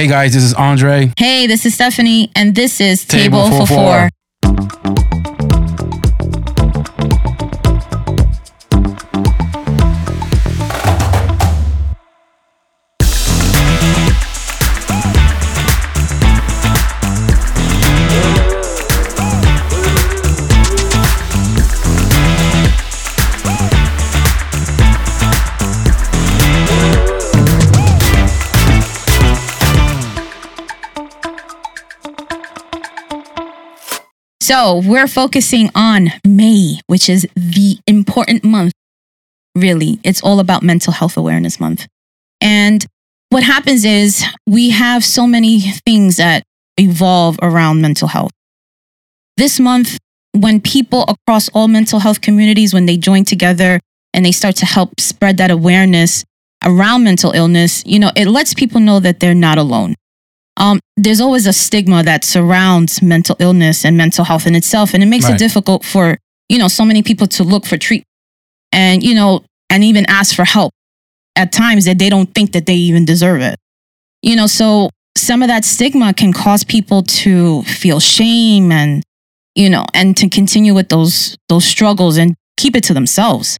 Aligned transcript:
Hey 0.00 0.06
guys, 0.06 0.32
this 0.32 0.44
is 0.44 0.54
Andre. 0.54 1.12
Hey, 1.18 1.46
this 1.46 1.66
is 1.66 1.74
Stephanie, 1.74 2.32
and 2.34 2.54
this 2.54 2.80
is 2.80 3.04
Table, 3.04 3.44
Table 3.44 3.66
for 3.66 3.66
Four. 3.66 4.08
Four. 4.42 4.99
So 34.50 34.82
we're 34.84 35.06
focusing 35.06 35.70
on 35.76 36.08
May, 36.26 36.80
which 36.88 37.08
is 37.08 37.24
the 37.36 37.78
important 37.86 38.42
month. 38.42 38.72
Really, 39.54 40.00
it's 40.02 40.20
all 40.24 40.40
about 40.40 40.64
Mental 40.64 40.92
Health 40.92 41.16
Awareness 41.16 41.60
Month. 41.60 41.86
And 42.40 42.84
what 43.28 43.44
happens 43.44 43.84
is 43.84 44.24
we 44.48 44.70
have 44.70 45.04
so 45.04 45.28
many 45.28 45.60
things 45.86 46.16
that 46.16 46.42
evolve 46.76 47.38
around 47.40 47.80
mental 47.80 48.08
health. 48.08 48.32
This 49.36 49.60
month, 49.60 49.98
when 50.32 50.60
people 50.60 51.04
across 51.06 51.48
all 51.50 51.68
mental 51.68 52.00
health 52.00 52.20
communities, 52.20 52.74
when 52.74 52.86
they 52.86 52.96
join 52.96 53.24
together 53.24 53.78
and 54.12 54.26
they 54.26 54.32
start 54.32 54.56
to 54.56 54.66
help 54.66 54.98
spread 54.98 55.36
that 55.36 55.52
awareness 55.52 56.24
around 56.64 57.04
mental 57.04 57.30
illness, 57.30 57.84
you 57.86 58.00
know, 58.00 58.10
it 58.16 58.26
lets 58.26 58.52
people 58.52 58.80
know 58.80 58.98
that 58.98 59.20
they're 59.20 59.32
not 59.32 59.58
alone 59.58 59.94
um, 60.60 60.78
there's 60.96 61.20
always 61.20 61.46
a 61.46 61.52
stigma 61.52 62.02
that 62.02 62.22
surrounds 62.22 63.00
mental 63.00 63.34
illness 63.38 63.84
and 63.84 63.96
mental 63.96 64.24
health 64.24 64.46
in 64.46 64.54
itself, 64.54 64.92
and 64.92 65.02
it 65.02 65.06
makes 65.06 65.28
it 65.28 65.38
difficult 65.38 65.84
for 65.84 66.18
you 66.50 66.58
know 66.58 66.68
so 66.68 66.84
many 66.84 67.02
people 67.02 67.26
to 67.28 67.42
look 67.42 67.64
for 67.64 67.78
treatment 67.78 68.06
and 68.72 69.02
you 69.02 69.14
know 69.14 69.42
and 69.70 69.82
even 69.82 70.04
ask 70.06 70.36
for 70.36 70.44
help 70.44 70.72
at 71.34 71.50
times 71.50 71.86
that 71.86 71.98
they 71.98 72.10
don't 72.10 72.34
think 72.34 72.52
that 72.52 72.66
they 72.66 72.74
even 72.74 73.06
deserve 73.06 73.40
it. 73.40 73.56
You 74.22 74.36
know, 74.36 74.46
so 74.46 74.90
some 75.16 75.42
of 75.42 75.48
that 75.48 75.64
stigma 75.64 76.12
can 76.12 76.32
cause 76.32 76.62
people 76.62 77.02
to 77.04 77.62
feel 77.62 77.98
shame 77.98 78.70
and 78.70 79.02
you 79.54 79.70
know 79.70 79.86
and 79.94 80.14
to 80.18 80.28
continue 80.28 80.74
with 80.74 80.90
those 80.90 81.38
those 81.48 81.64
struggles 81.64 82.18
and 82.18 82.34
keep 82.58 82.76
it 82.76 82.84
to 82.84 82.94
themselves. 82.94 83.56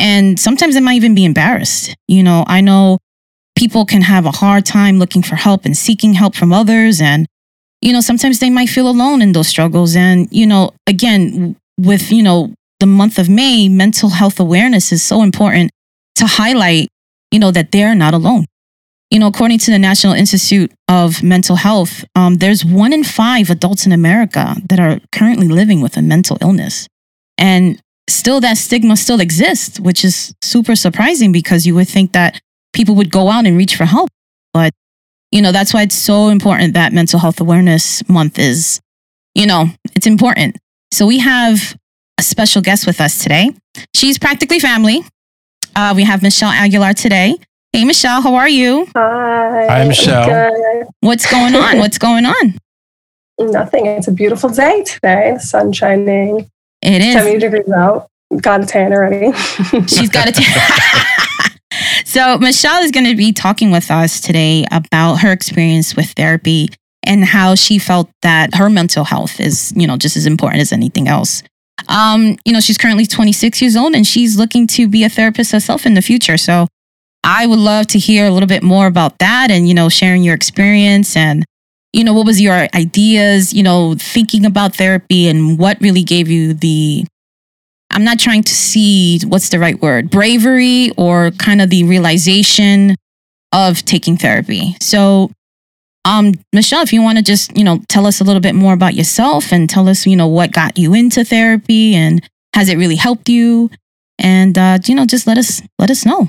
And 0.00 0.40
sometimes 0.40 0.74
they 0.74 0.80
might 0.80 0.94
even 0.94 1.14
be 1.14 1.24
embarrassed. 1.24 1.94
You 2.08 2.24
know, 2.24 2.42
I 2.48 2.60
know 2.60 2.98
people 3.60 3.84
can 3.84 4.00
have 4.00 4.24
a 4.24 4.30
hard 4.30 4.64
time 4.64 4.98
looking 4.98 5.22
for 5.22 5.36
help 5.36 5.66
and 5.66 5.76
seeking 5.76 6.14
help 6.14 6.34
from 6.34 6.50
others 6.50 6.98
and 6.98 7.26
you 7.82 7.92
know 7.92 8.00
sometimes 8.00 8.38
they 8.38 8.48
might 8.48 8.70
feel 8.70 8.88
alone 8.88 9.20
in 9.20 9.32
those 9.32 9.48
struggles 9.48 9.94
and 9.94 10.26
you 10.30 10.46
know 10.46 10.70
again 10.86 11.54
with 11.76 12.10
you 12.10 12.22
know 12.22 12.50
the 12.78 12.86
month 12.86 13.18
of 13.18 13.28
May 13.28 13.68
mental 13.68 14.08
health 14.08 14.40
awareness 14.40 14.92
is 14.92 15.02
so 15.02 15.22
important 15.22 15.70
to 16.14 16.24
highlight 16.26 16.88
you 17.30 17.38
know 17.38 17.50
that 17.50 17.70
they're 17.70 17.94
not 17.94 18.14
alone. 18.14 18.46
You 19.10 19.18
know 19.18 19.26
according 19.26 19.58
to 19.64 19.70
the 19.70 19.78
National 19.78 20.14
Institute 20.14 20.72
of 20.88 21.22
Mental 21.22 21.56
Health 21.56 22.02
um, 22.14 22.36
there's 22.36 22.64
one 22.64 22.94
in 22.94 23.04
five 23.04 23.50
adults 23.50 23.84
in 23.84 23.92
America 23.92 24.56
that 24.70 24.80
are 24.80 25.00
currently 25.12 25.48
living 25.48 25.82
with 25.82 25.98
a 25.98 26.02
mental 26.02 26.38
illness. 26.40 26.88
And 27.36 27.78
still 28.08 28.40
that 28.40 28.56
stigma 28.56 28.96
still 28.96 29.20
exists 29.20 29.78
which 29.78 30.02
is 30.02 30.32
super 30.40 30.74
surprising 30.74 31.30
because 31.30 31.66
you 31.66 31.74
would 31.74 31.88
think 31.88 32.12
that 32.12 32.40
people 32.72 32.94
would 32.94 33.10
go 33.10 33.28
out 33.28 33.46
and 33.46 33.56
reach 33.56 33.76
for 33.76 33.84
help. 33.84 34.10
But, 34.52 34.72
you 35.30 35.42
know, 35.42 35.52
that's 35.52 35.72
why 35.72 35.82
it's 35.82 35.94
so 35.94 36.28
important 36.28 36.74
that 36.74 36.92
Mental 36.92 37.18
Health 37.18 37.40
Awareness 37.40 38.08
Month 38.08 38.38
is, 38.38 38.80
you 39.34 39.46
know, 39.46 39.66
it's 39.94 40.06
important. 40.06 40.56
So 40.92 41.06
we 41.06 41.18
have 41.18 41.76
a 42.18 42.22
special 42.22 42.62
guest 42.62 42.86
with 42.86 43.00
us 43.00 43.22
today. 43.22 43.50
She's 43.94 44.18
practically 44.18 44.58
family. 44.58 45.04
Uh, 45.76 45.92
we 45.94 46.04
have 46.04 46.22
Michelle 46.22 46.50
Aguilar 46.50 46.94
today. 46.94 47.36
Hey, 47.72 47.84
Michelle, 47.84 48.20
how 48.20 48.34
are 48.34 48.48
you? 48.48 48.88
Hi. 48.96 49.66
Hi, 49.68 49.84
Michelle. 49.86 50.26
Good. 50.26 50.88
What's 51.00 51.30
going 51.30 51.54
on? 51.54 51.78
What's 51.78 51.98
going 51.98 52.26
on? 52.26 52.58
Nothing. 53.38 53.86
It's 53.86 54.08
a 54.08 54.12
beautiful 54.12 54.50
day 54.50 54.82
today. 54.82 55.32
The 55.34 55.40
sun's 55.40 55.76
shining. 55.76 56.50
It 56.82 57.12
70 57.12 57.38
degrees 57.38 57.70
out. 57.70 58.08
Got 58.40 58.64
a 58.64 58.66
tan 58.66 58.92
already. 58.92 59.32
She's 59.86 60.10
got 60.10 60.28
it. 60.28 60.36
so 62.10 62.38
Michelle 62.38 62.82
is 62.82 62.90
going 62.90 63.06
to 63.06 63.14
be 63.14 63.32
talking 63.32 63.70
with 63.70 63.88
us 63.88 64.20
today 64.20 64.66
about 64.72 65.20
her 65.20 65.30
experience 65.30 65.94
with 65.94 66.10
therapy 66.10 66.68
and 67.04 67.24
how 67.24 67.54
she 67.54 67.78
felt 67.78 68.10
that 68.22 68.56
her 68.56 68.68
mental 68.68 69.04
health 69.04 69.38
is, 69.38 69.72
you 69.76 69.86
know, 69.86 69.96
just 69.96 70.16
as 70.16 70.26
important 70.26 70.60
as 70.60 70.72
anything 70.72 71.06
else. 71.06 71.44
Um, 71.88 72.36
you 72.44 72.52
know, 72.52 72.58
she's 72.58 72.76
currently 72.76 73.06
26 73.06 73.62
years 73.62 73.76
old 73.76 73.94
and 73.94 74.04
she's 74.04 74.36
looking 74.36 74.66
to 74.66 74.88
be 74.88 75.04
a 75.04 75.08
therapist 75.08 75.52
herself 75.52 75.86
in 75.86 75.94
the 75.94 76.02
future. 76.02 76.36
So 76.36 76.66
I 77.22 77.46
would 77.46 77.60
love 77.60 77.86
to 77.86 77.98
hear 78.00 78.26
a 78.26 78.30
little 78.32 78.48
bit 78.48 78.64
more 78.64 78.88
about 78.88 79.16
that 79.20 79.52
and, 79.52 79.68
you 79.68 79.74
know, 79.74 79.88
sharing 79.88 80.24
your 80.24 80.34
experience 80.34 81.16
and, 81.16 81.44
you 81.92 82.02
know, 82.02 82.12
what 82.12 82.26
was 82.26 82.40
your 82.40 82.66
ideas, 82.74 83.52
you 83.52 83.62
know, 83.62 83.94
thinking 83.94 84.44
about 84.44 84.74
therapy 84.74 85.28
and 85.28 85.60
what 85.60 85.80
really 85.80 86.02
gave 86.02 86.28
you 86.28 86.54
the 86.54 87.06
I'm 87.90 88.04
not 88.04 88.18
trying 88.18 88.42
to 88.44 88.54
see 88.54 89.20
what's 89.26 89.48
the 89.48 89.58
right 89.58 89.80
word, 89.80 90.10
bravery 90.10 90.90
or 90.96 91.32
kind 91.32 91.60
of 91.60 91.70
the 91.70 91.84
realization 91.84 92.96
of 93.52 93.84
taking 93.84 94.16
therapy. 94.16 94.76
So, 94.80 95.32
um, 96.04 96.34
Michelle, 96.52 96.82
if 96.82 96.92
you 96.92 97.02
want 97.02 97.18
to 97.18 97.24
just, 97.24 97.56
you 97.56 97.64
know, 97.64 97.80
tell 97.88 98.06
us 98.06 98.20
a 98.20 98.24
little 98.24 98.40
bit 98.40 98.54
more 98.54 98.72
about 98.72 98.94
yourself 98.94 99.52
and 99.52 99.68
tell 99.68 99.88
us, 99.88 100.06
you 100.06 100.16
know, 100.16 100.28
what 100.28 100.52
got 100.52 100.78
you 100.78 100.94
into 100.94 101.24
therapy 101.24 101.94
and 101.94 102.26
has 102.54 102.68
it 102.68 102.78
really 102.78 102.96
helped 102.96 103.28
you? 103.28 103.70
And 104.18 104.56
uh, 104.56 104.78
you 104.84 104.94
know, 104.94 105.06
just 105.06 105.26
let 105.26 105.38
us 105.38 105.62
let 105.78 105.90
us 105.90 106.04
know. 106.04 106.28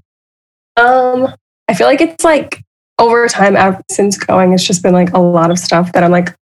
um, 0.77 1.33
I 1.67 1.73
feel 1.73 1.87
like 1.87 2.01
it's 2.01 2.23
like 2.23 2.63
over 2.99 3.27
time 3.27 3.81
since 3.89 4.17
going, 4.17 4.53
it's 4.53 4.63
just 4.63 4.83
been 4.83 4.93
like 4.93 5.13
a 5.13 5.19
lot 5.19 5.51
of 5.51 5.59
stuff 5.59 5.91
that 5.93 6.03
I'm 6.03 6.11
like, 6.11 6.33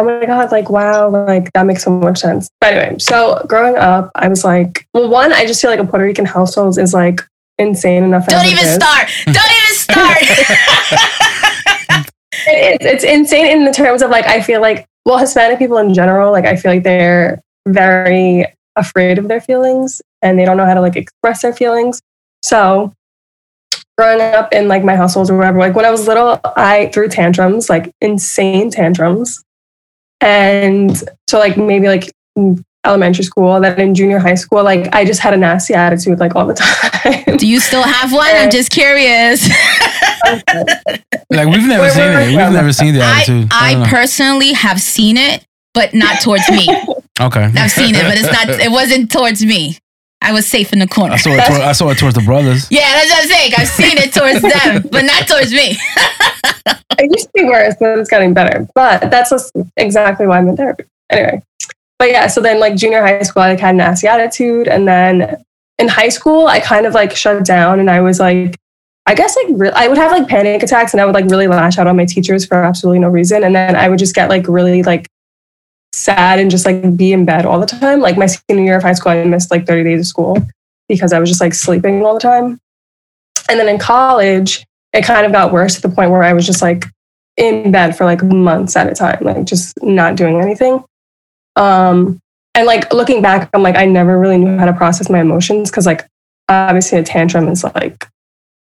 oh 0.00 0.04
my 0.04 0.26
God, 0.26 0.50
like, 0.50 0.70
wow, 0.70 1.08
like 1.08 1.52
that 1.52 1.66
makes 1.66 1.84
so 1.84 1.90
much 1.90 2.18
sense. 2.18 2.48
But 2.60 2.72
anyway, 2.72 2.98
so 2.98 3.44
growing 3.46 3.76
up, 3.76 4.10
I 4.14 4.28
was 4.28 4.44
like, 4.44 4.86
well, 4.94 5.08
one, 5.08 5.32
I 5.32 5.46
just 5.46 5.60
feel 5.60 5.70
like 5.70 5.80
a 5.80 5.84
Puerto 5.84 6.04
Rican 6.04 6.24
household 6.24 6.78
is 6.78 6.94
like 6.94 7.20
insane 7.58 8.04
enough. 8.04 8.26
Don't 8.26 8.46
even 8.46 8.64
is. 8.64 8.74
start. 8.74 9.08
Don't 9.26 9.36
even 9.36 9.74
start. 9.74 10.22
it, 12.46 12.82
it's 12.82 13.04
insane 13.04 13.46
in 13.46 13.64
the 13.64 13.72
terms 13.72 14.02
of 14.02 14.10
like 14.10 14.26
I 14.26 14.40
feel 14.40 14.60
like 14.60 14.86
well 15.04 15.18
Hispanic 15.18 15.58
people 15.58 15.76
in 15.78 15.92
general 15.92 16.32
like 16.32 16.46
I 16.46 16.56
feel 16.56 16.72
like 16.72 16.82
they're 16.82 17.40
very 17.68 18.46
afraid 18.76 19.18
of 19.18 19.28
their 19.28 19.40
feelings 19.40 20.00
and 20.22 20.38
they 20.38 20.44
don't 20.44 20.56
know 20.56 20.64
how 20.64 20.74
to 20.74 20.80
like 20.80 20.96
express 20.96 21.42
their 21.42 21.52
feelings. 21.52 22.00
So 22.42 22.92
growing 23.98 24.20
up 24.20 24.52
in 24.52 24.66
like 24.66 24.82
my 24.82 24.96
households 24.96 25.30
or 25.30 25.36
whatever, 25.36 25.58
like 25.58 25.74
when 25.74 25.84
I 25.84 25.90
was 25.90 26.06
little, 26.06 26.40
I 26.56 26.90
threw 26.94 27.08
tantrums, 27.08 27.68
like 27.68 27.92
insane 28.00 28.70
tantrums. 28.70 29.44
And 30.20 30.96
so 31.28 31.38
like 31.38 31.56
maybe 31.56 31.86
like 31.88 32.10
elementary 32.84 33.24
school, 33.24 33.60
then 33.60 33.78
in 33.80 33.94
junior 33.94 34.18
high 34.18 34.34
school, 34.34 34.62
like 34.62 34.94
I 34.94 35.04
just 35.04 35.20
had 35.20 35.34
a 35.34 35.36
nasty 35.36 35.74
attitude 35.74 36.18
like 36.18 36.34
all 36.36 36.46
the 36.46 36.54
time. 37.24 37.36
Do 37.36 37.46
you 37.46 37.60
still 37.60 37.82
have 37.82 38.12
one? 38.12 38.28
I'm 38.30 38.50
just 38.50 38.70
curious. 38.70 39.48
Like 41.30 41.48
we've 41.48 41.66
never 41.66 41.84
Wait, 41.84 41.92
seen 41.92 42.02
wait, 42.02 42.22
it. 42.22 42.26
We've 42.28 42.36
wait. 42.36 42.52
never 42.52 42.72
seen 42.72 42.94
the 42.94 43.00
attitude. 43.00 43.48
I 43.52 43.72
don't 43.72 43.82
know. 43.82 43.88
personally 43.88 44.52
have 44.52 44.80
seen 44.80 45.16
it, 45.16 45.44
but 45.74 45.94
not 45.94 46.20
towards 46.20 46.48
me. 46.50 46.68
okay. 47.20 47.50
I've 47.56 47.70
seen 47.70 47.94
it, 47.94 48.02
but 48.02 48.18
it's 48.18 48.30
not. 48.32 48.48
It 48.60 48.70
wasn't 48.70 49.10
towards 49.10 49.44
me. 49.44 49.78
I 50.22 50.32
was 50.32 50.46
safe 50.46 50.72
in 50.72 50.78
the 50.78 50.86
corner. 50.86 51.14
I 51.14 51.16
saw 51.16 51.30
it. 51.30 51.46
Toward, 51.46 51.60
I 51.62 51.72
saw 51.72 51.88
it 51.90 51.98
towards 51.98 52.14
the 52.14 52.22
brothers. 52.22 52.70
Yeah, 52.70 52.80
that's 52.80 53.10
what 53.10 53.22
I'm 53.22 53.28
saying. 53.28 53.52
I've 53.56 53.68
seen 53.68 53.96
it 53.96 54.12
towards 54.12 54.42
them, 54.42 54.88
but 54.90 55.02
not 55.02 55.26
towards 55.26 55.52
me. 55.52 55.76
it 56.98 57.10
used 57.10 57.26
to 57.26 57.30
be 57.34 57.44
worse, 57.44 57.74
but 57.80 57.98
it's 57.98 58.10
getting 58.10 58.34
better. 58.34 58.68
But 58.74 59.10
that's 59.10 59.30
just 59.30 59.52
exactly 59.76 60.26
why 60.26 60.38
I'm 60.38 60.48
in 60.48 60.56
therapy. 60.56 60.84
Anyway, 61.08 61.42
but 61.98 62.10
yeah, 62.10 62.26
so 62.26 62.40
then 62.40 62.60
like 62.60 62.76
junior 62.76 63.00
high 63.00 63.22
school, 63.22 63.42
I 63.42 63.50
like, 63.50 63.60
had 63.60 63.74
a 63.74 63.78
nasty 63.78 64.08
attitude, 64.08 64.68
and 64.68 64.86
then 64.86 65.42
in 65.78 65.88
high 65.88 66.10
school, 66.10 66.46
I 66.46 66.60
kind 66.60 66.86
of 66.86 66.94
like 66.94 67.16
shut 67.16 67.44
down, 67.44 67.80
and 67.80 67.90
I 67.90 68.02
was 68.02 68.20
like, 68.20 68.56
I 69.06 69.14
guess 69.14 69.36
like 69.36 69.46
re- 69.58 69.72
I 69.74 69.88
would 69.88 69.98
have 69.98 70.12
like 70.12 70.28
panic 70.28 70.62
attacks, 70.62 70.92
and 70.92 71.00
I 71.00 71.06
would 71.06 71.14
like 71.14 71.26
really 71.26 71.46
lash 71.46 71.78
out 71.78 71.86
on 71.86 71.96
my 71.96 72.04
teachers 72.04 72.44
for 72.44 72.62
absolutely 72.62 73.00
no 73.00 73.08
reason, 73.08 73.42
and 73.42 73.54
then 73.54 73.74
I 73.74 73.88
would 73.88 73.98
just 73.98 74.14
get 74.14 74.28
like 74.28 74.46
really 74.46 74.82
like 74.82 75.08
sad 75.92 76.38
and 76.38 76.50
just 76.50 76.66
like 76.66 76.96
be 76.96 77.12
in 77.12 77.24
bed 77.24 77.46
all 77.46 77.60
the 77.60 77.66
time. 77.66 78.00
Like 78.00 78.16
my 78.16 78.26
senior 78.26 78.64
year 78.64 78.76
of 78.76 78.82
high 78.82 78.92
school, 78.92 79.12
I 79.12 79.24
missed 79.24 79.50
like 79.50 79.66
30 79.66 79.84
days 79.84 80.00
of 80.00 80.06
school 80.06 80.36
because 80.88 81.12
I 81.12 81.18
was 81.18 81.28
just 81.28 81.40
like 81.40 81.54
sleeping 81.54 82.04
all 82.04 82.14
the 82.14 82.20
time. 82.20 82.60
And 83.48 83.58
then 83.58 83.68
in 83.68 83.78
college, 83.78 84.64
it 84.92 85.04
kind 85.04 85.26
of 85.26 85.32
got 85.32 85.52
worse 85.52 85.76
to 85.76 85.82
the 85.82 85.88
point 85.88 86.10
where 86.10 86.22
I 86.22 86.32
was 86.32 86.46
just 86.46 86.62
like 86.62 86.84
in 87.36 87.72
bed 87.72 87.96
for 87.96 88.04
like 88.04 88.22
months 88.22 88.76
at 88.76 88.90
a 88.90 88.94
time, 88.94 89.18
like 89.22 89.44
just 89.44 89.80
not 89.82 90.16
doing 90.16 90.40
anything. 90.40 90.84
Um, 91.56 92.20
and 92.54 92.66
like 92.66 92.92
looking 92.92 93.22
back, 93.22 93.48
I'm 93.54 93.62
like, 93.62 93.76
I 93.76 93.86
never 93.86 94.18
really 94.18 94.38
knew 94.38 94.58
how 94.58 94.66
to 94.66 94.72
process 94.72 95.08
my 95.08 95.20
emotions 95.20 95.70
because 95.70 95.86
like 95.86 96.06
obviously 96.48 96.98
a 96.98 97.02
tantrum 97.02 97.48
is 97.48 97.62
like 97.62 98.08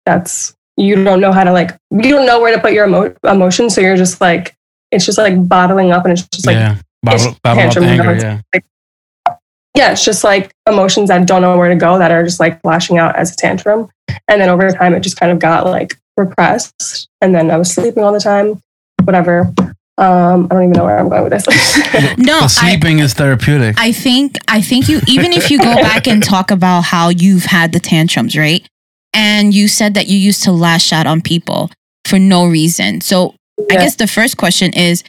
that's 0.05 0.53
you 0.77 1.03
don't 1.03 1.19
know 1.19 1.31
how 1.31 1.43
to 1.43 1.51
like 1.51 1.71
you 1.91 2.09
don't 2.09 2.25
know 2.25 2.39
where 2.39 2.55
to 2.55 2.61
put 2.61 2.73
your 2.73 2.87
emo- 2.87 3.15
emotions, 3.23 3.75
so 3.75 3.81
you're 3.81 3.97
just 3.97 4.21
like 4.21 4.55
it's 4.91 5.05
just 5.05 5.17
like 5.17 5.47
bottling 5.47 5.91
up, 5.91 6.05
and 6.05 6.13
it's 6.13 6.27
just 6.29 6.45
like 6.45 6.55
yeah. 6.55 6.77
Bottle, 7.03 7.31
it's 7.31 7.39
bottle 7.39 7.63
up 7.63 7.73
the 7.73 7.79
tantrum, 7.81 7.85
you 7.85 8.03
know, 8.03 8.09
anger. 8.11 8.15
it's- 8.15 8.43
Yeah. 8.55 9.33
yeah, 9.75 9.91
it's 9.91 10.05
just 10.05 10.23
like 10.23 10.51
emotions 10.67 11.09
that 11.09 11.25
don't 11.27 11.41
know 11.41 11.57
where 11.57 11.69
to 11.69 11.75
go 11.75 11.97
that 11.97 12.11
are 12.11 12.23
just 12.23 12.39
like 12.39 12.59
lashing 12.63 12.97
out 12.97 13.15
as 13.15 13.31
a 13.33 13.35
tantrum. 13.35 13.89
And 14.27 14.39
then 14.41 14.49
over 14.49 14.69
time, 14.71 14.93
it 14.93 15.01
just 15.01 15.19
kind 15.19 15.31
of 15.31 15.39
got 15.39 15.65
like 15.65 15.95
repressed. 16.17 17.07
And 17.21 17.33
then 17.33 17.49
I 17.51 17.57
was 17.57 17.73
sleeping 17.73 18.03
all 18.03 18.11
the 18.13 18.19
time, 18.19 18.61
whatever. 19.03 19.51
Um, 19.97 20.45
I 20.49 20.55
don't 20.55 20.63
even 20.63 20.71
know 20.71 20.85
where 20.85 20.97
I'm 20.97 21.09
going 21.09 21.23
with 21.23 21.31
this. 21.33 21.45
No, 22.17 22.39
But 22.41 22.43
I, 22.43 22.47
sleeping 22.71 22.99
is 22.99 23.13
therapeutic. 23.13 23.75
I 23.79 23.91
think 23.91 24.37
I 24.47 24.61
think 24.61 24.87
you 24.89 25.01
even 25.07 25.33
if 25.33 25.49
you 25.51 25.57
go 25.59 25.75
back 25.89 26.07
and 26.07 26.23
talk 26.23 26.51
about 26.51 26.81
how 26.81 27.09
you've 27.09 27.45
had 27.45 27.71
the 27.73 27.79
tantrums, 27.79 28.35
right? 28.37 28.67
And 29.13 29.53
you 29.53 29.67
said 29.67 29.93
that 29.93 30.07
you 30.07 30.17
used 30.17 30.43
to 30.43 30.51
lash 30.51 30.91
out 30.91 31.05
on 31.05 31.21
people 31.21 31.69
for 32.05 32.17
no 32.17 32.47
reason. 32.47 33.01
So 33.01 33.35
I 33.69 33.75
guess 33.75 33.95
the 33.97 34.07
first 34.07 34.37
question 34.37 34.73
is 34.73 35.03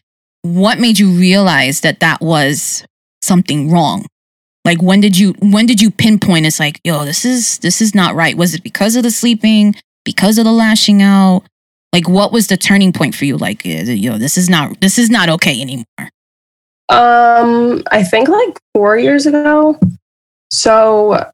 what 0.44 0.78
made 0.78 0.98
you 0.98 1.10
realize 1.10 1.80
that 1.80 2.00
that 2.00 2.20
was 2.20 2.84
something 3.22 3.70
wrong? 3.70 4.04
Like 4.64 4.82
when 4.82 5.00
did 5.00 5.18
you 5.18 5.34
when 5.40 5.64
did 5.66 5.80
you 5.80 5.90
pinpoint 5.90 6.46
it's 6.46 6.60
like, 6.60 6.80
yo, 6.84 7.04
this 7.04 7.24
is 7.24 7.58
this 7.58 7.80
is 7.80 7.94
not 7.94 8.14
right. 8.14 8.36
Was 8.36 8.54
it 8.54 8.62
because 8.62 8.94
of 8.94 9.02
the 9.02 9.10
sleeping, 9.10 9.74
because 10.04 10.38
of 10.38 10.44
the 10.44 10.52
lashing 10.52 11.00
out? 11.00 11.42
Like 11.92 12.08
what 12.08 12.30
was 12.30 12.48
the 12.48 12.58
turning 12.58 12.92
point 12.92 13.14
for 13.14 13.24
you? 13.24 13.38
Like, 13.38 13.64
eh, 13.64 13.82
yo, 13.84 14.18
this 14.18 14.36
is 14.36 14.50
not 14.50 14.80
this 14.80 14.98
is 14.98 15.08
not 15.08 15.30
okay 15.30 15.60
anymore. 15.60 16.10
Um, 16.90 17.82
I 17.90 18.02
think 18.02 18.28
like 18.28 18.58
four 18.74 18.98
years 18.98 19.24
ago. 19.24 19.78
So, 20.50 21.30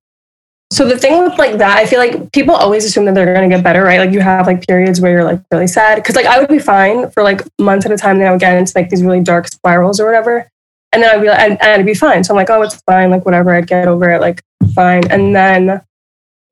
so 0.70 0.86
the 0.86 0.96
thing 0.96 1.20
with 1.22 1.38
like 1.38 1.58
that, 1.58 1.78
I 1.78 1.86
feel 1.86 1.98
like 1.98 2.32
people 2.32 2.54
always 2.54 2.84
assume 2.84 3.04
that 3.06 3.14
they're 3.14 3.34
gonna 3.34 3.48
get 3.48 3.64
better, 3.64 3.82
right? 3.82 3.98
Like 3.98 4.12
you 4.12 4.20
have 4.20 4.46
like 4.46 4.66
periods 4.66 5.00
where 5.00 5.12
you're 5.12 5.24
like 5.24 5.40
really 5.50 5.66
sad 5.66 5.96
because 5.96 6.16
like 6.16 6.26
I 6.26 6.38
would 6.38 6.48
be 6.48 6.58
fine 6.58 7.10
for 7.10 7.22
like 7.22 7.42
months 7.58 7.86
at 7.86 7.92
a 7.92 7.96
time, 7.96 8.18
then 8.18 8.28
I 8.28 8.30
would 8.30 8.40
get 8.40 8.56
into 8.56 8.72
like 8.74 8.90
these 8.90 9.02
really 9.02 9.20
dark 9.20 9.48
spirals 9.48 9.98
or 10.00 10.06
whatever, 10.06 10.48
and 10.92 11.02
then 11.02 11.14
I'd 11.14 11.20
be 11.20 11.28
like, 11.28 11.40
and 11.40 11.58
I'd 11.60 11.86
be 11.86 11.94
fine. 11.94 12.24
So 12.24 12.32
I'm 12.32 12.36
like, 12.36 12.50
oh, 12.50 12.62
it's 12.62 12.80
fine, 12.82 13.10
like 13.10 13.24
whatever, 13.24 13.50
I'd 13.50 13.66
get 13.66 13.88
over 13.88 14.10
it, 14.10 14.20
like 14.20 14.42
fine. 14.74 15.10
And 15.10 15.34
then, 15.34 15.80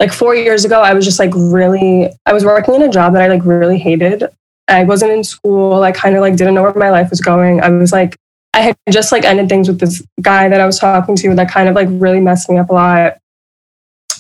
like 0.00 0.12
four 0.12 0.35
years 0.35 0.64
ago, 0.64 0.81
I 0.81 0.94
was 0.94 1.05
just 1.05 1.19
like 1.19 1.32
really, 1.35 2.11
I 2.26 2.32
was 2.32 2.44
working 2.44 2.75
in 2.75 2.82
a 2.82 2.91
job 2.91 3.12
that 3.14 3.23
I 3.23 3.29
like 3.29 3.44
really 3.44 3.79
hated. 3.79 4.25
I 4.69 4.85
wasn't 4.85 5.12
in 5.12 5.25
school. 5.25 5.82
I 5.82 5.93
kind 5.93 6.14
of 6.14 6.21
like 6.21 6.37
didn't 6.37 6.55
know 6.55 6.62
where 6.62 6.75
my 6.75 6.91
life 6.91 7.11
was 7.11 7.21
going. 7.21 7.61
I 7.61 7.71
was 7.71 7.91
like 7.91 8.17
I 8.55 8.61
had 8.61 8.76
just 8.91 9.12
like 9.12 9.25
ended 9.25 9.49
things 9.49 9.69
with 9.69 9.79
this 9.79 10.03
guy 10.21 10.49
that 10.49 10.61
I 10.61 10.67
was 10.67 10.79
talking 10.79 11.17
to 11.17 11.35
that 11.37 11.50
kind 11.50 11.69
of 11.69 11.75
like 11.75 11.88
really 11.91 12.21
messed 12.21 12.50
me 12.50 12.59
up 12.59 12.71
a 12.71 12.73
lot. 12.73 13.19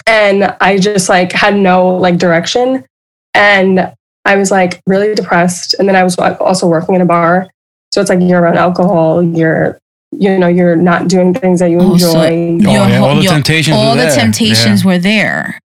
And 0.08 0.56
I 0.60 0.78
just 0.78 1.08
like 1.08 1.32
had 1.32 1.54
no 1.54 1.88
like 1.96 2.16
direction. 2.18 2.84
And 3.34 3.92
I 4.24 4.36
was 4.36 4.50
like 4.50 4.80
really 4.86 5.14
depressed. 5.14 5.74
And 5.78 5.86
then 5.88 5.94
I 5.96 6.02
was 6.02 6.16
also 6.18 6.66
working 6.66 6.94
in 6.94 7.00
a 7.02 7.06
bar. 7.06 7.48
So 7.92 8.00
it's 8.00 8.10
like 8.10 8.20
you're 8.20 8.40
around 8.40 8.56
alcohol, 8.56 9.22
you're, 9.22 9.78
you 10.12 10.38
know, 10.38 10.48
you're 10.48 10.76
not 10.76 11.08
doing 11.08 11.34
things 11.34 11.60
that 11.60 11.70
you 11.70 11.78
Oh, 11.80 11.96
so- 11.98 12.20
enjoy. 12.22 12.68
Oh, 12.68 12.72
Your 12.72 12.88
yeah, 12.88 12.98
whole- 12.98 13.08
all 13.10 13.16
the 13.16 13.22
your- 13.22 13.32
temptations. 13.32 13.76
All 13.76 13.88
are 13.92 13.96
the 13.96 14.02
there. 14.04 14.14
temptations 14.16 14.84
were 14.84 14.98
there. 14.98 15.58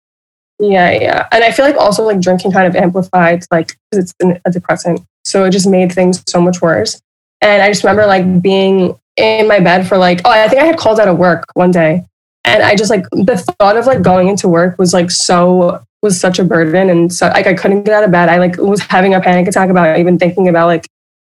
Yeah, 0.58 0.90
yeah. 0.90 1.26
And 1.32 1.42
I 1.44 1.50
feel 1.50 1.64
like 1.64 1.76
also 1.76 2.04
like 2.04 2.20
drinking 2.20 2.52
kind 2.52 2.66
of 2.66 2.76
amplified, 2.76 3.44
like, 3.50 3.68
'cause 3.92 4.12
it's 4.20 4.40
a 4.44 4.50
depressant. 4.50 5.00
So 5.24 5.44
it 5.44 5.50
just 5.50 5.66
made 5.68 5.92
things 5.92 6.22
so 6.28 6.40
much 6.40 6.60
worse. 6.60 7.00
And 7.40 7.62
I 7.62 7.68
just 7.68 7.82
remember 7.84 8.06
like 8.06 8.42
being 8.42 8.96
in 9.16 9.48
my 9.48 9.58
bed 9.60 9.86
for 9.86 9.96
like, 9.98 10.20
oh, 10.24 10.30
I 10.30 10.48
think 10.48 10.62
I 10.62 10.64
had 10.66 10.76
called 10.76 11.00
out 11.00 11.08
of 11.08 11.18
work 11.18 11.44
one 11.54 11.70
day. 11.72 12.04
And 12.44 12.62
I 12.62 12.74
just 12.74 12.90
like, 12.90 13.04
the 13.12 13.36
thought 13.58 13.76
of 13.76 13.86
like 13.86 14.02
going 14.02 14.28
into 14.28 14.48
work 14.48 14.78
was 14.78 14.92
like 14.92 15.10
so, 15.10 15.82
was 16.02 16.20
such 16.20 16.38
a 16.38 16.44
burden. 16.44 16.90
And 16.90 17.12
so 17.12 17.28
like 17.28 17.46
I 17.46 17.54
couldn't 17.54 17.84
get 17.84 17.94
out 17.94 18.04
of 18.04 18.10
bed. 18.10 18.28
I 18.28 18.38
like 18.38 18.56
was 18.58 18.80
having 18.82 19.14
a 19.14 19.20
panic 19.20 19.46
attack 19.46 19.70
about 19.70 19.98
even 19.98 20.18
thinking 20.18 20.48
about 20.48 20.66
like 20.66 20.86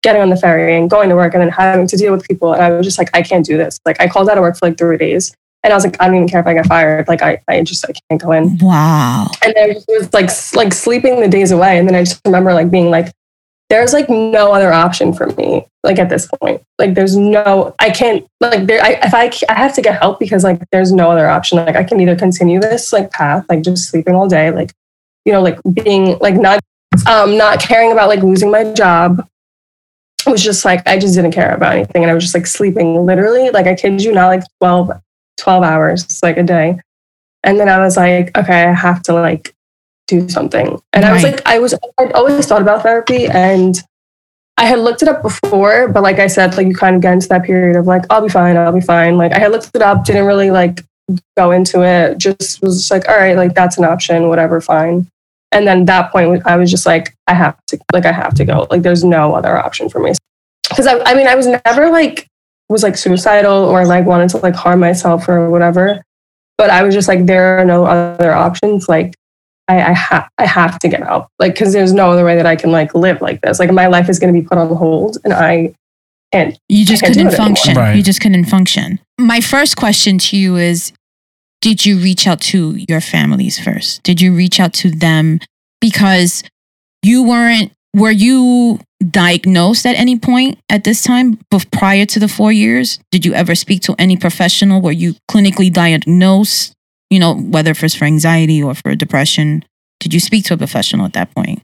getting 0.02 0.20
on 0.22 0.30
the 0.30 0.36
ferry 0.36 0.76
and 0.76 0.90
going 0.90 1.08
to 1.08 1.14
work 1.16 1.34
and 1.34 1.40
then 1.42 1.48
having 1.48 1.86
to 1.86 1.96
deal 1.96 2.12
with 2.12 2.26
people. 2.26 2.52
And 2.52 2.62
I 2.62 2.70
was 2.70 2.84
just 2.86 2.98
like, 2.98 3.08
I 3.14 3.22
can't 3.22 3.44
do 3.46 3.56
this. 3.56 3.78
Like 3.86 4.00
I 4.00 4.08
called 4.08 4.28
out 4.28 4.36
of 4.36 4.42
work 4.42 4.56
for 4.56 4.66
like 4.68 4.78
three 4.78 4.98
days. 4.98 5.32
And 5.62 5.72
I 5.72 5.76
was 5.76 5.84
like, 5.84 5.96
I 6.00 6.06
don't 6.06 6.14
even 6.16 6.28
care 6.28 6.38
if 6.40 6.46
I 6.46 6.54
get 6.54 6.66
fired. 6.66 7.08
Like 7.08 7.22
I, 7.22 7.42
I 7.48 7.62
just 7.62 7.84
I 7.88 7.92
can't 8.08 8.20
go 8.22 8.30
in 8.32 8.56
Wow. 8.58 9.28
and 9.42 9.52
then 9.56 9.70
I 9.70 9.74
just 9.74 9.88
was 9.88 10.12
like 10.14 10.30
like 10.54 10.72
sleeping 10.72 11.20
the 11.20 11.26
days 11.28 11.50
away 11.50 11.78
and 11.78 11.88
then 11.88 11.96
i 11.96 12.04
just 12.04 12.20
remember 12.24 12.52
like 12.54 12.70
being 12.70 12.88
like 12.88 13.12
there's 13.68 13.92
like 13.92 14.08
no 14.08 14.52
other 14.52 14.72
option 14.72 15.12
for 15.12 15.26
me 15.32 15.66
like 15.82 15.98
at 15.98 16.08
this 16.08 16.28
point. 16.40 16.62
Like 16.78 16.94
there's 16.94 17.16
no 17.16 17.74
i 17.78 17.90
can't 17.90 18.26
like 18.40 18.66
there 18.66 18.82
I, 18.82 19.00
if 19.02 19.14
I, 19.14 19.30
I 19.52 19.54
have 19.54 19.74
to 19.74 19.82
get 19.82 19.98
help 20.00 20.18
because 20.18 20.44
like 20.44 20.60
there's 20.70 20.92
no 20.92 21.10
other 21.10 21.28
option. 21.28 21.58
Like 21.58 21.76
i 21.76 21.84
can 21.84 22.00
either 22.00 22.16
continue 22.16 22.60
this 22.60 22.92
like 22.92 23.10
path 23.10 23.44
like 23.48 23.62
just 23.62 23.88
sleeping 23.88 24.14
all 24.14 24.28
day 24.28 24.50
like 24.50 24.72
you 25.24 25.32
know 25.32 25.42
like 25.42 25.58
being 25.72 26.18
like 26.18 26.34
not 26.34 26.60
um 27.08 27.36
not 27.36 27.60
caring 27.60 27.92
about 27.92 28.08
like 28.08 28.22
losing 28.22 28.50
my 28.50 28.72
job. 28.72 29.26
It 30.26 30.30
was 30.30 30.42
just 30.42 30.64
like 30.64 30.86
i 30.86 30.98
just 30.98 31.14
didn't 31.14 31.32
care 31.32 31.54
about 31.54 31.74
anything 31.74 32.02
and 32.02 32.10
i 32.10 32.14
was 32.14 32.24
just 32.24 32.34
like 32.34 32.46
sleeping 32.46 33.06
literally 33.06 33.50
like 33.50 33.66
i 33.66 33.74
kid 33.76 34.02
you 34.02 34.12
not 34.12 34.26
like 34.26 34.42
12 34.60 34.90
12 35.38 35.62
hours 35.62 36.20
like 36.22 36.36
a 36.36 36.42
day. 36.42 36.80
And 37.44 37.60
then 37.60 37.68
i 37.68 37.78
was 37.78 37.96
like 37.96 38.36
okay 38.36 38.64
i 38.64 38.72
have 38.72 39.02
to 39.04 39.12
like 39.12 39.55
do 40.06 40.28
something. 40.28 40.80
And 40.92 41.04
i 41.04 41.12
was 41.12 41.22
like 41.22 41.46
i 41.46 41.58
was 41.58 41.74
i'd 41.98 42.12
always 42.12 42.46
thought 42.46 42.62
about 42.62 42.82
therapy 42.82 43.26
and 43.26 43.82
i 44.56 44.64
had 44.64 44.78
looked 44.78 45.02
it 45.02 45.08
up 45.08 45.22
before 45.22 45.88
but 45.88 46.02
like 46.02 46.18
i 46.18 46.26
said 46.26 46.56
like 46.56 46.66
you 46.66 46.74
kind 46.74 46.96
of 46.96 47.02
get 47.02 47.12
into 47.12 47.28
that 47.28 47.44
period 47.44 47.76
of 47.76 47.86
like 47.86 48.04
i'll 48.10 48.22
be 48.22 48.28
fine 48.28 48.56
i'll 48.56 48.72
be 48.72 48.80
fine. 48.80 49.16
Like 49.16 49.32
i 49.32 49.38
had 49.38 49.52
looked 49.52 49.70
it 49.74 49.82
up 49.82 50.04
didn't 50.04 50.26
really 50.26 50.50
like 50.50 50.84
go 51.36 51.52
into 51.52 51.82
it 51.82 52.18
just 52.18 52.62
was 52.62 52.78
just 52.78 52.90
like 52.90 53.08
all 53.08 53.16
right 53.16 53.36
like 53.36 53.54
that's 53.54 53.78
an 53.78 53.84
option 53.84 54.28
whatever 54.28 54.60
fine. 54.60 55.08
And 55.52 55.66
then 55.66 55.84
that 55.86 56.10
point 56.12 56.42
i 56.46 56.56
was 56.56 56.70
just 56.70 56.86
like 56.86 57.14
i 57.26 57.34
have 57.34 57.56
to 57.66 57.78
like 57.92 58.06
i 58.06 58.12
have 58.12 58.34
to 58.34 58.44
go. 58.44 58.66
Like 58.70 58.82
there's 58.82 59.04
no 59.04 59.34
other 59.34 59.56
option 59.56 59.88
for 59.88 60.00
me. 60.00 60.12
Because 60.68 60.86
I, 60.86 60.98
I 61.04 61.14
mean 61.14 61.26
i 61.26 61.34
was 61.34 61.46
never 61.46 61.90
like 61.90 62.26
was 62.68 62.82
like 62.82 62.96
suicidal 62.96 63.64
or 63.64 63.86
like 63.86 64.06
wanted 64.06 64.30
to 64.30 64.38
like 64.38 64.54
harm 64.54 64.80
myself 64.80 65.28
or 65.28 65.48
whatever 65.48 66.02
but 66.58 66.68
i 66.68 66.82
was 66.82 66.94
just 66.94 67.06
like 67.06 67.26
there 67.26 67.58
are 67.58 67.64
no 67.64 67.84
other 67.84 68.32
options. 68.32 68.88
Like 68.88 69.14
i 69.68 69.90
i, 69.90 69.92
ha- 69.92 70.28
I 70.38 70.46
have 70.46 70.78
to 70.80 70.88
get 70.88 71.02
out 71.02 71.30
like 71.38 71.54
because 71.54 71.72
there's 71.72 71.92
no 71.92 72.10
other 72.10 72.24
way 72.24 72.36
that 72.36 72.46
i 72.46 72.56
can 72.56 72.70
like 72.70 72.94
live 72.94 73.20
like 73.20 73.40
this 73.42 73.58
like 73.58 73.70
my 73.70 73.86
life 73.86 74.08
is 74.08 74.18
going 74.18 74.32
to 74.32 74.40
be 74.40 74.46
put 74.46 74.58
on 74.58 74.68
hold 74.74 75.18
and 75.24 75.32
i 75.32 75.74
can't 76.32 76.58
You 76.68 76.84
just 76.84 77.02
can't 77.02 77.14
couldn't 77.14 77.32
function. 77.32 77.76
Right. 77.76 77.96
You 77.96 78.02
just 78.02 78.20
couldn't 78.20 78.46
function. 78.46 78.98
My 79.18 79.40
first 79.40 79.76
question 79.76 80.18
to 80.18 80.36
you 80.36 80.56
is 80.56 80.92
Did 81.60 81.86
you 81.86 81.98
reach 81.98 82.26
out 82.26 82.40
to 82.52 82.74
your 82.88 83.00
families 83.00 83.58
first? 83.62 84.02
Did 84.02 84.20
you 84.20 84.34
reach 84.34 84.60
out 84.60 84.72
to 84.74 84.90
them 84.90 85.38
because 85.80 86.42
you 87.02 87.22
weren't, 87.22 87.72
were 87.94 88.10
you 88.10 88.80
diagnosed 89.10 89.86
at 89.86 89.94
any 89.96 90.18
point 90.18 90.58
at 90.68 90.84
this 90.84 91.02
time 91.02 91.38
bef- 91.52 91.70
prior 91.70 92.04
to 92.06 92.18
the 92.18 92.28
four 92.28 92.50
years? 92.52 92.98
Did 93.10 93.24
you 93.24 93.32
ever 93.34 93.54
speak 93.54 93.82
to 93.82 93.94
any 93.98 94.16
professional? 94.16 94.80
Were 94.80 94.92
you 94.92 95.14
clinically 95.30 95.72
diagnosed, 95.72 96.74
you 97.10 97.18
know, 97.18 97.34
whether 97.36 97.70
if 97.70 97.82
it's 97.84 97.94
for 97.94 98.04
anxiety 98.04 98.62
or 98.62 98.74
for 98.74 98.94
depression? 98.94 99.64
Did 100.00 100.12
you 100.12 100.20
speak 100.20 100.44
to 100.46 100.54
a 100.54 100.56
professional 100.56 101.06
at 101.06 101.12
that 101.14 101.34
point? 101.34 101.62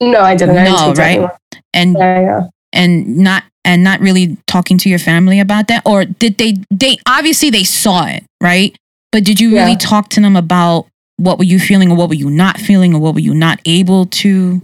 no 0.00 0.20
i 0.20 0.34
didn't 0.34 0.58
I 0.58 0.64
didn't 0.64 0.76
No, 0.76 0.92
right? 0.94 1.30
And 1.72 1.94
yeah 1.96 2.20
yeah 2.20 2.40
and 2.72 3.18
not 3.18 3.44
and 3.64 3.84
not 3.84 4.00
really 4.00 4.36
talking 4.48 4.76
to 4.78 4.88
your 4.90 4.98
family 4.98 5.38
about 5.38 5.68
that 5.68 5.82
or 5.86 6.04
did 6.04 6.36
they 6.36 6.56
they 6.70 6.98
obviously 7.06 7.48
they 7.50 7.62
saw 7.62 8.04
it 8.06 8.24
right 8.42 8.76
but 9.12 9.22
did 9.24 9.38
you 9.40 9.50
really 9.52 9.70
Yeah. 9.72 9.78
talk 9.78 10.08
to 10.10 10.20
them 10.20 10.34
about 10.36 10.88
what 11.16 11.38
were 11.38 11.44
you 11.44 11.60
feeling 11.60 11.92
or 11.92 11.96
what 11.96 12.08
were 12.08 12.16
you 12.16 12.28
not 12.28 12.58
feeling 12.58 12.92
or 12.92 13.00
what 13.00 13.14
were 13.14 13.20
you 13.20 13.34
not 13.34 13.60
able 13.64 14.06
to 14.06 14.60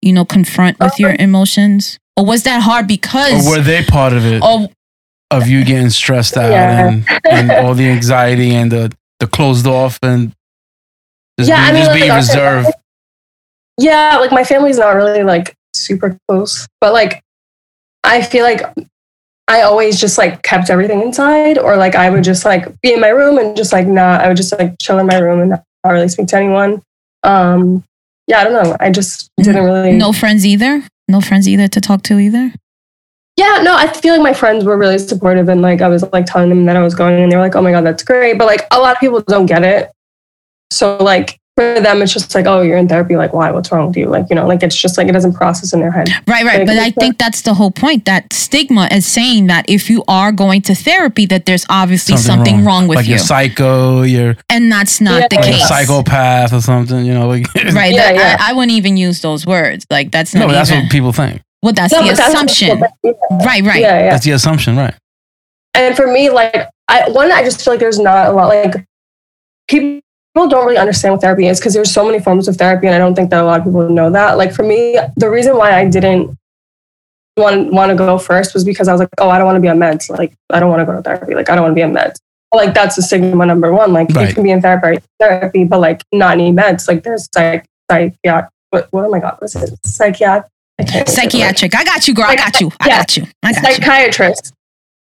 you 0.00 0.12
know 0.12 0.24
confront 0.24 0.78
with 0.78 0.98
your 1.00 1.10
um, 1.10 1.16
emotions 1.18 1.98
or 2.16 2.24
was 2.24 2.44
that 2.44 2.62
hard 2.62 2.86
because 2.86 3.44
Or 3.46 3.56
were 3.56 3.62
they 3.62 3.82
part 3.82 4.12
of 4.12 4.24
it? 4.24 4.40
oh 4.44 4.68
Of 5.32 5.48
you 5.48 5.64
getting 5.64 5.90
stressed 5.90 6.36
out 6.36 6.52
Yeah. 6.52 6.88
and, 6.88 7.04
and 7.28 7.50
all 7.50 7.74
the 7.74 7.88
anxiety 7.88 8.54
and 8.54 8.70
the, 8.70 8.92
the 9.22 9.28
closed 9.28 9.66
off 9.68 9.98
and 10.02 10.32
just 11.38 11.48
Yeah, 11.48 11.56
be, 11.56 11.68
I 11.68 11.72
mean, 11.72 11.80
just 11.82 11.90
like, 11.92 12.02
be 12.02 12.10
our 12.10 12.16
reserved. 12.16 12.68
yeah 13.78 14.18
like 14.18 14.32
my 14.32 14.42
family's 14.44 14.78
not 14.78 14.90
really 14.96 15.22
like 15.22 15.54
super 15.74 16.18
close 16.28 16.66
but 16.80 16.92
like 16.92 17.22
i 18.04 18.20
feel 18.20 18.44
like 18.44 18.60
i 19.48 19.62
always 19.62 19.98
just 20.00 20.18
like 20.18 20.42
kept 20.42 20.68
everything 20.70 21.00
inside 21.02 21.56
or 21.56 21.76
like 21.76 21.94
i 21.94 22.10
would 22.10 22.24
just 22.24 22.44
like 22.44 22.68
be 22.82 22.92
in 22.92 23.00
my 23.00 23.08
room 23.08 23.38
and 23.38 23.56
just 23.56 23.72
like 23.72 23.86
not 23.86 24.20
i 24.20 24.28
would 24.28 24.36
just 24.36 24.52
like 24.58 24.74
chill 24.80 24.98
in 24.98 25.06
my 25.06 25.16
room 25.18 25.40
and 25.40 25.50
not 25.50 25.64
really 25.90 26.08
speak 26.08 26.26
to 26.28 26.36
anyone. 26.36 26.82
Um 27.22 27.82
yeah 28.28 28.40
i 28.40 28.44
don't 28.44 28.52
know. 28.52 28.76
I 28.80 28.90
just 28.90 29.30
didn't 29.38 29.64
really 29.64 29.92
no 29.92 30.12
friends 30.12 30.44
either? 30.44 30.82
No 31.08 31.20
friends 31.20 31.46
either 31.48 31.68
to 31.68 31.80
talk 31.80 32.02
to 32.04 32.18
either 32.18 32.52
yeah 33.36 33.60
no 33.62 33.74
i 33.76 33.86
feel 33.92 34.12
like 34.14 34.22
my 34.22 34.32
friends 34.34 34.64
were 34.64 34.76
really 34.76 34.98
supportive 34.98 35.48
and 35.48 35.62
like 35.62 35.80
i 35.80 35.88
was 35.88 36.04
like 36.12 36.26
telling 36.26 36.48
them 36.48 36.64
that 36.66 36.76
i 36.76 36.82
was 36.82 36.94
going 36.94 37.20
and 37.22 37.30
they 37.32 37.36
were 37.36 37.42
like 37.42 37.56
oh 37.56 37.62
my 37.62 37.70
god 37.70 37.84
that's 37.84 38.02
great 38.02 38.36
but 38.38 38.46
like 38.46 38.66
a 38.70 38.78
lot 38.78 38.94
of 38.94 39.00
people 39.00 39.20
don't 39.22 39.46
get 39.46 39.62
it 39.64 39.90
so 40.70 40.96
like 40.98 41.38
for 41.56 41.80
them, 41.80 42.00
it's 42.00 42.14
just 42.14 42.34
like, 42.34 42.46
oh, 42.46 42.62
you're 42.62 42.78
in 42.78 42.88
therapy. 42.88 43.14
Like, 43.14 43.34
why? 43.34 43.50
What's 43.50 43.70
wrong 43.70 43.88
with 43.88 43.96
you? 43.96 44.06
Like, 44.06 44.26
you 44.30 44.36
know, 44.36 44.46
like 44.46 44.62
it's 44.62 44.74
just 44.74 44.96
like 44.96 45.06
it 45.08 45.12
doesn't 45.12 45.34
process 45.34 45.74
in 45.74 45.80
their 45.80 45.90
head. 45.90 46.08
Right, 46.26 46.44
right. 46.44 46.58
Like, 46.60 46.66
But 46.66 46.78
I 46.78 46.86
it's 46.86 46.96
think 46.96 47.18
that's 47.18 47.42
the 47.42 47.52
whole 47.52 47.70
point. 47.70 48.06
That 48.06 48.32
stigma 48.32 48.88
is 48.90 49.04
saying 49.04 49.48
that 49.48 49.66
if 49.68 49.90
you 49.90 50.02
are 50.08 50.32
going 50.32 50.62
to 50.62 50.74
therapy, 50.74 51.26
that 51.26 51.44
there's 51.44 51.66
obviously 51.68 52.16
something, 52.16 52.64
wrong. 52.64 52.88
with 52.88 52.96
like 52.96 53.04
you, 53.06 53.10
you're 53.10 53.18
psycho, 53.18 54.00
you're 54.00 54.36
and 54.48 54.72
that's 54.72 54.98
not 55.00 55.20
Yeah. 55.20 55.28
the 55.28 55.36
like 55.36 55.44
a 55.44 55.52
case. 55.52 55.68
psychopath 55.68 56.54
or 56.54 56.62
something. 56.62 57.04
You 57.04 57.12
know, 57.12 57.28
like 57.28 57.46
Right. 57.54 57.92
Yeah, 57.92 58.12
that- 58.12 58.14
yeah. 58.14 58.36
I, 58.40 58.50
I 58.50 58.52
wouldn't 58.54 58.72
even 58.72 58.96
use 58.96 59.20
those 59.20 59.44
words. 59.46 59.84
Like 59.90 60.10
that's 60.10 60.34
not 60.34 60.40
no, 60.40 60.46
but 60.46 60.52
that's 60.54 60.70
what 60.70 60.90
people 60.90 61.12
think. 61.12 61.42
Well, 61.62 61.72
that's 61.72 61.92
No, 61.92 62.02
the 62.02 62.08
but 62.08 62.16
that's- 62.16 62.34
assumption. 62.34 62.78
yeah. 63.02 63.10
right, 63.46 63.62
right. 63.62 63.80
Yeah, 63.80 63.98
yeah. 64.00 64.10
That's 64.10 64.24
the 64.24 64.32
assumption, 64.32 64.76
right? 64.76 64.94
And 65.74 65.96
for 65.96 66.06
me, 66.06 66.28
like, 66.30 66.68
I 66.88 67.08
one, 67.10 67.32
I 67.32 67.42
just 67.42 67.64
feel 67.64 67.72
like 67.74 67.80
there's 67.80 67.98
not 67.98 68.26
a 68.26 68.32
lot 68.32 68.48
like 68.48 68.84
people 69.68 70.00
don't 70.34 70.66
really 70.66 70.76
understand 70.78 71.12
what 71.12 71.20
therapy 71.20 71.46
is 71.46 71.58
because 71.60 71.74
there's 71.74 71.90
so 71.92 72.04
many 72.04 72.18
forms 72.20 72.48
of 72.48 72.56
therapy, 72.56 72.86
and 72.86 72.94
I 72.94 72.98
don't 72.98 73.14
think 73.14 73.30
that 73.30 73.40
a 73.42 73.44
lot 73.44 73.60
of 73.60 73.64
people 73.66 73.88
know 73.88 74.10
that. 74.10 74.36
Like 74.38 74.52
for 74.52 74.62
me, 74.62 74.98
the 75.16 75.30
reason 75.30 75.56
why 75.56 75.72
I 75.78 75.88
didn't 75.88 76.36
want 77.36 77.72
want 77.72 77.90
to 77.90 77.96
go 77.96 78.18
first 78.18 78.52
was 78.54 78.64
because 78.64 78.88
I 78.88 78.92
was 78.92 79.00
like, 79.00 79.08
oh, 79.18 79.30
I 79.30 79.38
don't 79.38 79.46
want 79.46 79.56
to 79.56 79.60
be 79.60 79.68
on 79.68 79.78
meds. 79.78 80.10
Like, 80.10 80.34
I 80.50 80.60
don't 80.60 80.68
want 80.70 80.80
to 80.80 80.86
go 80.86 80.92
to 80.94 81.02
therapy. 81.02 81.34
Like, 81.34 81.48
I 81.48 81.54
don't 81.54 81.62
want 81.64 81.72
to 81.72 81.76
be 81.76 81.82
on 81.82 81.92
meds. 81.92 82.16
Like 82.54 82.74
that's 82.74 82.96
the 82.96 83.02
stigma 83.02 83.46
number 83.46 83.72
one. 83.72 83.94
Like 83.94 84.10
Right. 84.10 84.28
you 84.28 84.34
can 84.34 84.42
be 84.44 84.50
in 84.50 84.60
therapy, 84.60 85.02
therapy, 85.18 85.64
but 85.64 85.80
like 85.80 86.02
not 86.12 86.36
need 86.36 86.54
meds. 86.54 86.86
Like 86.86 87.02
there's 87.02 87.26
psych, 87.34 87.64
psychiatric. 87.90 88.50
What, 88.68 88.88
what? 88.90 89.06
Oh 89.06 89.08
my 89.10 89.20
god, 89.20 89.36
what's 89.38 89.56
it? 89.56 89.70
Psychiatric. 89.86 90.50
I 90.78 90.84
can't 90.84 91.06
think 91.06 91.08
of 91.08 91.14
the 91.14 91.22
word. 91.22 91.30
Psychiatric. 91.32 91.74
I 91.76 91.84
got 91.84 92.08
you, 92.08 92.14
girl. 92.14 92.24
I 92.26 92.36
got 92.36 92.60
you. 92.60 92.70
I 92.80 92.88
Yeah. 92.88 92.98
got 92.98 93.16
you. 93.16 93.26
I 93.42 93.52
got 93.52 93.62
you. 93.62 93.74
psychiatrist, 93.74 94.52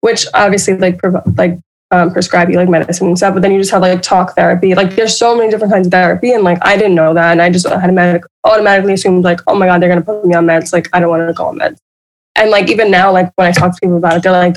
which 0.01 0.27
obviously 0.35 0.77
like 0.77 0.99
prov- 0.99 1.23
like 1.37 1.59
um, 1.93 2.13
prescribe 2.13 2.49
you 2.51 2.57
like 2.57 2.69
medicine 2.69 3.09
and 3.09 3.17
stuff. 3.19 3.35
But 3.35 3.43
then 3.43 3.53
you 3.53 3.59
just 3.59 3.71
have 3.73 3.83
like 3.83 4.01
talk 4.03 4.35
therapy. 4.37 4.75
Like 4.75 4.95
there's 4.97 5.17
so 5.19 5.37
many 5.37 5.51
different 5.51 5.73
kinds 5.73 5.87
of 5.87 5.91
therapy, 5.93 6.33
and 6.33 6.45
like 6.45 6.59
I 6.63 6.77
didn't 6.77 6.95
know 6.95 7.13
that, 7.15 7.33
and 7.33 7.43
I 7.43 7.51
just 7.51 7.67
automatic, 7.67 8.23
automatically 8.45 8.95
assumed 8.95 9.25
like, 9.25 9.41
oh 9.47 9.55
my 9.57 9.67
god, 9.67 9.83
they're 9.83 9.89
gonna 9.89 10.03
put 10.03 10.25
me 10.25 10.35
on 10.35 10.47
meds. 10.47 10.73
Like 10.73 10.89
I 10.93 11.01
don't 11.01 11.11
want 11.11 11.27
to 11.29 11.35
go 11.35 11.47
on 11.47 11.59
meds. 11.59 11.79
And 12.37 12.51
like 12.51 12.71
even 12.71 12.91
now, 12.91 13.13
like 13.13 13.31
when 13.37 13.49
I 13.49 13.53
talk 13.53 13.73
to 13.75 13.81
people 13.81 13.97
about 13.97 14.17
it, 14.17 14.23
they're 14.23 14.33
like, 14.33 14.57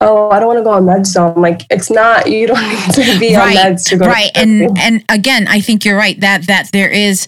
oh, 0.00 0.30
I 0.30 0.40
don't 0.40 0.48
want 0.48 0.58
to 0.58 0.64
go 0.64 0.72
on 0.72 0.82
meds. 0.84 1.06
So 1.06 1.32
I'm 1.32 1.40
like, 1.40 1.62
it's 1.70 1.90
not. 1.90 2.28
You 2.30 2.48
don't 2.48 2.60
need 2.68 2.92
to 2.94 3.18
be 3.20 3.36
Right, 3.36 3.56
on 3.56 3.72
meds 3.74 3.88
to 3.90 3.96
go. 3.96 4.06
right 4.06 4.30
and 4.34 4.76
and 4.78 5.04
again 5.08 5.46
i 5.48 5.60
think 5.60 5.84
you're 5.84 5.96
right 5.96 6.18
that 6.20 6.46
that 6.48 6.70
there 6.72 6.90
is 6.90 7.26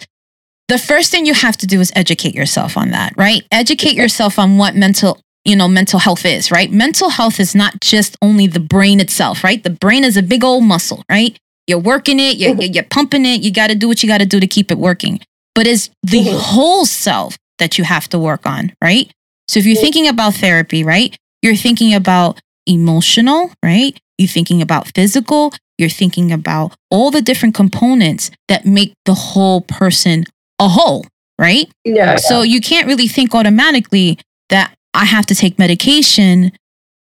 the 0.68 0.78
first 0.78 1.10
thing 1.10 1.26
you 1.26 1.34
have 1.34 1.56
to 1.58 1.66
do 1.66 1.80
is 1.80 1.92
educate 1.94 2.34
yourself 2.34 2.76
on 2.76 2.90
that 2.90 3.12
right? 3.16 3.42
Educate 3.52 3.94
yourself 3.94 4.38
on 4.38 4.58
what 4.58 4.74
mental 4.74 5.20
you 5.44 5.54
know 5.56 5.68
mental 5.68 5.98
health 5.98 6.24
is 6.24 6.50
right? 6.50 6.70
Mental 6.70 7.08
health 7.10 7.38
is 7.40 7.54
not 7.54 7.80
just 7.80 8.16
only 8.22 8.46
the 8.46 8.60
brain 8.60 9.00
itself 9.00 9.44
right? 9.44 9.62
The 9.62 9.70
brain 9.70 10.04
is 10.04 10.16
a 10.16 10.22
big 10.22 10.42
old 10.44 10.64
muscle 10.64 11.02
right? 11.10 11.36
You're 11.66 11.78
working 11.78 12.18
it 12.20 12.36
you're, 12.36 12.54
Mhm. 12.54 12.74
you're 12.74 12.84
pumping 12.84 13.24
it 13.26 13.42
you 13.42 13.50
got 13.52 13.68
to 13.68 13.74
do 13.74 13.88
what 13.88 14.02
you 14.02 14.08
got 14.08 14.18
to 14.18 14.26
do 14.26 14.40
to 14.40 14.46
keep 14.46 14.70
it 14.70 14.78
working. 14.78 15.20
But 15.54 15.66
it's 15.66 15.88
the 16.02 16.22
Mhm. 16.24 16.38
whole 16.38 16.84
self 16.84 17.36
that 17.58 17.78
you 17.78 17.84
have 17.84 18.08
to 18.10 18.18
work 18.18 18.44
on 18.46 18.72
right? 18.82 19.10
So 19.48 19.58
if 19.60 19.66
you're 19.66 19.76
Mhm. 19.76 19.80
thinking 19.80 20.08
about 20.08 20.34
therapy 20.34 20.82
right 20.84 21.16
you're 21.42 21.56
thinking 21.56 21.94
about 21.94 22.40
emotional 22.66 23.52
right? 23.62 23.96
You're 24.18 24.28
thinking 24.28 24.60
about 24.62 24.88
physical 24.94 25.52
you're 25.78 25.90
thinking 25.90 26.32
about 26.32 26.72
all 26.90 27.10
the 27.10 27.20
different 27.20 27.54
components 27.54 28.30
that 28.48 28.64
make 28.64 28.94
the 29.04 29.12
whole 29.14 29.60
person 29.60 30.24
a 30.58 30.68
whole, 30.68 31.04
right? 31.38 31.68
yeah, 31.84 32.16
So 32.16 32.42
you 32.42 32.60
can't 32.60 32.86
really 32.86 33.08
think 33.08 33.34
automatically 33.34 34.18
that 34.48 34.72
I 34.94 35.04
have 35.04 35.26
to 35.26 35.34
take 35.34 35.58
medication 35.58 36.52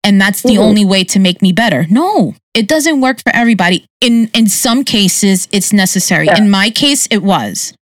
and 0.05 0.21
that's 0.21 0.43
the 0.43 0.57
Mhm. 0.57 0.59
only 0.59 0.85
way 0.85 1.05
to 1.05 1.19
make 1.21 1.41
me 1.43 1.53
better. 1.53 1.87
No, 1.89 2.35
it 2.55 2.67
doesn't 2.67 3.01
work 3.01 3.23
for 3.23 3.35
everybody. 3.35 3.85
In 4.01 4.31
in 4.35 4.49
some 4.49 4.83
cases 4.85 5.47
it's 5.53 5.73
necessary. 5.73 6.27
Yeah. 6.27 6.39
In 6.39 6.51
my 6.51 6.71
case 6.71 7.07
it 7.11 7.23
was. 7.23 7.73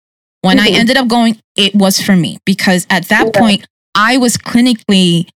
When 0.42 0.58
I 0.58 0.68
Mhm. 0.70 0.78
ended 0.80 0.96
up 0.96 1.08
going 1.08 1.38
it 1.56 1.74
was 1.74 2.00
for 2.00 2.16
me 2.16 2.38
because 2.44 2.86
at 2.90 3.08
that 3.08 3.26
Yeah. 3.32 3.40
point 3.40 3.66
I 3.94 4.16
was 4.18 4.36
clinically 4.36 5.28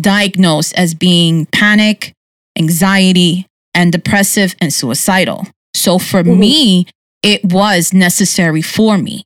diagnosed 0.00 0.72
as 0.74 0.94
being 0.94 1.46
panic, 1.46 2.12
anxiety, 2.58 3.46
and 3.74 3.92
depressive 3.92 4.54
and 4.60 4.72
suicidal. 4.72 5.46
So 5.74 5.98
for 5.98 6.22
Mhm. 6.22 6.38
me, 6.38 6.86
it 7.22 7.44
was 7.44 7.92
necessary 7.92 8.62
for 8.62 8.96
me. 8.98 9.24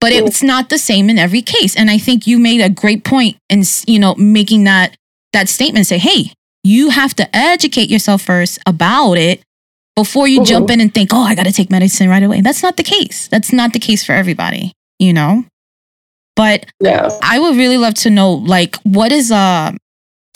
But 0.00 0.12
it's 0.12 0.42
not 0.42 0.70
the 0.70 0.78
same 0.78 1.10
in 1.10 1.18
every 1.18 1.42
case. 1.42 1.76
And 1.76 1.90
I 1.90 1.98
think 1.98 2.26
you 2.26 2.38
made 2.38 2.60
a 2.62 2.70
great 2.70 3.04
point 3.04 3.36
in, 3.50 3.62
you 3.86 3.98
know, 3.98 4.14
making 4.16 4.64
that 4.64 4.96
that 5.32 5.48
statement 5.48 5.86
say, 5.86 5.98
hey, 5.98 6.32
you 6.64 6.88
have 6.90 7.14
to 7.16 7.36
educate 7.36 7.90
yourself 7.90 8.22
first 8.22 8.58
about 8.66 9.14
it 9.14 9.42
before 9.94 10.26
you 10.26 10.40
Mhm. 10.40 10.46
jump 10.46 10.70
in 10.70 10.80
and 10.80 10.92
think, 10.92 11.10
oh, 11.12 11.22
I 11.22 11.34
got 11.34 11.44
to 11.46 11.52
take 11.52 11.70
medicine 11.70 12.08
right 12.08 12.22
away. 12.22 12.40
That's 12.40 12.62
not 12.62 12.76
the 12.76 12.82
case. 12.82 13.28
That's 13.28 13.52
not 13.52 13.72
the 13.74 13.78
case 13.78 14.02
for 14.04 14.12
everybody, 14.12 14.72
you 14.98 15.12
know? 15.12 15.44
But 16.34 16.66
yeah. 16.80 17.10
I 17.22 17.38
would 17.38 17.56
really 17.56 17.76
love 17.76 17.94
to 17.96 18.10
know, 18.10 18.32
like, 18.32 18.76
what 18.82 19.12
is 19.12 19.30
a 19.30 19.76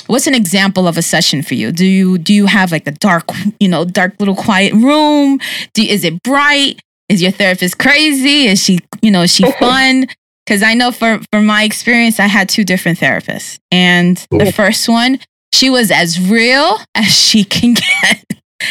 what's 0.06 0.26
an 0.26 0.34
example 0.34 0.86
of 0.86 0.98
a 0.98 1.02
session 1.02 1.42
for 1.42 1.54
you? 1.54 1.72
Do 1.72 1.86
you 1.86 2.18
do 2.18 2.34
you 2.34 2.46
have 2.46 2.70
like 2.70 2.86
a 2.86 2.92
dark, 2.92 3.30
you 3.58 3.68
know, 3.68 3.84
dark 3.86 4.14
little 4.18 4.36
quiet 4.36 4.74
room? 4.74 5.40
Do, 5.72 5.82
is 5.82 6.04
it 6.04 6.22
bright? 6.22 6.80
Is 7.08 7.20
your 7.20 7.32
therapist 7.32 7.76
crazy? 7.78 8.46
Is 8.46 8.62
she, 8.64 8.78
you 9.04 9.10
know, 9.10 9.22
is 9.22 9.32
she 9.34 9.44
fun? 9.60 10.06
Because 10.46 10.62
I 10.62 10.74
know 10.74 10.90
for 10.92 11.20
from 11.32 11.46
my 11.46 11.62
experience, 11.64 12.18
I 12.20 12.26
had 12.26 12.48
two 12.48 12.64
different 12.64 12.98
therapists, 12.98 13.58
and 13.70 14.16
the 14.30 14.52
first 14.52 14.88
one, 14.88 15.18
she 15.54 15.70
was 15.70 15.90
as 15.90 16.20
real 16.20 16.78
as 16.94 17.06
she 17.06 17.44
can 17.56 17.74
get. 17.74 18.24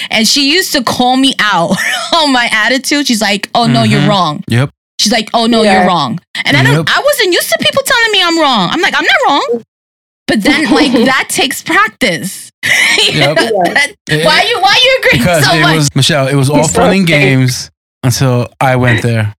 And 0.09 0.27
she 0.27 0.51
used 0.53 0.71
to 0.73 0.83
call 0.83 1.17
me 1.17 1.33
out 1.39 1.71
on 2.15 2.31
my 2.31 2.47
attitude. 2.51 3.07
She's 3.07 3.21
like, 3.21 3.49
"Oh 3.55 3.65
no, 3.67 3.83
you're 3.83 4.01
Mhm. 4.01 4.07
wrong." 4.09 4.43
Yep. 4.49 4.69
She's 4.99 5.11
like, 5.11 5.29
"Oh 5.33 5.45
no, 5.47 5.61
Yeah. 5.63 5.79
you're 5.79 5.87
wrong." 5.87 6.19
And 6.45 6.55
I 6.57 6.63
don't 6.63 6.89
I 6.89 6.99
wasn't 6.99 7.33
used 7.33 7.49
to 7.49 7.57
people 7.59 7.81
telling 7.85 8.11
me 8.11 8.21
I'm 8.23 8.39
wrong. 8.39 8.69
I'm 8.71 8.81
like, 8.81 8.93
"I'm 8.95 9.05
not 9.05 9.21
wrong." 9.27 9.63
But 10.27 10.41
then 10.43 10.71
like 10.71 10.91
that 10.93 11.27
takes 11.29 11.61
practice. 11.63 12.49
Yep. 12.63 13.35
That- 13.35 13.93
It- 14.09 14.25
why 14.25 14.43
you 14.49 14.59
why 14.61 14.79
you 14.83 14.99
agreeing 14.99 15.23
because 15.25 15.45
so 15.45 15.55
it 15.57 15.61
much? 15.61 15.75
was 15.75 15.95
Michelle. 15.95 16.27
It 16.27 16.35
was 16.35 16.49
all 16.49 16.67
fun 16.67 16.93
and 16.97 17.07
games 17.07 17.69
until 18.03 18.47
I 18.61 18.75
went 18.77 19.01
there. 19.03 19.33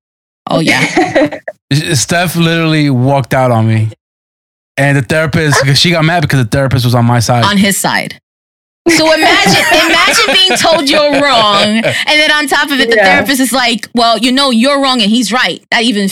Oh 0.51 0.61
yeah. 0.61 1.39
Steph 1.95 2.37
literally 2.37 2.91
walked 2.91 3.35
out 3.35 3.51
on 3.51 3.67
me, 3.67 3.91
and 4.77 4.97
the 4.97 5.03
therapist 5.03 5.61
because 5.63 5.79
she 5.79 5.91
got 5.91 6.05
mad 6.05 6.23
because 6.23 6.43
the 6.45 6.49
therapist 6.51 6.85
was 6.85 6.95
on 6.95 7.05
my 7.05 7.21
side. 7.21 7.45
On 7.45 7.57
his 7.57 7.77
side. 7.77 8.21
So 8.89 9.11
imagine 9.13 9.65
imagine 9.73 10.35
being 10.35 10.59
told 10.59 10.91
you're 10.91 11.21
wrong 11.23 11.69
and 11.79 11.85
then 12.21 12.31
on 12.31 12.47
top 12.47 12.71
of 12.71 12.79
it 12.79 12.91
the 12.91 12.97
Yeah. 12.97 13.05
therapist 13.17 13.41
is 13.41 13.51
like, 13.51 13.89
"Well, 13.95 14.19
you 14.19 14.31
know 14.31 14.51
you're 14.51 14.79
wrong 14.81 15.01
and 15.01 15.11
he's 15.11 15.33
right." 15.33 15.65
That 15.71 15.85
even 15.85 16.11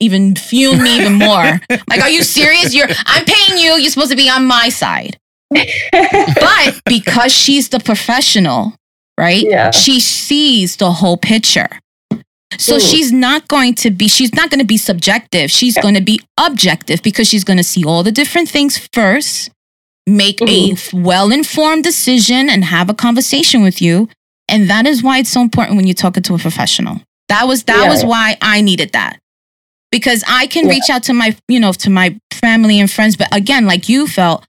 even 0.00 0.34
fueled 0.34 0.80
me 0.80 0.98
even 0.98 1.14
more. 1.14 1.60
Like, 1.88 2.00
are 2.02 2.10
you 2.10 2.24
serious? 2.24 2.74
You're 2.74 2.88
I'm 3.06 3.24
paying 3.24 3.60
you. 3.60 3.74
You're 3.74 3.90
supposed 3.90 4.10
to 4.10 4.16
be 4.16 4.28
on 4.28 4.44
my 4.46 4.70
side. 4.70 5.18
But 5.92 6.80
because 6.86 7.32
she's 7.32 7.68
the 7.68 7.78
professional, 7.80 8.74
right? 9.18 9.42
Yeah. 9.44 9.70
She 9.70 10.00
sees 10.00 10.76
the 10.76 10.90
whole 10.90 11.16
picture. 11.16 11.68
So 12.58 12.76
Mm. 12.76 12.90
she's 12.90 13.12
not 13.12 13.46
going 13.48 13.74
to 13.76 13.90
be 13.90 14.08
she's 14.08 14.34
not 14.34 14.50
going 14.50 14.58
to 14.60 14.66
be 14.66 14.76
subjective. 14.76 15.50
She's 15.50 15.76
going 15.78 15.94
to 15.94 16.00
be 16.00 16.20
objective 16.38 17.02
because 17.02 17.28
she's 17.28 17.44
going 17.44 17.56
to 17.58 17.64
see 17.64 17.84
all 17.84 18.02
the 18.02 18.12
different 18.12 18.48
things 18.48 18.88
first, 18.92 19.50
make 20.06 20.40
a 20.42 20.74
well-informed 20.92 21.84
decision 21.84 22.48
and 22.50 22.64
have 22.64 22.90
a 22.90 22.94
conversation 22.94 23.62
with 23.62 23.80
you. 23.80 24.08
And 24.48 24.68
that 24.68 24.86
is 24.86 25.02
why 25.02 25.18
it's 25.18 25.30
so 25.30 25.40
important 25.40 25.76
when 25.76 25.86
you 25.86 25.94
talk 25.94 26.14
to 26.14 26.34
a 26.34 26.38
professional. 26.38 27.00
That 27.28 27.46
was 27.46 27.62
that 27.64 27.82
Yeah. 27.84 27.88
was 27.88 28.04
why 28.04 28.36
I 28.42 28.60
needed 28.60 28.92
that. 28.92 29.18
Because 29.92 30.24
I 30.26 30.46
can 30.48 30.64
Yeah. 30.66 30.72
reach 30.72 30.90
out 30.90 31.04
to 31.04 31.12
my, 31.14 31.36
you 31.48 31.60
know, 31.60 31.72
to 31.72 31.90
my 31.90 32.16
family 32.32 32.80
and 32.80 32.90
friends, 32.90 33.16
but 33.16 33.28
again, 33.32 33.66
like 33.66 33.88
you 33.88 34.06
felt, 34.08 34.44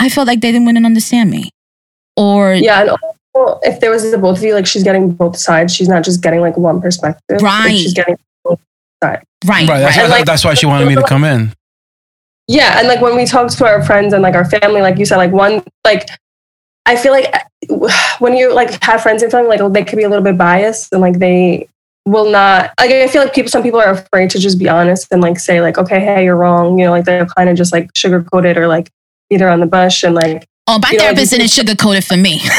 I 0.00 0.08
felt 0.08 0.26
like 0.26 0.40
they 0.40 0.50
didn't 0.50 0.64
want 0.64 0.78
to 0.78 0.84
understand 0.84 1.30
me. 1.30 1.50
Or 2.16 2.54
Yeah, 2.54 2.80
and 2.82 2.90
also 3.36 3.60
if 3.62 3.80
there 3.80 3.90
was 3.90 4.10
the 4.10 4.18
both 4.18 4.38
of 4.38 4.44
you, 4.44 4.54
like 4.54 4.66
she's 4.66 4.82
getting 4.82 5.10
both 5.12 5.36
sides. 5.36 5.74
She's 5.74 5.88
not 5.88 6.04
just 6.04 6.22
getting 6.22 6.40
like 6.40 6.56
one 6.56 6.80
perspective. 6.80 7.40
Like, 7.40 7.42
Right. 7.42 7.76
she's 7.76 7.92
getting 7.94 8.16
right, 8.44 8.58
right. 9.02 9.20
That's, 9.44 9.68
right. 9.68 9.68
Why, 9.68 10.06
like- 10.08 10.24
that's 10.26 10.44
why 10.44 10.54
she 10.54 10.66
wanted 10.66 10.88
me 10.88 10.94
to 10.94 11.02
come 11.02 11.24
in. 11.24 11.52
yeah, 12.48 12.78
and 12.78 12.88
like 12.88 13.00
when 13.00 13.14
we 13.16 13.24
talk 13.26 13.50
to 13.50 13.66
our 13.66 13.82
friends 13.84 14.12
and 14.12 14.22
like 14.22 14.34
our 14.34 14.44
family, 14.48 14.80
like 14.80 14.98
you 14.98 15.04
said, 15.04 15.16
like 15.18 15.32
one 15.32 15.62
like 15.84 16.08
I 16.86 16.96
feel 16.96 17.12
like 17.12 17.32
when 18.20 18.36
you 18.36 18.52
like 18.54 18.82
have 18.82 19.02
friends 19.02 19.22
and 19.22 19.30
family, 19.30 19.56
like 19.58 19.72
they 19.72 19.84
could 19.84 19.96
be 19.96 20.04
a 20.04 20.08
little 20.08 20.24
bit 20.24 20.38
biased 20.38 20.92
and 20.92 21.00
like 21.00 21.18
they 21.18 21.68
will 22.06 22.30
not 22.30 22.72
like 22.78 22.90
I 22.92 23.08
feel 23.08 23.22
like 23.22 23.34
people 23.34 23.50
some 23.50 23.62
people 23.64 23.80
are 23.80 23.90
afraid 23.90 24.30
to 24.30 24.38
just 24.38 24.58
be 24.58 24.68
honest 24.68 25.08
and 25.10 25.20
like 25.20 25.38
say 25.40 25.60
like, 25.60 25.76
okay, 25.78 25.98
hey, 26.00 26.24
you're 26.24 26.36
wrong. 26.36 26.78
You 26.78 26.86
know, 26.86 26.90
like 26.92 27.04
they're 27.04 27.26
kind 27.26 27.50
of 27.50 27.56
just 27.56 27.72
like 27.72 27.92
sugarcoat 27.94 28.44
it 28.46 28.56
or 28.56 28.66
like 28.68 28.90
either 29.30 29.48
on 29.48 29.58
the 29.60 29.66
bush 29.66 30.02
and 30.04 30.14
like 30.14 30.46
Oh, 30.68 30.80
my 30.82 30.90
You 30.90 30.98
know, 30.98 31.04
therapist 31.04 31.32
just- 31.32 31.54
didn't 31.56 31.76
sugarcoat 31.76 31.98
it 31.98 32.04
for 32.04 32.16
me. 32.16 32.40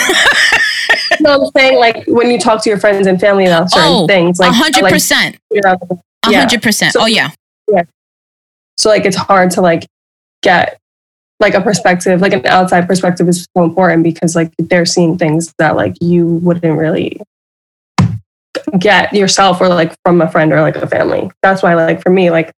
no, 1.21 1.45
I'm 1.45 1.51
saying 1.55 1.79
like 1.79 2.03
when 2.07 2.29
you 2.31 2.39
talk 2.39 2.63
to 2.63 2.69
your 2.69 2.79
friends 2.79 3.07
and 3.07 3.19
family 3.19 3.45
about 3.45 3.69
certain 3.71 3.89
Oh, 3.91 4.07
things, 4.07 4.39
like 4.39 4.53
hundred 4.53 4.83
like, 4.83 4.93
percent. 4.93 5.37
you 5.51 5.61
know, 5.63 5.77
A 6.25 6.31
yeah. 6.31 6.39
hundred 6.39 6.61
percent. 6.61 6.93
So- 6.93 7.01
Oh 7.01 7.05
yeah. 7.05 7.29
so 8.77 8.89
like 8.89 9.05
it's 9.05 9.17
hard 9.17 9.51
to 9.51 9.61
like 9.61 9.87
get 10.43 10.79
like 11.39 11.53
a 11.53 11.61
perspective 11.61 12.19
like 12.21 12.33
an 12.33 12.45
outside 12.47 12.87
perspective 12.87 13.27
is 13.27 13.45
so 13.55 13.63
important 13.63 14.03
because 14.03 14.35
like 14.35 14.51
they're 14.57 14.85
seeing 14.85 15.17
things 15.17 15.53
that 15.59 15.75
like 15.75 15.95
you 16.01 16.25
wouldn't 16.25 16.77
really 16.77 17.19
get 18.79 19.13
yourself 19.13 19.61
or 19.61 19.67
like 19.69 19.95
from 20.03 20.21
a 20.21 20.29
friend 20.29 20.51
or 20.51 20.61
like 20.61 20.75
a 20.75 20.87
family. 20.87 21.29
That's 21.41 21.61
why 21.63 21.73
like 21.75 22.01
for 22.01 22.09
me 22.09 22.31
like 22.31 22.51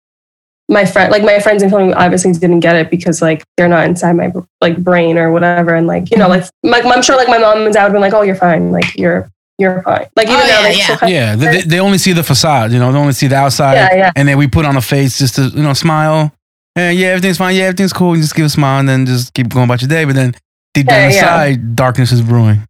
my 0.69 0.83
friend 0.85 1.11
like 1.11 1.23
my 1.23 1.39
friends 1.39 1.63
and 1.63 1.71
family 1.71 1.93
obviously 1.93 2.31
didn't 2.33 2.59
get 2.59 2.75
it 2.75 2.89
because 2.89 3.21
like 3.21 3.43
they're 3.55 3.69
not 3.69 3.85
inside 3.85 4.13
my 4.13 4.31
like 4.61 4.77
brain 4.83 5.17
or 5.17 5.31
whatever 5.31 5.73
and 5.75 5.87
like 5.87 6.11
you 6.11 6.17
know 6.17 6.27
like 6.27 6.43
my, 6.63 6.79
I'm 6.81 7.01
sure 7.01 7.15
like 7.15 7.29
my 7.29 7.37
mom 7.37 7.61
and 7.65 7.73
dad 7.73 7.85
would 7.87 7.93
be 7.93 7.99
like 7.99 8.13
oh 8.13 8.21
you're 8.21 8.35
fine 8.35 8.71
like 8.71 8.95
you're 8.97 9.29
you're 9.57 9.81
fine 9.83 10.05
like 10.15 10.27
even 10.27 10.39
Oh, 10.39 10.47
now 10.47 10.61
yeah, 10.61 10.61
they 10.63 10.77
yeah. 10.77 10.95
still 10.97 11.09
Yeah, 11.09 11.35
they, 11.35 11.45
they- 11.51 11.61
they 11.67 11.79
only 11.79 11.97
see 11.97 12.11
the 12.13 12.23
facade, 12.23 12.71
you 12.71 12.79
know, 12.79 12.91
they 12.91 12.97
only 12.99 13.13
see 13.13 13.27
the 13.27 13.35
outside, 13.37 13.73
Yeah, 13.75 13.95
yeah. 13.95 14.11
and 14.15 14.27
then 14.27 14.37
we 14.37 14.47
put 14.47 14.65
on 14.65 14.75
a 14.77 14.81
face 14.81 15.17
just 15.17 15.35
to, 15.35 15.43
you 15.47 15.63
know, 15.63 15.73
smile. 15.73 16.31
Yeah, 16.75 16.91
yeah, 16.91 17.07
everything's 17.07 17.39
fine. 17.39 17.55
Yeah, 17.55 17.63
everything's 17.63 17.91
cool. 17.93 18.15
You 18.15 18.21
just 18.21 18.35
give 18.35 18.45
a 18.45 18.49
smile 18.49 18.79
and 18.81 18.87
then 18.87 19.07
just 19.07 19.33
keep 19.33 19.49
going 19.49 19.63
about 19.65 19.81
your 19.81 19.89
day. 19.89 20.05
But 20.05 20.13
then 20.13 20.35
deep 20.75 20.85
down 20.85 21.09
Yeah, 21.09 21.15
yeah. 21.15 21.45
inside, 21.45 21.75
darkness 21.75 22.11
is 22.11 22.21
brewing. 22.21 22.67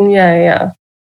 yeah 0.00 0.34
yeah 0.40 0.72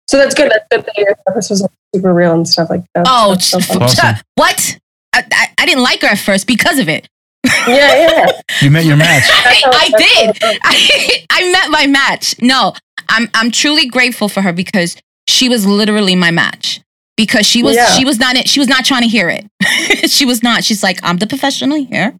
so 0.07 0.17
that's 0.17 0.35
good 0.35 0.51
that's 0.51 0.65
good 0.71 0.85
that 0.85 0.97
your 0.97 1.15
therapist 1.25 1.49
was 1.51 1.61
like, 1.61 1.71
super 1.95 2.13
real 2.13 2.33
and 2.33 2.45
stuff 2.47 2.69
like 2.69 2.83
that 2.95 3.05
Oh, 3.07 3.31
That's 3.31 3.45
so 3.45 3.59
ch- 3.59 3.65
fun. 3.67 3.83
Awesome. 3.83 4.15
what? 4.35 4.77
I, 5.13 5.23
I, 5.31 5.47
I 5.61 5.65
didn't 5.65 5.83
like 5.83 6.01
her 6.01 6.07
at 6.07 6.17
first 6.19 6.47
because 6.47 6.79
of 6.79 6.89
it. 6.89 7.07
yeah 7.45 7.67
yeah 7.67 8.27
You 8.61 8.69
met 8.71 8.85
your 8.85 8.97
match. 8.97 9.23
I, 9.29 9.61
I 9.83 9.87
did. 9.97 10.37
I, 10.63 11.25
I 11.31 11.51
met 11.51 11.69
my 11.69 11.87
match. 11.87 12.35
No, 12.41 12.73
I'm 13.09 13.29
I'm 13.33 13.51
truly 13.51 13.87
grateful 13.87 14.27
for 14.29 14.41
her 14.41 14.53
because 14.53 14.97
she 15.27 15.49
was 15.49 15.65
literally 15.65 16.15
my 16.15 16.31
match. 16.31 16.81
Because 17.17 17.45
she 17.45 17.61
was 17.61 17.75
Yeah. 17.75 17.85
she 17.97 18.05
was 18.05 18.17
not 18.19 18.47
she 18.47 18.59
was 18.59 18.67
not 18.67 18.85
trying 18.85 19.03
to 19.03 19.07
hear 19.07 19.29
it. 19.29 20.09
she 20.09 20.25
was 20.25 20.41
not. 20.43 20.63
She's 20.63 20.81
like, 20.83 20.99
I'm 21.03 21.17
the 21.17 21.27
professional 21.27 21.83
here. 21.85 22.15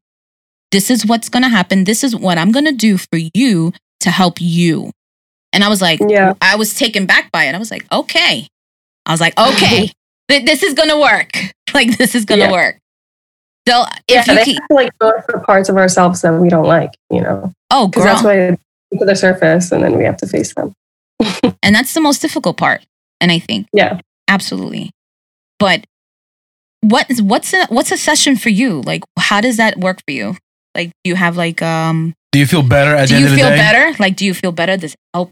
This 0.71 0.89
is 0.89 1.05
what's 1.05 1.29
gonna 1.29 1.49
happen. 1.49 1.83
This 1.85 2.03
is 2.03 2.15
what 2.15 2.37
I'm 2.37 2.51
gonna 2.51 2.71
do 2.71 2.97
for 2.97 3.17
you 3.33 3.73
to 4.01 4.09
help 4.11 4.39
you. 4.39 4.91
And 5.53 5.63
I 5.63 5.69
was 5.69 5.81
like, 5.81 5.99
yeah 6.07 6.33
I 6.41 6.55
was 6.55 6.73
taken 6.75 7.05
back 7.05 7.31
by 7.31 7.45
it. 7.45 7.55
I 7.55 7.57
was 7.59 7.71
like, 7.71 7.85
okay. 7.91 8.47
I 9.05 9.11
was 9.11 9.19
like, 9.21 9.37
okay, 9.37 9.91
th- 10.29 10.45
this 10.45 10.61
is 10.63 10.73
gonna 10.73 10.99
work. 10.99 11.31
Like 11.73 11.97
this 11.97 12.15
is 12.15 12.25
gonna 12.25 12.43
Yeah. 12.45 12.51
work. 12.51 12.77
So 13.71 13.85
yeah 14.07 14.19
if 14.19 14.27
you 14.27 14.35
they 14.35 14.43
keep, 14.43 14.59
have 14.59 14.67
to 14.67 14.73
like 14.73 14.97
go 14.99 15.13
for 15.29 15.39
parts 15.39 15.69
of 15.69 15.77
ourselves 15.77 16.21
that 16.21 16.33
we 16.33 16.49
don't 16.49 16.65
like 16.65 16.91
you 17.09 17.21
know 17.21 17.53
oh 17.71 17.87
because 17.87 18.03
girl, 18.03 18.13
that's 18.13 18.23
why 18.25 18.35
they 18.35 18.57
to 18.99 19.05
the 19.05 19.15
surface 19.15 19.71
and 19.71 19.83
then 19.83 19.97
we 19.97 20.03
have 20.03 20.17
to 20.17 20.27
face 20.27 20.53
them 20.53 20.73
and 21.63 21.75
that's 21.75 21.93
the 21.93 22.01
most 22.01 22.21
difficult 22.21 22.57
part. 22.57 22.85
And 23.19 23.31
I 23.31 23.39
think 23.39 23.67
yeah 23.73 23.99
absolutely. 24.27 24.91
But 25.59 25.85
what 26.81 27.09
is 27.09 27.21
what's 27.21 27.53
a 27.53 27.65
what's 27.67 27.91
a 27.91 27.97
session 27.97 28.35
for 28.35 28.49
you? 28.49 28.81
Like 28.81 29.03
how 29.17 29.41
does 29.41 29.57
that 29.57 29.77
work 29.77 30.01
for 30.05 30.11
you? 30.11 30.35
Like 30.75 30.91
do 31.03 31.09
you 31.09 31.15
have 31.15 31.37
like 31.37 31.61
um 31.61 32.13
Do 32.31 32.39
you 32.39 32.45
feel 32.45 32.63
better 32.63 32.95
at 32.95 33.07
do 33.07 33.13
the 33.13 33.15
end 33.15 33.25
you 33.25 33.31
of 33.31 33.31
the 33.31 33.37
feel 33.37 33.49
better? 33.49 33.95
Like 33.99 34.15
do 34.15 34.25
you 34.25 34.33
feel 34.33 34.51
better? 34.51 34.75
Does 34.77 34.93
it 34.93 34.99
help? 35.13 35.31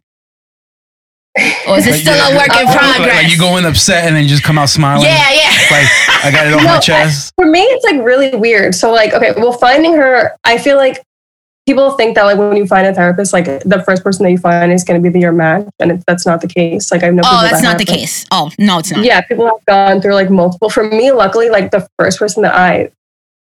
Or 1.67 1.77
is 1.77 1.88
it 1.88 1.91
Like, 1.91 2.01
still 2.01 2.15
you- 2.17 2.36
a 2.36 2.38
work 2.38 2.48
in 2.48 2.65
progress? 2.67 3.00
Like, 3.00 3.13
like 3.24 3.31
you 3.31 3.38
go 3.38 3.58
in 3.58 3.65
upset 3.65 4.05
and 4.05 4.15
then 4.15 4.24
you 4.24 4.29
just 4.29 4.43
come 4.43 4.58
out 4.58 4.69
smiling. 4.69 5.03
yeah, 5.05 5.31
yeah. 5.31 5.50
Like 5.72 5.88
I 6.25 6.31
got 6.31 6.48
it 6.48 6.53
on 6.53 6.63
No, 6.63 6.74
my 6.75 6.79
chest. 6.79 7.34
for 7.36 7.46
me 7.46 7.62
it's 7.62 7.84
like 7.86 8.03
really 8.03 8.36
weird 8.36 8.74
so 8.75 8.91
like 8.91 9.13
okay 9.13 9.34
well 9.38 9.53
finding 9.53 9.93
her 9.93 10.36
i 10.43 10.58
feel 10.58 10.75
like 10.77 11.01
people 11.65 11.91
think 11.91 12.15
that 12.15 12.24
like 12.24 12.38
when 12.38 12.58
you 12.58 12.65
find 12.65 12.88
a 12.88 12.93
therapist 12.93 13.31
like 13.31 13.46
the 13.46 13.81
first 13.86 14.03
person 14.03 14.24
that 14.24 14.31
you 14.31 14.38
find 14.38 14.72
is 14.72 14.84
going 14.84 15.00
to 15.01 15.03
be 15.03 15.12
the 15.13 15.19
your 15.19 15.31
match 15.31 15.65
and 15.79 15.91
it, 15.91 16.03
that's 16.08 16.25
not 16.25 16.41
the 16.41 16.48
case 16.48 16.91
like 16.91 17.03
i 17.03 17.10
know 17.10 17.22
oh, 17.24 17.29
people 17.29 17.41
that's 17.41 17.51
that 17.58 17.63
not 17.63 17.69
have, 17.74 17.77
the 17.86 17.91
like- 17.91 18.00
case. 18.00 18.25
Oh, 18.31 18.50
no, 18.58 18.79
it's 18.79 18.91
not. 18.91 19.05
yeah 19.05 19.22
people 19.22 19.46
have 19.46 19.63
gone 19.67 20.01
through 20.01 20.15
like 20.15 20.29
multiple 20.29 20.69
for 20.69 20.84
me 20.84 21.12
luckily 21.12 21.50
like 21.50 21.72
the 21.72 21.88
first 22.00 22.17
person 22.19 22.41
that 22.43 22.55
i 22.55 22.89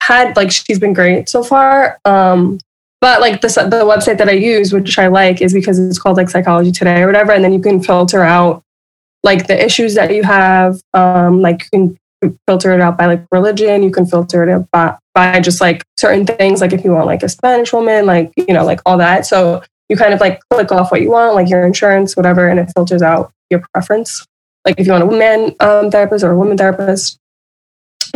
had 0.03 0.35
like 0.37 0.51
she's 0.51 0.79
been 0.79 0.93
great 0.93 1.27
so 1.27 1.43
far 1.43 1.99
um 2.05 2.59
but 3.01 3.21
like 3.21 3.41
the, 3.41 3.47
the 3.47 3.85
website 3.85 4.17
that 4.17 4.29
i 4.29 4.33
use 4.33 4.73
which 4.73 4.97
i 4.97 5.07
like 5.07 5.41
is 5.41 5.53
because 5.53 5.79
it's 5.79 5.99
called 5.99 6.17
like 6.17 6.29
psychology 6.29 6.71
today 6.71 7.01
or 7.01 7.07
whatever 7.07 7.31
and 7.31 7.43
then 7.43 7.53
you 7.53 7.61
can 7.61 7.81
filter 7.81 8.21
out 8.21 8.63
like 9.23 9.47
the 9.47 9.65
issues 9.65 9.95
that 9.95 10.13
you 10.13 10.23
have 10.23 10.81
um 10.93 11.41
like 11.41 11.63
you 11.63 11.69
can 11.71 11.97
filter 12.47 12.73
it 12.73 12.81
out 12.81 12.97
by 12.97 13.05
like 13.05 13.25
religion 13.31 13.83
you 13.83 13.91
can 13.91 14.05
filter 14.05 14.43
it 14.43 14.49
out 14.49 14.69
by, 14.71 14.95
by 15.13 15.39
just 15.39 15.61
like 15.61 15.83
certain 15.97 16.25
things 16.25 16.61
like 16.61 16.73
if 16.73 16.83
you 16.83 16.91
want 16.91 17.05
like 17.05 17.23
a 17.23 17.29
spanish 17.29 17.71
woman 17.71 18.05
like 18.05 18.31
you 18.35 18.53
know 18.53 18.65
like 18.65 18.81
all 18.85 18.97
that. 18.97 19.25
So 19.25 19.61
you 19.89 19.97
kind 19.97 20.13
of 20.13 20.19
like 20.19 20.39
click 20.51 20.71
off 20.71 20.91
what 20.91 21.01
you 21.01 21.11
want 21.11 21.35
like 21.35 21.49
your 21.49 21.65
insurance 21.65 22.15
whatever 22.15 22.47
and 22.47 22.59
it 22.59 22.71
filters 22.75 23.01
out 23.01 23.31
your 23.49 23.63
preference. 23.73 24.25
Like 24.65 24.79
if 24.79 24.85
you 24.85 24.93
want 24.93 25.03
a 25.03 25.17
man 25.17 25.55
um, 25.59 25.89
therapist 25.89 26.23
or 26.23 26.31
a 26.31 26.37
woman 26.37 26.57
therapist. 26.57 27.17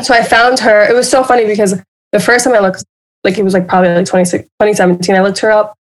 So 0.02 0.14
i 0.14 0.24
found 0.24 0.60
her 0.60 0.84
it 0.90 0.94
was 0.94 1.10
so 1.10 1.24
funny 1.24 1.46
because 1.46 1.80
the 2.12 2.20
first 2.20 2.46
time 2.46 2.56
i 2.56 2.60
looked 2.60 2.84
like 3.24 3.38
it 3.38 3.44
was 3.44 3.54
like 3.54 3.68
probably 3.68 3.94
like 3.94 4.06
26 4.06 4.44
2017 4.44 5.16
i 5.16 5.22
looked 5.22 5.40
her 5.40 5.52
up 5.52 5.76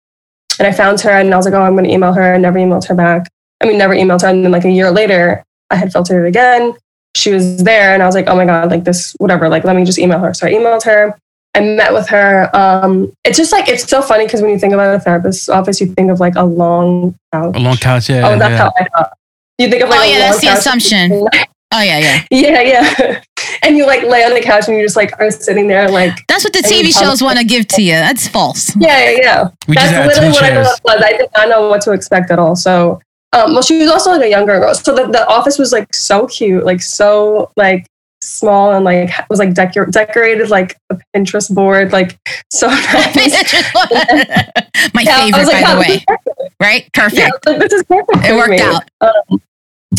and 0.58 0.66
i 0.68 0.72
found 0.72 1.00
her 1.00 1.10
and 1.10 1.32
i 1.32 1.36
was 1.36 1.44
like 1.46 1.54
oh 1.54 1.62
i'm 1.62 1.72
going 1.74 1.84
to 1.84 1.90
email 1.90 2.12
her 2.12 2.34
and 2.34 2.42
never 2.42 2.58
emailed 2.58 2.86
her 2.86 2.94
back 2.94 3.28
i 3.62 3.66
mean 3.66 3.78
never 3.78 3.94
emailed 3.94 4.22
her 4.22 4.28
and 4.28 4.44
then 4.44 4.52
like 4.52 4.64
a 4.64 4.70
year 4.70 4.90
later 4.90 5.42
i 5.70 5.76
had 5.76 5.92
filtered 5.92 6.24
it 6.24 6.28
again 6.28 6.72
she 7.16 7.32
was 7.32 7.62
there 7.64 7.92
and 7.94 8.02
i 8.02 8.06
was 8.06 8.14
like 8.14 8.26
oh 8.28 8.36
my 8.36 8.44
god 8.46 8.70
like 8.70 8.84
this 8.84 9.12
whatever 9.18 9.48
like 9.48 9.64
let 9.64 9.76
me 9.76 9.84
just 9.84 9.98
email 9.98 10.18
her 10.18 10.32
so 10.34 10.46
i 10.46 10.50
emailed 10.52 10.82
her 10.82 11.16
i 11.54 11.60
met 11.60 11.92
with 11.92 12.08
her 12.08 12.48
um 12.56 13.12
it's 13.24 13.36
just 13.36 13.52
like 13.52 13.68
it's 13.68 13.84
so 13.88 14.00
funny 14.00 14.24
because 14.24 14.40
when 14.40 14.50
you 14.50 14.58
think 14.58 14.72
about 14.72 14.94
a 14.94 14.98
therapist's 15.00 15.48
office 15.48 15.80
you 15.80 15.86
think 15.88 16.10
of 16.10 16.20
like 16.20 16.34
a 16.36 16.42
long 16.44 17.14
couch 17.32 17.54
A 17.56 17.58
long 17.60 17.76
couch, 17.76 18.08
yeah. 18.08 18.26
oh 18.28 18.38
that's 18.38 18.50
yeah. 18.52 18.56
how 18.58 18.72
i 18.78 18.84
thought 18.96 19.12
you 19.58 19.68
think 19.68 19.82
of 19.82 19.90
like 19.90 20.00
Oh, 20.00 20.02
a 20.02 20.06
yeah, 20.10 20.18
long 20.18 20.28
that's 20.30 20.40
the 20.40 20.46
couch. 20.46 20.58
assumption. 20.58 21.28
Oh 21.74 21.80
yeah, 21.80 21.98
yeah. 21.98 22.24
yeah 22.30 22.60
yeah 22.60 23.22
and 23.62 23.76
you 23.76 23.86
like 23.86 24.02
lay 24.02 24.24
on 24.24 24.34
the 24.34 24.40
couch 24.40 24.66
and 24.68 24.76
you 24.76 24.82
just 24.84 24.96
like 24.96 25.12
are 25.20 25.30
sitting 25.30 25.66
there 25.68 25.88
like 25.88 26.16
That's 26.28 26.44
what 26.44 26.52
the 26.52 26.60
TV 26.60 26.92
shows 26.98 27.22
want 27.22 27.38
to 27.38 27.44
give 27.44 27.66
to 27.68 27.82
you. 27.82 27.92
That's 27.92 28.26
false. 28.28 28.74
yeah 28.76 29.10
yeah 29.10 29.16
yeah 29.20 29.48
we 29.68 29.74
that's 29.74 29.90
had 29.90 30.06
literally 30.06 30.28
two 30.30 30.34
what 30.34 30.44
I 30.44 30.48
chairs. 30.50 30.66
thought 30.66 30.80
was. 30.84 31.02
I 31.04 31.12
did 31.16 31.28
not 31.36 31.48
know 31.48 31.68
what 31.68 31.80
to 31.82 31.92
expect 31.92 32.30
at 32.30 32.38
all. 32.38 32.56
So, 32.56 33.00
um, 33.32 33.52
well, 33.54 33.62
she 33.62 33.78
was 33.78 33.90
also 33.90 34.10
like 34.10 34.22
a 34.22 34.28
younger 34.28 34.58
girl. 34.58 34.74
So 34.74 34.94
the, 34.94 35.06
the 35.06 35.26
office 35.28 35.58
was 35.58 35.72
like 35.72 35.94
so 35.94 36.26
cute, 36.26 36.64
like 36.64 36.82
so 36.82 37.50
like 37.56 37.86
small 38.24 38.72
and 38.72 38.84
like 38.84 39.10
was 39.30 39.38
like 39.40 39.52
decor- 39.54 39.86
decorated 39.86 40.48
like 40.48 40.76
a 40.90 40.98
Pinterest 41.14 41.52
board, 41.52 41.92
like 41.92 42.18
so 42.50 42.66
nice. 42.68 43.64
My 44.94 45.02
Yeah, 45.02 45.24
favorite, 45.24 45.38
was 45.38 45.48
like, 45.48 45.64
by 45.64 45.70
the 45.70 45.76
"Oh, 45.76 45.80
way. 45.80 45.86
is 45.86 46.04
perfect." 46.06 46.54
Right? 46.60 46.82
Yeah, 46.84 46.88
Perfect. 47.08 47.32
was 47.46 47.52
like, 47.54 47.58
this 47.60 47.72
is 47.72 47.82
perfect. 47.84 48.18
It 48.24 48.28
for 48.28 48.36
worked 48.36 48.50
me. 48.50 48.60
out. 48.60 48.82
Um, 49.00 49.40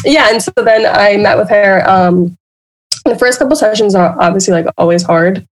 yeah, 0.06 0.30
and 0.32 0.42
so 0.42 0.52
then 0.58 0.86
I 0.86 1.18
met 1.18 1.38
with 1.38 1.50
her. 1.50 1.88
Um, 1.90 2.38
the 3.06 3.18
first 3.18 3.40
couple 3.40 3.56
sessions 3.56 3.96
are 3.96 4.16
obviously 4.20 4.54
like 4.54 4.66
always 4.78 5.04
hard. 5.04 5.48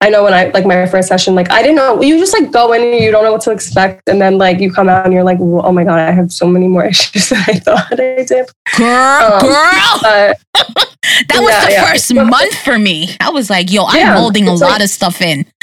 I 0.00 0.10
know 0.10 0.24
when 0.24 0.34
I 0.34 0.46
like 0.48 0.66
my 0.66 0.84
first 0.86 1.06
session, 1.06 1.36
like 1.36 1.48
I 1.52 1.62
didn't 1.62 1.76
know 1.76 2.02
you 2.02 2.18
just 2.18 2.32
like 2.32 2.50
go 2.50 2.72
in 2.72 2.82
and 2.82 3.00
you 3.04 3.12
don't 3.12 3.22
know 3.22 3.30
what 3.32 3.42
to 3.42 3.52
expect, 3.52 4.08
and 4.08 4.20
then 4.20 4.36
like 4.36 4.58
you 4.58 4.72
come 4.72 4.88
out 4.88 5.04
and 5.04 5.14
you're 5.14 5.22
like, 5.22 5.38
oh 5.40 5.70
my 5.70 5.84
god, 5.84 6.00
I 6.00 6.10
have 6.10 6.32
so 6.32 6.46
many 6.46 6.66
more 6.66 6.84
issues 6.92 7.28
than 7.28 7.38
I 7.46 7.54
thought 7.60 7.92
I 8.00 8.24
did. 8.24 8.50
Girl, 8.76 9.32
Um, 9.32 9.40
girl. 9.40 9.98
But 10.02 10.38
That 11.28 11.40
was 11.40 11.50
yeah, 11.50 11.66
the 11.66 11.72
yeah. 11.72 11.86
first 11.90 12.14
month 12.14 12.54
for 12.64 12.78
me. 12.78 13.10
I 13.20 13.30
was 13.30 13.50
like, 13.50 13.70
yo, 13.70 13.84
I'm 13.86 13.98
Yeah, 13.98 14.16
holding 14.16 14.48
a 14.48 14.52
it's 14.52 14.62
lot 14.62 14.82
of 14.82 14.88
stuff 14.88 15.20
in. 15.20 15.44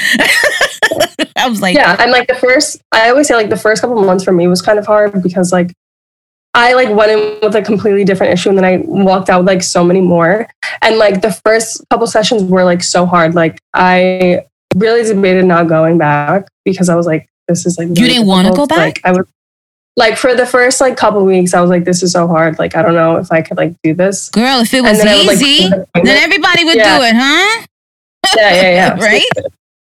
I 1.36 1.48
was 1.48 1.60
like, 1.60 1.74
yeah, 1.74 1.96
and 1.98 2.10
like 2.10 2.28
the 2.28 2.34
first, 2.34 2.80
I 2.92 3.10
always 3.10 3.28
say 3.28 3.34
like 3.34 3.48
the 3.50 3.56
first 3.56 3.80
couple 3.82 4.02
months 4.02 4.24
for 4.24 4.32
me 4.32 4.46
was 4.48 4.62
kind 4.62 4.78
of 4.78 4.86
hard 4.86 5.22
because 5.22 5.52
like 5.52 5.72
I 6.54 6.72
like 6.74 6.88
went 6.90 7.12
in 7.12 7.38
with 7.42 7.54
a 7.54 7.62
completely 7.62 8.04
different 8.04 8.32
issue 8.32 8.48
and 8.48 8.58
then 8.58 8.64
I 8.64 8.78
walked 8.84 9.30
out 9.30 9.40
with 9.40 9.46
like 9.46 9.62
so 9.62 9.84
many 9.84 10.00
more. 10.00 10.48
And 10.82 10.98
like 10.98 11.22
the 11.22 11.32
first 11.32 11.84
couple 11.90 12.06
sessions 12.06 12.42
were 12.42 12.64
like 12.64 12.82
so 12.82 13.06
hard. 13.06 13.34
Like 13.34 13.60
I 13.74 14.44
really 14.74 15.02
debated 15.04 15.44
not 15.44 15.68
going 15.68 15.96
back 15.98 16.48
because 16.64 16.88
I 16.88 16.96
was 16.96 17.06
like, 17.06 17.28
this 17.46 17.66
is 17.66 17.78
like 17.78 17.88
You 17.88 17.94
really 17.94 18.08
didn't 18.14 18.26
wanna 18.26 18.52
go 18.52 18.66
back? 18.66 18.78
Like 18.78 19.00
I 19.04 19.12
was 19.12 19.26
like 19.96 20.16
for 20.16 20.34
the 20.34 20.46
first 20.46 20.80
like 20.80 20.96
couple 20.96 21.24
weeks, 21.24 21.54
I 21.54 21.60
was 21.60 21.70
like, 21.70 21.84
this 21.84 22.02
is 22.02 22.12
so 22.12 22.26
hard. 22.26 22.58
Like 22.58 22.74
I 22.74 22.82
don't 22.82 22.94
know 22.94 23.16
if 23.16 23.30
I 23.30 23.42
could 23.42 23.56
like 23.56 23.74
do 23.84 23.94
this. 23.94 24.28
girl, 24.30 24.60
if 24.60 24.74
it 24.74 24.80
was 24.80 24.98
then 24.98 25.08
I 25.08 25.16
would, 25.18 25.26
like, 25.28 25.36
easy, 25.36 25.68
then 25.94 26.06
everybody 26.06 26.64
would 26.64 26.76
Yeah. 26.76 26.98
do 26.98 27.04
it, 27.04 27.14
huh? 27.14 27.66
yeah, 28.36 28.50
yeah. 28.50 28.70
Yeah. 28.72 28.94
right? 29.04 29.24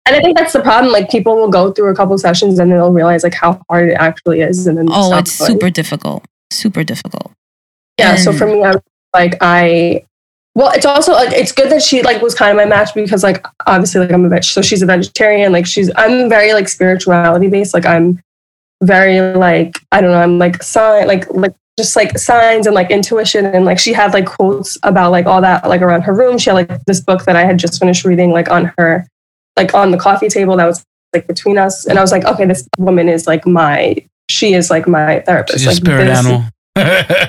And 0.07 0.15
I 0.17 0.21
think 0.21 0.37
that's 0.37 0.53
the 0.53 0.61
problem. 0.63 0.93
Like 0.93 1.11
people 1.11 1.37
will 1.37 1.51
go 1.51 1.73
through 1.73 1.91
a 1.91 1.95
couple 1.95 2.17
sessions 2.19 2.59
and 2.59 2.71
then 2.71 2.79
they'll 2.79 2.93
realize 2.93 3.23
like 3.25 3.35
how 3.35 3.61
hard 3.69 3.89
it 3.91 3.95
actually 3.95 4.41
is, 4.41 4.67
and 4.67 4.77
then 4.79 4.87
Oh, 4.91 5.17
it's 5.17 5.31
super 5.33 5.71
difficult. 5.71 6.25
Super 6.51 6.85
difficult. 6.85 7.33
yeah 7.99 8.17
so 8.17 8.33
for 8.33 8.47
me 8.47 8.63
I'm 8.63 8.81
like 9.15 9.37
i 9.41 10.05
well 10.55 10.71
it's 10.73 10.87
also 10.87 11.13
like 11.13 11.33
it's 11.33 11.53
good 11.53 11.71
that 11.71 11.83
she 11.83 12.03
like 12.03 12.21
was 12.23 12.35
kind 12.35 12.51
of 12.51 12.57
my 12.57 12.65
match 12.65 12.95
because 12.95 13.23
like 13.23 13.47
obviously 13.67 14.01
like 14.01 14.13
i'm 14.13 14.25
a 14.25 14.29
bitch 14.29 14.53
so 14.53 14.63
she's 14.63 14.83
a 14.83 14.87
vegetarian 14.87 15.53
like 15.53 15.67
she's 15.67 15.91
i'm 15.97 16.29
very 16.29 16.53
like 16.53 16.69
spirituality 16.69 17.49
based 17.49 17.75
like 17.75 17.87
i'm 17.87 18.21
very 18.83 19.21
like 19.37 19.79
i 19.93 20.01
don't 20.01 20.11
know 20.11 20.21
i'm 20.21 20.39
like 20.39 20.63
sign 20.63 21.07
like 21.07 21.25
like 21.31 21.55
just 21.79 21.95
like 21.95 22.19
signs 22.19 22.67
and 22.67 22.75
like 22.75 22.91
intuition 22.91 23.45
and 23.45 23.65
like 23.65 23.79
she 23.79 23.93
had 23.93 24.13
like 24.13 24.27
quotes 24.27 24.79
about 24.83 25.11
like 25.11 25.27
all 25.27 25.41
that 25.41 25.67
like 25.69 25.83
around 25.83 26.03
her 26.03 26.15
room 26.15 26.39
she 26.39 26.51
had 26.51 26.55
like 26.55 26.85
this 26.87 27.01
book 27.01 27.25
that 27.25 27.37
i 27.37 27.45
had 27.45 27.59
just 27.59 27.79
finished 27.79 28.05
reading 28.05 28.31
like 28.31 28.51
on 28.51 28.73
her 28.79 29.07
like 29.57 29.75
on 29.75 29.91
the 29.91 29.99
coffee 29.99 30.29
table 30.29 30.57
that 30.57 30.67
was 30.67 30.85
like 31.15 31.27
between 31.27 31.59
us 31.59 31.87
and 31.87 31.99
i 31.99 32.03
was 32.03 32.13
like 32.13 32.25
okay 32.25 32.45
this 32.45 32.67
woman 32.79 33.09
is 33.09 33.27
like 33.27 33.47
my 33.47 33.97
she 34.37 34.55
is 34.55 34.71
like 34.71 34.87
my 34.87 35.21
therapist 35.21 35.59
She's 35.59 35.67
a 35.67 35.71
like 35.71 35.77
spirit 35.77 36.05
this- 36.07 36.19
animal. 36.19 36.45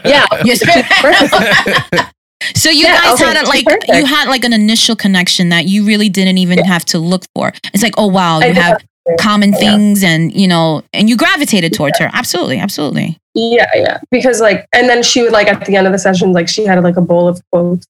yeah 0.05 0.25
Your 0.43 0.55
spirit- 0.55 0.85
So 2.55 2.69
you 2.69 2.83
Yeah, 2.85 3.01
guys 3.01 3.11
was 3.11 3.19
had 3.21 3.33
like, 3.35 3.45
a, 3.45 3.49
like 3.49 3.65
perfect. 3.65 3.87
you 3.99 4.05
had 4.05 4.27
like 4.29 4.43
an 4.45 4.53
initial 4.53 4.95
connection 4.95 5.49
that 5.49 5.65
you 5.65 5.85
really 5.85 6.07
didn't 6.09 6.37
even 6.37 6.59
have 6.59 6.85
to 6.85 6.99
look 6.99 7.23
for. 7.35 7.51
It's 7.73 7.81
like, 7.83 7.95
oh 7.97 8.07
wow, 8.07 8.39
you 8.39 8.47
did 8.53 8.57
have 8.57 8.83
common 9.19 9.51
Yeah. 9.53 9.57
things 9.59 10.03
and 10.03 10.33
you 10.33 10.47
know 10.47 10.83
and 10.93 11.09
you 11.09 11.15
gravitated 11.17 11.73
towards 11.73 11.97
her 11.99 12.09
absolutely 12.13 12.59
absolutely 12.59 13.17
Yeah, 13.33 13.69
yeah. 13.75 13.99
Because 14.11 14.39
like, 14.41 14.65
and 14.73 14.87
then 14.89 15.01
she 15.03 15.21
would 15.23 15.31
like 15.31 15.47
at 15.47 15.65
the 15.65 15.75
end 15.75 15.87
of 15.87 15.93
the 15.93 15.99
session, 15.99 16.31
like 16.33 16.47
she 16.47 16.63
had 16.65 16.81
like 16.83 16.97
a 16.97 17.01
bowl 17.01 17.27
of 17.27 17.41
quotes 17.51 17.85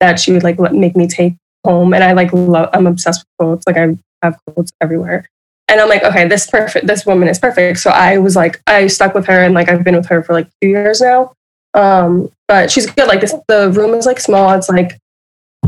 that 0.00 0.20
she 0.20 0.32
would 0.32 0.44
like 0.44 0.58
let, 0.58 0.74
make 0.74 0.94
me 0.96 1.06
take 1.08 1.34
home, 1.64 1.92
and 1.92 2.04
I 2.04 2.12
like 2.12 2.32
love. 2.32 2.70
I'm 2.72 2.86
obsessed 2.86 3.20
with 3.20 3.46
quotes. 3.46 3.66
Like 3.66 3.76
I 3.76 3.96
have 4.22 4.38
quotes 4.46 4.70
everywhere, 4.80 5.28
and 5.68 5.80
I'm 5.80 5.88
like, 5.88 6.02
okay, 6.02 6.26
this 6.26 6.46
perfect. 6.46 6.86
This 6.86 7.04
woman 7.04 7.28
is 7.28 7.38
perfect. 7.38 7.78
So 7.78 7.90
I 7.90 8.18
was 8.18 8.34
like, 8.34 8.60
I 8.66 8.86
stuck 8.86 9.14
with 9.14 9.26
her, 9.26 9.44
and 9.44 9.54
like 9.54 9.68
I've 9.68 9.84
been 9.84 9.96
with 9.96 10.06
her 10.06 10.22
for 10.22 10.32
like 10.32 10.48
two 10.60 10.68
years 10.68 11.00
now. 11.00 11.34
Um, 11.74 12.30
but 12.46 12.70
she's 12.70 12.90
good. 12.90 13.06
Like 13.06 13.20
this, 13.20 13.34
the 13.48 13.70
room 13.70 13.94
is 13.94 14.06
like 14.06 14.18
small. 14.18 14.52
It's 14.54 14.68
like, 14.68 14.98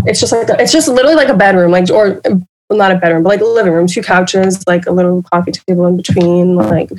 it's 0.07 0.21
just 0.21 0.33
like 0.33 0.49
it's 0.59 0.73
just 0.73 0.89
literally 0.89 1.17
like 1.17 1.29
a 1.29 1.37
bedroom, 1.37 1.71
like 1.71 1.91
or 1.91 2.21
well, 2.25 2.79
not 2.79 2.93
a 2.93 2.97
bedroom, 2.97 3.23
but 3.23 3.31
like 3.31 3.41
a 3.41 3.45
living 3.45 3.73
room, 3.73 3.87
two 3.87 4.03
couches, 4.03 4.65
like 4.67 4.87
a 4.87 4.93
little 4.93 5.23
coffee 5.25 5.53
table 5.53 5.87
in 5.87 5.97
between, 5.97 6.55
like 6.55 6.91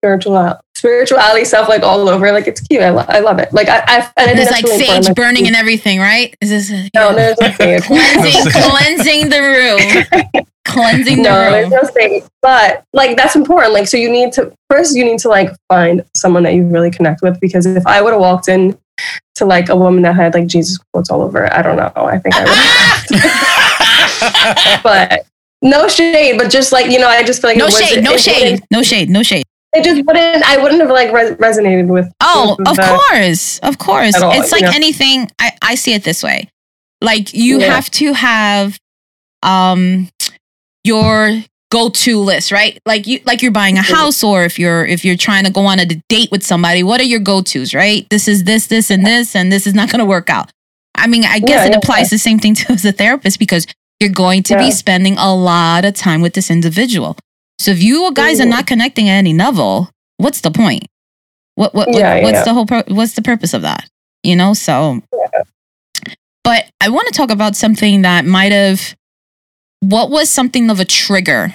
spiritual 0.00 0.58
spirituality 0.78 1.44
stuff 1.44 1.68
like 1.68 1.82
all 1.82 2.08
over. 2.08 2.30
Like 2.32 2.46
it's 2.46 2.60
cute. 2.60 2.82
I, 2.82 2.90
lo- 2.90 3.04
I 3.08 3.18
love 3.18 3.38
it. 3.40 3.52
Like 3.52 3.68
I, 3.68 3.78
I 3.86 4.10
and 4.16 4.30
I 4.30 4.34
there's 4.34 4.50
like 4.50 4.64
really 4.64 4.78
sage 4.78 4.88
important, 4.88 5.06
like, 5.06 5.16
burning 5.16 5.46
and 5.46 5.56
everything 5.56 5.98
right 5.98 6.34
is 6.40 6.50
this 6.50 6.90
No, 6.94 7.14
there's 7.14 7.38
no 7.40 7.50
sage. 7.52 7.82
cleansing 7.86 8.52
cleansing 8.52 9.28
the 9.28 9.40
room 9.40 10.44
cleansing 10.64 11.16
the 11.16 11.22
no, 11.22 11.50
there's 11.50 11.70
room 11.70 11.80
no 11.82 11.90
sage. 11.90 12.22
But 12.40 12.84
like 12.92 13.16
that's 13.16 13.34
important. 13.34 13.74
Like 13.74 13.88
so, 13.88 13.96
you 13.96 14.10
need 14.10 14.32
to 14.34 14.54
first 14.70 14.96
you 14.96 15.04
need 15.04 15.18
to 15.20 15.28
like 15.28 15.50
find 15.68 16.04
someone 16.14 16.44
that 16.44 16.54
you 16.54 16.64
really 16.64 16.90
connect 16.90 17.22
with 17.22 17.40
because 17.40 17.66
if 17.66 17.86
I 17.86 18.00
would 18.00 18.12
have 18.12 18.20
walked 18.20 18.48
in 18.48 18.78
to 19.36 19.44
like 19.44 19.68
a 19.68 19.76
woman 19.76 20.02
that 20.02 20.14
had 20.14 20.34
like 20.34 20.46
Jesus 20.46 20.78
quotes 20.92 21.10
all 21.10 21.22
over, 21.22 21.52
I 21.52 21.62
don't 21.62 21.76
know. 21.76 21.92
I 21.96 22.18
think 22.18 22.34
I 22.36 22.44
would. 24.74 24.82
but 24.82 25.26
no 25.60 25.88
shade, 25.88 26.38
but 26.38 26.50
just 26.50 26.70
like 26.72 26.90
you 26.90 27.00
know, 27.00 27.08
I 27.08 27.24
just 27.24 27.40
feel 27.40 27.50
like 27.50 27.58
no 27.58 27.68
shade 27.68 28.04
no 28.04 28.16
shade 28.16 28.62
no 28.70 28.82
shade 28.82 29.10
no 29.10 29.22
shade 29.24 29.44
It 29.78 29.84
just 29.84 30.04
wouldn't. 30.06 30.44
I 30.48 30.56
wouldn't 30.62 30.80
have 30.80 30.90
like 30.90 31.12
res- 31.12 31.36
resonated 31.36 31.86
with. 31.88 32.10
Oh, 32.20 32.56
with 32.58 32.68
of 32.68 32.76
course. 32.78 33.58
Of 33.60 33.78
course. 33.78 34.14
All, 34.20 34.32
it's 34.32 34.52
like 34.52 34.62
know? 34.62 34.70
anything 34.74 35.30
I, 35.38 35.52
I 35.62 35.74
see 35.74 35.94
it 35.94 36.04
this 36.04 36.22
way. 36.22 36.48
Like 37.00 37.32
you 37.34 37.60
Yeah. 37.60 37.74
have 37.74 37.90
to 37.92 38.12
have 38.12 38.78
um 39.42 40.08
your 40.84 41.42
go-to 41.70 42.18
list, 42.20 42.50
right? 42.50 42.78
Like 42.86 43.06
you 43.06 43.20
like 43.26 43.42
you're 43.42 43.52
buying 43.52 43.76
a 43.78 43.82
house 43.82 44.24
or 44.24 44.44
if 44.44 44.58
you're 44.58 44.84
if 44.86 45.04
you're 45.04 45.16
trying 45.16 45.44
to 45.44 45.50
go 45.52 45.66
on 45.66 45.78
a 45.78 45.86
date 46.08 46.30
with 46.30 46.42
somebody, 46.42 46.82
what 46.82 47.00
are 47.00 47.04
your 47.04 47.20
go-tos, 47.20 47.74
right? 47.74 48.08
This 48.10 48.26
is 48.26 48.44
this, 48.44 48.66
this, 48.68 48.90
and 48.90 49.04
this, 49.06 49.36
and 49.36 49.52
this 49.52 49.66
is 49.66 49.74
not 49.74 49.90
gonna 49.90 50.06
work 50.06 50.30
out. 50.30 50.50
I 50.94 51.06
mean, 51.06 51.24
I 51.24 51.38
guess 51.38 51.60
Yeah, 51.60 51.66
it 51.66 51.70
yeah, 51.72 51.78
applies 51.78 52.10
the 52.10 52.18
same 52.18 52.38
thing 52.38 52.54
to 52.56 52.72
as 52.72 52.84
a 52.84 52.92
therapist 52.92 53.38
because 53.38 53.66
you're 54.00 54.10
going 54.10 54.42
to 54.44 54.54
Yeah. 54.54 54.60
be 54.60 54.70
spending 54.70 55.16
a 55.18 55.34
lot 55.34 55.84
of 55.84 55.94
time 55.94 56.20
with 56.20 56.32
this 56.34 56.50
individual. 56.50 57.16
So 57.58 57.70
if 57.72 57.82
you 57.82 58.12
guys 58.14 58.40
are 58.40 58.46
not 58.46 58.66
connecting 58.66 59.08
at 59.08 59.14
any 59.18 59.34
level, 59.34 59.90
what's 60.16 60.40
the 60.40 60.50
point? 60.50 60.84
What 61.56 61.74
what, 61.74 61.88
Yeah, 61.92 62.16
yeah, 62.16 62.22
what's 62.22 62.38
yeah. 62.38 62.44
the 62.44 62.54
whole 62.54 62.66
pur- 62.66 62.84
what's 62.88 63.14
the 63.14 63.22
purpose 63.22 63.52
of 63.54 63.62
that? 63.62 63.88
You 64.22 64.36
know, 64.36 64.54
so 64.54 65.02
but 66.44 66.66
I 66.80 66.88
want 66.88 67.06
to 67.08 67.12
talk 67.12 67.30
about 67.30 67.56
something 67.56 68.02
that 68.02 68.24
might 68.24 68.52
have 68.52 68.94
what 69.80 70.10
was 70.10 70.28
something 70.28 70.70
of 70.70 70.80
a 70.80 70.84
trigger 70.84 71.54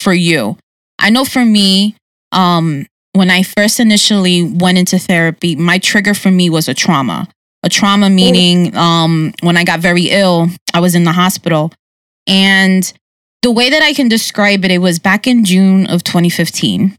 for 0.00 0.14
you? 0.14 0.56
I 0.98 1.10
know 1.10 1.24
for 1.24 1.44
me, 1.44 1.96
um 2.32 2.86
when 3.12 3.30
I 3.30 3.42
first 3.42 3.78
initially 3.80 4.42
went 4.42 4.76
into 4.76 4.98
therapy, 4.98 5.54
my 5.56 5.78
trigger 5.78 6.14
for 6.14 6.30
me 6.30 6.50
was 6.50 6.68
a 6.68 6.74
trauma. 6.74 7.28
A 7.62 7.68
trauma 7.68 8.10
meaning 8.10 8.76
um 8.76 9.32
when 9.42 9.56
I 9.56 9.64
got 9.64 9.80
very 9.80 10.10
ill, 10.10 10.48
I 10.74 10.80
was 10.80 10.94
in 10.94 11.04
the 11.04 11.12
hospital 11.12 11.72
and 12.26 12.92
the 13.44 13.50
way 13.50 13.68
that 13.68 13.82
I 13.82 13.92
can 13.92 14.08
describe 14.08 14.64
it, 14.64 14.70
it 14.70 14.78
was 14.78 14.98
back 14.98 15.26
in 15.26 15.44
June 15.44 15.86
of 15.88 16.02
2015. 16.02 16.96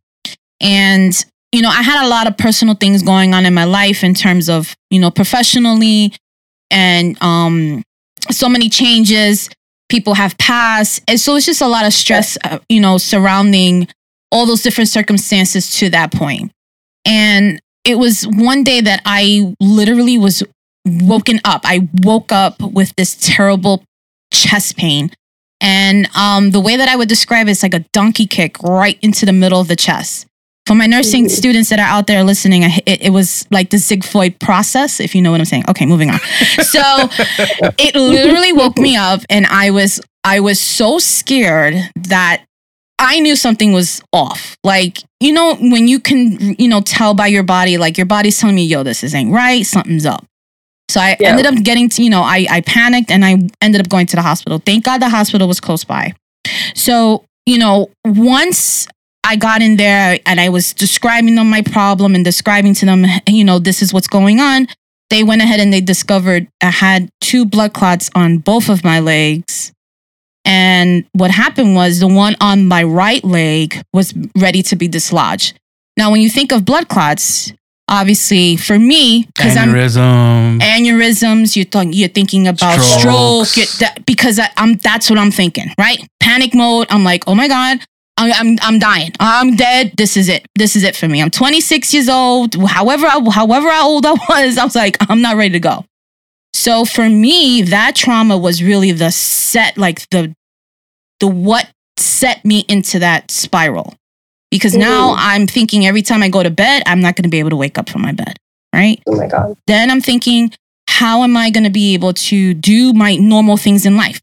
And, 0.62 1.26
you 1.52 1.62
know, 1.64 1.70
I 1.70 1.82
had 1.82 2.06
a 2.06 2.08
lot 2.08 2.28
of 2.28 2.38
personal 2.38 2.76
things 2.76 3.02
going 3.02 3.34
on 3.34 3.48
in 3.48 3.54
my 3.56 3.64
life 3.64 4.04
in 4.04 4.14
terms 4.14 4.48
of, 4.48 4.76
you 4.92 5.00
know, 5.00 5.10
professionally 5.10 6.14
and 6.70 7.20
um, 7.20 7.82
so 8.30 8.48
many 8.48 8.70
changes. 8.70 9.50
People 9.90 10.14
have 10.14 10.38
passed. 10.38 11.02
And 11.08 11.20
so 11.20 11.36
it's 11.36 11.48
just 11.48 11.62
a 11.62 11.68
lot 11.68 11.88
of 11.88 11.94
stress, 11.94 12.38
uh, 12.44 12.60
you 12.70 12.80
know, 12.80 13.00
surrounding 13.00 13.88
all 14.32 14.46
those 14.46 14.62
different 14.62 14.92
circumstances 14.92 15.76
to 15.80 15.90
that 15.90 16.14
point. 16.14 16.52
And 17.06 17.60
it 17.86 17.96
was 17.96 18.24
one 18.24 18.64
day 18.64 18.82
that 18.82 19.02
I 19.04 19.56
literally 19.60 20.20
was 20.20 20.44
woken 20.86 21.40
up. 21.44 21.62
I 21.64 21.90
woke 22.04 22.32
up 22.32 22.62
with 22.62 22.96
this 22.98 23.16
terrible 23.20 23.84
chest 24.32 24.78
pain. 24.78 25.10
And 25.62 26.08
um, 26.16 26.52
the 26.52 26.60
way 26.60 26.76
that 26.78 26.90
I 26.90 26.96
would 26.96 27.10
describe 27.10 27.48
it 27.48 27.52
is 27.52 27.64
like 27.64 27.74
a 27.74 27.80
donkey 27.94 28.28
kick 28.28 28.62
right 28.62 28.98
into 29.02 29.26
the 29.26 29.34
middle 29.34 29.60
of 29.60 29.68
the 29.68 29.76
chest. 29.76 30.28
For 30.68 30.74
my 30.76 30.88
nursing 30.88 31.26
Mhm. 31.26 31.30
students 31.32 31.70
that 31.70 31.80
are 31.80 31.86
out 31.88 32.08
there 32.08 32.24
listening, 32.24 32.64
I, 32.64 32.80
it, 32.88 33.04
it 33.04 33.10
was 33.12 33.46
like 33.52 33.70
the 33.70 33.78
xiphoid 33.78 34.40
process, 34.40 35.00
if 35.00 35.14
you 35.14 35.22
know 35.22 35.30
what 35.32 35.40
I'm 35.40 35.46
saying. 35.46 35.64
Okay, 35.70 35.86
moving 35.86 36.10
on. 36.10 36.20
So 36.64 36.82
it 37.78 37.96
literally 37.96 38.52
woke 38.52 38.78
me 38.80 38.96
up, 38.96 39.22
and 39.30 39.46
I 39.46 39.70
was 39.72 40.02
I 40.24 40.40
was 40.40 40.60
so 40.60 40.98
scared 40.98 41.76
that 41.96 42.44
I 42.98 43.20
knew 43.20 43.36
something 43.36 43.74
was 43.74 44.02
off. 44.12 44.58
Like 44.64 45.04
you 45.20 45.34
know 45.34 45.56
when 45.56 45.88
you 45.88 46.00
can 46.00 46.56
you 46.58 46.68
know 46.68 46.82
tell 46.82 47.14
by 47.14 47.28
your 47.28 47.44
body, 47.44 47.78
like 47.78 47.98
your 47.98 48.08
body's 48.08 48.38
telling 48.40 48.56
me, 48.56 48.66
"Yo, 48.66 48.82
this 48.84 49.04
is 49.04 49.14
ain't 49.14 49.32
right. 49.32 49.66
Something's 49.66 50.06
up." 50.06 50.26
So 50.90 51.00
I 51.02 51.18
Yeah. 51.20 51.30
ended 51.30 51.46
up 51.46 51.56
getting 51.64 51.90
to, 51.90 52.04
you 52.04 52.10
know, 52.10 52.22
I, 52.22 52.46
I 52.50 52.62
panicked 52.62 53.12
and 53.12 53.26
I 53.26 53.38
ended 53.62 53.82
up 53.82 53.90
going 53.90 54.08
to 54.08 54.16
the 54.16 54.22
hospital. 54.22 54.60
Thank 54.64 54.86
God 54.86 55.02
the 55.02 55.10
hospital 55.10 55.48
was 55.48 55.60
close 55.60 55.84
by. 55.84 56.14
So, 56.76 57.26
you 57.46 57.58
know, 57.58 57.90
once 58.06 58.88
I 59.24 59.36
got 59.36 59.62
in 59.62 59.78
there 59.78 60.20
and 60.26 60.40
I 60.40 60.50
was 60.50 60.74
describing 60.74 61.36
them 61.36 61.50
my 61.50 61.62
problem 61.64 62.14
and 62.14 62.24
describing 62.24 62.76
to 62.76 62.86
them, 62.86 63.06
you 63.28 63.44
know, 63.44 63.58
this 63.60 63.82
is 63.82 63.94
what's 63.94 64.08
going 64.08 64.40
on, 64.40 64.68
they 65.10 65.24
went 65.24 65.42
ahead 65.42 65.60
and 65.60 65.74
they 65.74 65.82
discovered 65.82 66.48
I 66.62 66.70
had 66.70 67.10
two 67.22 67.46
blood 67.46 67.74
clots 67.74 68.10
on 68.16 68.38
both 68.40 68.70
of 68.70 68.84
my 68.84 69.00
legs. 69.00 69.72
And 70.48 71.06
what 71.14 71.32
happened 71.32 71.76
was 71.76 72.00
the 72.00 72.08
one 72.08 72.36
on 72.40 72.68
my 72.68 72.84
right 72.84 73.24
leg 73.24 73.82
was 73.94 74.14
ready 74.38 74.62
to 74.64 74.76
be 74.76 74.88
dislodged. 74.88 75.58
Now, 75.98 76.12
when 76.12 76.22
you 76.22 76.30
think 76.30 76.52
of 76.52 76.66
blood 76.66 76.88
clots, 76.88 77.52
obviously 77.88 78.58
for 78.58 78.78
me, 78.80 79.26
because 79.28 79.56
I'm 79.58 79.70
Aneurysm. 79.70 80.60
aneurysms. 80.62 81.56
You're, 81.56 81.66
th- 81.66 81.96
you're 81.96 82.10
thinking 82.10 82.48
about 82.48 82.80
Strokes. 82.82 83.52
stroke. 83.52 84.06
because 84.06 84.40
I, 84.40 84.50
I'm 84.58 84.76
that's 84.78 85.10
what 85.10 85.20
I'm 85.20 85.32
thinking, 85.32 85.68
right? 85.78 86.00
Panic 86.20 86.54
mode. 86.54 86.88
I'm 86.90 87.04
like, 87.04 87.24
oh 87.28 87.36
my 87.36 87.48
god, 87.48 87.80
I'm, 88.18 88.32
I'm 88.34 88.58
I'm 88.62 88.80
dying. 88.80 89.12
I'm 89.20 89.56
dead. 89.56 89.94
This 89.98 90.18
is 90.18 90.30
it. 90.30 90.46
This 90.56 90.76
is 90.76 90.84
it 90.84 90.96
for 90.96 91.08
me. 91.08 91.22
I'm 91.22 91.30
26 91.32 91.94
years 91.94 92.10
old. 92.10 92.56
However, 92.56 93.06
I, 93.06 93.20
however 93.32 93.70
old 93.72 94.06
I 94.06 94.14
was, 94.14 94.58
I 94.60 94.64
was 94.64 94.76
like, 94.76 94.98
I'm 95.10 95.22
not 95.22 95.36
ready 95.38 95.52
to 95.54 95.60
go. 95.60 95.86
So 96.54 96.86
for 96.86 97.10
me, 97.10 97.62
that 97.64 97.96
trauma 97.96 98.38
was 98.38 98.64
really 98.64 98.92
the 98.94 99.12
set, 99.12 99.78
like 99.78 100.10
the 100.10 100.34
the 101.20 101.28
what 101.28 101.70
set 101.98 102.44
me 102.46 102.66
into 102.68 103.00
that 103.00 103.30
spiral. 103.30 103.94
Because 104.56 104.76
now 104.76 105.14
Mhm. 105.14 105.18
I'm 105.20 105.48
thinking 105.48 105.86
every 105.86 106.02
time 106.02 106.24
I 106.24 106.30
go 106.30 106.42
to 106.44 106.50
bed, 106.50 106.84
I'm 106.86 107.02
not 107.02 107.16
going 107.16 107.24
to 107.24 107.30
be 107.30 107.40
able 107.40 107.50
to 107.52 107.56
wake 107.58 107.78
up 107.78 107.90
from 107.90 108.02
my 108.02 108.12
bed, 108.14 108.38
right? 108.74 109.02
Oh 109.08 109.16
my 109.16 109.28
god. 109.28 109.56
then 109.68 109.90
I'm 109.92 110.02
thinking, 110.02 110.52
how 110.88 111.24
am 111.24 111.36
I 111.36 111.50
going 111.50 111.64
to 111.66 111.70
be 111.70 111.94
able 111.94 112.14
to 112.14 112.54
do 112.54 112.94
my 112.94 113.16
normal 113.16 113.58
things 113.58 113.86
in 113.86 113.98
life? 113.98 114.22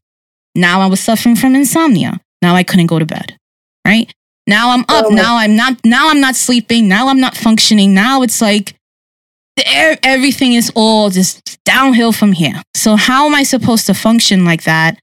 Now 0.55 0.81
I 0.81 0.87
was 0.87 0.99
suffering 0.99 1.35
from 1.35 1.55
insomnia. 1.55 2.19
Now 2.41 2.55
I 2.55 2.63
couldn't 2.63 2.87
go 2.87 2.99
to 2.99 3.05
bed, 3.05 3.37
right? 3.87 4.11
Now 4.47 4.71
I'm 4.71 4.81
up. 4.89 5.05
Oh 5.07 5.09
Now 5.09 5.37
I'm 5.37 5.55
not. 5.55 5.77
Now 5.85 6.09
I'm 6.09 6.19
not 6.19 6.35
sleeping. 6.35 6.87
Now 6.87 7.07
I'm 7.09 7.19
not 7.19 7.35
functioning. 7.37 7.93
Now 7.93 8.23
it's 8.23 8.41
like 8.41 8.75
the 9.55 9.63
everything 10.03 10.53
is 10.53 10.71
all 10.75 11.09
just 11.09 11.57
downhill 11.63 12.11
from 12.11 12.33
here. 12.33 12.61
So 12.75 12.95
how 12.95 13.25
am 13.27 13.35
I 13.35 13.43
supposed 13.43 13.85
to 13.85 13.93
function 13.93 14.43
like 14.45 14.63
that? 14.63 14.97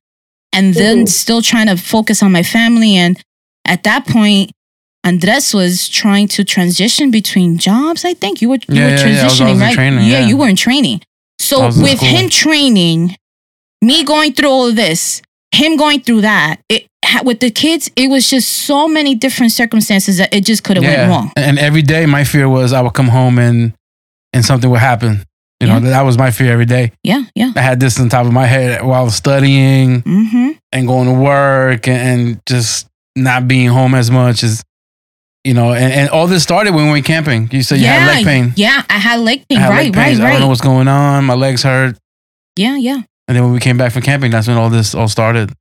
And 0.53 0.75
then 0.75 1.05
Mhm. 1.05 1.09
still 1.09 1.41
trying 1.41 1.69
to 1.69 1.77
focus 1.77 2.23
on 2.23 2.33
my 2.33 2.43
family. 2.43 2.97
And 2.97 3.19
at 3.65 3.83
that 3.85 4.07
point, 4.07 4.51
Andres 5.05 5.55
was 5.55 5.89
trying 5.89 6.29
to 6.29 6.45
transition 6.45 7.11
between 7.11 7.59
jobs. 7.59 8.05
I 8.05 8.15
think 8.15 8.43
you 8.43 8.49
were 8.51 8.57
you 8.69 8.75
Yeah, 8.77 8.85
were 8.85 8.91
yeah, 8.91 8.97
transitioning, 8.97 9.15
yeah. 9.17 9.23
I 9.23 9.25
was- 9.25 9.41
I 9.41 9.51
was 9.53 9.61
right? 9.61 9.75
training, 9.75 10.09
yeah, 10.09 10.27
you 10.27 10.37
were 10.37 10.49
in 10.49 10.57
training. 10.57 11.01
So 11.39 11.67
with 11.67 11.97
school. 11.99 12.09
him 12.09 12.29
training, 12.29 13.17
me 13.83 14.05
going 14.05 14.35
through 14.35 14.51
all 14.51 14.67
of 14.69 14.77
this, 14.77 15.23
him 15.53 15.77
going 15.77 16.01
through 16.01 16.21
that, 16.23 16.61
it 16.69 16.87
with 17.25 17.41
the 17.41 17.51
kids, 17.51 17.91
it 17.97 18.09
was 18.09 18.29
just 18.31 18.49
so 18.67 18.87
many 18.87 19.15
different 19.17 19.51
circumstances 19.53 20.19
that 20.19 20.33
it 20.33 20.45
just 20.45 20.63
could 20.63 20.77
have 20.77 20.85
went 20.85 21.09
wrong. 21.09 21.33
And 21.35 21.59
every 21.59 21.83
day, 21.83 22.07
my 22.07 22.23
fear 22.25 22.49
was 22.49 22.73
I 22.73 22.83
would 22.83 22.93
come 22.95 23.09
home 23.09 23.39
and 23.39 23.73
and 24.33 24.45
something 24.45 24.71
would 24.71 24.81
happen. 24.81 25.25
You 25.61 25.67
know, 25.67 25.81
that 25.81 26.03
was 26.03 26.17
my 26.17 26.31
fear 26.31 26.53
every 26.53 26.67
day. 26.67 26.93
Yeah, 27.03 27.25
yeah. 27.35 27.53
I 27.57 27.61
had 27.63 27.81
this 27.81 27.99
on 28.01 28.09
top 28.11 28.27
of 28.27 28.33
my 28.33 28.47
head 28.47 28.83
while 28.85 29.11
studying 29.11 30.03
Mm-hmm. 30.03 30.51
and 30.73 30.87
going 30.87 31.07
to 31.09 31.21
work 31.21 31.89
and, 31.89 31.99
and 32.21 32.41
just 32.47 32.87
not 33.17 33.47
being 33.49 33.69
home 33.69 33.95
as 33.95 34.11
much 34.11 34.43
as, 34.43 34.63
you 35.45 35.55
know, 35.55 35.73
and, 35.73 35.93
and 35.93 36.09
all 36.11 36.27
this 36.27 36.43
started 36.43 36.75
when 36.75 36.87
we 36.87 36.93
went 36.93 37.07
camping. 37.07 37.49
You 37.51 37.63
said 37.63 37.79
you 37.79 37.85
yeah, 37.85 37.99
had 37.99 38.17
leg 38.17 38.25
pain. 38.25 38.53
Yeah, 38.57 38.83
I 38.89 38.99
had 38.99 39.21
leg 39.21 39.45
pain. 39.49 39.59
Had 39.59 39.71
right, 39.71 39.85
leg 39.87 39.97
right, 39.97 40.05
pains. 40.07 40.21
I 40.21 40.31
don't 40.33 40.41
know 40.41 40.49
what's 40.49 40.61
going 40.61 40.89
on. 40.89 41.25
My 41.25 41.35
legs 41.35 41.63
hurt. 41.63 41.97
Yeah, 42.57 42.77
yeah. 42.77 43.03
And 43.27 43.37
then 43.37 43.45
when 43.45 43.53
we 43.53 43.61
came 43.61 43.77
back 43.79 43.93
from 43.93 44.03
camping, 44.03 44.31
that's 44.31 44.49
when 44.49 44.57
all 44.57 44.71
this 44.71 44.95
all 44.95 45.09
started. 45.09 45.53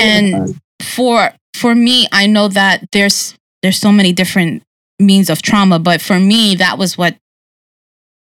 And- 0.00 0.58
For 0.82 1.32
for 1.54 1.74
me, 1.74 2.06
I 2.12 2.26
know 2.26 2.48
that 2.48 2.84
there's 2.92 3.34
there's 3.62 3.78
so 3.78 3.90
many 3.90 4.12
different 4.12 4.62
means 4.98 5.30
of 5.30 5.40
trauma, 5.42 5.78
but 5.78 6.02
for 6.02 6.18
me, 6.20 6.54
that 6.56 6.76
was 6.76 6.98
what 6.98 7.16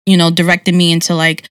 you 0.06 0.16
know 0.18 0.30
directed 0.32 0.74
me 0.76 0.92
into 0.92 1.14
like 1.14 1.50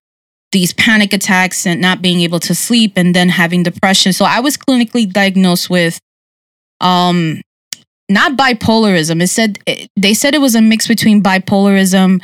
these 0.53 0.72
panic 0.72 1.12
attacks 1.12 1.66
and 1.66 1.81
not 1.81 2.01
being 2.01 2.20
able 2.20 2.40
to 2.40 2.55
sleep 2.55 2.92
and 2.96 3.14
then 3.14 3.29
having 3.29 3.62
depression. 3.62 4.12
So 4.12 4.25
I 4.25 4.40
was 4.40 4.57
clinically 4.57 5.11
diagnosed 5.11 5.68
with 5.68 5.99
um 6.81 7.42
not 8.09 8.37
bipolarism. 8.37 9.23
It 9.23 9.29
said 9.29 9.59
it, 9.66 9.90
they 9.97 10.14
said 10.14 10.35
it 10.35 10.40
was 10.40 10.55
a 10.55 10.62
mix 10.62 10.87
between 10.87 11.23
bipolarism 11.23 12.21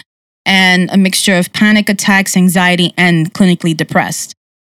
and 0.47 0.91
a 0.91 0.97
mixture 0.97 1.35
of 1.37 1.53
panic 1.53 1.89
attacks, 1.89 2.37
anxiety, 2.37 2.93
and 2.97 3.33
clinically 3.35 3.77
depressed. 3.77 4.35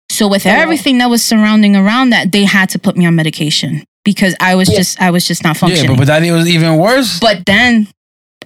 So 0.10 0.28
with 0.28 0.46
Oh, 0.46 0.50
everything 0.50 0.98
that 1.00 1.10
was 1.10 1.24
surrounding 1.24 1.76
around 1.76 2.10
that, 2.12 2.32
they 2.32 2.46
had 2.46 2.70
to 2.70 2.80
put 2.80 2.96
me 2.98 3.06
on 3.06 3.16
medication 3.16 3.84
because 4.06 4.36
I 4.40 4.56
was 4.56 4.70
Yeah. 4.70 4.78
just 4.78 5.02
I 5.02 5.12
was 5.12 5.26
just 5.28 5.44
not 5.44 5.56
Yeah, 5.56 5.60
functioning. 5.60 5.92
but, 5.92 5.98
but 6.00 6.08
that 6.08 6.24
it 6.24 6.32
was 6.32 6.48
even 6.48 6.78
worse. 6.78 7.20
But 7.20 7.46
then, 7.46 7.88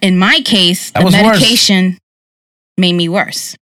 in 0.01 0.17
my 0.17 0.39
case, 0.41 0.91
That 0.91 0.99
the 0.99 1.05
was 1.05 1.13
worse. 1.15 1.23
medication 1.39 1.97
made 2.77 2.93
me 2.93 3.07
worse. 3.09 3.55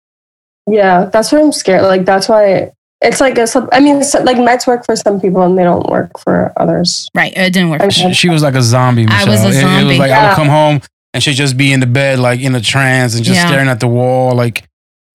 Yeah, 0.70 1.06
that's 1.12 1.32
what 1.32 1.42
I'm 1.42 1.52
scared. 1.52 1.84
Like 1.84 2.06
that's 2.06 2.30
why 2.30 2.72
it's 3.02 3.20
like 3.22 3.38
a. 3.38 3.46
sub- 3.48 3.70
I 3.72 3.80
mean, 3.80 3.98
it's, 3.98 4.14
like 4.14 4.38
meds 4.38 4.66
work 4.68 4.86
for 4.86 4.96
some 4.96 5.20
people 5.22 5.42
and 5.44 5.58
they 5.58 5.64
don't 5.64 5.88
work 5.90 6.20
for 6.20 6.52
others. 6.58 7.08
Right? 7.14 7.32
It 7.36 7.54
didn't 7.54 7.70
work. 7.70 7.82
I'm 7.82 7.90
she, 7.90 8.14
she 8.14 8.30
was 8.30 8.42
like 8.44 8.56
a 8.56 8.62
zombie. 8.62 9.04
I 9.08 9.26
Michelle. 9.26 9.28
was 9.30 9.44
a 9.44 9.48
It- 9.60 9.82
It, 9.82 9.84
was 9.86 9.98
like 10.00 10.12
I 10.12 10.16
Yeah. 10.16 10.30
would 10.30 10.36
come 10.36 10.48
home 10.48 10.82
and 11.14 11.22
she'd 11.24 11.34
just 11.34 11.58
be 11.58 11.72
in 11.74 11.80
the 11.80 11.86
bed, 11.88 12.20
like 12.20 12.40
in 12.40 12.54
a 12.56 12.62
trance, 12.62 13.16
and 13.16 13.24
just 13.24 13.38
Yeah. 13.40 13.48
staring 13.48 13.68
at 13.70 13.80
the 13.80 13.88
wall, 13.88 14.34
like 14.36 14.64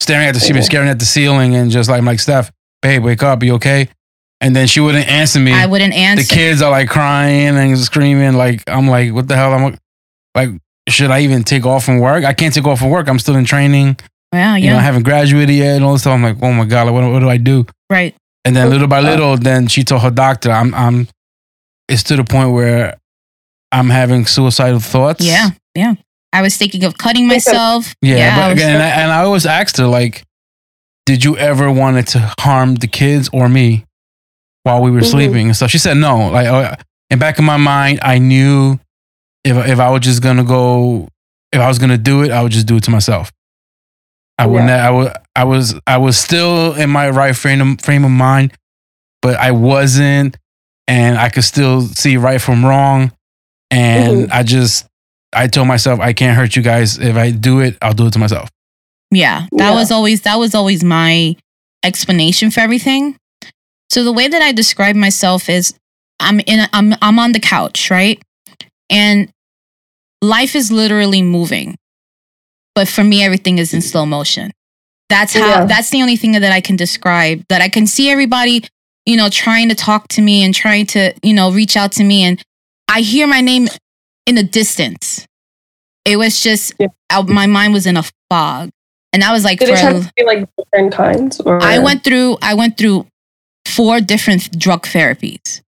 staring 0.00 0.26
at 0.28 0.34
the 0.34 0.40
she 0.40 0.52
was 0.52 0.64
Yeah. 0.66 0.70
staring 0.70 0.88
at 0.88 0.98
the 0.98 1.04
ceiling, 1.04 1.54
and 1.54 1.70
just 1.70 1.88
like 1.90 1.98
I'm 1.98 2.04
like 2.04 2.20
Steph, 2.20 2.50
babe, 2.82 3.02
wake 3.04 3.22
up, 3.22 3.42
you 3.42 3.54
okay? 3.54 3.88
And 4.40 4.56
then 4.56 4.66
she 4.66 4.80
wouldn't 4.80 5.08
answer 5.08 5.38
me. 5.38 5.52
I 5.52 5.66
wouldn't 5.66 5.94
answer. 5.94 6.24
the 6.26 6.34
kids 6.34 6.62
are 6.62 6.70
like 6.70 6.88
crying 6.88 7.56
and 7.56 7.78
screaming. 7.78 8.34
Like 8.34 8.62
I'm 8.68 8.88
like, 8.88 9.12
what 9.12 9.28
the 9.28 9.36
hell? 9.36 9.52
I'm 9.54 9.76
like, 10.34 10.50
should 10.88 11.10
I 11.12 11.20
even 11.20 11.44
take 11.44 11.64
off 11.64 11.84
from 11.84 11.98
work? 11.98 12.24
I 12.24 12.32
can't 12.32 12.52
take 12.52 12.66
off 12.66 12.80
from 12.80 12.90
work. 12.90 13.08
I'm 13.08 13.20
still 13.20 13.36
in 13.36 13.44
training. 13.44 13.96
Yeah, 14.32 14.56
You 14.56 14.70
know, 14.70 14.78
I 14.78 14.82
haven't 14.82 15.02
graduated 15.04 15.54
yet 15.54 15.76
and 15.76 15.84
all 15.84 15.92
this 15.92 16.02
stuff. 16.02 16.14
I'm 16.14 16.22
like, 16.22 16.36
oh 16.42 16.52
my 16.52 16.64
god, 16.64 16.86
like, 16.86 16.94
what, 16.94 17.10
what 17.12 17.20
do 17.20 17.28
I 17.28 17.36
do? 17.36 17.66
right. 17.90 18.14
And 18.44 18.56
then 18.56 18.70
little 18.70 18.88
by 18.88 18.98
Uh, 18.98 19.02
little, 19.02 19.36
then 19.36 19.68
she 19.68 19.84
told 19.84 20.02
her 20.02 20.10
doctor, 20.10 20.50
I'm, 20.50 20.74
I'm, 20.74 21.06
it's 21.88 22.02
to 22.04 22.16
the 22.16 22.24
point 22.24 22.50
where 22.52 22.96
I'm 23.70 23.88
having 23.88 24.26
suicidal 24.26 24.80
thoughts. 24.80 25.24
Yeah, 25.24 25.50
yeah. 25.76 25.94
I 26.32 26.42
was 26.42 26.56
thinking 26.56 26.82
of 26.84 26.98
cutting 26.98 27.28
myself. 27.28 27.94
Yeah. 28.02 28.34
I 28.34 28.40
but 28.40 28.48
was- 28.54 28.58
again, 28.62 28.74
and 28.74 28.82
I, 28.82 28.88
and 28.88 29.12
I 29.12 29.22
always 29.22 29.46
asked 29.46 29.76
her, 29.76 29.86
like, 29.86 30.24
did 31.06 31.22
you 31.24 31.36
ever 31.36 31.70
want 31.70 31.98
it 31.98 32.06
to 32.08 32.34
harm 32.40 32.74
the 32.76 32.86
kids 32.88 33.28
or 33.32 33.48
me 33.48 33.84
while 34.64 34.82
we 34.82 34.90
were 34.90 35.00
Mhm. 35.02 35.10
sleeping 35.10 35.46
and 35.46 35.54
stuff? 35.56 35.70
She 35.70 35.78
said 35.78 35.96
no. 35.96 36.28
Like, 36.30 36.46
uh, 36.48 36.74
in 37.10 37.18
back 37.20 37.38
of 37.38 37.44
my 37.44 37.58
mind, 37.58 38.00
I 38.02 38.18
knew 38.18 38.80
if, 39.44 39.56
if 39.68 39.78
I 39.78 39.90
was 39.90 40.00
just 40.00 40.20
going 40.22 40.38
to 40.38 40.44
go, 40.44 41.06
if 41.52 41.60
I 41.60 41.68
was 41.68 41.78
going 41.78 41.90
to 41.90 41.98
do 41.98 42.22
it, 42.24 42.30
I 42.32 42.42
would 42.42 42.52
just 42.52 42.66
do 42.66 42.76
it 42.76 42.82
to 42.84 42.90
myself. 42.90 43.30
I 44.38 44.46
wouldn't. 44.46 44.68
Yeah. 44.68 44.88
I 44.88 44.90
was. 44.90 45.08
I 45.36 45.44
was. 45.44 45.74
I 45.86 45.96
was 45.98 46.18
still 46.18 46.74
in 46.74 46.90
my 46.90 47.10
right 47.10 47.34
frame 47.36 47.60
of, 47.60 47.80
frame 47.80 48.04
of 48.04 48.10
mind, 48.10 48.52
but 49.20 49.36
I 49.36 49.52
wasn't, 49.52 50.36
and 50.88 51.18
I 51.18 51.28
could 51.28 51.44
still 51.44 51.82
see 51.82 52.16
right 52.16 52.40
from 52.40 52.64
wrong. 52.64 53.12
And 53.70 54.26
Mhm. 54.28 54.32
I 54.32 54.42
just, 54.42 54.86
I 55.32 55.46
told 55.46 55.68
myself, 55.68 56.00
I 56.00 56.12
can't 56.12 56.36
hurt 56.36 56.56
you 56.56 56.62
guys. 56.62 56.98
If 56.98 57.16
I 57.16 57.30
do 57.30 57.60
it, 57.60 57.76
I'll 57.80 57.94
do 57.94 58.06
it 58.06 58.12
to 58.14 58.18
myself. 58.18 58.48
Yeah, 59.10 59.46
that 59.52 59.70
Yeah. 59.70 59.74
was 59.74 59.90
always 59.90 60.22
that 60.22 60.38
was 60.38 60.54
always 60.54 60.82
my 60.82 61.36
explanation 61.84 62.50
for 62.50 62.60
everything. 62.60 63.16
So 63.90 64.04
the 64.04 64.12
way 64.12 64.28
that 64.28 64.40
I 64.42 64.52
describe 64.52 64.96
myself 64.96 65.48
is 65.48 65.74
I'm 66.20 66.40
in 66.40 66.60
a, 66.60 66.68
I'm 66.72 66.94
I'm 67.02 67.18
on 67.18 67.32
the 67.32 67.40
couch, 67.40 67.90
right? 67.90 68.20
And 68.90 69.28
life 70.22 70.54
is 70.56 70.70
literally 70.72 71.20
moving. 71.22 71.76
But 72.74 72.88
for 72.88 73.04
me 73.04 73.22
everything 73.22 73.58
is 73.58 73.74
in 73.74 73.82
slow 73.82 74.06
motion. 74.06 74.50
That's 75.08 75.34
how 75.34 75.46
Yeah. 75.46 75.64
that's 75.66 75.90
the 75.90 76.00
only 76.00 76.16
thing 76.16 76.32
that 76.32 76.52
I 76.52 76.60
can 76.60 76.76
describe 76.76 77.44
that 77.48 77.60
I 77.60 77.68
can 77.68 77.86
see 77.86 78.10
everybody, 78.10 78.64
you 79.06 79.16
know, 79.16 79.28
trying 79.28 79.68
to 79.68 79.74
talk 79.74 80.08
to 80.08 80.22
me 80.22 80.42
and 80.42 80.54
trying 80.54 80.86
to, 80.86 81.12
you 81.22 81.34
know, 81.34 81.50
reach 81.52 81.76
out 81.76 81.92
to 81.92 82.04
me 82.04 82.22
and 82.24 82.42
I 82.88 83.00
hear 83.02 83.26
my 83.26 83.40
name 83.40 83.68
in 84.26 84.34
the 84.36 84.42
distance. 84.42 85.26
It 86.04 86.16
was 86.16 86.40
just 86.42 86.72
Yeah. 86.78 86.88
uh, 87.10 87.22
my 87.22 87.46
mind 87.46 87.72
was 87.74 87.86
in 87.86 87.96
a 87.96 88.04
fog. 88.30 88.70
And 89.12 89.22
I 89.22 89.32
was 89.32 89.44
like 89.44 89.58
Did 89.58 89.68
for 89.68 89.74
it 89.74 89.78
a- 89.80 89.82
have 89.82 90.06
to 90.06 90.12
be 90.16 90.24
like 90.24 90.48
different 90.56 90.92
kinds? 90.94 91.40
Or 91.40 91.62
I 91.62 91.78
went 91.78 92.02
through 92.04 92.38
I 92.40 92.54
went 92.54 92.78
through 92.78 93.06
four 93.66 94.00
different 94.00 94.58
drug 94.58 94.86
therapies. 94.86 95.60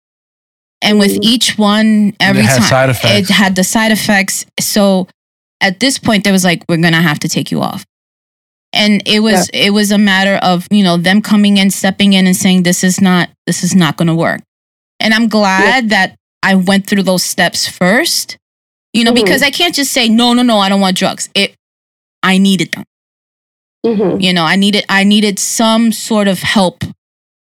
And 0.81 0.99
with 0.99 1.17
each 1.21 1.57
one 1.57 2.13
every 2.21 2.41
it 2.41 2.45
had 2.45 2.57
time 2.59 2.67
side 2.69 2.89
effects. 2.89 3.29
it 3.29 3.33
had 3.33 3.55
the 3.55 3.63
side 3.65 3.91
effects. 3.91 4.45
So 4.61 5.07
at 5.63 5.79
this 5.79 5.97
point 5.97 6.23
there 6.23 6.33
was 6.33 6.43
like 6.43 6.63
we're 6.69 6.77
going 6.77 6.93
to 6.93 7.01
have 7.01 7.19
to 7.19 7.29
take 7.29 7.49
you 7.51 7.61
off. 7.61 7.85
And 8.75 9.01
it 9.07 9.19
was 9.21 9.49
it 9.53 9.71
was 9.71 9.91
a 9.91 9.97
matter 9.97 10.35
of, 10.43 10.67
you 10.71 10.83
know, 10.83 10.97
them 10.97 11.21
coming 11.21 11.57
in, 11.57 11.69
stepping 11.71 12.13
in 12.13 12.25
and 12.27 12.35
saying 12.35 12.63
this 12.63 12.83
is 12.83 12.99
not 13.01 13.29
this 13.47 13.63
is 13.63 13.73
not 13.75 13.97
going 13.97 14.07
to 14.07 14.15
work. 14.15 14.41
And 14.99 15.13
I'm 15.13 15.27
glad 15.27 15.89
that 15.89 16.15
I 16.43 16.55
went 16.55 16.87
through 16.87 17.03
those 17.03 17.23
steps 17.23 17.67
first. 17.67 18.37
You 18.93 19.03
know, 19.03 19.11
Mhm. 19.11 19.23
because 19.25 19.41
I 19.43 19.49
can't 19.51 19.73
just 19.75 19.91
say 19.91 20.07
no, 20.09 20.33
no, 20.33 20.41
no, 20.43 20.59
I 20.59 20.69
don't 20.69 20.81
want 20.81 20.97
drugs. 20.97 21.29
It 21.35 21.55
I 22.23 22.37
needed 22.37 22.71
them 22.71 22.85
Mhm. 23.85 24.21
you 24.23 24.31
know 24.31 24.45
i 24.45 24.55
needed 24.55 24.85
i 24.87 25.03
needed 25.03 25.37
some 25.37 25.91
sort 25.91 26.29
of 26.29 26.39
help 26.39 26.85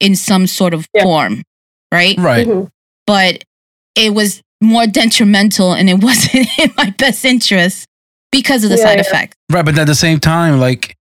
in 0.01 0.17
some 0.17 0.49
sort 0.49 0.75
of 0.75 0.89
Yeah. 0.93 1.05
form 1.05 1.43
right 1.93 2.19
right. 2.19 2.45
Mhm. 2.49 2.71
but 3.07 3.45
it 3.95 4.13
was 4.15 4.43
more 4.61 4.87
detrimental 4.89 5.75
and 5.75 5.89
it 5.89 5.99
wasn't 6.09 6.49
in 6.59 6.73
my 6.77 6.91
best 6.99 7.25
interest 7.25 7.87
because 8.39 8.65
of 8.65 8.71
the 8.71 8.77
Yeah, 8.77 8.85
side 8.87 8.99
yeah. 8.99 9.07
effects 9.07 9.35
Right. 9.55 9.65
But 9.65 9.79
at 9.79 9.87
the 9.87 9.95
same 10.07 10.19
time, 10.21 10.59
like, 10.69 10.97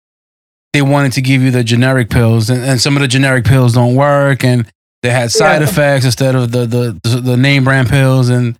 they 0.73 0.81
wanted 0.81 1.13
to 1.13 1.21
give 1.21 1.39
you 1.45 1.51
the 1.51 1.63
generic 1.63 2.09
pills, 2.09 2.49
and, 2.51 2.61
and 2.69 2.77
some 2.81 2.95
of 2.97 3.01
the 3.01 3.07
generic 3.07 3.43
pills 3.45 3.73
don't 3.73 3.95
work, 3.95 4.43
and 4.43 4.59
they 5.03 5.11
had 5.11 5.31
side 5.31 5.61
Yeah. 5.61 5.69
effects 5.69 6.05
instead 6.05 6.33
of 6.35 6.51
the, 6.51 6.65
the, 6.75 6.83
the, 7.03 7.21
the 7.31 7.37
name 7.37 7.63
brand 7.63 7.89
pills. 7.89 8.29
And 8.29 8.57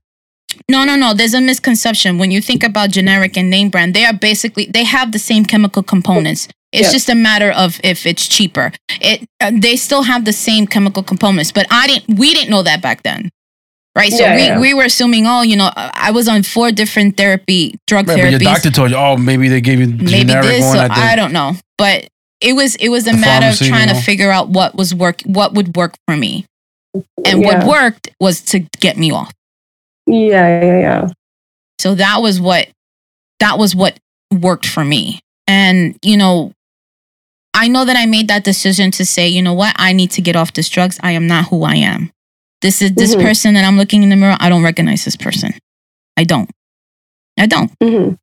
no 0.70 0.84
no 0.86 0.96
no 0.96 1.14
there's 1.16 1.34
a 1.34 1.42
misconception 1.42 2.18
when 2.20 2.30
you 2.32 2.40
think 2.50 2.64
about 2.64 2.92
generic 2.92 3.36
and 3.40 3.50
name 3.50 3.70
brand 3.74 3.94
they 3.96 4.06
are 4.06 4.14
basically 4.14 4.66
they 4.78 4.84
have 4.84 5.12
the 5.12 5.18
same 5.20 5.44
chemical 5.46 5.82
components 5.82 6.48
it's 6.72 6.88
Yeah. 6.88 6.92
just 6.98 7.10
a 7.10 7.16
matter 7.16 7.52
of 7.64 7.80
if 7.84 8.06
it's 8.06 8.28
cheaper 8.36 8.72
it 9.02 9.18
uh, 9.42 9.52
they 9.66 9.76
still 9.76 10.04
have 10.04 10.26
the 10.26 10.32
same 10.48 10.68
chemical 10.68 11.02
components 11.12 11.52
but 11.52 11.66
i 11.72 11.88
didn't 11.88 12.20
we 12.20 12.34
didn't 12.36 12.52
know 12.52 12.62
that 12.70 12.82
back 12.84 13.02
then 13.02 13.30
right 13.96 14.12
so 14.12 14.24
Yeah, 14.24 14.36
we, 14.36 14.42
yeah. 14.44 14.60
we 14.60 14.74
were 14.74 14.84
assuming 14.84 15.26
oh 15.28 15.42
you 15.42 15.56
know 15.56 15.70
i 15.76 16.12
was 16.12 16.28
on 16.28 16.44
four 16.44 16.72
different 16.72 17.18
therapy 17.18 17.76
drug 17.88 18.08
right, 18.08 18.22
but 18.22 18.32
your 18.32 18.40
doctor 18.40 18.72
told 18.72 18.92
you, 18.92 18.98
oh, 18.98 19.18
maybe 19.18 19.48
they 19.50 19.62
gave 19.62 19.80
you 19.80 19.88
maybe 19.88 20.26
generic 20.26 20.46
this 20.46 20.66
one 20.66 20.78
at 20.78 20.88
the 20.88 20.94
I 20.94 21.16
don't 21.16 21.34
know. 21.34 21.54
But 21.78 22.08
it 22.44 22.54
was 22.54 22.76
it 22.76 22.90
was 22.90 23.08
a 23.08 23.12
The 23.12 23.18
matter 23.18 23.48
of 23.48 23.58
trying 23.70 23.88
you 23.88 23.96
to 23.96 24.02
figure 24.02 24.30
out 24.30 24.50
what 24.50 24.76
was 24.76 24.94
work 24.94 25.22
what 25.24 25.54
would 25.54 25.76
work 25.76 25.96
for 26.08 26.16
me. 26.16 26.46
And 27.26 27.42
yeah. 27.42 27.66
what 27.66 27.68
worked 27.68 28.10
was 28.20 28.42
to 28.46 28.60
get 28.80 28.98
me 28.98 29.12
off. 29.12 29.32
Yeah, 30.06 30.62
yeah, 30.62 30.80
yeah. 30.80 31.08
So 31.80 31.96
that 31.96 32.22
was 32.22 32.40
what 32.40 32.70
that 33.40 33.58
was 33.58 33.76
what 33.76 33.98
worked 34.32 34.66
for 34.66 34.84
me. 34.84 35.20
And 35.48 35.98
you 36.04 36.18
know, 36.18 36.52
I 37.54 37.68
know 37.68 37.86
that 37.86 37.96
I 37.96 38.06
made 38.06 38.28
that 38.28 38.44
decision 38.44 38.92
to 38.92 39.06
say, 39.06 39.28
you 39.28 39.42
know 39.42 39.54
what, 39.54 39.76
I 39.78 39.94
need 39.94 40.12
to 40.12 40.22
get 40.22 40.36
off 40.36 40.54
this 40.54 40.70
drugs. 40.70 41.00
I 41.02 41.12
am 41.12 41.28
not 41.28 41.48
who 41.48 41.64
I 41.64 41.76
am. 41.76 42.12
This 42.64 42.82
is 42.82 42.94
this 42.94 43.14
Mhm. 43.16 43.22
person 43.22 43.54
that 43.54 43.64
I'm 43.66 43.78
looking 43.78 44.02
in 44.02 44.10
the 44.10 44.16
mirror. 44.16 44.38
I 44.40 44.50
don't 44.50 44.64
recognize 44.64 45.06
this 45.06 45.16
person. 45.18 45.54
I 46.18 46.24
don't. 46.24 46.50
I 47.38 47.46
don't. 47.46 47.72
Mhm. 47.80 48.18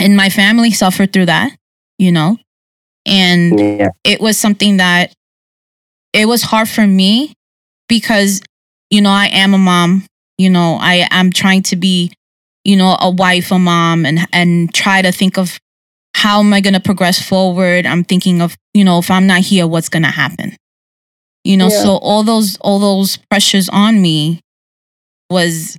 And 0.00 0.16
my 0.16 0.28
family 0.28 0.70
suffered 0.72 1.12
through 1.12 1.26
that, 1.26 1.52
you 1.98 2.12
know. 2.12 2.36
And 3.06 3.58
Yeah. 3.58 3.88
it 4.04 4.20
was 4.20 4.36
something 4.36 4.76
that 4.78 5.12
it 6.12 6.26
was 6.26 6.42
hard 6.42 6.68
for 6.68 6.86
me 6.86 7.32
because 7.88 8.42
you 8.90 9.00
know 9.00 9.10
I 9.10 9.26
am 9.26 9.54
a 9.54 9.58
mom 9.58 10.04
you 10.38 10.50
know 10.50 10.78
I 10.80 11.06
am 11.10 11.30
trying 11.32 11.62
to 11.64 11.76
be 11.76 12.12
you 12.64 12.76
know 12.76 12.96
a 13.00 13.10
wife 13.10 13.50
a 13.52 13.58
mom 13.58 14.04
and 14.06 14.26
and 14.32 14.72
try 14.74 15.02
to 15.02 15.12
think 15.12 15.36
of 15.38 15.58
how 16.14 16.40
am 16.40 16.52
I 16.52 16.60
going 16.60 16.74
to 16.74 16.80
progress 16.80 17.20
forward 17.22 17.86
I'm 17.86 18.04
thinking 18.04 18.40
of 18.42 18.56
you 18.74 18.84
know 18.84 18.98
if 18.98 19.10
I'm 19.10 19.26
not 19.26 19.40
here 19.42 19.66
what's 19.66 19.88
going 19.90 20.02
to 20.04 20.10
happen 20.10 20.56
you 21.44 21.56
know 21.56 21.68
Yeah. 21.68 21.82
so 21.82 21.96
all 21.96 22.22
those 22.22 22.56
all 22.60 22.78
those 22.78 23.16
pressures 23.30 23.68
on 23.68 24.00
me 24.02 24.40
was 25.30 25.76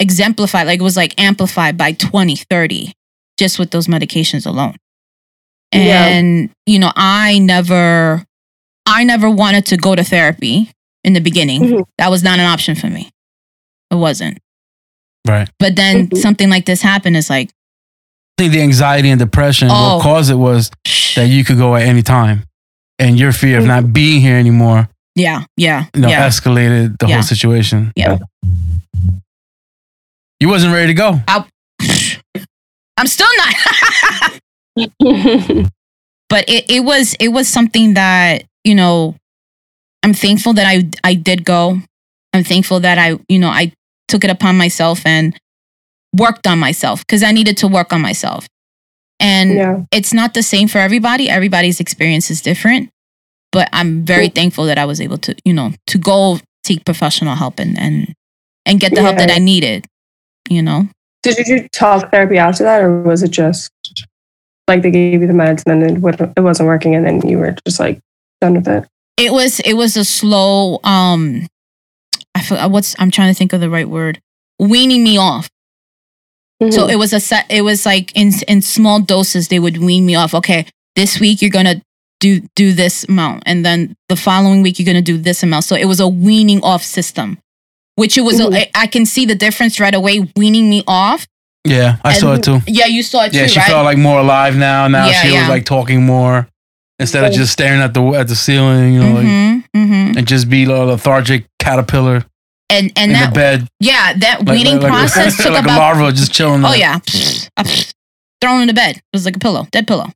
exemplified 0.00 0.66
like 0.66 0.80
it 0.80 0.84
was 0.84 0.96
like 0.96 1.18
amplified 1.20 1.76
by 1.76 1.92
20 1.92 2.36
30 2.36 2.92
just 3.38 3.58
with 3.58 3.70
those 3.70 3.86
medications 3.88 4.46
alone 4.46 4.76
Yeah. 5.74 6.06
and 6.06 6.50
you 6.66 6.78
know 6.78 6.92
i 6.96 7.38
never 7.38 8.24
i 8.86 9.04
never 9.04 9.28
wanted 9.28 9.66
to 9.66 9.76
go 9.76 9.94
to 9.94 10.04
therapy 10.04 10.70
in 11.04 11.12
the 11.14 11.20
beginning 11.20 11.60
Mhm. 11.62 11.84
that 11.98 12.10
was 12.10 12.22
not 12.22 12.38
an 12.38 12.46
option 12.46 12.74
for 12.74 12.86
me 12.88 13.10
it 13.90 13.96
wasn't 13.96 14.38
right. 15.26 15.48
but 15.58 15.74
then 15.76 16.08
Mhm. 16.08 16.18
something 16.18 16.48
like 16.48 16.64
this 16.66 16.80
happened 16.82 17.16
it's 17.16 17.30
like 17.30 17.50
I 18.38 18.42
think 18.42 18.52
the 18.52 18.62
anxiety 18.62 19.10
and 19.10 19.18
depression, 19.18 19.66
Oh. 19.68 19.96
what 19.96 20.02
caused 20.04 20.30
it 20.30 20.36
was 20.36 20.70
that 21.16 21.26
you 21.28 21.44
could 21.44 21.56
go 21.58 21.74
at 21.74 21.82
any 21.82 22.02
time, 22.02 22.44
and 22.98 23.18
your 23.18 23.32
fear 23.32 23.58
of 23.58 23.64
mm. 23.64 23.68
not 23.68 23.92
being 23.92 24.20
here 24.20 24.36
anymore 24.36 24.88
Yeah, 25.14 25.44
yeah, 25.56 25.86
you 25.94 26.00
know, 26.02 26.08
yeah. 26.08 26.26
escalated 26.28 26.98
the 26.98 27.06
Yeah. 27.08 27.14
whole 27.14 27.22
situation. 27.22 27.92
Yeah. 27.96 28.18
You 30.40 30.48
wasn't 30.48 30.72
ready 30.72 30.88
to 30.88 30.94
go. 30.94 31.20
I'm 32.96 33.06
still 33.06 33.28
not. 33.36 33.54
but 36.28 36.44
it, 36.48 36.70
it 36.70 36.84
was 36.84 37.14
it 37.18 37.28
was 37.28 37.48
something 37.48 37.94
that 37.94 38.44
you 38.64 38.74
know 38.74 39.16
i'm 40.04 40.14
thankful 40.14 40.52
that 40.52 40.66
i 40.66 40.88
i 41.02 41.14
did 41.14 41.44
go 41.44 41.80
i'm 42.32 42.44
thankful 42.44 42.78
that 42.78 42.96
i 42.98 43.18
you 43.28 43.38
know 43.40 43.48
i 43.48 43.72
took 44.06 44.22
it 44.22 44.30
upon 44.30 44.56
myself 44.56 45.04
and 45.04 45.36
worked 46.16 46.46
on 46.46 46.58
myself 46.60 47.00
because 47.06 47.22
i 47.24 47.32
needed 47.32 47.56
to 47.56 47.66
work 47.66 47.92
on 47.92 48.00
myself 48.00 48.46
and 49.20 49.54
yeah. 49.54 49.82
it's 49.92 50.12
not 50.12 50.34
the 50.34 50.42
same 50.42 50.68
for 50.68 50.78
everybody 50.78 51.28
everybody's 51.28 51.80
experience 51.80 52.30
is 52.30 52.40
different 52.40 52.90
but 53.52 53.68
i'm 53.72 54.04
very 54.04 54.24
Yeah. 54.24 54.30
thankful 54.34 54.64
that 54.66 54.78
i 54.78 54.84
was 54.84 55.00
able 55.00 55.18
to 55.18 55.34
you 55.44 55.52
know 55.52 55.72
to 55.88 55.98
go 55.98 56.38
seek 56.64 56.84
professional 56.84 57.34
help 57.34 57.58
and 57.58 57.78
and 57.78 58.14
and 58.66 58.80
get 58.80 58.94
the 58.94 59.02
help 59.02 59.16
that 59.16 59.30
i 59.30 59.38
needed 59.38 59.86
you 60.48 60.62
know 60.62 60.88
Did 61.22 61.38
you 61.38 61.44
do 61.44 61.68
talk 61.68 62.10
therapy 62.10 62.38
after 62.38 62.62
that, 62.64 62.80
or 62.82 63.02
was 63.02 63.22
it 63.22 63.30
just 63.30 63.70
like 64.68 64.82
they 64.82 64.90
gave 64.90 65.20
you 65.20 65.26
the 65.26 65.32
meds 65.32 65.62
and 65.66 65.82
then 65.82 65.96
it, 65.96 66.32
it 66.36 66.40
wasn't 66.40 66.66
working, 66.66 66.94
and 66.94 67.04
then 67.06 67.26
you 67.28 67.38
were 67.38 67.56
just 67.66 67.80
like 67.80 67.98
done 68.40 68.54
with 68.54 68.68
it? 68.68 68.86
it 69.16 69.32
was 69.32 69.58
it 69.60 69.72
was 69.74 69.96
a 69.96 70.04
slow 70.04 70.78
um 70.84 71.46
i 72.36 72.42
forgot 72.42 72.70
what's 72.70 72.94
i'm 73.00 73.10
trying 73.10 73.32
to 73.32 73.36
think 73.36 73.52
of 73.52 73.60
the 73.60 73.68
right 73.70 73.88
word 73.88 74.20
weaning 74.60 75.02
me 75.02 75.16
off 75.18 75.48
so 76.70 76.86
Mhm. 76.86 76.90
it 76.92 76.96
was 76.96 77.12
a 77.12 77.20
set 77.20 77.46
it 77.48 77.62
was 77.62 77.86
like 77.86 78.10
in 78.14 78.32
in 78.48 78.60
small 78.62 79.00
doses 79.00 79.48
they 79.48 79.58
would 79.58 79.78
wean 79.78 80.04
me 80.06 80.14
off 80.16 80.34
okay 80.34 80.66
this 80.96 81.20
week 81.20 81.40
you're 81.40 81.50
gonna 81.50 81.80
do 82.20 82.40
do 82.56 82.72
this 82.72 83.04
amount 83.08 83.42
and 83.46 83.64
then 83.64 83.94
the 84.08 84.16
following 84.16 84.60
week 84.62 84.78
you're 84.78 84.86
gonna 84.86 85.00
do 85.00 85.16
this 85.18 85.42
amount 85.42 85.64
so 85.64 85.76
it 85.76 85.84
was 85.86 86.00
a 86.00 86.08
weaning 86.08 86.60
off 86.62 86.82
system 86.82 87.38
which 87.94 88.16
it 88.18 88.22
was 88.22 88.40
Mhm. 88.40 88.54
a, 88.56 88.70
I 88.78 88.86
can 88.88 89.06
see 89.06 89.24
the 89.24 89.34
difference 89.36 89.78
right 89.78 89.94
away 89.94 90.26
weaning 90.36 90.68
me 90.68 90.82
off 90.86 91.26
Yeah, 91.64 91.96
I 92.04 92.12
saw 92.14 92.32
it 92.34 92.42
too. 92.42 92.60
yeah 92.66 92.86
you 92.86 93.02
saw 93.02 93.24
it 93.24 93.32
too. 93.32 93.38
Yeah, 93.38 93.46
too 93.46 93.52
she 93.54 93.58
right 93.60 93.68
felt 93.68 93.84
like 93.84 93.98
more 93.98 94.20
alive 94.20 94.56
now. 94.56 94.88
Now 94.88 95.06
Yeah, 95.06 95.22
she 95.22 95.32
yeah. 95.32 95.40
was 95.40 95.48
like 95.48 95.64
talking 95.64 96.04
more 96.06 96.48
instead 96.98 97.22
of 97.24 97.32
just 97.32 97.52
staring 97.52 97.80
at 97.80 97.94
the 97.94 98.02
at 98.14 98.26
the 98.28 98.34
ceiling, 98.36 98.94
you 98.94 99.00
know, 99.02 99.12
like, 99.14 99.26
hmm 99.26 99.58
hmm 99.76 100.12
and 100.18 100.26
just 100.26 100.48
be 100.48 100.64
a 100.64 100.68
lethargic 100.84 101.44
caterpillar 101.60 102.24
and 102.70 102.92
and 102.96 103.10
in 103.10 103.12
that 103.12 103.30
the 103.30 103.34
bed, 103.34 103.68
yeah 103.80 104.12
that 104.18 104.40
like, 104.46 104.48
weaning 104.48 104.74
like, 104.80 104.82
like, 104.82 104.92
process 105.12 105.36
took 105.42 105.52
like 105.52 105.64
about 105.64 105.76
a 105.76 105.78
larva 105.78 106.12
just 106.12 106.32
chilling. 106.32 106.64
Oh 106.64 106.70
there. 106.70 106.78
yeah, 106.78 106.98
thrown 108.40 108.62
in 108.62 108.68
the 108.68 108.74
bed. 108.74 108.96
It 108.96 109.02
was 109.12 109.24
like 109.24 109.36
a 109.36 109.40
pillow, 109.40 109.66
dead 109.70 109.86
pillow. 109.86 110.06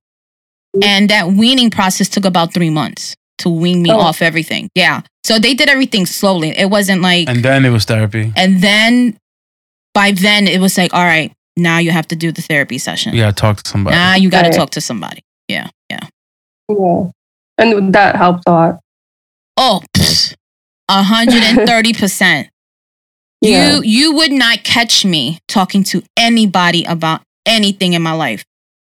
And 0.82 1.10
that 1.10 1.28
weaning 1.28 1.70
process 1.70 2.08
took 2.08 2.24
about 2.24 2.54
three 2.54 2.70
months 2.70 3.14
to 3.38 3.50
wean 3.50 3.82
me 3.82 3.90
Oh. 3.92 3.98
off 4.00 4.22
everything. 4.22 4.70
Yeah. 4.74 5.02
So 5.24 5.38
they 5.38 5.52
did 5.54 5.68
everything 5.68 6.06
slowly. 6.06 6.50
It 6.56 6.70
wasn't 6.70 7.02
like, 7.02 7.28
and, 7.28 7.36
and 7.38 7.44
then 7.44 7.64
it 7.64 7.70
was 7.70 7.84
therapy. 7.84 8.32
And 8.36 8.62
then 8.62 9.18
by 9.94 10.12
then 10.12 10.48
it 10.48 10.60
was 10.60 10.78
like, 10.78 10.94
all 10.94 11.04
right, 11.04 11.30
now 11.56 11.76
you 11.78 11.90
have 11.90 12.08
to 12.08 12.16
do 12.16 12.32
the 12.32 12.40
therapy 12.40 12.78
session. 12.78 13.14
Yeah, 13.14 13.30
talk 13.32 13.62
to 13.62 13.68
somebody. 13.70 13.94
Now 13.96 14.14
you 14.16 14.30
got 14.30 14.42
to 14.42 14.48
Right. 14.48 14.56
talk 14.56 14.70
to 14.70 14.80
somebody. 14.80 15.20
Yeah. 15.48 15.68
Yeah. 15.90 16.00
yeah, 16.70 17.10
and 17.58 17.92
that 17.94 18.16
helped 18.16 18.44
a 18.46 18.50
lot. 18.50 18.78
Oh, 19.58 19.82
a 20.98 21.02
hundred 21.02 21.42
and 21.42 21.66
thirty 21.68 21.92
percent. 21.92 22.48
Yeah. 23.44 23.74
You 23.78 23.82
you 23.82 24.12
would 24.14 24.30
not 24.30 24.62
catch 24.62 25.04
me 25.04 25.40
talking 25.48 25.82
to 25.90 26.04
anybody 26.16 26.84
about 26.84 27.22
anything 27.44 27.92
in 27.94 28.00
my 28.00 28.12
life 28.12 28.44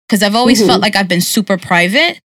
because 0.09 0.25
I've 0.25 0.35
always 0.35 0.61
Mhm. 0.61 0.67
felt 0.67 0.83
like 0.83 0.97
I've 0.97 1.07
been 1.07 1.21
super 1.21 1.57
private. 1.57 2.19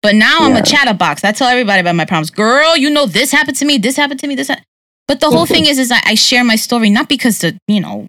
But 0.00 0.14
now 0.14 0.38
I'm 0.42 0.54
a 0.54 0.62
chatterbox. 0.62 1.24
I 1.24 1.32
tell 1.32 1.48
everybody 1.48 1.80
about 1.80 1.96
my 1.96 2.04
problems. 2.04 2.30
Girl, 2.30 2.76
you 2.76 2.88
know 2.88 3.06
this 3.06 3.32
happened 3.32 3.56
to 3.56 3.64
me. 3.64 3.78
This 3.78 3.96
happened 3.96 4.20
to 4.20 4.28
me. 4.28 4.36
This. 4.36 4.46
hap-" 4.48 4.62
But 5.08 5.18
the 5.18 5.28
whole 5.30 5.44
Mhm. 5.46 5.54
thing 5.54 5.66
is, 5.66 5.78
is 5.80 5.90
I, 5.90 6.00
I 6.04 6.14
share 6.14 6.44
my 6.44 6.54
story 6.54 6.88
not 6.88 7.08
because 7.08 7.40
to 7.40 7.58
you 7.66 7.80
know 7.80 8.06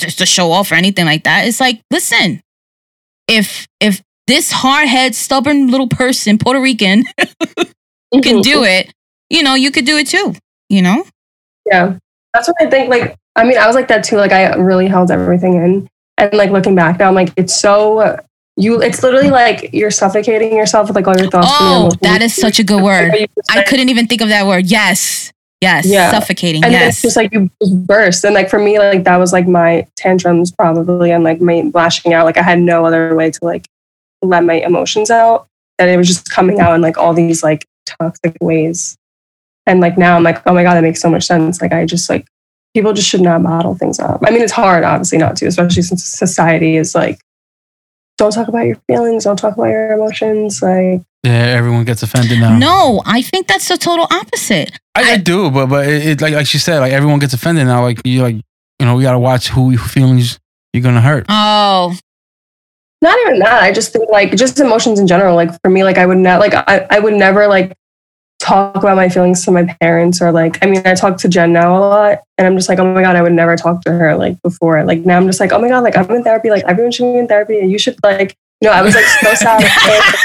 just 0.00 0.18
to 0.18 0.26
show 0.26 0.50
off 0.50 0.72
or 0.72 0.74
anything 0.74 1.04
like 1.06 1.22
that. 1.24 1.46
It's 1.46 1.60
like, 1.60 1.80
listen, 1.92 2.40
if 3.28 3.68
if 3.80 4.02
this 4.26 4.50
hard 4.50 4.88
head, 4.88 5.14
stubborn 5.14 5.68
little 5.70 5.86
person, 5.88 6.38
Puerto 6.38 6.60
Rican, 6.60 7.04
can 8.22 8.40
do 8.42 8.64
it, 8.64 8.92
you 9.30 9.44
know, 9.44 9.54
you 9.54 9.70
could 9.70 9.84
do 9.86 9.96
it 9.96 10.08
too. 10.08 10.34
You 10.68 10.82
know. 10.82 11.04
Yeah. 11.66 11.98
That's 12.34 12.48
what 12.48 12.56
I 12.60 12.68
think. 12.68 12.90
Like, 12.90 13.16
I 13.34 13.44
mean, 13.44 13.58
I 13.58 13.66
was 13.66 13.76
like 13.76 13.88
that 13.88 14.04
too. 14.04 14.16
Like, 14.16 14.32
I 14.32 14.54
really 14.54 14.86
held 14.86 15.10
everything 15.10 15.54
in. 15.54 15.88
And 16.18 16.32
like 16.32 16.50
looking 16.50 16.74
back 16.74 16.98
now, 16.98 17.08
I'm 17.08 17.14
like, 17.14 17.32
it's 17.36 17.58
so, 17.58 18.18
you, 18.56 18.80
it's 18.80 19.02
literally 19.02 19.30
like 19.30 19.70
you're 19.72 19.90
suffocating 19.90 20.56
yourself 20.56 20.88
with 20.88 20.96
like 20.96 21.06
all 21.06 21.16
your 21.16 21.30
thoughts. 21.30 21.50
and 21.60 21.82
your 21.82 21.92
Oh, 21.92 21.96
that 22.02 22.22
is 22.22 22.34
such 22.34 22.58
a 22.58 22.64
good 22.64 22.82
word. 22.82 23.12
I 23.50 23.62
couldn't 23.64 23.90
even 23.90 24.06
think 24.06 24.22
of 24.22 24.28
that 24.28 24.46
word. 24.46 24.66
Yes. 24.66 25.32
Yes. 25.60 25.86
Yeah. 25.86 26.10
Suffocating. 26.10 26.64
And 26.64 26.72
yes. 26.72 26.94
it's 26.94 27.02
just 27.02 27.16
like 27.16 27.32
you 27.32 27.50
just 27.62 27.86
burst. 27.86 28.24
And 28.24 28.34
like 28.34 28.50
for 28.50 28.58
me, 28.58 28.78
like 28.78 29.04
that 29.04 29.16
was 29.16 29.32
like 29.32 29.46
my 29.46 29.86
tantrums 29.96 30.52
probably 30.52 31.10
and 31.10 31.24
like 31.24 31.40
my 31.40 31.70
lashing 31.74 32.12
out. 32.12 32.24
Like 32.24 32.36
I 32.36 32.42
had 32.42 32.58
no 32.58 32.84
other 32.84 33.14
way 33.14 33.30
to 33.30 33.38
like 33.42 33.66
let 34.22 34.44
my 34.44 34.54
emotions 34.54 35.10
out. 35.10 35.48
And 35.78 35.90
it 35.90 35.96
was 35.96 36.08
just 36.08 36.30
coming 36.30 36.60
out 36.60 36.74
in 36.74 36.80
like 36.80 36.98
all 36.98 37.14
these 37.14 37.42
like 37.42 37.66
toxic 37.86 38.36
ways. 38.40 38.96
And 39.66 39.80
like 39.80 39.98
now 39.98 40.16
I'm 40.16 40.22
like, 40.22 40.42
oh 40.46 40.54
my 40.54 40.62
God, 40.62 40.74
that 40.74 40.82
makes 40.82 41.00
so 41.00 41.10
much 41.10 41.24
sense. 41.24 41.60
Like 41.60 41.72
I 41.72 41.84
just 41.84 42.08
like 42.08 42.26
people 42.74 42.92
just 42.92 43.08
should 43.08 43.20
not 43.20 43.42
model 43.42 43.74
things 43.74 43.98
up. 43.98 44.20
I 44.24 44.30
mean, 44.30 44.42
it's 44.42 44.52
hard, 44.52 44.84
obviously 44.84 45.18
not 45.18 45.36
to, 45.36 45.46
especially 45.46 45.82
since 45.82 46.04
society 46.04 46.76
is 46.76 46.94
like, 46.94 47.18
don't 48.18 48.32
talk 48.32 48.48
about 48.48 48.66
your 48.66 48.76
feelings, 48.86 49.24
don't 49.24 49.36
talk 49.38 49.54
about 49.54 49.68
your 49.68 49.92
emotions. 49.92 50.62
Like 50.62 51.02
Yeah, 51.22 51.32
everyone 51.32 51.84
gets 51.84 52.02
offended 52.02 52.38
now. 52.38 52.56
no, 52.58 53.02
I 53.04 53.22
think 53.22 53.46
that's 53.48 53.68
the 53.68 53.76
total 53.76 54.06
opposite. 54.10 54.78
I, 54.94 55.12
I 55.12 55.16
do, 55.18 55.50
but 55.50 55.66
but 55.66 55.86
it, 55.88 56.06
it 56.06 56.20
like 56.20 56.34
like 56.34 56.46
she 56.46 56.58
said, 56.58 56.78
like 56.80 56.92
everyone 56.92 57.18
gets 57.18 57.34
offended 57.34 57.66
now. 57.66 57.82
Like 57.82 58.00
you 58.04 58.22
like 58.22 58.36
you 58.78 58.86
know 58.86 58.94
we 58.94 59.02
gotta 59.02 59.18
watch 59.18 59.48
who 59.48 59.70
who 59.70 59.88
feelings 59.88 60.38
you're 60.72 60.82
gonna 60.82 61.00
hurt. 61.00 61.26
Oh, 61.28 61.96
not 63.02 63.18
even 63.26 63.38
that. 63.40 63.62
I 63.62 63.72
just 63.72 63.92
think 63.92 64.08
like 64.10 64.34
just 64.36 64.58
emotions 64.60 64.98
in 64.98 65.06
general. 65.06 65.34
Like 65.34 65.50
for 65.62 65.70
me, 65.70 65.84
like 65.84 65.98
I 65.98 66.06
would 66.06 66.18
not 66.18 66.40
like 66.40 66.54
I, 66.54 66.86
I 66.90 66.98
would 66.98 67.14
never 67.14 67.46
like 67.46 67.76
talk 68.38 68.76
about 68.76 68.96
my 68.96 69.08
feelings 69.08 69.44
to 69.44 69.50
my 69.50 69.64
parents 69.80 70.20
or 70.20 70.30
like 70.30 70.62
I 70.62 70.66
mean 70.66 70.82
I 70.84 70.94
talk 70.94 71.16
to 71.18 71.28
Jen 71.28 71.52
now 71.52 71.76
a 71.76 71.80
lot 71.80 72.22
and 72.36 72.46
I'm 72.46 72.56
just 72.56 72.68
like, 72.68 72.78
oh 72.78 72.92
my 72.92 73.02
God, 73.02 73.16
I 73.16 73.22
would 73.22 73.32
never 73.32 73.56
talk 73.56 73.82
to 73.82 73.92
her 73.92 74.16
like 74.16 74.40
before. 74.42 74.84
Like 74.84 75.00
now 75.00 75.16
I'm 75.16 75.26
just 75.26 75.40
like, 75.40 75.52
oh 75.52 75.58
my 75.58 75.68
God, 75.68 75.80
like 75.80 75.96
I'm 75.96 76.10
in 76.10 76.22
therapy, 76.22 76.50
like 76.50 76.64
everyone 76.64 76.92
should 76.92 77.12
be 77.12 77.18
in 77.18 77.26
therapy 77.28 77.58
and 77.58 77.70
you 77.70 77.78
should 77.78 77.96
like 78.02 78.36
you 78.60 78.68
know, 78.68 78.74
I 78.74 78.82
was 78.82 78.94
like 78.94 79.04
so 79.04 79.34
sad. 79.34 79.62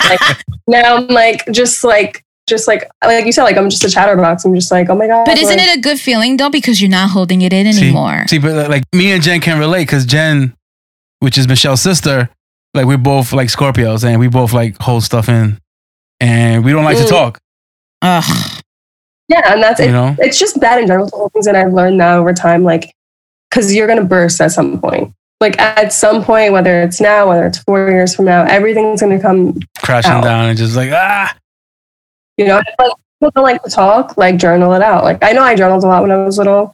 like 0.10 0.38
now 0.68 0.96
I'm 0.98 1.08
like 1.08 1.46
just 1.52 1.84
like 1.84 2.24
just 2.48 2.68
like 2.68 2.90
like 3.04 3.26
you 3.26 3.32
said, 3.32 3.44
like 3.44 3.58
I'm 3.58 3.70
just 3.70 3.84
a 3.84 3.90
chatterbox. 3.90 4.44
I'm 4.46 4.56
just 4.56 4.72
like, 4.72 4.90
oh 4.90 4.96
my 4.96 5.08
God. 5.08 5.26
but 5.26 5.38
isn't 5.38 5.58
like, 5.58 5.68
it 5.68 5.78
a 5.78 5.82
good 5.82 6.00
feeling 6.00 6.38
though 6.38 6.50
because 6.50 6.82
you're 6.82 6.90
not 6.90 7.10
holding 7.12 7.42
it 7.42 7.54
in 7.54 7.72
See? 7.72 7.84
anymore? 7.86 8.26
See, 8.28 8.40
but 8.40 8.70
like 8.70 8.84
me 8.94 9.12
and 9.12 9.24
Jen 9.24 9.40
can 9.40 9.58
relate 9.60 9.84
because 9.86 10.06
Jen, 10.06 10.54
which 11.20 11.38
is 11.38 11.48
Michelle's 11.48 11.82
sister, 11.82 12.30
like 12.74 12.86
we're 12.86 12.98
both 12.98 13.32
like 13.32 13.48
Scorpios 13.50 14.04
and 14.04 14.20
we 14.20 14.28
both 14.28 14.54
like 14.54 14.78
hold 14.82 15.04
stuff 15.04 15.30
in, 15.30 15.60
and 16.20 16.66
we 16.66 16.72
don't 16.72 16.84
like 16.84 16.98
to 16.98 17.04
Mm. 17.04 17.10
talk. 17.10 17.40
Ugh. 18.02 18.62
Yeah, 19.28 19.54
and 19.54 19.64
that's 19.64 19.80
You 19.80 19.88
it. 19.88 19.92
know, 19.92 20.16
It's 20.20 20.38
just 20.38 20.60
bad 20.60 20.80
in 20.82 20.88
general. 20.88 21.30
Things 21.30 21.46
that 21.46 21.56
I've 21.56 21.74
learned 21.74 21.98
now 21.98 22.20
over 22.20 22.34
time, 22.34 22.64
like, 22.64 22.94
because 23.50 23.74
you're 23.74 23.88
gonna 23.88 24.04
burst 24.04 24.42
at 24.42 24.52
some 24.52 24.80
point. 24.82 25.14
Like 25.40 25.60
at 25.60 25.92
some 25.94 26.24
point, 26.24 26.52
whether 26.54 26.82
it's 26.82 27.02
now, 27.02 27.30
whether 27.30 27.46
it's 27.48 27.58
four 27.60 27.90
years 27.90 28.16
from 28.16 28.26
now, 28.26 28.44
everything's 28.44 29.02
gonna 29.02 29.20
come. 29.20 29.58
crashing 29.80 30.12
Ow. 30.12 30.22
down 30.22 30.46
and 30.50 30.58
just 30.58 30.76
like 30.76 30.92
ah. 30.94 31.36
You 32.38 32.46
know, 32.48 32.58
like 32.58 32.94
people 33.20 33.32
don't 33.36 33.44
like 33.44 33.64
to 33.64 33.70
talk, 33.70 34.18
like 34.18 34.38
journal 34.38 34.74
it 34.74 34.82
out. 34.82 35.04
Like 35.04 35.24
I 35.24 35.32
know 35.32 35.42
I 35.44 35.56
journaled 35.56 35.84
a 35.84 35.88
lot 35.88 36.02
when 36.02 36.12
I 36.12 36.18
was 36.18 36.38
little. 36.38 36.74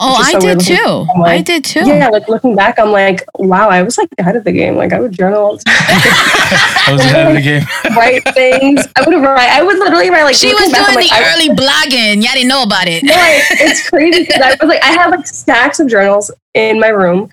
Oh, 0.00 0.14
I 0.20 0.32
so 0.32 0.40
did 0.40 0.58
too. 0.60 1.06
I'm 1.14 1.20
like, 1.20 1.38
I 1.38 1.42
did 1.42 1.64
too. 1.64 1.86
Yeah, 1.86 2.08
like 2.08 2.26
looking 2.28 2.56
back, 2.56 2.76
I'm 2.80 2.90
like, 2.90 3.24
wow, 3.38 3.68
I 3.68 3.82
was 3.82 3.96
like 3.98 4.08
ahead 4.18 4.34
of 4.34 4.42
the 4.42 4.50
game. 4.50 4.74
Like 4.74 4.92
I 4.92 4.98
would 4.98 5.12
journal, 5.12 5.38
all 5.40 5.56
the 5.56 5.62
time. 5.62 5.74
I 5.78 6.88
was 6.90 7.00
ahead 7.02 7.28
of 7.28 7.34
the 7.36 7.40
game. 7.40 7.62
write 7.96 8.24
things. 8.34 8.84
I 8.96 9.02
would 9.06 9.14
write. 9.22 9.48
I 9.48 9.62
would 9.62 9.78
literally 9.78 10.10
write 10.10 10.24
like. 10.24 10.34
she 10.34 10.48
looking 10.48 10.64
was 10.66 10.72
back, 10.72 10.88
I'm 10.88 10.94
doing 10.94 11.06
like, 11.06 11.10
the 11.10 11.24
I- 11.24 11.32
early 11.32 11.48
blogging. 11.50 12.22
Yeah, 12.24 12.30
I 12.30 12.34
didn't 12.34 12.48
know 12.48 12.64
about 12.64 12.88
it. 12.88 13.04
No, 13.04 13.12
I- 13.14 13.42
it's 13.50 13.88
crazy 13.90 14.24
because 14.24 14.40
I 14.42 14.56
was 14.60 14.68
like, 14.68 14.82
I 14.82 14.88
had 14.88 15.10
like 15.10 15.24
stacks 15.26 15.78
of 15.78 15.86
journals 15.88 16.32
in 16.54 16.80
my 16.80 16.88
room, 16.88 17.30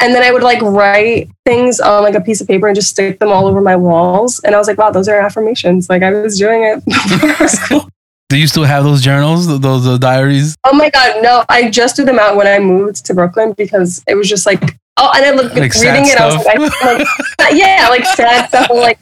and 0.00 0.14
then 0.14 0.22
I 0.22 0.32
would 0.32 0.42
like 0.42 0.62
write 0.62 1.28
things 1.44 1.80
on 1.80 2.02
like 2.02 2.14
a 2.14 2.20
piece 2.22 2.40
of 2.40 2.48
paper 2.48 2.66
and 2.66 2.74
just 2.74 2.88
stick 2.88 3.18
them 3.18 3.28
all 3.30 3.46
over 3.46 3.60
my 3.60 3.76
walls. 3.76 4.40
And 4.42 4.54
I 4.54 4.58
was 4.58 4.68
like, 4.68 4.78
wow, 4.78 4.90
those 4.90 5.06
are 5.08 5.18
affirmations. 5.20 5.90
Like 5.90 6.02
I 6.02 6.12
was 6.12 6.38
doing 6.38 6.62
it 6.64 6.82
before 6.86 7.48
school. 7.48 7.90
Do 8.28 8.36
you 8.36 8.48
still 8.48 8.64
have 8.64 8.82
those 8.82 9.02
journals, 9.02 9.46
th- 9.46 9.60
those 9.60 9.86
uh, 9.86 9.98
diaries? 9.98 10.56
Oh 10.64 10.74
my 10.74 10.90
god, 10.90 11.22
no! 11.22 11.44
I 11.48 11.70
just 11.70 11.94
threw 11.94 12.04
them 12.04 12.18
out 12.18 12.34
when 12.34 12.48
I 12.48 12.58
moved 12.58 13.06
to 13.06 13.14
Brooklyn 13.14 13.52
because 13.52 14.02
it 14.08 14.16
was 14.16 14.28
just 14.28 14.46
like, 14.46 14.60
oh, 14.96 15.12
and 15.14 15.24
I 15.24 15.30
looked 15.30 15.54
Like 15.54 15.72
reading 15.74 16.06
it. 16.06 16.18
I 16.18 16.26
was 16.26 16.44
like, 16.44 16.58
I, 16.58 16.96
like, 16.96 17.06
yeah, 17.52 17.86
like 17.88 18.04
sad 18.04 18.48
stuff. 18.48 18.68
Like 18.70 18.98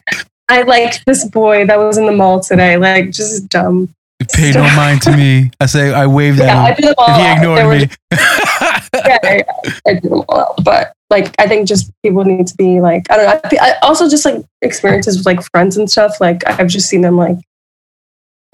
I 0.49 0.63
liked 0.63 1.05
this 1.07 1.25
boy 1.25 1.67
that 1.67 1.79
was 1.79 1.97
in 1.97 2.05
the 2.05 2.13
mall 2.13 2.41
today. 2.41 2.77
Like 2.77 3.11
just 3.11 3.49
dumb. 3.49 3.89
Pay 4.33 4.53
no 4.53 4.63
mind 4.77 5.03
to 5.03 5.17
me. 5.17 5.51
I 5.61 5.67
say 5.67 5.93
I 5.93 6.07
waved 6.07 6.39
Yeah, 6.39 6.63
I 6.63 6.71
at 6.71 6.77
threw 6.77 6.87
them 6.89 6.95
all 6.99 7.19
he 7.19 7.33
ignored 7.33 7.81
me. 7.81 7.89
yeah, 8.13 9.19
I, 9.23 9.45
I 9.87 9.95
do 9.95 10.09
them 10.09 10.23
all 10.29 10.41
out. 10.41 10.65
But 10.65 10.93
like, 11.11 11.35
I 11.39 11.49
think 11.49 11.67
just 11.67 11.91
people 12.03 12.25
need 12.25 12.47
to 12.47 12.57
be 12.57 12.81
like, 12.81 13.11
I 13.11 13.17
don't 13.17 13.27
know. 13.27 13.59
I, 13.61 13.71
I 13.71 13.79
also 13.83 14.09
just 14.09 14.25
like 14.25 14.45
experiences 14.63 15.17
with 15.17 15.27
like 15.27 15.43
friends 15.51 15.77
and 15.77 15.91
stuff. 15.91 16.21
Like, 16.21 16.47
I've 16.47 16.69
just 16.69 16.89
seen 16.89 17.01
them 17.01 17.17
like, 17.17 17.39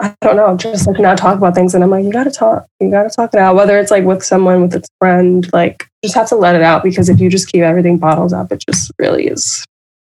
I 0.01 0.15
don't 0.21 0.35
know, 0.35 0.57
just 0.57 0.87
like 0.87 0.99
not 0.99 1.17
talk 1.17 1.37
about 1.37 1.53
things. 1.53 1.75
And 1.75 1.83
I'm 1.83 1.91
like, 1.91 2.03
you 2.03 2.11
gotta 2.11 2.31
talk. 2.31 2.65
You 2.79 2.89
gotta 2.89 3.09
talk 3.09 3.33
it 3.33 3.39
out. 3.39 3.55
Whether 3.55 3.77
it's 3.77 3.91
like 3.91 4.03
with 4.03 4.23
someone, 4.23 4.63
with 4.63 4.73
its 4.73 4.89
friend, 4.99 5.47
like 5.53 5.87
just 6.03 6.15
have 6.15 6.27
to 6.29 6.35
let 6.35 6.55
it 6.55 6.63
out 6.63 6.83
because 6.83 7.07
if 7.07 7.19
you 7.19 7.29
just 7.29 7.47
keep 7.49 7.61
everything 7.61 7.97
bottled 7.99 8.33
up, 8.33 8.51
it 8.51 8.63
just 8.67 8.91
really 8.97 9.27
is. 9.27 9.63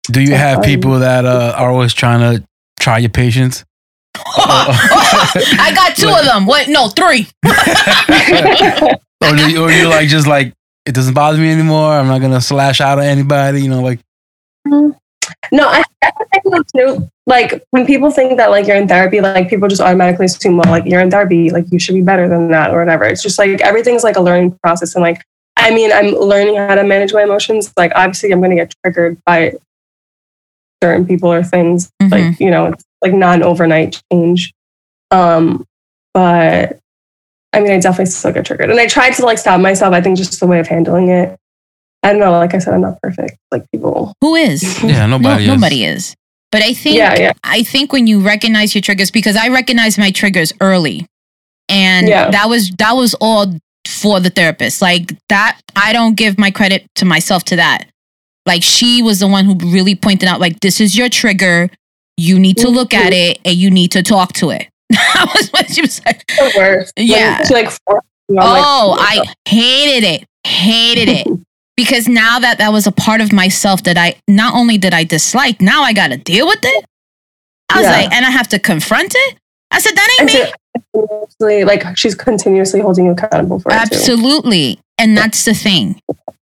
Do 0.04 0.22
you 0.22 0.34
have 0.34 0.60
funny. 0.60 0.74
people 0.74 0.98
that 1.00 1.26
uh, 1.26 1.54
are 1.56 1.70
always 1.70 1.92
trying 1.92 2.20
to 2.20 2.46
try 2.80 2.98
your 2.98 3.10
patience? 3.10 3.64
I 4.16 5.72
got 5.74 5.96
two 5.96 6.08
of 6.08 6.24
them. 6.24 6.46
What? 6.46 6.68
No, 6.68 6.88
three. 6.88 7.26
or, 7.44 9.36
do 9.36 9.50
you, 9.50 9.62
or 9.62 9.70
you 9.70 9.88
like 9.88 10.08
just 10.08 10.26
like 10.26 10.54
it 10.86 10.94
doesn't 10.94 11.14
bother 11.14 11.38
me 11.38 11.50
anymore. 11.50 11.92
I'm 11.92 12.06
not 12.06 12.20
gonna 12.20 12.40
slash 12.40 12.80
out 12.80 12.98
at 12.98 13.06
anybody. 13.06 13.62
You 13.62 13.68
know, 13.68 13.82
like 13.82 14.00
No, 15.52 15.68
I, 15.68 15.82
I 16.02 16.62
too. 16.76 17.10
Like 17.26 17.64
when 17.70 17.86
people 17.86 18.10
think 18.10 18.36
that 18.36 18.50
like 18.50 18.66
you're 18.66 18.76
in 18.76 18.88
therapy, 18.88 19.20
like 19.20 19.48
people 19.48 19.68
just 19.68 19.80
automatically 19.80 20.26
assume, 20.26 20.56
well, 20.58 20.70
like 20.70 20.84
you're 20.84 21.00
in 21.00 21.10
therapy, 21.10 21.50
like 21.50 21.64
you 21.70 21.78
should 21.78 21.94
be 21.94 22.02
better 22.02 22.28
than 22.28 22.50
that 22.50 22.70
or 22.70 22.78
whatever. 22.78 23.04
It's 23.04 23.22
just 23.22 23.38
like 23.38 23.60
everything's 23.60 24.04
like 24.04 24.16
a 24.16 24.20
learning 24.20 24.58
process. 24.62 24.94
And 24.94 25.02
like, 25.02 25.22
I 25.56 25.70
mean, 25.70 25.92
I'm 25.92 26.14
learning 26.14 26.56
how 26.56 26.74
to 26.74 26.84
manage 26.84 27.14
my 27.14 27.22
emotions. 27.22 27.72
Like 27.76 27.92
obviously 27.94 28.30
I'm 28.32 28.42
gonna 28.42 28.56
get 28.56 28.74
triggered 28.84 29.18
by 29.24 29.54
certain 30.82 31.06
people 31.06 31.32
or 31.32 31.42
things. 31.42 31.90
Mhm. 32.02 32.10
Like, 32.10 32.40
you 32.40 32.50
know, 32.50 32.66
it's 32.66 32.84
like 33.00 33.14
not 33.14 33.36
an 33.36 33.42
overnight 33.42 34.02
change. 34.12 34.52
Um, 35.10 35.64
but 36.12 36.78
I 37.52 37.60
mean 37.60 37.70
I 37.72 37.78
definitely 37.80 38.06
still 38.06 38.32
get 38.32 38.44
triggered. 38.44 38.70
And 38.70 38.78
I 38.78 38.86
tried 38.86 39.12
to 39.14 39.24
like 39.24 39.38
stop 39.38 39.60
myself. 39.60 39.94
I 39.94 40.02
think 40.02 40.18
just 40.18 40.38
the 40.40 40.46
way 40.46 40.60
of 40.60 40.68
handling 40.68 41.08
it. 41.08 41.38
I 42.04 42.10
don't 42.10 42.20
know, 42.20 42.32
like 42.32 42.54
I 42.54 42.58
said, 42.58 42.74
I'm 42.74 42.82
not 42.82 43.00
perfect. 43.02 43.38
Like 43.50 43.64
people 43.72 44.12
Who 44.20 44.34
is? 44.34 44.62
yeah, 44.84 45.06
No, 45.06 45.16
nobody. 45.18 45.44
is. 45.44 45.48
nobody 45.48 45.84
is. 45.84 46.14
But 46.52 46.62
I 46.62 46.74
think 46.74 46.96
Yeah, 46.96 47.18
yeah. 47.18 47.32
I 47.42 47.62
think 47.62 47.92
when 47.92 48.06
you 48.06 48.20
recognize 48.20 48.74
your 48.74 48.82
triggers, 48.82 49.10
because 49.10 49.36
I 49.36 49.48
recognize 49.48 49.98
my 49.98 50.10
triggers 50.10 50.52
early, 50.60 51.06
and 51.68 52.06
Yeah. 52.06 52.30
that 52.30 52.48
was 52.48 52.70
that 52.78 52.92
was 52.92 53.14
all 53.20 53.56
for 53.88 54.20
the 54.20 54.30
therapist. 54.30 54.82
Like 54.82 55.16
that, 55.30 55.58
I 55.74 55.92
don't 55.92 56.14
give 56.14 56.38
my 56.38 56.50
credit 56.50 56.86
to 56.96 57.04
myself 57.04 57.42
to 57.44 57.56
that. 57.56 57.86
Like 58.46 58.62
she 58.62 59.02
was 59.02 59.20
the 59.20 59.26
one 59.26 59.46
who 59.46 59.54
really 59.72 59.94
pointed 59.94 60.28
out, 60.28 60.40
like 60.40 60.60
this 60.60 60.80
is 60.80 60.96
your 60.96 61.08
trigger. 61.08 61.70
You 62.16 62.38
need 62.38 62.58
to 62.58 62.68
look 62.68 62.92
at 62.94 63.12
mm-hmm. 63.12 63.32
it 63.32 63.40
and 63.44 63.56
you 63.56 63.70
need 63.70 63.92
to 63.92 64.02
talk 64.02 64.34
to 64.34 64.50
it. 64.50 64.68
that 64.90 65.32
was 65.34 65.48
what 65.50 65.70
she 65.70 65.80
was 65.80 66.00
like. 66.04 66.26
the 66.26 66.52
worst. 66.56 66.92
When 66.96 67.06
Yeah. 67.06 67.42
She 67.44 67.54
like 67.54 67.70
forced 67.86 68.06
like, 68.28 68.46
Oh, 68.46 68.96
I 69.00 69.24
hated 69.48 70.04
it. 70.04 70.24
Hated 70.46 71.08
it. 71.08 71.26
Because 71.76 72.06
now 72.08 72.38
that 72.38 72.58
that 72.58 72.72
was 72.72 72.86
a 72.86 72.92
part 72.92 73.20
of 73.20 73.32
myself 73.32 73.82
that 73.84 73.98
I 73.98 74.14
not 74.28 74.54
only 74.54 74.78
did 74.78 74.94
I 74.94 75.04
dislike, 75.04 75.60
now 75.60 75.82
I 75.82 75.92
got 75.92 76.08
to 76.08 76.16
deal 76.16 76.46
with 76.46 76.60
it. 76.62 76.84
I 77.70 77.78
was 77.78 77.84
Yeah. 77.86 77.90
like, 77.92 78.12
and 78.12 78.24
I 78.24 78.30
have 78.30 78.48
to 78.48 78.58
confront 78.58 79.12
it. 79.16 79.38
I 79.72 79.80
said, 79.80 79.96
that 79.96 80.16
And 80.20 80.30
ain't 80.30 80.44
me. 80.44 80.50
so- 80.50 80.52
continuously, 80.92 81.64
like 81.64 81.96
she's 81.96 82.14
continuously 82.14 82.80
holding 82.80 83.06
you 83.06 83.12
accountable 83.12 83.58
for 83.58 83.72
it. 83.72 83.74
Absolutely. 83.74 84.78
And 84.98 85.16
that's 85.16 85.44
the 85.44 85.54
thing. 85.54 86.00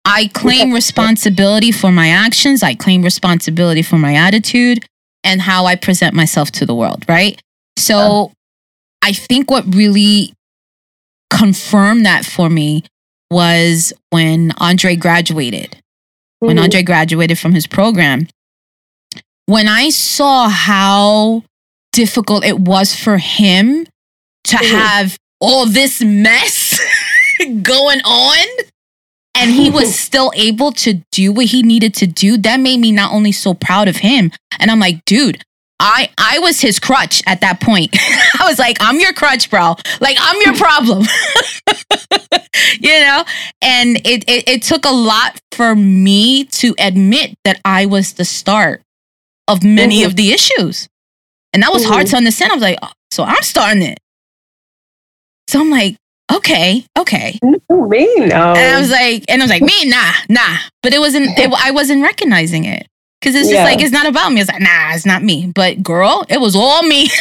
I 0.03 0.27
claim 0.33 0.71
responsibility 0.73 1.71
for 1.71 1.91
my 1.91 2.09
actions. 2.09 2.61
I 2.61 2.75
claim 2.75 3.01
responsibility 3.01 3.81
for 3.81 3.97
my 3.97 4.15
attitude 4.15 4.85
and 5.23 5.41
how 5.41 5.65
I 5.65 5.75
present 5.75 6.13
myself 6.13 6.51
to 6.51 6.65
the 6.65 6.75
world, 6.75 7.05
right? 7.07 7.41
So 7.77 8.31
I 9.01 9.13
think 9.13 9.49
what 9.49 9.63
really 9.73 10.33
confirmed 11.31 12.05
that 12.05 12.25
for 12.25 12.49
me 12.49 12.83
was 13.35 13.93
when 14.11 14.51
Andre 14.57 14.95
graduated. 14.95 15.77
When 16.39 16.57
Mhm. 16.57 16.63
Andre 16.63 16.83
graduated 16.83 17.37
from 17.39 17.53
his 17.53 17.67
program, 17.67 18.27
when 19.45 19.67
I 19.67 19.89
saw 19.89 20.49
how 20.49 21.43
difficult 21.91 22.43
it 22.45 22.59
was 22.59 22.95
for 22.95 23.17
him 23.17 23.87
to 24.45 24.57
Mhm. 24.57 24.71
have 24.79 25.17
all 25.39 25.65
this 25.65 26.01
mess 26.01 26.79
going 27.61 28.01
on 28.03 28.45
and 29.35 29.51
he 29.51 29.69
was 29.69 29.97
still 30.07 30.31
able 30.35 30.71
to 30.71 31.01
do 31.11 31.31
what 31.31 31.45
he 31.47 31.61
needed 31.63 31.93
to 31.95 32.07
do 32.07 32.37
that 32.37 32.59
made 32.59 32.79
me 32.79 32.91
not 32.91 33.11
only 33.11 33.31
so 33.31 33.53
proud 33.53 33.87
of 33.87 33.97
him 33.97 34.31
and 34.59 34.71
i'm 34.71 34.79
like 34.79 35.03
dude 35.05 35.41
i 35.79 36.09
i 36.17 36.39
was 36.39 36.61
his 36.61 36.79
crutch 36.79 37.21
at 37.27 37.41
that 37.41 37.59
point. 37.59 37.89
I 38.39 38.47
was 38.47 38.57
like 38.59 38.77
i'm 38.79 38.99
your 38.99 39.13
crutch 39.13 39.49
bro. 39.49 39.75
Like 40.01 40.17
i'm 40.19 40.41
your 40.45 40.55
problem. 40.55 41.05
You 42.79 42.99
know? 43.01 43.23
And 43.61 43.97
it, 44.05 44.23
it 44.29 44.47
it 44.47 44.63
took 44.63 44.85
a 44.85 44.91
lot 44.91 45.39
for 45.51 45.75
me 45.75 46.45
to 46.45 46.73
admit 46.79 47.35
that 47.43 47.59
i 47.65 47.85
was 47.85 48.13
the 48.13 48.25
start 48.25 48.81
of 49.47 49.63
many 49.63 50.01
Mhm. 50.01 50.07
of 50.07 50.15
the 50.15 50.31
issues. 50.31 50.87
And 51.53 51.63
that 51.63 51.71
was 51.73 51.85
hard 51.85 52.07
to 52.07 52.17
understand. 52.17 52.51
I 52.51 52.55
was 52.55 52.61
like 52.63 52.79
oh, 52.81 52.91
so 53.11 53.23
i'm 53.23 53.41
starting 53.43 53.83
it. 53.83 53.99
So 55.49 55.59
i'm 55.59 55.69
like 55.69 55.97
okay 56.33 56.85
okay. 56.97 57.39
Me 57.69 58.07
no. 58.17 58.53
and 58.53 58.75
I 58.75 58.79
was 58.79 58.89
like, 58.89 59.25
and 59.29 59.41
I 59.41 59.45
was 59.45 59.51
like, 59.51 59.61
me, 59.61 59.85
nah, 59.85 60.11
nah. 60.29 60.57
But 60.81 60.93
it 60.93 60.99
wasn't, 60.99 61.37
it, 61.37 61.51
I 61.67 61.71
wasn't 61.71 62.01
recognizing 62.01 62.63
it. 62.65 62.87
Cause 63.25 63.33
it's 63.33 63.49
just 63.49 63.53
Yeah. 63.53 63.63
like, 63.63 63.81
it's 63.81 63.91
not 63.91 64.05
about 64.05 64.31
me. 64.31 64.39
It's 64.41 64.51
like, 64.51 64.61
nah, 64.61 64.93
it's 64.93 65.05
not 65.05 65.23
me. 65.23 65.51
But 65.53 65.81
girl, 65.81 66.23
it 66.29 66.39
was 66.39 66.55
all 66.55 66.83
me. 66.83 67.09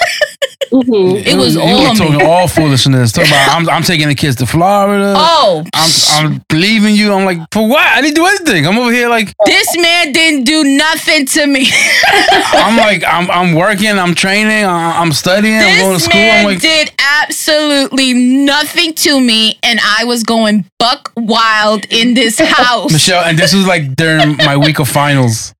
Mhm. 0.72 1.24
It 1.24 1.36
was 1.36 1.55
you 1.55 1.61
all 1.61 1.82
were 1.84 1.90
me. 1.90 1.96
talking 1.96 2.22
all 2.26 2.48
foolishness. 2.48 3.12
Talking 3.12 3.30
about 3.30 3.48
I'm, 3.61 3.68
I'm 3.68 3.82
taking 3.82 4.09
the 4.09 4.14
kids 4.14 4.36
to 4.36 4.46
Florida. 4.46 5.14
oh, 5.16 5.62
I'm, 5.72 5.90
I'm 6.34 6.42
leaving 6.52 6.96
you. 6.96 7.12
I'm 7.12 7.24
like, 7.24 7.38
for 7.52 7.68
what? 7.68 7.86
I 7.86 8.00
didn't 8.00 8.16
do 8.16 8.26
anything. 8.26 8.66
I'm 8.66 8.76
over 8.78 8.90
here 8.90 9.09
like, 9.09 9.32
this 9.46 9.76
man 9.76 10.11
didn't 10.12 10.44
do 10.44 10.64
nothing 10.64 11.26
to 11.26 11.46
me. 11.46 11.68
I'm 12.55 12.76
like, 12.76 13.05
I'm, 13.07 13.30
I'm 13.30 13.55
working. 13.55 13.90
I'm 13.90 14.14
training. 14.14 14.64
I- 14.64 15.00
I'm 15.00 15.12
studying. 15.12 15.55
I'm 15.61 15.78
going 15.78 15.86
to 15.90 15.92
this 15.94 16.05
school. 16.07 16.18
man 16.18 16.40
I'm 16.40 16.52
like, 16.55 16.61
did 16.61 16.92
absolutely 17.22 18.12
nothing 18.14 18.94
to 18.94 19.20
me. 19.20 19.59
And 19.62 19.78
I 19.82 20.05
was 20.05 20.24
going 20.24 20.64
buck 20.80 21.12
wild 21.16 21.84
in 21.90 22.14
this 22.14 22.40
house. 22.40 22.90
Michelle, 22.92 23.22
and 23.24 23.38
this 23.38 23.55
was 23.55 23.66
like 23.66 23.94
during 23.94 24.36
my 24.38 24.57
week 24.57 24.80
of 24.80 24.88
finals. 24.88 25.53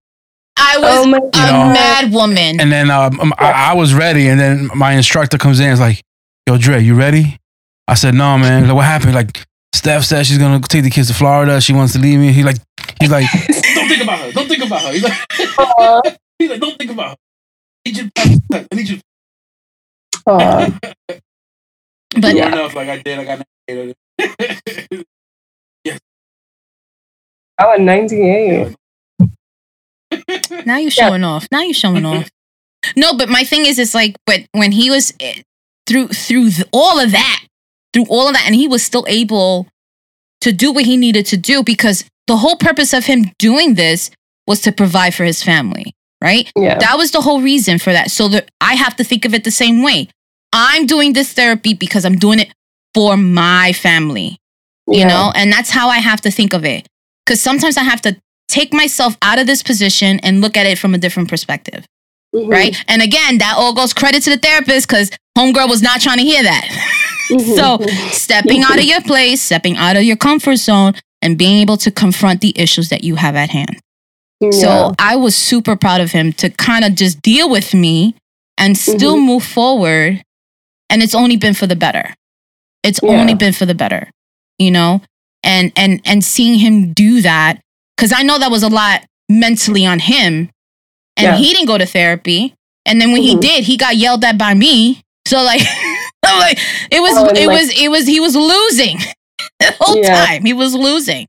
I 0.57 0.79
was 0.79 1.07
Oh 1.07 1.07
my 1.07 1.19
a 1.19 1.53
know. 1.53 1.73
mad 1.73 2.13
woman. 2.13 2.61
And 2.61 2.71
then 2.71 2.91
um, 2.91 3.19
um, 3.21 3.35
I, 3.39 3.71
I 3.71 3.75
was 3.75 3.93
ready. 3.95 4.29
And 4.29 4.39
then 4.39 4.71
my 4.75 4.93
instructor 4.93 5.37
comes 5.39 5.59
in 5.61 5.67
and 5.67 5.75
is 5.75 5.81
like, 5.81 6.01
yo, 6.49 6.57
Dre, 6.59 6.81
you 6.83 6.95
ready? 6.95 7.39
I 7.89 7.95
said, 7.95 8.15
no, 8.15 8.39
man. 8.39 8.67
Like, 8.67 8.75
what 8.77 8.85
happened? 8.85 9.15
Like, 9.15 9.45
Steph 9.75 10.05
said 10.05 10.25
she's 10.27 10.39
going 10.39 10.61
to 10.61 10.69
take 10.69 10.85
the 10.85 10.91
kids 10.91 11.09
to 11.09 11.15
Florida. 11.15 11.61
She 11.61 11.73
wants 11.73 11.93
to 11.95 11.99
leave 11.99 12.19
me. 12.19 12.33
He 12.33 12.43
like, 12.45 12.57
he's 13.01 13.11
like, 13.11 13.27
don't 13.75 13.89
think 13.89 14.03
about 14.03 14.19
her. 14.21 14.33
Don't 14.33 14.49
think 14.49 14.65
about 14.65 14.83
her. 14.83 14.93
He's 14.93 15.03
like, 15.03 15.19
Aw. 15.59 16.01
he's 16.39 16.51
like 16.51 16.61
don't 16.61 16.79
think 16.79 16.91
about 16.93 17.09
her. 17.11 17.17
I 17.87 17.91
need 17.91 17.97
you 17.99 18.11
to, 18.15 18.67
I 18.71 18.75
need 18.75 18.89
you 18.89 19.01
Aw. 20.27 20.79
but 21.09 22.35
Yeah. 22.35 22.47
enough 22.49 22.75
like 22.75 22.89
I 22.89 22.99
did. 23.03 23.19
I 23.19 23.25
got 23.25 23.47
navigated. 23.69 23.97
Oh, 27.61 27.75
in 27.75 27.85
98. 27.85 28.75
Now 30.67 30.77
you're 30.77 30.91
Yeah. 30.97 31.09
showing 31.09 31.25
off. 31.25 31.47
Now 31.53 31.63
you're 31.63 31.75
showing 31.75 32.05
off. 32.05 32.29
No, 32.97 33.17
but 33.17 33.31
my 33.31 33.45
thing 33.45 33.65
is, 33.65 33.79
it's 33.79 33.95
like, 33.95 34.15
but 34.27 34.41
when 34.53 34.71
he 34.71 34.91
was 34.91 35.15
eh, 35.19 35.41
through 35.87 36.09
through 36.09 36.51
th- 36.51 36.69
all 36.71 37.01
of 37.01 37.13
that, 37.13 37.47
through 37.95 38.05
all 38.11 38.29
of 38.29 38.35
that, 38.35 38.45
and 38.45 38.55
he 38.55 38.69
was 38.69 38.83
still 38.85 39.07
able 39.09 39.67
to 40.43 40.53
do 40.53 40.71
what 40.71 40.85
he 40.85 40.99
needed 40.99 41.25
to 41.27 41.39
do 41.39 41.63
because 41.63 42.05
the 42.27 42.37
whole 42.37 42.57
purpose 42.57 42.93
of 42.93 43.07
him 43.07 43.31
doing 43.39 43.73
this 43.75 44.11
was 44.47 44.61
to 44.61 44.71
provide 44.71 45.15
for 45.15 45.25
his 45.25 45.43
family, 45.43 45.95
right? 46.23 46.53
Yeah. 46.57 46.77
That 46.79 46.99
was 46.99 47.11
the 47.11 47.23
whole 47.23 47.41
reason 47.41 47.79
for 47.79 47.91
that. 47.91 48.11
So 48.11 48.29
that 48.29 48.51
I 48.61 48.75
have 48.75 48.97
to 48.97 49.05
think 49.05 49.25
of 49.25 49.33
it 49.33 49.45
the 49.45 49.51
same 49.51 49.83
way. 49.83 50.09
I'm 50.53 50.85
doing 50.85 51.15
this 51.15 51.33
therapy 51.33 51.73
because 51.73 52.05
I'm 52.05 52.17
doing 52.17 52.39
it 52.39 52.53
for 52.93 53.17
my 53.17 53.73
family 53.73 54.37
you 54.87 55.07
know 55.07 55.33
and 55.35 55.51
that's 55.51 55.71
how 55.71 55.89
i 55.89 55.97
have 55.97 56.21
to 56.21 56.31
think 56.31 56.53
of 56.53 56.63
it 56.63 56.87
because 57.25 57.41
sometimes 57.41 57.79
i 57.79 57.83
have 57.83 58.03
to 58.03 58.15
take 58.49 58.73
myself 58.73 59.17
out 59.23 59.39
of 59.39 59.47
this 59.47 59.63
position 59.63 60.21
and 60.21 60.41
look 60.41 60.57
at 60.57 60.67
it 60.67 60.79
from 60.79 60.95
a 60.95 60.99
different 60.99 61.29
perspective 61.29 61.85
Mhm. 62.35 62.49
right 62.51 62.77
and 62.89 63.01
again 63.03 63.39
that 63.39 63.55
all 63.57 63.73
goes 63.75 63.93
credit 63.93 64.23
to 64.25 64.31
the 64.31 64.37
therapist 64.39 64.89
because 64.89 65.11
homegirl 65.39 65.69
was 65.69 65.83
not 65.83 66.01
trying 66.01 66.19
to 66.19 66.25
hear 66.25 66.43
that 66.43 66.65
Mhm. 67.31 67.55
so 67.57 68.11
stepping 68.13 68.63
out 68.63 68.79
of 68.79 68.85
your 68.85 69.01
place 69.03 69.41
stepping 69.43 69.77
out 69.77 69.97
of 69.97 70.03
your 70.05 70.17
comfort 70.17 70.57
zone 70.57 70.95
and 71.23 71.39
being 71.39 71.59
able 71.61 71.77
to 71.79 71.91
confront 71.91 72.41
the 72.41 72.53
issues 72.57 72.89
that 72.91 73.03
you 73.05 73.15
have 73.17 73.35
at 73.37 73.51
hand 73.51 73.79
Yeah. 74.41 74.51
so 74.51 74.95
I 74.99 75.17
was 75.17 75.35
super 75.37 75.75
proud 75.77 76.01
of 76.01 76.13
him 76.13 76.33
to 76.35 76.51
kind 76.51 76.85
of 76.85 76.95
just 76.95 77.23
deal 77.23 77.49
with 77.49 77.73
me 77.73 78.15
and 78.59 78.77
still 78.77 79.17
Mm-hmm. 79.17 79.27
move 79.27 79.45
forward. 79.45 80.23
And 80.91 81.03
it's 81.03 81.15
only 81.15 81.37
been 81.37 81.55
for 81.55 81.67
the 81.67 81.75
better. 81.75 82.15
It's 82.85 83.01
Yeah. 83.03 83.11
only 83.11 83.35
been 83.35 83.53
for 83.53 83.67
the 83.67 83.75
better, 83.75 84.11
you 84.59 84.71
know? 84.71 85.01
And 85.43 85.73
and 85.77 86.01
and 86.05 86.23
seeing 86.23 86.59
him 86.59 86.93
do 86.93 87.21
that, 87.23 87.61
because 87.97 88.13
I 88.15 88.23
know 88.23 88.39
that 88.39 88.51
was 88.51 88.63
a 88.63 88.69
lot 88.69 89.05
mentally 89.29 89.85
on 89.87 89.99
him. 89.99 90.51
And 91.17 91.25
Yeah. 91.27 91.37
he 91.37 91.53
didn't 91.53 91.67
go 91.67 91.79
to 91.79 91.87
therapy. 91.87 92.55
And 92.87 93.01
then 93.01 93.13
when 93.13 93.23
he 93.23 93.37
Mhm. 93.37 93.41
did, 93.41 93.65
he 93.65 93.77
got 93.77 93.97
yelled 93.97 94.25
at 94.25 94.37
by 94.37 94.55
me. 94.55 95.01
So 95.27 95.43
like 95.43 95.61
like 96.25 96.59
it 96.91 97.01
was 97.01 97.17
Oh, 97.17 97.27
it 97.29 97.47
like- 97.47 97.61
was 97.61 97.71
it 97.81 97.89
was 97.91 98.07
he 98.07 98.21
was 98.21 98.35
losing 98.37 98.99
the 99.61 99.75
whole 99.81 99.97
Yeah. 100.03 100.27
time. 100.27 100.45
He 100.45 100.53
was 100.53 100.75
losing. 100.75 101.27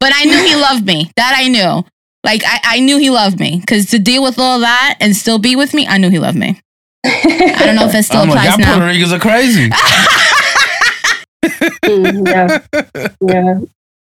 But 0.00 0.12
I 0.14 0.24
knew 0.24 0.42
he 0.44 0.56
loved 0.56 0.84
me. 0.86 1.10
That 1.16 1.34
I 1.36 1.48
knew. 1.48 1.84
Like 2.24 2.42
I, 2.46 2.60
I 2.76 2.80
knew 2.80 2.98
he 2.98 3.10
loved 3.10 3.38
me 3.40 3.58
because 3.60 3.86
to 3.86 3.98
deal 3.98 4.22
with 4.22 4.38
all 4.38 4.60
that 4.60 4.96
and 5.00 5.14
still 5.16 5.38
be 5.38 5.56
with 5.56 5.74
me, 5.74 5.86
I 5.88 5.98
knew 5.98 6.08
he 6.08 6.18
loved 6.20 6.38
me. 6.38 6.60
I 7.04 7.62
don't 7.66 7.74
know 7.74 7.88
if 7.88 7.94
it 7.96 8.04
still 8.04 8.20
I'm 8.20 8.28
like, 8.28 8.48
applies 8.48 8.58
y'all 8.58 8.58
now. 8.58 8.72
Puerto 8.74 8.86
Ricans 8.86 9.12
are 9.12 9.18
crazy. 9.18 9.68
Mm, 11.84 12.28
yeah, 12.28 12.58
yeah. 13.20 13.58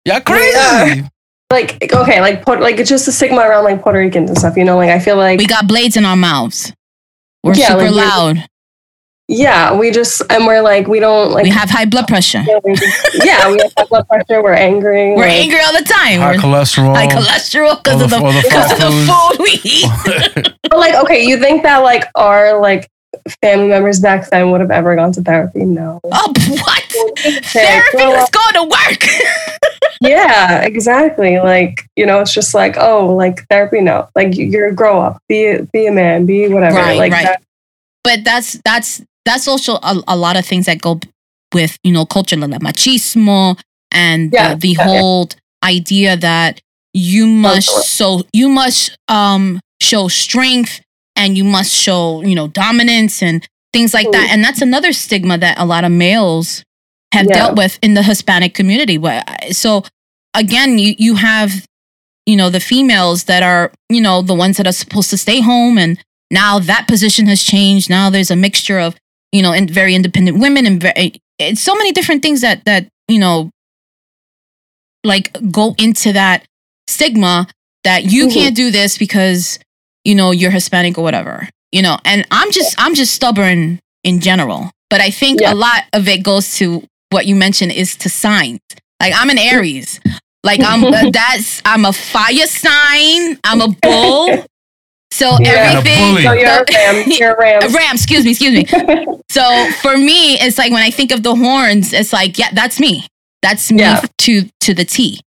Y'all 0.05 0.21
crazy. 0.21 1.07
Like 1.53 1.93
okay, 1.93 2.19
like 2.21 2.43
Puerto, 2.45 2.61
like 2.61 2.77
it's 2.79 2.89
just 2.89 3.07
a 3.07 3.11
stigma 3.11 3.41
around 3.41 3.63
like 3.63 3.81
Puerto 3.81 3.99
Ricans 3.99 4.29
and 4.29 4.37
stuff. 4.37 4.57
You 4.57 4.63
know, 4.65 4.75
like 4.75 4.89
I 4.89 4.99
feel 4.99 5.15
like 5.17 5.37
we 5.39 5.45
got 5.45 5.67
blades 5.67 5.95
in 5.95 6.03
our 6.05 6.15
mouths. 6.17 6.73
We're 7.43 7.53
Yeah, 7.55 7.67
super 7.69 7.91
like, 7.91 8.07
loud. 8.07 8.45
yeah, 9.27 9.77
we 9.77 9.91
just 9.91 10.21
and 10.29 10.45
we're 10.47 10.61
like 10.61 10.87
we 10.87 10.99
don't 10.99 11.31
like 11.31 11.43
we 11.43 11.49
have 11.49 11.69
high 11.69 11.85
blood 11.85 12.07
pressure. 12.07 12.43
yeah, 12.47 12.59
we, 12.63 12.75
yeah, 13.23 13.51
we 13.51 13.59
have 13.61 13.73
high 13.77 13.85
blood 13.85 14.07
pressure. 14.07 14.41
We're 14.41 14.53
angry. 14.53 15.11
We're 15.15 15.27
like, 15.27 15.31
angry 15.43 15.59
all 15.59 15.73
the 15.73 15.83
time. 15.85 16.19
High 16.21 16.31
We're 16.35 16.41
cholesterol. 16.41 16.95
high 16.95 17.07
cholesterol 17.07 17.83
because 17.83 18.01
of 18.01 18.09
the- 18.09 18.17
the, 18.17 18.23
all 18.25 18.31
the 18.31 18.41
because 18.43 18.71
of 18.71 18.79
the 18.79 18.91
food 19.07 19.39
we 19.43 19.59
eat. 19.63 20.53
But 20.69 20.79
like, 20.79 20.95
okay, 21.03 21.23
you 21.23 21.37
think 21.39 21.61
that 21.63 21.79
like 21.79 22.05
our 22.15 22.59
like 22.59 22.89
family 23.41 23.67
members 23.67 23.99
back 23.99 24.27
then 24.31 24.49
would 24.49 24.59
have 24.61 24.71
ever 24.71 24.95
gone 24.95 25.11
to 25.13 25.21
therapy? 25.21 25.65
No. 25.65 25.99
Oh, 26.05 26.33
what? 26.49 26.83
Therapy 27.45 27.97
grow 27.97 28.09
was 28.09 28.23
up. 28.23 28.31
going 28.31 28.53
to 28.55 28.63
work. 28.63 29.03
Yeah, 30.09 30.61
exactly. 30.61 31.39
Like 31.39 31.85
you 31.95 32.05
know, 32.05 32.19
it's 32.21 32.33
just 32.33 32.53
like 32.53 32.75
oh, 32.77 33.07
like 33.13 33.45
therapy. 33.49 33.81
No, 33.81 34.07
like 34.15 34.35
you- 34.37 34.45
you're 34.47 34.67
a 34.67 34.73
grow 34.75 35.01
up, 35.01 35.17
be 35.29 35.57
be 35.71 35.87
a 35.87 35.91
man, 35.91 36.25
be 36.25 36.47
whatever. 36.47 36.75
Right, 36.75 36.97
like 36.97 37.11
right. 37.11 37.25
that- 37.25 37.43
but 38.03 38.23
that's 38.23 38.53
that's 38.65 39.01
that's 39.25 39.47
also 39.47 39.75
a, 39.75 40.01
a 40.07 40.15
lot 40.17 40.35
of 40.35 40.45
things 40.45 40.65
that 40.65 40.81
go 40.81 40.99
with 41.53 41.77
you 41.83 41.93
know 41.93 42.05
culture 42.05 42.35
like 42.35 42.61
machismo 42.61 43.57
and 43.91 44.31
Yeah, 44.33 44.55
the, 44.55 44.59
the 44.59 44.67
yeah, 44.69 44.75
yeah. 44.79 44.83
whole 44.99 45.29
idea 45.63 46.17
that 46.17 46.59
you 46.93 47.25
must 47.27 47.69
so 47.87 48.23
you 48.33 48.49
must 48.49 48.97
um 49.07 49.59
show 49.81 50.07
strength 50.09 50.81
and 51.15 51.37
you 51.37 51.43
must 51.43 51.71
show 51.71 52.21
you 52.23 52.35
know 52.35 52.47
dominance 52.47 53.23
and 53.23 53.47
things 53.71 53.93
like 53.93 54.11
that 54.11 54.29
and 54.31 54.43
that's 54.43 54.61
another 54.61 54.91
stigma 54.91 55.37
that 55.37 55.57
a 55.57 55.65
lot 55.65 55.83
of 55.85 55.91
males 55.91 56.63
have 57.15 57.25
Yeah. 57.27 57.33
dealt 57.37 57.55
with 57.57 57.73
in 57.81 57.93
the 57.97 58.03
hispanic 58.03 58.53
community 58.59 58.97
so 59.51 59.83
again 60.33 60.77
you 60.83 60.89
you 60.97 61.13
have 61.15 61.51
you 62.25 62.35
know 62.39 62.49
the 62.49 62.59
females 62.71 63.19
that 63.25 63.43
are 63.43 63.71
you 63.95 64.01
know 64.01 64.21
the 64.21 64.33
ones 64.45 64.55
that 64.57 64.67
are 64.67 64.71
supposed 64.83 65.09
to 65.09 65.17
stay 65.17 65.39
home 65.41 65.77
and 65.83 65.91
now 66.31 66.59
that 66.71 66.87
position 66.87 67.25
has 67.27 67.41
changed 67.43 67.89
now 67.89 68.09
there's 68.09 68.31
a 68.31 68.35
mixture 68.47 68.79
of 68.79 68.95
you 69.31 69.41
know 69.43 69.53
in 69.59 69.67
very 69.67 69.93
independent 69.95 70.39
women 70.39 70.65
and 70.65 70.81
very, 70.81 71.19
it's 71.39 71.61
so 71.61 71.75
many 71.75 71.91
different 71.91 72.21
things 72.21 72.41
that 72.41 72.63
that 72.65 72.87
you 73.07 73.19
know 73.19 73.49
like 75.03 75.35
go 75.51 75.75
into 75.77 76.13
that 76.13 76.45
stigma 76.87 77.47
that 77.83 78.05
you 78.11 78.27
Mhm. 78.27 78.33
can't 78.33 78.55
do 78.55 78.71
this 78.71 78.97
because 78.97 79.59
you 80.03 80.15
know 80.15 80.31
you're 80.31 80.51
hispanic 80.51 80.97
or 80.97 81.03
whatever 81.03 81.47
you 81.71 81.81
know 81.81 81.97
and 82.05 82.25
i'm 82.31 82.51
just 82.51 82.75
i'm 82.77 82.95
just 82.95 83.13
stubborn 83.13 83.79
in 84.03 84.19
general 84.19 84.71
but 84.89 85.01
i 85.01 85.09
think 85.09 85.41
Yeah. 85.41 85.53
a 85.53 85.55
lot 85.55 85.83
of 85.93 86.07
it 86.07 86.23
goes 86.23 86.55
to 86.57 86.83
what 87.13 87.25
you 87.25 87.35
mentioned 87.35 87.71
is 87.71 87.95
to 87.95 88.09
signs 88.09 88.59
like 89.01 89.13
i'm 89.15 89.29
an 89.29 89.37
aries 89.37 89.99
like 90.43 90.59
i'm 90.63 90.83
uh, 90.83 91.09
that's 91.19 91.61
i'm 91.65 91.85
a 91.85 91.93
fire 91.93 92.47
sign 92.47 93.37
i'm 93.43 93.61
a 93.61 93.69
bull 93.81 94.45
so 95.11 95.37
Yeah. 95.39 95.75
Everything. 95.77 96.23
So 96.23 96.33
you're 96.33 96.49
a 96.49 96.65
ram. 96.73 97.03
You're 97.05 97.31
a 97.33 97.35
a 97.35 97.59
ram. 97.59 97.73
ram 97.73 97.93
excuse 97.95 98.25
me 98.25 98.31
excuse 98.31 98.53
me 98.57 98.65
so 99.29 99.43
for 99.83 99.95
me, 99.95 100.39
it's 100.41 100.57
like 100.57 100.71
when 100.71 100.81
I 100.81 100.89
think 100.89 101.11
of 101.11 101.21
the 101.21 101.35
horns, 101.35 101.93
it's 101.93 102.11
like, 102.11 102.39
yeah, 102.39 102.49
that's 102.51 102.79
me. 102.79 103.05
That's 103.43 103.71
me 103.71 103.81
Yeah. 103.81 104.01
to 104.25 104.49
to 104.61 104.73
the 104.73 104.83
T. 104.85 105.21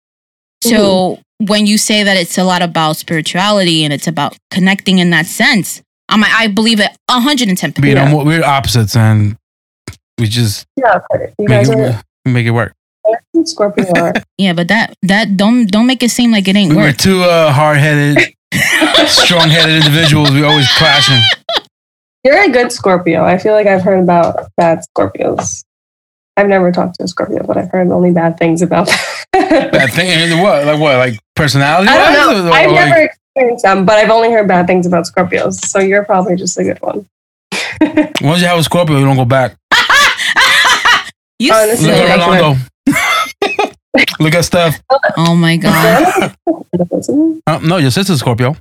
So 0.64 1.20
when 1.38 1.66
you 1.66 1.78
say 1.78 2.02
that 2.02 2.16
it's 2.16 2.36
a 2.36 2.42
lot 2.42 2.62
about 2.62 2.96
spirituality 2.96 3.84
and 3.84 3.92
it's 3.92 4.08
about 4.08 4.36
connecting 4.50 4.98
in 4.98 5.10
that 5.10 5.26
sense, 5.26 5.82
I'm, 6.08 6.24
I 6.24 6.48
believe 6.48 6.80
it 6.80 6.90
110. 7.08 7.72
percent 7.72 7.86
You 7.86 7.94
know, 7.94 8.04
Yeah. 8.06 8.24
we're 8.24 8.44
opposites, 8.44 8.96
and 8.96 9.36
we 10.18 10.26
just 10.26 10.66
yeah, 10.76 11.00
you 11.12 11.32
make 11.40 11.48
guys 11.48 11.68
it, 11.68 11.78
are 11.78 12.02
we 12.24 12.32
make 12.32 12.46
it 12.46 12.50
work. 12.52 12.72
Scorpio. 13.44 13.84
Are. 13.96 14.12
Yeah, 14.38 14.52
but 14.52 14.68
that 14.68 14.94
that 15.02 15.36
don't 15.36 15.66
don't 15.66 15.86
make 15.86 16.02
it 16.02 16.10
seem 16.10 16.32
like 16.32 16.48
it 16.48 16.56
ain't 16.56 16.70
We 16.70 16.76
were 16.76 16.82
work. 16.84 16.96
two 16.96 17.22
uh, 17.22 17.52
hard-headed, 17.52 18.34
strong-headed 19.06 19.76
individuals. 19.76 20.30
We 20.32 20.42
always 20.42 20.70
clashing. 20.72 21.20
You're 22.24 22.42
a 22.42 22.48
good 22.48 22.72
Scorpio. 22.72 23.24
I 23.24 23.38
feel 23.38 23.52
like 23.52 23.66
I've 23.66 23.82
heard 23.82 24.02
about 24.02 24.50
bad 24.56 24.80
Scorpios. 24.90 25.62
I've 26.36 26.48
never 26.48 26.72
talked 26.72 26.98
to 26.98 27.04
a 27.04 27.08
Scorpio, 27.08 27.46
but 27.46 27.56
I've 27.56 27.70
heard 27.70 27.88
only 27.90 28.12
bad 28.12 28.36
things 28.38 28.60
about 28.62 28.88
them. 28.88 28.98
Bad 29.32 29.92
thing. 29.92 30.42
What? 30.42 30.64
Like 30.66 30.80
what? 30.80 30.96
Like 30.96 31.18
personality? 31.34 31.88
I 31.88 32.14
don't 32.14 32.46
know. 32.46 32.52
I've 32.52 32.70
like, 32.70 32.88
never 32.88 33.02
experienced 33.04 33.64
them, 33.64 33.84
but 33.84 33.96
I've 33.96 34.10
only 34.10 34.30
heard 34.32 34.48
bad 34.48 34.66
things 34.66 34.86
about 34.86 35.04
Scorpios. 35.04 35.54
So 35.66 35.78
you're 35.78 36.04
probably 36.04 36.36
just 36.36 36.58
a 36.58 36.64
good 36.64 36.80
one. 36.80 37.06
Once 38.22 38.40
you 38.40 38.48
have 38.48 38.58
a 38.58 38.62
Scorpio, 38.62 38.98
you 38.98 39.04
don't 39.04 39.16
go 39.16 39.24
back. 39.26 39.56
You 41.38 41.52
Honestly, 41.52 41.88
Look 41.88 41.96
silly. 41.96 42.10
at 42.10 42.18
like- 42.18 42.40
Rolando. 42.40 42.60
Look 44.20 44.34
at 44.34 44.44
Steph. 44.44 44.80
Oh 45.16 45.34
my 45.34 45.56
god. 45.62 46.34
oh 46.46 47.40
Uh, 47.46 47.58
no, 47.62 47.76
your 47.78 47.90
sister's 47.90 48.20
Scorpio. 48.20 48.54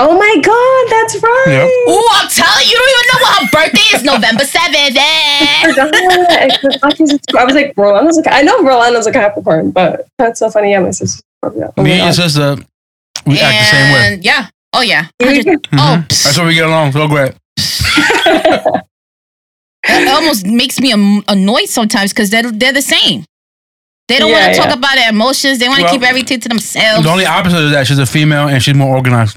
Oh 0.00 0.16
my 0.16 0.34
God, 0.42 0.90
that's 0.90 1.14
right. 1.20 1.44
Yep. 1.48 1.68
Ooh, 1.88 2.08
I'm 2.12 2.28
telling 2.28 2.66
you, 2.66 2.70
you 2.70 2.78
don't 2.78 2.90
even 2.90 3.06
know 3.12 3.20
what 3.20 3.42
her 3.42 3.48
birthday 3.52 3.96
is, 3.96 4.02
November 4.04 4.44
7th. 4.44 4.96
I 4.96 5.64
Eh? 5.64 5.68
forgot. 5.70 5.94
I 5.94 6.58
forgot 6.60 6.96
he's. 6.96 7.18
I 7.36 7.44
was 7.44 7.54
like, 7.54 7.74
Rolando's 7.76 8.16
like, 8.16 8.28
I 8.30 8.42
know 8.42 8.62
Rolando's 8.62 9.06
a 9.08 9.12
Capricorn, 9.12 9.70
but 9.72 10.06
that's 10.18 10.38
so 10.38 10.50
funny. 10.50 10.70
Yeah, 10.70 10.80
my 10.80 10.90
sister's 10.92 11.22
Scorpio. 11.40 11.72
Oh 11.76 11.82
Me 11.82 11.92
and 11.92 12.04
your 12.04 12.12
sister, 12.12 12.56
we 13.26 13.40
act 13.40 13.58
the 13.58 13.76
same 13.76 13.92
way. 13.92 14.18
Yeah. 14.22 14.48
Oh 14.72 14.82
yeah. 14.82 15.06
You 15.20 15.26
100 15.26 15.62
Mhm. 15.64 15.68
Oh, 15.74 16.04
That's 16.08 16.38
why 16.38 16.46
we 16.46 16.54
get 16.54 16.66
along 16.66 16.92
so 16.92 17.08
great. 17.08 17.34
It 19.88 20.08
almost 20.08 20.46
makes 20.46 20.80
me 20.80 20.92
annoyed 21.28 21.68
sometimes 21.68 22.12
because 22.12 22.30
they're, 22.30 22.50
they're 22.50 22.72
the 22.72 22.82
same. 22.82 23.24
They 24.08 24.18
don't 24.18 24.30
Yeah, 24.30 24.44
want 24.46 24.54
to 24.54 24.60
talk 24.62 24.76
about 24.76 24.94
their 24.96 25.10
emotions. 25.10 25.58
They 25.58 25.68
want 25.68 25.80
to 25.80 25.84
Well, 25.84 25.92
keep 25.94 26.02
everything 26.02 26.40
to 26.40 26.48
themselves. 26.48 27.04
The 27.04 27.10
only 27.10 27.26
opposite 27.26 27.62
of 27.64 27.70
that, 27.72 27.86
she's 27.86 27.98
a 27.98 28.06
female 28.06 28.48
and 28.48 28.62
she's 28.62 28.74
more 28.74 28.94
organized. 28.96 29.36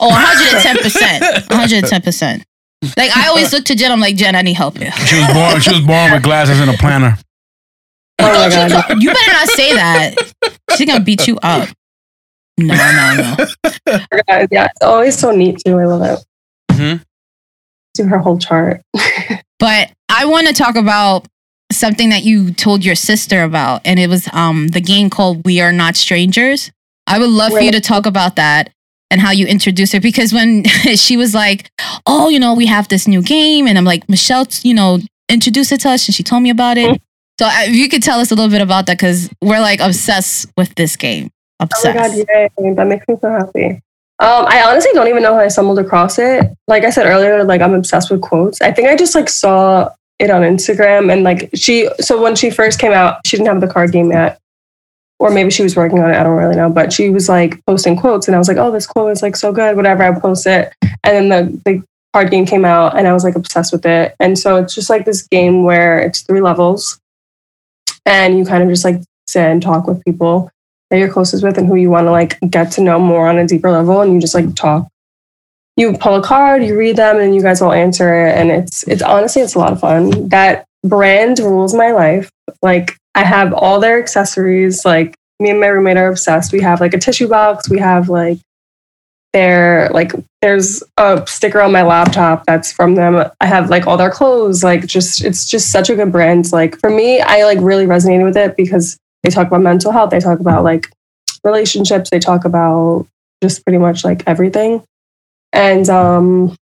Oh, 0.00 0.10
110%. 0.10 1.46
110%. 1.48 2.42
Like, 2.96 3.16
I 3.16 3.28
always 3.28 3.52
look 3.52 3.64
to 3.66 3.76
Jen. 3.76 3.92
I'm 3.92 4.00
like, 4.00 4.16
Jen, 4.16 4.34
I 4.34 4.42
need 4.42 4.54
help 4.54 4.76
here. 4.76 4.90
She 4.90 5.14
was 5.16 5.32
born. 5.32 5.60
She 5.60 5.70
was 5.70 5.82
born 5.86 6.10
with 6.10 6.24
glasses 6.24 6.58
and 6.58 6.68
a 6.68 6.72
planner. 6.72 7.16
Oh 8.18 8.26
my 8.26 8.48
God. 8.68 9.00
You 9.00 9.12
better 9.12 9.32
not 9.32 9.48
say 9.50 9.72
that. 9.74 10.14
She's 10.76 10.86
going 10.88 10.98
to 10.98 11.04
beat 11.04 11.28
you 11.28 11.38
up. 11.44 11.68
No, 12.58 12.74
no, 12.74 13.36
no. 13.36 13.46
Yeah, 14.28 14.46
yeah, 14.50 14.64
it's 14.66 14.82
always 14.82 15.16
so 15.16 15.30
neat 15.30 15.60
too. 15.64 15.78
I 15.78 15.84
love 15.84 16.02
it. 16.02 16.24
Mhm. 16.74 17.04
Do 17.94 18.04
her 18.06 18.18
whole 18.18 18.38
chart. 18.38 18.82
But 19.62 19.92
I 20.08 20.24
want 20.24 20.48
to 20.48 20.52
talk 20.54 20.74
about 20.74 21.26
something 21.70 22.10
that 22.10 22.24
you 22.24 22.52
told 22.52 22.84
your 22.84 22.96
sister 22.96 23.44
about, 23.44 23.82
and 23.84 24.00
it 24.00 24.08
was 24.08 24.28
um 24.32 24.66
the 24.68 24.80
game 24.80 25.08
called 25.08 25.44
We 25.44 25.60
Are 25.60 25.70
Not 25.72 25.94
Strangers. 25.94 26.72
I 27.06 27.20
would 27.20 27.30
love 27.30 27.52
for 27.52 27.60
you 27.60 27.70
to 27.72 27.80
talk 27.80 28.04
about 28.06 28.34
that 28.36 28.70
and 29.08 29.20
how 29.20 29.30
you 29.30 29.46
introduced 29.46 29.92
her 29.92 30.00
because 30.00 30.32
when 30.32 30.64
she 30.96 31.16
was 31.16 31.32
like, 31.32 31.70
"Oh, 32.06 32.28
you 32.28 32.40
know, 32.40 32.54
we 32.54 32.66
have 32.66 32.88
this 32.88 33.06
new 33.06 33.22
game," 33.22 33.68
and 33.68 33.78
I'm 33.78 33.84
like, 33.84 34.08
"Michelle, 34.08 34.48
you 34.64 34.74
know, 34.74 34.98
introduced 35.28 35.70
it 35.70 35.80
to 35.82 35.90
us," 35.90 36.08
and 36.08 36.14
she 36.14 36.24
told 36.24 36.42
me 36.42 36.50
about 36.50 36.76
it. 36.78 37.00
So 37.40 37.46
I- 37.46 37.64
if 37.64 37.74
you 37.74 37.88
could 37.88 38.02
tell 38.02 38.20
us 38.20 38.30
a 38.30 38.34
little 38.34 38.50
bit 38.50 38.60
about 38.60 38.86
that 38.86 38.98
because 38.98 39.30
we're 39.40 39.58
like 39.60 39.80
obsessed 39.80 40.46
with 40.56 40.72
this 40.74 40.96
game. 40.96 41.30
Obsessed. 41.60 41.86
Oh 41.96 42.00
my 42.00 42.08
god, 42.08 42.50
yay! 42.58 42.74
That 42.74 42.86
makes 42.86 43.08
me 43.08 43.16
so 43.20 43.30
happy. 43.30 43.80
Um, 44.22 44.46
I 44.46 44.62
honestly 44.62 44.92
don't 44.94 45.08
even 45.08 45.20
know 45.20 45.34
how 45.34 45.40
I 45.40 45.48
stumbled 45.48 45.80
across 45.80 46.16
it. 46.16 46.46
Like 46.68 46.84
I 46.84 46.90
said 46.90 47.06
earlier, 47.06 47.42
like 47.42 47.60
I'm 47.60 47.74
obsessed 47.74 48.08
with 48.08 48.20
quotes. 48.20 48.60
I 48.60 48.70
think 48.70 48.86
I 48.88 48.94
just 48.94 49.16
like 49.16 49.28
saw 49.28 49.90
it 50.20 50.30
on 50.30 50.42
Instagram 50.42 51.12
and 51.12 51.24
like 51.24 51.50
she. 51.54 51.88
So 51.98 52.22
when 52.22 52.36
she 52.36 52.48
first 52.48 52.78
came 52.78 52.92
out, 52.92 53.26
she 53.26 53.36
didn't 53.36 53.48
have 53.48 53.60
the 53.60 53.66
card 53.66 53.90
game 53.90 54.12
yet, 54.12 54.38
or 55.18 55.30
maybe 55.30 55.50
she 55.50 55.64
was 55.64 55.74
working 55.74 55.98
on 55.98 56.08
it. 56.08 56.16
I 56.16 56.22
don't 56.22 56.36
really 56.36 56.54
know. 56.54 56.70
But 56.70 56.92
she 56.92 57.10
was 57.10 57.28
like 57.28 57.60
posting 57.66 57.96
quotes, 57.96 58.28
and 58.28 58.36
I 58.36 58.38
was 58.38 58.46
like, 58.46 58.58
oh, 58.58 58.70
this 58.70 58.86
quote 58.86 59.10
is 59.10 59.22
like 59.22 59.34
so 59.34 59.50
good. 59.50 59.74
Whatever, 59.74 60.04
I 60.04 60.16
post 60.16 60.46
it, 60.46 60.72
and 60.82 60.92
then 61.02 61.28
the 61.28 61.60
the 61.64 61.82
card 62.12 62.30
game 62.30 62.46
came 62.46 62.64
out, 62.64 62.96
and 62.96 63.08
I 63.08 63.12
was 63.12 63.24
like 63.24 63.34
obsessed 63.34 63.72
with 63.72 63.84
it. 63.86 64.14
And 64.20 64.38
so 64.38 64.54
it's 64.54 64.72
just 64.72 64.88
like 64.88 65.04
this 65.04 65.22
game 65.26 65.64
where 65.64 65.98
it's 65.98 66.20
three 66.20 66.40
levels, 66.40 67.00
and 68.06 68.38
you 68.38 68.44
kind 68.44 68.62
of 68.62 68.68
just 68.68 68.84
like 68.84 69.02
sit 69.26 69.42
and 69.42 69.60
talk 69.60 69.88
with 69.88 70.04
people 70.04 70.48
that 70.92 70.98
you're 70.98 71.10
closest 71.10 71.42
with 71.42 71.56
and 71.56 71.66
who 71.66 71.74
you 71.74 71.88
want 71.88 72.06
to 72.06 72.10
like 72.10 72.38
get 72.50 72.70
to 72.70 72.82
know 72.82 72.98
more 72.98 73.26
on 73.26 73.38
a 73.38 73.46
deeper 73.46 73.70
level 73.70 74.02
and 74.02 74.12
you 74.12 74.20
just 74.20 74.34
like 74.34 74.54
talk. 74.54 74.86
You 75.78 75.96
pull 75.96 76.16
a 76.16 76.22
card 76.22 76.62
you 76.62 76.76
read 76.76 76.96
them 76.96 77.18
and 77.18 77.34
you 77.34 77.40
guys 77.40 77.62
all 77.62 77.72
answer 77.72 78.26
it 78.26 78.36
and 78.36 78.50
it's 78.50 78.86
it's 78.86 79.00
honestly 79.00 79.40
it's 79.40 79.54
a 79.54 79.58
lot 79.58 79.72
of 79.72 79.80
fun. 79.80 80.28
That 80.28 80.66
brand 80.84 81.38
rules 81.38 81.74
my 81.74 81.92
life. 81.92 82.30
Like 82.60 82.98
i 83.14 83.24
have 83.24 83.54
all 83.54 83.80
their 83.80 83.98
accessories. 83.98 84.84
Like 84.84 85.16
me 85.40 85.48
and 85.48 85.60
my 85.60 85.68
roommate 85.68 85.96
are 85.96 86.08
obsessed. 86.08 86.52
We 86.52 86.60
have 86.60 86.82
like 86.82 86.92
a 86.92 86.98
tissue 86.98 87.26
box. 87.26 87.70
We 87.70 87.78
have 87.78 88.10
like 88.10 88.36
their 89.32 89.88
like 89.94 90.12
there's 90.42 90.82
a 90.98 91.24
sticker 91.26 91.62
on 91.62 91.72
my 91.72 91.84
laptop 91.84 92.44
that's 92.44 92.70
from 92.70 92.96
them. 92.96 93.30
I 93.40 93.46
have 93.46 93.70
like 93.70 93.86
all 93.86 93.96
their 93.96 94.10
clothes. 94.10 94.62
Like 94.62 94.86
just 94.86 95.24
it's 95.24 95.46
just 95.46 95.72
such 95.72 95.88
a 95.88 95.96
good 95.96 96.12
brand. 96.12 96.52
Like 96.52 96.78
for 96.80 96.90
me 96.90 97.22
i 97.22 97.44
like 97.44 97.60
really 97.62 97.86
resonated 97.86 98.24
with 98.24 98.36
it 98.36 98.58
because 98.58 98.98
they 99.22 99.30
talk 99.30 99.46
about 99.46 99.60
mental 99.60 99.92
health 99.92 100.10
they 100.10 100.20
talk 100.20 100.40
about 100.40 100.64
like 100.64 100.88
relationships 101.44 102.10
they 102.10 102.18
talk 102.18 102.44
about 102.44 103.06
just 103.42 103.64
pretty 103.64 103.78
much 103.78 104.04
like 104.04 104.22
everything 104.26 104.82
and 105.52 105.88
um 105.90 106.54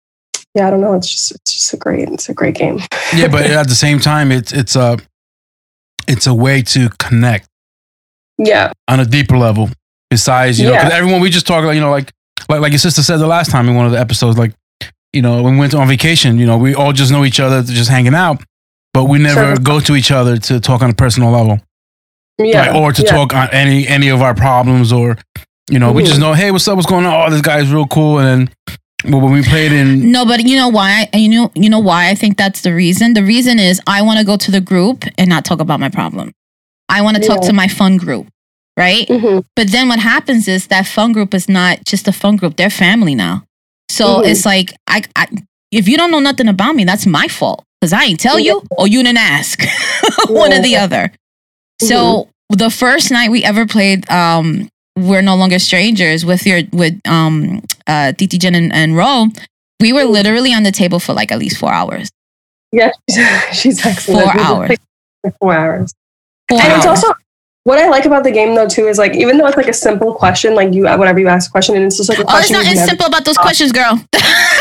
yeah, 0.56 0.68
I 0.68 0.72
don't 0.72 0.82
know. 0.82 0.96
It's 0.96 1.08
just 1.08 1.32
it's 1.32 1.54
just 1.54 1.74
a 1.74 1.78
great 1.78 2.10
it's 2.10 2.28
a 2.28 2.34
great 2.34 2.56
game. 2.56 2.80
yeah, 3.16 3.28
but 3.28 3.46
at 3.46 3.68
the 3.68 3.76
same 3.76 4.00
time, 4.00 4.32
it's 4.32 4.52
it's 4.52 4.76
a 4.76 4.98
it's 6.08 6.26
a 6.26 6.34
way 6.34 6.64
to 6.64 6.90
connect 6.98 7.48
Yeah, 8.40 8.72
on 8.88 9.00
a 9.00 9.06
deeper 9.06 9.38
level. 9.38 9.70
Besides, 10.10 10.60
you 10.60 10.66
know, 10.66 10.74
'cause 10.76 10.90
Yeah. 10.90 10.98
everyone 10.98 11.22
we 11.22 11.30
just 11.30 11.46
talk 11.46 11.64
like 11.64 11.76
you 11.76 11.82
know, 11.82 11.92
like 11.92 12.12
like 12.50 12.62
like 12.62 12.72
your 12.72 12.80
sister 12.80 13.04
said 13.04 13.18
the 13.18 13.28
last 13.28 13.52
time 13.52 13.70
in 13.70 13.76
one 13.76 13.86
of 13.86 13.92
the 13.92 14.00
episodes, 14.00 14.40
like 14.40 14.54
you 15.14 15.22
know, 15.22 15.44
when 15.44 15.54
we 15.54 15.60
went 15.60 15.76
on 15.76 15.88
vacation, 15.88 16.40
you 16.40 16.48
know, 16.48 16.58
we 16.58 16.74
all 16.74 16.94
just 16.94 17.12
know 17.12 17.24
each 17.26 17.40
other, 17.40 17.62
just 17.62 17.90
hanging 17.92 18.16
out, 18.16 18.42
but 18.92 19.04
we 19.04 19.20
never 19.20 19.56
Sure. 19.56 19.56
go 19.58 19.80
to 19.80 19.96
each 19.96 20.10
other 20.10 20.38
to 20.38 20.60
talk 20.60 20.82
on 20.82 20.90
a 20.90 20.96
personal 20.96 21.30
level, 21.30 21.60
yeah, 22.40 22.68
like, 22.72 22.76
or 22.76 22.92
to 22.94 23.02
yeah. 23.04 23.12
talk 23.12 23.34
on 23.34 23.50
any 23.52 23.88
any 23.88 24.10
of 24.10 24.22
our 24.22 24.34
problems, 24.36 24.92
or 24.92 25.18
you 25.70 25.80
know, 25.80 25.92
we 25.92 26.04
just 26.04 26.18
Mhm. 26.18 26.22
know, 26.22 26.34
hey, 26.34 26.52
what's 26.52 26.68
up, 26.68 26.76
what's 26.76 26.88
going 26.88 27.06
on? 27.06 27.28
Oh, 27.28 27.30
this 27.30 27.42
guy's 27.42 27.72
real 27.72 27.88
cool, 27.88 28.20
and 28.20 28.50
then 29.04 29.12
well, 29.12 29.22
when 29.22 29.32
we 29.34 29.42
played 29.44 29.72
in, 29.72 30.12
No, 30.12 30.26
but 30.26 30.44
you 30.46 30.56
know 30.58 30.68
why? 30.68 31.08
You 31.14 31.30
know, 31.30 31.52
you 31.56 31.70
know 31.70 31.80
why 31.80 32.10
I 32.10 32.16
think 32.16 32.38
that's 32.38 32.62
the 32.62 32.74
reason. 32.74 33.14
The 33.14 33.24
reason 33.24 33.58
is 33.60 33.80
I 33.88 34.02
want 34.02 34.20
to 34.20 34.26
go 34.26 34.36
to 34.38 34.52
the 34.52 34.62
group 34.62 35.06
and 35.18 35.30
not 35.30 35.46
talk 35.46 35.60
about 35.62 35.80
my 35.80 35.90
problem. 35.90 36.32
I 36.90 37.02
want 37.02 37.18
to 37.18 37.24
talk 37.24 37.42
to 37.44 37.54
my 37.54 37.68
fun 37.68 37.98
group, 37.98 38.28
right? 38.78 39.08
Mhm. 39.08 39.44
But 39.56 39.72
then 39.72 39.88
what 39.88 40.00
happens 40.00 40.48
is 40.48 40.68
that 40.68 40.86
fun 40.88 41.12
group 41.14 41.34
is 41.34 41.48
not 41.48 41.86
just 41.86 42.08
a 42.08 42.12
fun 42.12 42.36
group; 42.36 42.56
they're 42.58 42.70
family 42.70 43.16
now. 43.16 43.44
So 43.90 44.06
Mhm. 44.22 44.26
it's 44.28 44.46
like 44.46 44.74
I, 44.88 45.04
I, 45.16 45.28
if 45.72 45.88
you 45.88 45.96
don't 45.98 46.12
know 46.12 46.20
nothing 46.20 46.48
about 46.48 46.76
me, 46.76 46.84
that's 46.84 47.06
my 47.06 47.28
fault 47.28 47.64
because 47.80 47.94
I 47.94 48.04
ain't 48.06 48.20
tell 48.20 48.40
you 48.40 48.64
or 48.72 48.88
you 48.88 49.02
didn't 49.04 49.20
ask, 49.20 49.62
one 50.30 50.52
or 50.52 50.62
the 50.62 50.76
other. 50.78 51.12
So 51.82 52.30
the 52.50 52.70
first 52.70 53.12
night 53.12 53.32
we 53.32 53.44
ever 53.44 53.66
played, 53.66 54.10
um, 54.10 54.70
we're 54.96 55.22
no 55.22 55.36
longer 55.36 55.60
strangers 55.60 56.26
with 56.26 56.46
your 56.46 56.62
with 56.74 57.00
um 57.08 57.62
uh 57.88 58.12
Titi 58.14 58.38
Jen 58.38 58.56
and, 58.56 58.74
and 58.74 58.96
Ro. 58.96 59.28
We 59.80 59.94
were 59.94 60.04
literally 60.04 60.54
on 60.54 60.64
the 60.64 60.72
table 60.72 61.00
for 61.00 61.14
like 61.14 61.32
at 61.32 61.40
least 61.40 61.58
four 61.58 61.72
hours. 61.72 62.10
Yeah, 62.72 62.92
she's, 63.10 63.28
she's 63.54 63.86
excellent. 63.86 64.32
Four 64.32 64.42
hours. 64.42 64.78
four 65.40 65.54
hours. 65.54 65.94
Four 66.50 66.60
And 66.62 66.74
it's 66.74 66.86
also 66.86 67.14
what 67.64 67.78
I 67.78 67.88
like 67.88 68.06
about 68.06 68.24
the 68.24 68.32
game 68.32 68.56
though 68.56 68.68
too 68.68 68.88
is 68.88 68.98
like 68.98 69.16
even 69.16 69.38
though 69.38 69.46
it's 69.46 69.58
like 69.58 69.68
a 69.68 69.74
simple 69.74 70.14
question, 70.14 70.56
like 70.56 70.74
you 70.74 70.84
whatever 70.84 71.20
you 71.20 71.28
ask 71.28 71.50
a 71.50 71.52
question, 71.52 71.76
and 71.76 71.86
it's 71.86 71.98
just 71.98 72.10
like 72.10 72.20
a 72.20 72.24
question. 72.24 72.56
oh, 72.56 72.60
it's 72.60 72.68
not 72.68 72.74
as 72.74 72.80
never- 72.80 72.88
simple 72.88 73.06
about 73.06 73.26
those 73.26 73.38
questions, 73.38 73.72
girl. 73.72 74.02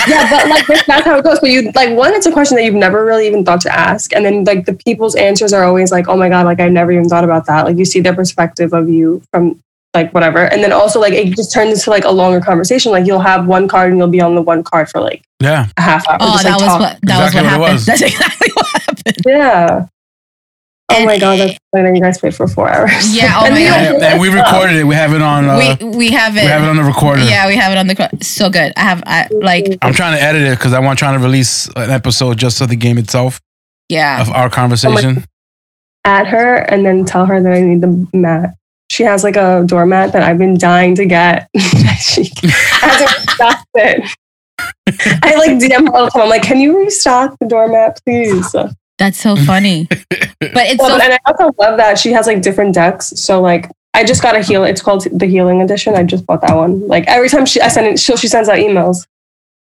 yeah, 0.08 0.30
but 0.30 0.48
like 0.48 0.66
that's- 0.66 0.86
that's 0.86 1.06
how 1.06 1.18
it 1.18 1.24
goes. 1.24 1.40
But 1.40 1.50
you 1.50 1.70
like 1.74 1.96
one, 1.96 2.12
it's 2.14 2.26
a 2.26 2.32
question 2.32 2.56
that 2.56 2.64
you've 2.64 2.74
never 2.74 3.04
really 3.04 3.26
even 3.26 3.44
thought 3.44 3.60
to 3.62 3.72
ask, 3.76 4.12
and 4.14 4.24
then 4.24 4.44
like 4.44 4.66
the 4.66 4.74
people's 4.74 5.14
answers 5.14 5.52
are 5.52 5.64
always 5.64 5.90
like, 5.92 6.08
oh 6.08 6.16
my 6.16 6.28
god, 6.28 6.44
like 6.46 6.60
I 6.60 6.68
never 6.68 6.92
even 6.92 7.08
thought 7.08 7.24
about 7.24 7.46
that. 7.46 7.64
Like 7.66 7.76
you 7.78 7.84
see 7.84 8.00
their 8.00 8.14
perspective 8.14 8.72
of 8.72 8.88
you 8.88 9.22
from 9.30 9.60
like 9.94 10.12
whatever, 10.12 10.44
and 10.44 10.62
then 10.62 10.72
also 10.72 11.00
like 11.00 11.12
it 11.14 11.34
just 11.36 11.52
turns 11.52 11.72
into 11.78 11.90
like 11.90 12.04
a 12.04 12.10
longer 12.10 12.40
conversation. 12.40 12.92
Like 12.92 13.06
you'll 13.06 13.20
have 13.20 13.46
one 13.46 13.68
card 13.68 13.90
and 13.90 13.98
you'll 13.98 14.08
be 14.08 14.20
on 14.20 14.34
the 14.34 14.42
one 14.42 14.62
card 14.62 14.88
for 14.88 15.00
like 15.00 15.24
yeah, 15.40 15.68
a 15.76 15.80
half 15.80 16.06
hour. 16.08 16.18
oh, 16.20 16.32
just, 16.32 16.44
that 16.44 16.50
like, 16.52 16.60
was 16.60 16.68
talk. 16.68 16.80
what 16.80 16.98
that 17.02 17.26
Exactly 17.26 17.42
was 17.42 17.52
what 17.52 17.60
what 17.60 17.68
happened. 17.68 17.74
was. 17.74 17.86
That's 17.86 18.02
exactly 18.02 18.48
what 18.54 18.66
happened. 18.82 19.16
Yeah. 19.26 19.86
Oh 20.90 20.96
And- 20.96 21.06
my 21.06 21.18
god, 21.18 21.38
that's 21.38 21.58
funny 21.70 21.84
that 21.90 21.94
you 21.94 22.00
guys 22.00 22.18
played 22.18 22.34
for 22.34 22.48
four 22.48 22.68
hours. 22.70 23.14
Yeah, 23.14 23.34
oh 23.40 23.44
And 23.46 23.54
my 23.54 23.60
we 23.60 23.66
God. 23.66 23.94
and, 23.94 24.02
and 24.02 24.20
we 24.20 24.28
recorded 24.28 24.76
it. 24.76 24.84
We 24.84 24.94
have 24.94 25.12
it 25.12 25.20
on. 25.20 25.48
Uh, 25.48 25.76
we 25.80 25.88
we 25.88 26.10
have 26.12 26.36
it. 26.36 26.42
we 26.44 26.48
have 26.48 26.62
it 26.62 26.68
on 26.68 26.76
the 26.76 26.82
recorder. 26.84 27.22
yeah, 27.22 27.46
we 27.46 27.56
have 27.56 27.72
it 27.72 27.78
on 27.78 27.86
the 27.88 27.94
cro- 27.94 28.08
so 28.22 28.48
good. 28.48 28.72
I 28.76 28.80
have 28.80 29.02
I 29.06 29.28
like 29.32 29.76
I'm 29.82 29.92
trying 29.92 30.16
to 30.16 30.22
edit 30.22 30.42
it 30.42 30.58
because 30.58 30.72
I 30.72 30.78
want 30.80 30.98
trying 30.98 31.18
to 31.18 31.24
release 31.24 31.68
an 31.76 31.90
episode 31.90 32.38
just 32.38 32.60
of 32.62 32.68
the 32.70 32.76
game 32.76 32.96
itself 32.96 33.40
yeah. 33.90 34.20
of 34.22 34.30
our 34.30 34.48
conversation. 34.48 35.24
At 36.04 36.26
her 36.28 36.56
and 36.56 36.86
then 36.86 37.04
tell 37.04 37.26
her 37.26 37.42
that 37.42 37.52
I 37.52 37.60
need 37.60 37.82
the 37.82 38.08
mat. 38.14 38.54
She 38.90 39.02
has 39.02 39.22
like 39.22 39.36
a 39.36 39.64
doormat 39.66 40.14
that 40.14 40.22
I've 40.22 40.38
been 40.38 40.56
dying 40.56 40.94
to 40.94 41.04
get. 41.04 41.50
she 42.00 42.30
hasn't 42.42 43.30
stocked 43.30 43.66
it. 43.74 44.16
I 45.22 45.34
like 45.36 45.50
DM 45.58 45.86
her 45.88 45.94
all 45.94 46.04
the 46.06 46.10
time. 46.12 46.22
I'm 46.22 46.28
like, 46.30 46.42
can 46.42 46.58
you 46.60 46.78
restock 46.78 47.36
the 47.40 47.46
doormat, 47.46 48.00
please? 48.06 48.50
So, 48.50 48.70
That's 48.98 49.20
so 49.20 49.36
funny. 49.36 49.86
but 49.90 50.00
it's 50.40 50.84
so 50.84 50.92
and 50.92 51.12
I 51.12 51.18
also 51.26 51.54
love 51.58 51.76
that 51.78 51.98
she 51.98 52.12
has 52.12 52.26
like 52.26 52.42
different 52.42 52.74
decks. 52.74 53.08
So 53.08 53.40
like, 53.40 53.70
I 53.94 54.04
just 54.04 54.22
got 54.22 54.36
a 54.36 54.42
heal. 54.42 54.64
It's 54.64 54.82
called 54.82 55.06
the 55.10 55.26
Healing 55.26 55.62
Edition. 55.62 55.94
I 55.94 56.02
just 56.02 56.26
bought 56.26 56.40
that 56.42 56.54
one. 56.54 56.86
Like 56.86 57.04
every 57.06 57.28
time 57.28 57.46
she, 57.46 57.60
I 57.60 57.68
send 57.68 57.86
it, 57.86 57.98
she, 57.98 58.16
she 58.16 58.28
sends 58.28 58.48
out 58.48 58.56
emails, 58.56 59.06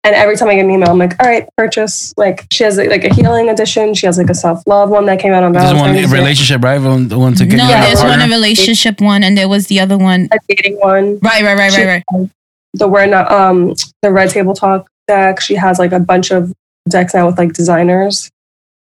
and 0.03 0.15
every 0.15 0.37
time 0.37 0.49
I 0.49 0.55
get 0.55 0.65
an 0.65 0.71
email, 0.71 0.89
I'm 0.89 0.97
like, 0.97 1.21
all 1.21 1.29
right, 1.29 1.47
purchase. 1.55 2.13
Like 2.17 2.45
she 2.51 2.63
has 2.63 2.77
like 2.77 3.03
a 3.03 3.13
Healing 3.13 3.49
Edition. 3.49 3.93
She 3.93 4.05
has 4.05 4.17
like 4.17 4.29
a 4.29 4.35
self 4.35 4.63
love 4.65 4.89
one 4.89 5.05
that 5.05 5.19
came 5.19 5.33
out 5.33 5.43
on 5.43 5.53
Valentine's. 5.53 5.95
There's 5.95 6.07
one 6.07 6.19
relationship, 6.19 6.63
right? 6.63 6.81
One, 6.81 7.07
the 7.07 7.19
one 7.19 7.35
to 7.35 7.45
get 7.45 7.57
no, 7.57 7.67
you 7.67 7.75
a 7.75 7.81
there's 7.81 7.99
one 7.99 8.07
partner. 8.07 8.25
a 8.25 8.29
relationship 8.29 9.01
one, 9.01 9.23
and 9.23 9.37
there 9.37 9.47
was 9.47 9.67
the 9.67 9.79
other 9.79 9.97
one. 9.97 10.29
a 10.31 10.39
dating 10.49 10.79
one. 10.79 11.19
Right, 11.19 11.43
right, 11.43 11.57
right, 11.57 11.77
right, 11.77 12.03
right. 12.11 12.29
the 12.73 12.87
we're 12.87 13.05
not 13.05 13.31
um 13.31 13.75
the 14.01 14.11
red 14.11 14.29
table 14.29 14.53
talk 14.53 14.89
deck 15.07 15.39
she 15.39 15.55
has 15.55 15.79
like 15.79 15.91
a 15.91 15.99
bunch 15.99 16.31
of 16.31 16.53
decks 16.89 17.13
now 17.13 17.27
with 17.27 17.37
like 17.37 17.53
designers 17.53 18.29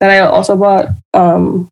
that 0.04 0.10
i 0.10 0.18
also 0.20 0.56
bought 0.56 0.86
um 1.14 1.68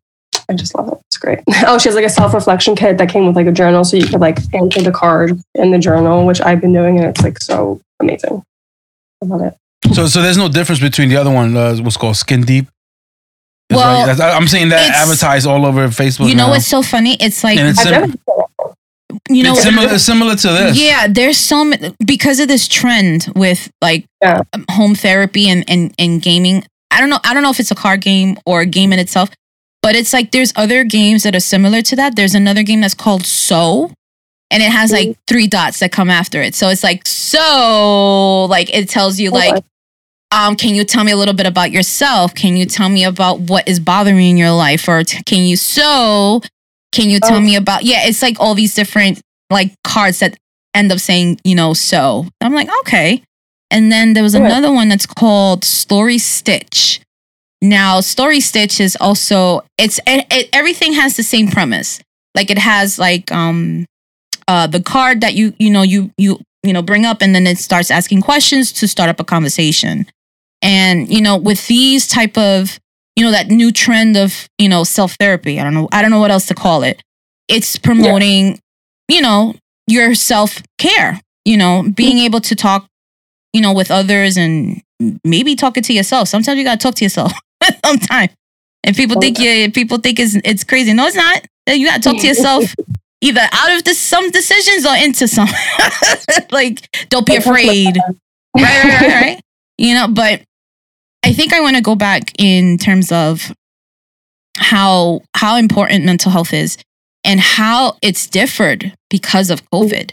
i 0.49 0.53
just 0.53 0.73
love 0.75 0.87
it 0.89 0.97
it's 1.07 1.17
great 1.17 1.39
oh 1.67 1.77
she 1.77 1.87
has 1.87 1.95
like 1.95 2.05
a 2.05 2.09
self-reflection 2.09 2.75
kit 2.75 2.97
that 2.97 3.09
came 3.09 3.25
with 3.27 3.35
like 3.35 3.47
a 3.47 3.51
journal 3.51 3.83
so 3.83 3.95
you 3.95 4.05
could 4.07 4.19
like 4.19 4.39
answer 4.53 4.81
the 4.81 4.91
card 4.91 5.39
in 5.55 5.71
the 5.71 5.77
journal 5.79 6.25
which 6.25 6.41
i've 6.41 6.59
been 6.59 6.73
doing 6.73 6.97
and 6.97 7.05
it's 7.07 7.21
like 7.21 7.39
so 7.39 7.79
amazing 8.01 8.41
i 9.21 9.25
love 9.25 9.41
it 9.41 9.53
So, 9.93 10.07
so 10.07 10.21
there's 10.21 10.37
no 10.37 10.49
difference 10.49 10.81
between 10.81 11.09
the 11.09 11.17
other 11.17 11.29
one. 11.31 11.55
Uh, 11.57 11.75
what's 11.83 11.97
called 11.97 12.15
Skin 12.15 12.41
Deep. 12.41 12.65
That's 13.69 13.81
Well, 13.81 14.07
right. 14.07 14.35
I'm 14.37 14.47
seeing 14.47 14.69
that 14.69 14.91
advertised 14.95 15.45
all 15.45 15.65
over 15.65 15.87
Facebook. 15.89 16.29
You 16.29 16.35
know 16.35 16.45
now. 16.47 16.51
what's 16.53 16.67
so 16.67 16.81
funny? 16.81 17.15
It's 17.19 17.43
like 17.43 17.57
And 17.59 17.67
it's 17.67 17.81
sim- 17.83 18.15
you 19.29 19.43
know 19.43 19.51
it's 19.53 19.63
similar, 19.63 19.99
similar 19.99 20.35
to 20.35 20.47
this. 20.47 20.79
Yeah, 20.79 21.07
there's 21.07 21.37
so 21.37 21.63
many 21.65 21.93
because 22.05 22.39
of 22.39 22.47
this 22.47 22.67
trend 22.67 23.27
with 23.35 23.69
like 23.81 24.05
Yeah. 24.21 24.41
home 24.71 24.95
therapy 24.95 25.49
and, 25.49 25.63
and 25.69 25.93
and 25.99 26.21
gaming. 26.21 26.63
I 26.93 26.99
don't 27.01 27.09
know. 27.09 27.19
I 27.23 27.33
don't 27.33 27.43
know 27.43 27.49
if 27.49 27.59
it's 27.59 27.71
a 27.71 27.75
card 27.75 28.01
game 28.01 28.37
or 28.45 28.61
a 28.61 28.65
game 28.65 28.93
in 28.93 28.99
itself, 28.99 29.29
but 29.81 29.95
it's 29.95 30.13
like 30.13 30.31
there's 30.31 30.53
other 30.55 30.83
games 30.83 31.23
that 31.23 31.35
are 31.35 31.39
similar 31.41 31.81
to 31.81 31.95
that. 31.97 32.15
There's 32.15 32.35
another 32.35 32.63
game 32.63 32.81
that's 32.81 32.93
called 32.93 33.25
So, 33.25 33.91
and 34.51 34.63
it 34.63 34.71
has 34.71 34.91
like 34.91 35.07
Mm-hmm. 35.09 35.21
three 35.27 35.47
dots 35.47 35.79
that 35.79 35.91
come 35.91 36.09
after 36.09 36.41
it. 36.41 36.55
So 36.55 36.69
it's 36.69 36.83
like 36.83 37.05
so, 37.07 38.45
like 38.49 38.73
it 38.73 38.89
tells 38.89 39.19
you 39.19 39.31
like 39.31 39.63
um, 40.31 40.55
can 40.55 40.73
you 40.73 40.83
tell 40.83 41.03
me 41.03 41.11
a 41.11 41.15
little 41.17 41.35
bit 41.35 41.45
about 41.45 41.71
yourself? 41.71 42.33
Can 42.33 42.57
you 42.57 42.65
tell 42.65 42.89
me 42.89 43.03
about 43.03 43.39
what 43.41 43.67
is 43.67 43.79
bothering 43.79 44.19
you 44.19 44.29
in 44.31 44.37
your 44.37 44.51
life? 44.51 44.87
Or 44.87 45.03
t- 45.03 45.21
can 45.25 45.43
you 45.43 45.55
So? 45.55 46.41
Can 46.91 47.09
you 47.09 47.19
tell 47.19 47.37
Oh. 47.37 47.41
me 47.41 47.55
about, 47.55 47.83
yeah, 47.83 48.07
it's 48.07 48.21
like 48.23 48.37
all 48.39 48.55
these 48.55 48.73
different 48.75 49.21
like 49.51 49.73
cards 49.83 50.19
that 50.19 50.35
end 50.75 50.91
up 50.91 50.99
saying, 50.99 51.39
you 51.43 51.53
know, 51.55 51.73
So. 51.73 52.25
I'm 52.41 52.53
like, 52.55 52.67
okay. 52.81 53.21
And 53.73 53.91
then 53.91 54.13
there 54.13 54.23
was 54.23 54.35
Yeah. 54.35 54.45
another 54.45 54.71
one 54.71 54.87
that's 54.87 55.05
called 55.07 55.65
Story 55.65 56.19
Stitch. 56.19 57.01
Now, 57.61 58.01
Story 58.01 58.39
Stitch 58.39 58.79
is 58.79 58.95
also, 59.01 59.61
it's, 59.77 59.99
it, 60.05 60.25
it, 60.31 60.49
everything 60.53 60.93
has 60.93 61.15
the 61.17 61.23
same 61.23 61.47
premise. 61.49 61.99
Like 62.35 62.51
it 62.51 62.57
has 62.59 62.99
like, 62.99 63.31
um, 63.31 63.85
uh, 64.47 64.67
the 64.67 64.81
card 64.81 65.21
that 65.21 65.33
you, 65.33 65.53
you 65.57 65.69
know, 65.71 65.81
you, 65.81 66.11
you, 66.17 66.39
you 66.61 66.71
know, 66.73 66.81
bring 66.81 67.05
up 67.05 67.21
and 67.21 67.33
then 67.33 67.47
it 67.47 67.57
starts 67.57 67.89
asking 67.89 68.21
questions 68.21 68.71
to 68.73 68.87
start 68.87 69.09
up 69.09 69.19
a 69.19 69.23
conversation. 69.23 70.05
And, 70.61 71.11
you 71.11 71.21
know, 71.21 71.35
with 71.37 71.67
these 71.67 72.07
type 72.07 72.37
of, 72.37 72.79
you 73.15 73.23
know, 73.25 73.31
that 73.31 73.47
new 73.47 73.71
trend 73.71 74.17
of, 74.17 74.47
you 74.57 74.69
know, 74.69 74.83
self 74.83 75.15
therapy, 75.19 75.59
I 75.59 75.63
don't 75.63 75.73
know, 75.73 75.89
I 75.91 76.01
don't 76.01 76.11
know 76.11 76.19
what 76.19 76.31
else 76.31 76.45
to 76.47 76.53
call 76.55 76.83
it. 76.83 77.01
It's 77.47 77.77
promoting, 77.77 78.59
you 79.07 79.21
know, 79.21 79.55
your 79.87 80.15
self 80.15 80.61
care, 80.77 81.19
you 81.45 81.57
know, 81.57 81.83
being 81.95 82.17
able 82.19 82.39
to 82.41 82.55
talk, 82.55 82.87
you 83.53 83.61
know, 83.61 83.73
with 83.73 83.91
others 83.91 84.37
and 84.37 84.81
maybe 85.23 85.55
talking 85.55 85.83
to 85.83 85.93
yourself. 85.93 86.27
Sometimes 86.27 86.57
you 86.57 86.63
got 86.63 86.79
to 86.79 86.83
talk 86.83 86.95
to 86.95 87.05
yourself 87.05 87.31
sometimes. 87.85 88.31
And 88.83 88.95
people 88.95 89.21
think 89.21 89.39
you, 89.39 89.71
people 89.71 89.97
think 89.97 90.19
it's, 90.19 90.35
it's 90.43 90.63
crazy. 90.63 90.93
No, 90.93 91.05
it's 91.05 91.15
not. 91.15 91.45
You 91.67 91.87
got 91.87 92.01
to 92.01 92.09
talk 92.09 92.19
to 92.19 92.27
yourself 92.27 92.65
either 93.21 93.47
out 93.51 93.71
of 93.71 93.83
this, 93.85 93.97
some 93.97 94.29
decisions 94.31 94.85
or 94.85 94.95
into 94.95 95.27
some. 95.27 95.47
like, 96.51 96.89
don't 97.09 97.25
be 97.25 97.37
afraid 97.37 97.97
right, 98.55 98.83
right, 98.83 99.01
right, 99.01 99.21
right. 99.21 99.41
You 99.77 99.95
know, 99.95 100.07
but 100.07 100.41
I 101.23 101.33
think 101.33 101.53
I 101.53 101.61
want 101.61 101.75
to 101.77 101.81
go 101.81 101.95
back 101.95 102.31
in 102.37 102.77
terms 102.77 103.11
of 103.11 103.53
how 104.57 105.21
how 105.35 105.55
important 105.55 106.05
mental 106.05 106.31
health 106.31 106.53
is 106.53 106.77
and 107.23 107.39
how 107.39 107.97
it's 108.01 108.27
differed 108.27 108.93
because 109.09 109.49
of 109.49 109.67
COVID. 109.71 110.11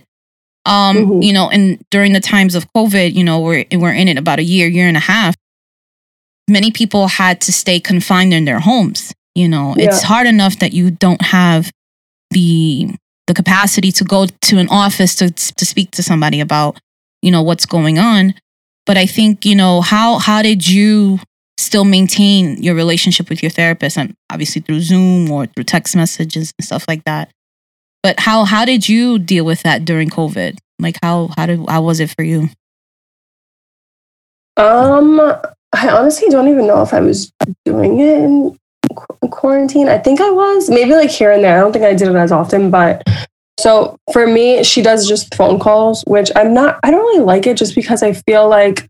Um, 0.66 0.96
Mhm. 0.96 1.24
you 1.24 1.32
know, 1.32 1.48
and 1.48 1.82
during 1.90 2.12
the 2.12 2.20
times 2.20 2.54
of 2.54 2.70
COVID, 2.74 3.14
you 3.14 3.24
know, 3.24 3.40
we're 3.40 3.64
we're 3.72 3.94
in 3.94 4.08
it 4.08 4.18
about 4.18 4.38
a 4.38 4.42
year, 4.44 4.68
year 4.68 4.86
and 4.88 4.96
a 4.96 5.00
half. 5.00 5.34
Many 6.48 6.70
people 6.70 7.06
had 7.08 7.40
to 7.42 7.52
stay 7.52 7.78
confined 7.80 8.34
in 8.34 8.44
their 8.44 8.60
homes. 8.60 9.12
You 9.34 9.48
know, 9.48 9.74
it's 9.78 10.02
hard 10.02 10.26
enough 10.26 10.58
that 10.58 10.72
you 10.72 10.90
don't 10.90 11.22
have 11.22 11.70
the 12.30 12.90
the 13.26 13.34
capacity 13.34 13.92
to 13.92 14.04
go 14.04 14.26
to 14.26 14.58
an 14.58 14.68
office 14.68 15.14
to 15.16 15.30
to 15.30 15.64
speak 15.64 15.92
to 15.92 16.02
somebody 16.02 16.40
about 16.40 16.78
you 17.22 17.30
know 17.30 17.42
what's 17.42 17.64
going 17.66 17.96
on 17.98 18.34
but 18.86 18.96
i 18.96 19.06
think 19.06 19.44
you 19.44 19.54
know 19.54 19.80
how 19.82 20.18
how 20.18 20.42
did 20.42 20.66
you 20.66 21.18
still 21.58 21.84
maintain 21.84 22.60
your 22.62 22.74
relationship 22.74 23.28
with 23.28 23.40
your 23.42 23.50
therapist 23.50 23.96
and 23.98 24.14
obviously 24.32 24.60
through 24.62 24.80
zoom 24.80 25.30
or 25.30 25.46
through 25.46 25.62
text 25.64 25.94
messages 25.94 26.52
and 26.58 26.64
stuff 26.64 26.84
like 26.88 27.04
that 27.04 27.30
but 28.02 28.18
how 28.20 28.44
how 28.44 28.64
did 28.64 28.88
you 28.88 29.18
deal 29.18 29.44
with 29.44 29.62
that 29.62 29.84
during 29.84 30.08
covid 30.08 30.58
like 30.78 30.96
how 31.02 31.28
how 31.36 31.46
did 31.46 31.60
how 31.68 31.82
was 31.82 32.00
it 32.00 32.10
for 32.10 32.22
you 32.22 32.48
Um, 34.56 35.20
I 35.72 35.88
honestly 35.88 36.28
don't 36.28 36.48
even 36.48 36.66
know 36.66 36.82
if 36.82 36.92
I 36.92 37.00
was 37.00 37.32
doing 37.64 38.00
it 38.00 38.18
in 38.18 38.58
qu- 38.94 39.28
quarantine. 39.28 39.88
I 39.88 39.98
think 39.98 40.20
I 40.20 40.30
was 40.30 40.68
maybe 40.68 40.92
like 40.94 41.10
here 41.10 41.30
and 41.30 41.42
there. 41.42 41.56
I 41.56 41.60
don't 41.60 41.72
think 41.72 41.84
I 41.84 41.94
did 41.94 42.08
it 42.08 42.16
as 42.16 42.32
often, 42.32 42.70
but 42.70 43.02
so 43.58 43.96
for 44.12 44.26
me, 44.26 44.64
she 44.64 44.82
does 44.82 45.08
just 45.08 45.34
phone 45.34 45.58
calls, 45.58 46.02
which 46.06 46.30
I'm 46.34 46.52
not. 46.52 46.80
I 46.82 46.90
don't 46.90 47.00
really 47.00 47.24
like 47.24 47.46
it 47.46 47.56
just 47.56 47.74
because 47.74 48.02
I 48.02 48.12
feel 48.12 48.48
like 48.48 48.88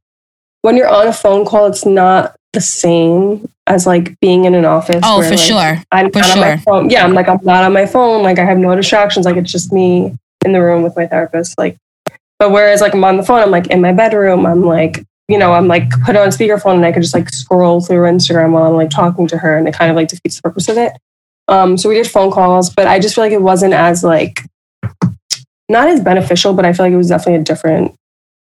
when 0.62 0.76
you're 0.76 0.88
on 0.88 1.06
a 1.06 1.12
phone 1.12 1.44
call, 1.44 1.66
it's 1.66 1.84
not 1.84 2.34
the 2.52 2.60
same 2.60 3.48
as 3.70 3.86
like 3.86 4.18
being 4.20 4.44
in 4.44 4.54
an 4.54 4.64
office. 4.64 5.00
Oh, 5.04 5.18
where, 5.18 5.28
for 5.28 5.36
like, 5.36 5.44
sure. 5.44 5.82
I'm 5.92 6.10
For 6.10 6.18
not 6.18 6.30
on 6.32 6.40
my 6.40 6.56
sure. 6.56 6.58
phone. 6.58 6.90
Yeah, 6.90 7.04
I'm 7.04 7.14
like 7.14 7.28
I'm 7.28 7.38
not 7.42 7.62
on 7.62 7.72
my 7.72 7.86
phone. 7.86 8.22
Like 8.22 8.38
I 8.38 8.44
have 8.44 8.58
no 8.58 8.74
distractions. 8.74 9.24
Like 9.24 9.36
it's 9.36 9.50
just 9.50 9.72
me 9.72 10.12
in 10.44 10.52
the 10.52 10.60
room 10.60 10.82
with 10.82 10.96
my 10.96 11.06
therapist. 11.06 11.56
Like, 11.56 11.76
but 12.38 12.50
whereas 12.50 12.80
like 12.80 12.94
I'm 12.94 13.04
on 13.04 13.16
the 13.16 13.22
phone, 13.22 13.40
I'm 13.40 13.50
like 13.50 13.68
in 13.68 13.80
my 13.80 13.92
bedroom. 13.92 14.44
I'm 14.44 14.64
like 14.64 15.04
you 15.28 15.38
know 15.38 15.52
I'm 15.52 15.68
like 15.68 15.88
put 16.04 16.16
on 16.16 16.28
speakerphone 16.30 16.74
and 16.74 16.84
I 16.84 16.90
could 16.90 17.02
just 17.02 17.14
like 17.14 17.28
scroll 17.30 17.80
through 17.80 18.10
Instagram 18.10 18.50
while 18.50 18.64
I'm 18.64 18.74
like 18.74 18.90
talking 18.90 19.28
to 19.28 19.38
her, 19.38 19.56
and 19.56 19.68
it 19.68 19.74
kind 19.74 19.90
of 19.90 19.96
like 19.96 20.08
defeats 20.08 20.36
the 20.36 20.42
purpose 20.42 20.68
of 20.68 20.76
it. 20.76 20.92
Um, 21.46 21.76
so 21.76 21.88
we 21.88 21.94
did 21.94 22.08
phone 22.08 22.30
calls, 22.30 22.70
but 22.70 22.86
I 22.88 22.98
just 22.98 23.14
feel 23.14 23.24
like 23.24 23.32
it 23.32 23.42
wasn't 23.42 23.74
as 23.74 24.02
like 24.02 24.42
not 25.68 25.88
as 25.88 26.00
beneficial, 26.00 26.52
but 26.54 26.64
I 26.64 26.72
feel 26.72 26.86
like 26.86 26.92
it 26.92 26.96
was 26.96 27.08
definitely 27.08 27.40
a 27.40 27.44
different 27.44 27.94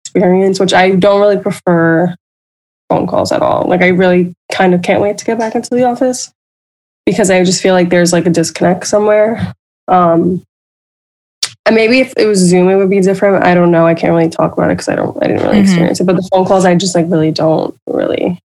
experience, 0.05 0.59
which 0.59 0.73
I 0.73 0.91
don't 0.91 1.19
really 1.19 1.37
prefer 1.37 2.15
phone 2.91 3.07
calls 3.07 3.31
at 3.31 3.41
all. 3.41 3.67
Like 3.67 3.81
I 3.81 3.87
really 3.87 4.33
kind 4.51 4.73
of 4.73 4.81
can't 4.81 5.01
wait 5.01 5.17
to 5.19 5.25
get 5.25 5.39
back 5.39 5.55
into 5.55 5.69
the 5.73 5.83
office 5.85 6.31
because 7.05 7.31
I 7.31 7.43
just 7.43 7.61
feel 7.61 7.73
like 7.73 7.89
there's 7.89 8.11
like 8.11 8.25
a 8.25 8.29
disconnect 8.29 8.85
somewhere. 8.85 9.53
Um, 9.87 10.43
and 11.65 11.75
maybe 11.75 11.99
if 11.99 12.13
it 12.17 12.25
was 12.27 12.39
Zoom, 12.39 12.69
it 12.69 12.75
would 12.75 12.89
be 12.89 12.99
different. 13.01 13.43
I 13.45 13.53
don't 13.53 13.71
know. 13.71 13.85
I 13.87 13.93
can't 13.93 14.13
really 14.13 14.29
talk 14.29 14.53
about 14.53 14.69
it 14.71 14.73
because 14.73 14.89
I 14.89 14.95
don't. 14.95 15.15
I 15.23 15.27
didn't 15.27 15.43
really 15.43 15.59
Mhm. 15.59 15.63
experience 15.63 15.99
it. 16.01 16.05
But 16.05 16.15
the 16.17 16.27
phone 16.31 16.45
calls, 16.45 16.65
I 16.65 16.75
just 16.75 16.95
like 16.95 17.05
really 17.07 17.31
don't 17.31 17.75
really 17.87 18.39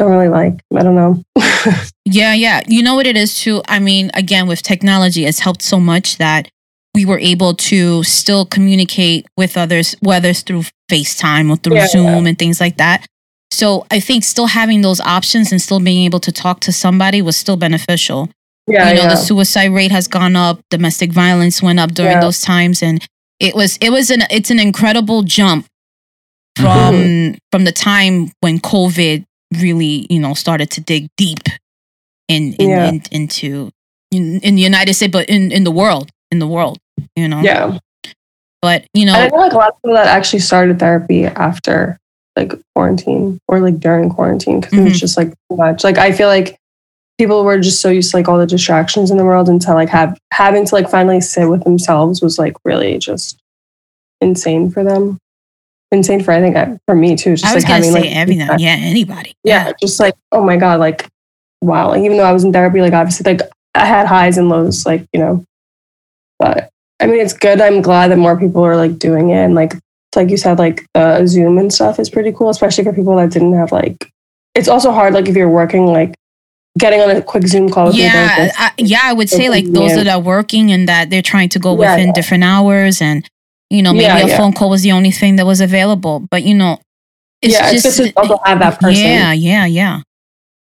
don't 0.00 0.10
really 0.10 0.28
like. 0.28 0.54
I 0.76 0.82
don't 0.82 0.96
know. 0.96 1.22
Yeah, 2.06 2.34
yeah. 2.34 2.60
You 2.68 2.82
know 2.82 2.94
what 2.96 3.06
it 3.06 3.16
is 3.16 3.40
too? 3.40 3.62
I 3.66 3.78
mean, 3.78 4.10
again, 4.12 4.46
with 4.46 4.60
technology, 4.62 5.24
it's 5.24 5.38
helped 5.38 5.62
so 5.62 5.80
much 5.80 6.18
that 6.18 6.48
we 6.94 7.06
were 7.06 7.18
able 7.18 7.54
to 7.54 8.02
still 8.04 8.44
communicate 8.44 9.26
with 9.38 9.56
others, 9.56 9.96
whether 10.00 10.28
it's 10.28 10.42
through 10.42 10.64
FaceTime 10.90 11.48
or 11.50 11.56
through 11.56 11.76
Yeah, 11.76 11.86
Zoom 11.86 12.26
and 12.26 12.38
things 12.38 12.60
like 12.60 12.76
that. 12.76 13.06
So 13.54 13.86
I 13.90 14.00
think 14.00 14.24
still 14.24 14.46
having 14.46 14.82
those 14.82 15.00
options 15.00 15.52
and 15.52 15.60
still 15.62 15.80
being 15.80 16.04
able 16.04 16.20
to 16.20 16.32
talk 16.32 16.60
to 16.60 16.72
somebody 16.72 17.22
was 17.22 17.36
still 17.36 17.56
beneficial. 17.56 18.28
yeah, 18.66 18.88
you 18.90 18.94
know, 18.96 19.02
yeah. 19.02 19.08
the 19.10 19.16
suicide 19.16 19.72
rate 19.72 19.92
has 19.92 20.08
gone 20.08 20.36
up, 20.36 20.58
domestic 20.70 21.12
violence 21.12 21.62
went 21.62 21.78
up 21.78 21.92
during 21.92 22.12
Yeah. 22.12 22.20
those 22.20 22.40
times, 22.40 22.82
and 22.82 23.04
it 23.38 23.54
was 23.54 23.76
it 23.80 23.90
was 23.90 24.10
an 24.10 24.22
it's 24.30 24.50
an 24.50 24.58
incredible 24.58 25.22
jump 25.22 25.66
from 26.56 26.94
Mm-hmm. 26.94 27.34
from 27.52 27.64
the 27.64 27.72
time 27.72 28.32
when 28.40 28.58
COVID 28.58 29.24
really 29.60 30.06
you 30.10 30.18
know 30.20 30.34
started 30.34 30.70
to 30.70 30.80
dig 30.80 31.08
deep 31.16 31.40
in, 32.28 32.54
in, 32.54 32.68
Yeah. 32.70 32.88
in 32.88 33.02
into 33.10 33.70
in, 34.10 34.40
in 34.40 34.54
the 34.54 34.62
United 34.62 34.94
States, 34.94 35.12
but 35.12 35.28
in 35.28 35.52
in 35.52 35.64
the 35.64 35.70
world, 35.70 36.10
in 36.30 36.38
the 36.38 36.46
world, 36.46 36.78
you 37.16 37.28
know. 37.28 37.40
yeah. 37.40 37.78
But 38.62 38.86
you 38.94 39.04
know, 39.04 39.14
And 39.14 39.24
I 39.32 39.36
know 39.36 39.42
like 39.42 39.52
a 39.52 39.56
lot 39.56 39.68
of 39.70 39.76
people 39.82 39.94
that 39.94 40.06
actually 40.06 40.40
started 40.40 40.78
therapy 40.78 41.26
after 41.26 41.98
like 42.36 42.52
quarantine 42.74 43.38
or 43.48 43.60
like 43.60 43.78
during 43.78 44.10
quarantine 44.10 44.60
because 44.60 44.72
it 44.72 44.82
Mhm. 44.82 44.84
was 44.84 45.00
just 45.00 45.16
like 45.16 45.28
too 45.30 45.56
much. 45.56 45.84
Like 45.84 45.98
I 45.98 46.12
feel 46.12 46.28
like 46.28 46.56
people 47.18 47.44
were 47.44 47.60
just 47.60 47.80
so 47.80 47.90
used 47.90 48.10
to 48.10 48.16
like 48.16 48.28
all 48.28 48.38
the 48.38 48.46
distractions 48.46 49.10
in 49.10 49.16
the 49.18 49.24
world 49.24 49.48
and 49.48 49.60
to 49.62 49.72
like 49.72 49.88
have 49.88 50.18
having 50.32 50.64
to 50.66 50.74
like 50.74 50.90
finally 50.90 51.20
sit 51.20 51.48
with 51.48 51.62
themselves 51.64 52.20
was 52.20 52.38
like 52.38 52.54
really 52.64 52.98
just 52.98 53.38
insane 54.20 54.70
for 54.70 54.82
them. 54.82 55.18
Insane 55.92 56.22
for 56.24 56.32
I 56.32 56.40
think 56.40 56.80
for 56.86 56.94
me 56.96 57.14
too. 57.14 57.36
Just 57.36 57.44
I 57.44 57.54
was 57.54 57.62
like 57.62 57.72
having 57.72 57.92
say 57.92 58.00
like 58.00 58.10
everything. 58.16 58.48
Yeah, 58.58 58.76
anybody. 58.80 59.34
yeah, 59.44 59.72
just 59.80 60.00
like 60.00 60.14
oh 60.32 60.42
my 60.44 60.56
god, 60.56 60.80
like 60.80 61.06
wow. 61.62 61.90
Like 61.90 62.02
even 62.02 62.16
though 62.16 62.24
I 62.24 62.32
was 62.32 62.42
in 62.42 62.52
therapy, 62.52 62.80
like 62.80 62.92
obviously 62.94 63.32
like 63.32 63.42
I 63.76 63.84
had 63.84 64.06
highs 64.08 64.36
and 64.38 64.48
lows, 64.48 64.84
like 64.84 65.06
you 65.12 65.20
know. 65.20 65.44
But 66.40 66.68
I 66.98 67.06
mean, 67.06 67.20
it's 67.20 67.32
good. 67.32 67.60
I'm 67.60 67.80
glad 67.80 68.10
that 68.10 68.18
more 68.18 68.36
people 68.36 68.64
are 68.64 68.76
like 68.76 68.98
doing 68.98 69.30
it, 69.30 69.36
and 69.44 69.54
like 69.54 69.74
like 70.16 70.30
you 70.30 70.36
said, 70.36 70.58
like 70.58 70.84
uh, 70.94 71.26
Zoom 71.26 71.58
and 71.58 71.72
stuff 71.72 71.98
is 71.98 72.10
pretty 72.10 72.32
cool, 72.32 72.50
especially 72.50 72.84
for 72.84 72.92
people 72.92 73.16
that 73.16 73.30
didn't 73.30 73.54
have 73.54 73.72
like. 73.72 74.10
It's 74.54 74.68
also 74.68 74.92
hard, 74.92 75.14
like 75.14 75.28
if 75.28 75.36
you're 75.36 75.50
working, 75.50 75.86
like 75.86 76.14
getting 76.78 77.00
on 77.00 77.10
a 77.10 77.22
quick 77.22 77.46
Zoom 77.46 77.68
call 77.70 77.92
yeah. 77.92 78.50
I, 78.56 78.72
yeah. 78.78 79.00
I 79.04 79.12
would 79.12 79.28
say 79.30 79.48
like 79.48 79.64
those 79.66 79.94
that 79.94 80.08
are 80.08 80.20
working 80.20 80.72
and 80.72 80.88
that 80.88 81.10
they're 81.10 81.22
trying 81.22 81.48
to 81.50 81.58
go 81.58 81.72
Yeah, 81.72 81.92
within 81.92 82.08
yeah. 82.08 82.12
different 82.14 82.44
hours, 82.44 83.00
and 83.00 83.28
you 83.70 83.82
know 83.82 83.92
maybe 83.92 84.04
Yeah, 84.04 84.18
a 84.26 84.36
phone 84.36 84.52
call 84.52 84.70
was 84.70 84.82
the 84.82 84.92
only 84.92 85.10
thing 85.10 85.36
that 85.36 85.46
was 85.46 85.60
available. 85.60 86.26
But 86.30 86.42
you 86.44 86.54
know, 86.54 86.78
it's 87.42 87.54
yeah, 87.54 87.72
just 87.72 87.86
it's 87.86 87.96
just 87.96 88.16
also 88.16 88.38
have 88.44 88.58
that 88.60 88.80
person. 88.80 89.04
yeah, 89.04 89.32
yeah, 89.32 89.66
yeah. 89.66 90.00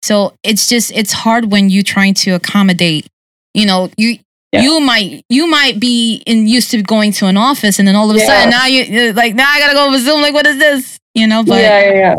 So 0.03 0.33
it's 0.43 0.67
just 0.67 0.91
it's 0.91 1.11
hard 1.11 1.51
when 1.51 1.69
you're 1.69 1.83
trying 1.83 2.13
to 2.15 2.31
accommodate. 2.31 3.07
You 3.53 3.65
know, 3.65 3.89
you 3.97 4.19
Yeah. 4.57 4.63
you 4.63 4.79
might 4.81 5.23
you 5.29 5.47
might 5.47 5.79
be 5.79 6.21
in 6.25 6.47
used 6.47 6.71
to 6.71 6.81
going 6.81 7.11
to 7.13 7.27
an 7.27 7.37
office, 7.37 7.79
and 7.79 7.87
then 7.87 7.95
all 7.95 8.09
of 8.09 8.15
a 8.15 8.19
Yeah. 8.19 8.25
sudden 8.25 8.49
now 8.49 8.65
you 8.65 9.13
like 9.13 9.35
now 9.35 9.49
I 9.49 9.59
gotta 9.59 9.73
go 9.73 9.87
over 9.87 9.97
Zoom. 9.99 10.21
Like 10.21 10.33
what 10.33 10.45
is 10.47 10.57
this? 10.59 10.99
You 11.13 11.27
know, 11.27 11.43
but 11.43 11.61
yeah, 11.61 11.81
yeah, 11.81 11.93
yeah. 11.93 12.15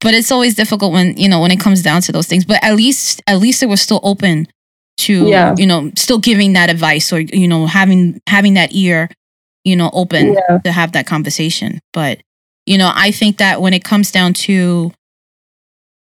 but 0.00 0.14
it's 0.14 0.30
always 0.32 0.54
difficult 0.54 0.92
when 0.92 1.16
you 1.16 1.28
know 1.28 1.40
when 1.40 1.50
it 1.50 1.60
comes 1.60 1.82
down 1.82 2.00
to 2.02 2.12
those 2.12 2.26
things 2.26 2.44
but 2.44 2.58
at 2.62 2.74
least 2.74 3.22
at 3.26 3.38
least 3.38 3.62
it 3.62 3.66
was 3.66 3.80
still 3.80 4.00
open 4.02 4.46
to 4.98 5.28
Yeah. 5.28 5.54
you 5.58 5.66
know 5.66 5.90
still 5.96 6.18
giving 6.18 6.54
that 6.54 6.70
advice 6.70 7.12
or 7.12 7.20
you 7.20 7.46
know 7.48 7.66
having 7.66 8.20
having 8.26 8.54
that 8.54 8.72
ear 8.72 9.10
you 9.64 9.76
know 9.76 9.90
open 9.92 10.34
to 10.64 10.72
have 10.72 10.92
that 10.92 11.06
conversation 11.06 11.80
but 11.92 12.20
you 12.64 12.78
know 12.78 12.90
i 12.94 13.10
think 13.10 13.36
that 13.38 13.60
when 13.60 13.74
it 13.74 13.84
comes 13.84 14.10
down 14.10 14.32
to 14.32 14.92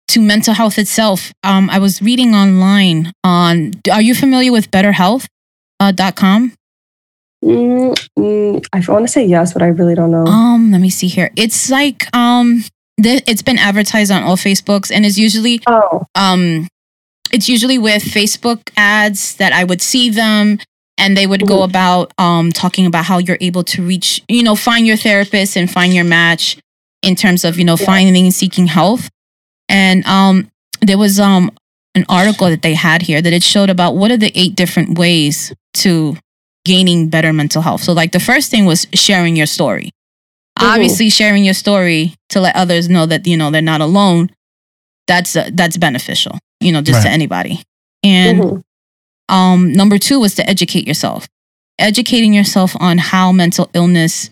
to 0.09 0.21
mental 0.21 0.53
health 0.53 0.77
itself 0.77 1.31
um 1.43 1.69
i 1.69 1.77
was 1.79 2.01
reading 2.01 2.33
online 2.33 3.11
on 3.23 3.71
are 3.91 4.01
you 4.01 4.15
familiar 4.15 4.51
with 4.51 4.69
betterhealth 4.71 5.25
uh, 5.79 5.91
dot 5.91 6.15
com 6.15 6.51
Mm, 7.45 7.93
mm, 8.17 8.65
I 8.73 8.79
want 8.91 9.05
to 9.05 9.07
say 9.07 9.23
yes, 9.23 9.53
but 9.53 9.61
I 9.61 9.67
really 9.67 9.93
don't 9.93 10.09
know. 10.09 10.25
um 10.25 10.71
let 10.71 10.81
me 10.81 10.89
see 10.89 11.07
here 11.07 11.29
it's 11.35 11.69
like 11.69 11.99
um 12.15 12.63
th- 13.01 13.21
it's 13.27 13.43
been 13.43 13.59
advertised 13.59 14.11
on 14.11 14.23
all 14.23 14.37
facebooks 14.37 14.89
and 14.91 15.05
it's 15.05 15.19
usually 15.19 15.61
oh, 15.67 16.03
um 16.15 16.67
it's 17.31 17.47
usually 17.47 17.77
with 17.77 18.01
facebook 18.03 18.69
ads 18.75 19.35
that 19.35 19.53
i 19.53 19.63
would 19.63 19.83
see 19.83 20.09
them 20.09 20.57
and 20.97 21.15
they 21.15 21.27
would 21.27 21.45
go 21.45 21.59
Mhm. 21.59 21.69
about 21.69 22.11
um 22.17 22.51
talking 22.51 22.87
about 22.87 23.05
how 23.05 23.19
you're 23.19 23.37
able 23.39 23.63
to 23.65 23.83
reach 23.85 24.19
you 24.27 24.41
know 24.41 24.55
find 24.55 24.87
your 24.87 24.97
therapist 24.97 25.55
and 25.55 25.69
find 25.69 25.93
your 25.93 26.05
match 26.05 26.57
in 27.03 27.15
terms 27.15 27.45
of 27.45 27.59
you 27.59 27.65
know 27.65 27.77
Yeah. 27.79 27.85
finding 27.85 28.25
and 28.25 28.33
seeking 28.33 28.65
health 28.65 29.09
and 29.69 30.05
um 30.05 30.49
there 30.81 30.97
was 30.97 31.19
um 31.19 31.51
an 31.95 32.05
article 32.09 32.49
that 32.49 32.61
they 32.61 32.73
had 32.75 33.01
here 33.01 33.21
that 33.21 33.33
it 33.33 33.43
showed 33.43 33.69
about 33.69 33.95
what 33.95 34.11
are 34.11 34.17
the 34.17 34.31
eight 34.35 34.55
different 34.55 34.97
ways 34.97 35.53
to 35.73 36.15
gaining 36.65 37.09
better 37.09 37.33
mental 37.33 37.61
health 37.61 37.81
so 37.81 37.93
like 37.93 38.11
the 38.11 38.19
first 38.19 38.51
thing 38.51 38.65
was 38.65 38.87
sharing 38.93 39.35
your 39.35 39.47
story 39.47 39.91
Mhm. 40.59 40.73
obviously 40.73 41.09
sharing 41.09 41.43
your 41.43 41.53
story 41.53 42.15
to 42.29 42.39
let 42.41 42.55
others 42.55 42.89
know 42.89 43.05
that 43.05 43.25
you 43.27 43.37
know 43.37 43.51
they're 43.51 43.61
not 43.61 43.81
alone 43.81 44.29
that's 45.07 45.35
uh, 45.35 45.49
that's 45.53 45.77
beneficial 45.77 46.37
you 46.59 46.71
know 46.71 46.81
just 46.81 47.03
to 47.03 47.09
anybody 47.09 47.61
and 48.03 48.39
mhm. 48.41 48.61
um 49.29 49.71
number 49.71 49.97
two 49.97 50.19
was 50.19 50.35
to 50.35 50.47
educate 50.49 50.87
yourself 50.87 51.27
educating 51.79 52.33
yourself 52.33 52.75
on 52.79 52.97
how 52.97 53.31
mental 53.31 53.69
illness 53.73 54.29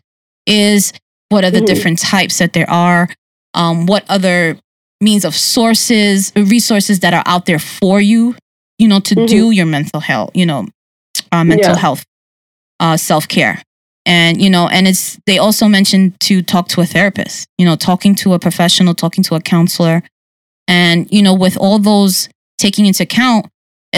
is 0.48 0.92
what 1.30 1.44
are 1.44 1.52
the 1.52 1.62
Mhm. 1.62 1.66
different 1.68 2.00
types 2.00 2.38
that 2.40 2.54
there 2.54 2.70
are 2.70 3.08
um 3.54 3.86
what 3.86 4.04
other 4.10 4.58
means 5.08 5.24
of 5.30 5.34
sources 5.56 6.32
resources 6.58 6.95
that 7.03 7.14
are 7.14 7.24
out 7.34 7.43
there 7.49 7.60
for 7.80 7.97
you 8.12 8.22
you 8.82 8.88
know 8.91 8.99
to 9.10 9.14
Mhm. 9.16 9.28
do 9.36 9.41
your 9.58 9.68
mental 9.78 10.01
health 10.10 10.32
you 10.39 10.45
know 10.51 10.62
uh, 11.34 11.43
mental 11.53 11.74
Yeah. 11.76 11.86
health 11.86 12.01
uh 12.84 12.97
self-care 12.97 13.56
and 14.06 14.34
you 14.43 14.49
know 14.56 14.66
and 14.76 14.84
it's 14.88 15.18
they 15.28 15.38
also 15.45 15.66
mentioned 15.78 16.08
to 16.28 16.41
talk 16.53 16.66
to 16.74 16.82
a 16.82 16.86
therapist 16.95 17.38
you 17.60 17.66
know 17.68 17.76
talking 17.89 18.14
to 18.24 18.34
a 18.34 18.39
professional 18.39 18.93
talking 19.03 19.24
to 19.28 19.34
a 19.36 19.41
counselor 19.53 19.97
and 20.68 21.08
you 21.16 21.22
know 21.26 21.34
with 21.45 21.56
all 21.64 21.80
those 21.91 22.16
taking 22.58 22.86
into 22.89 23.03
account 23.03 23.45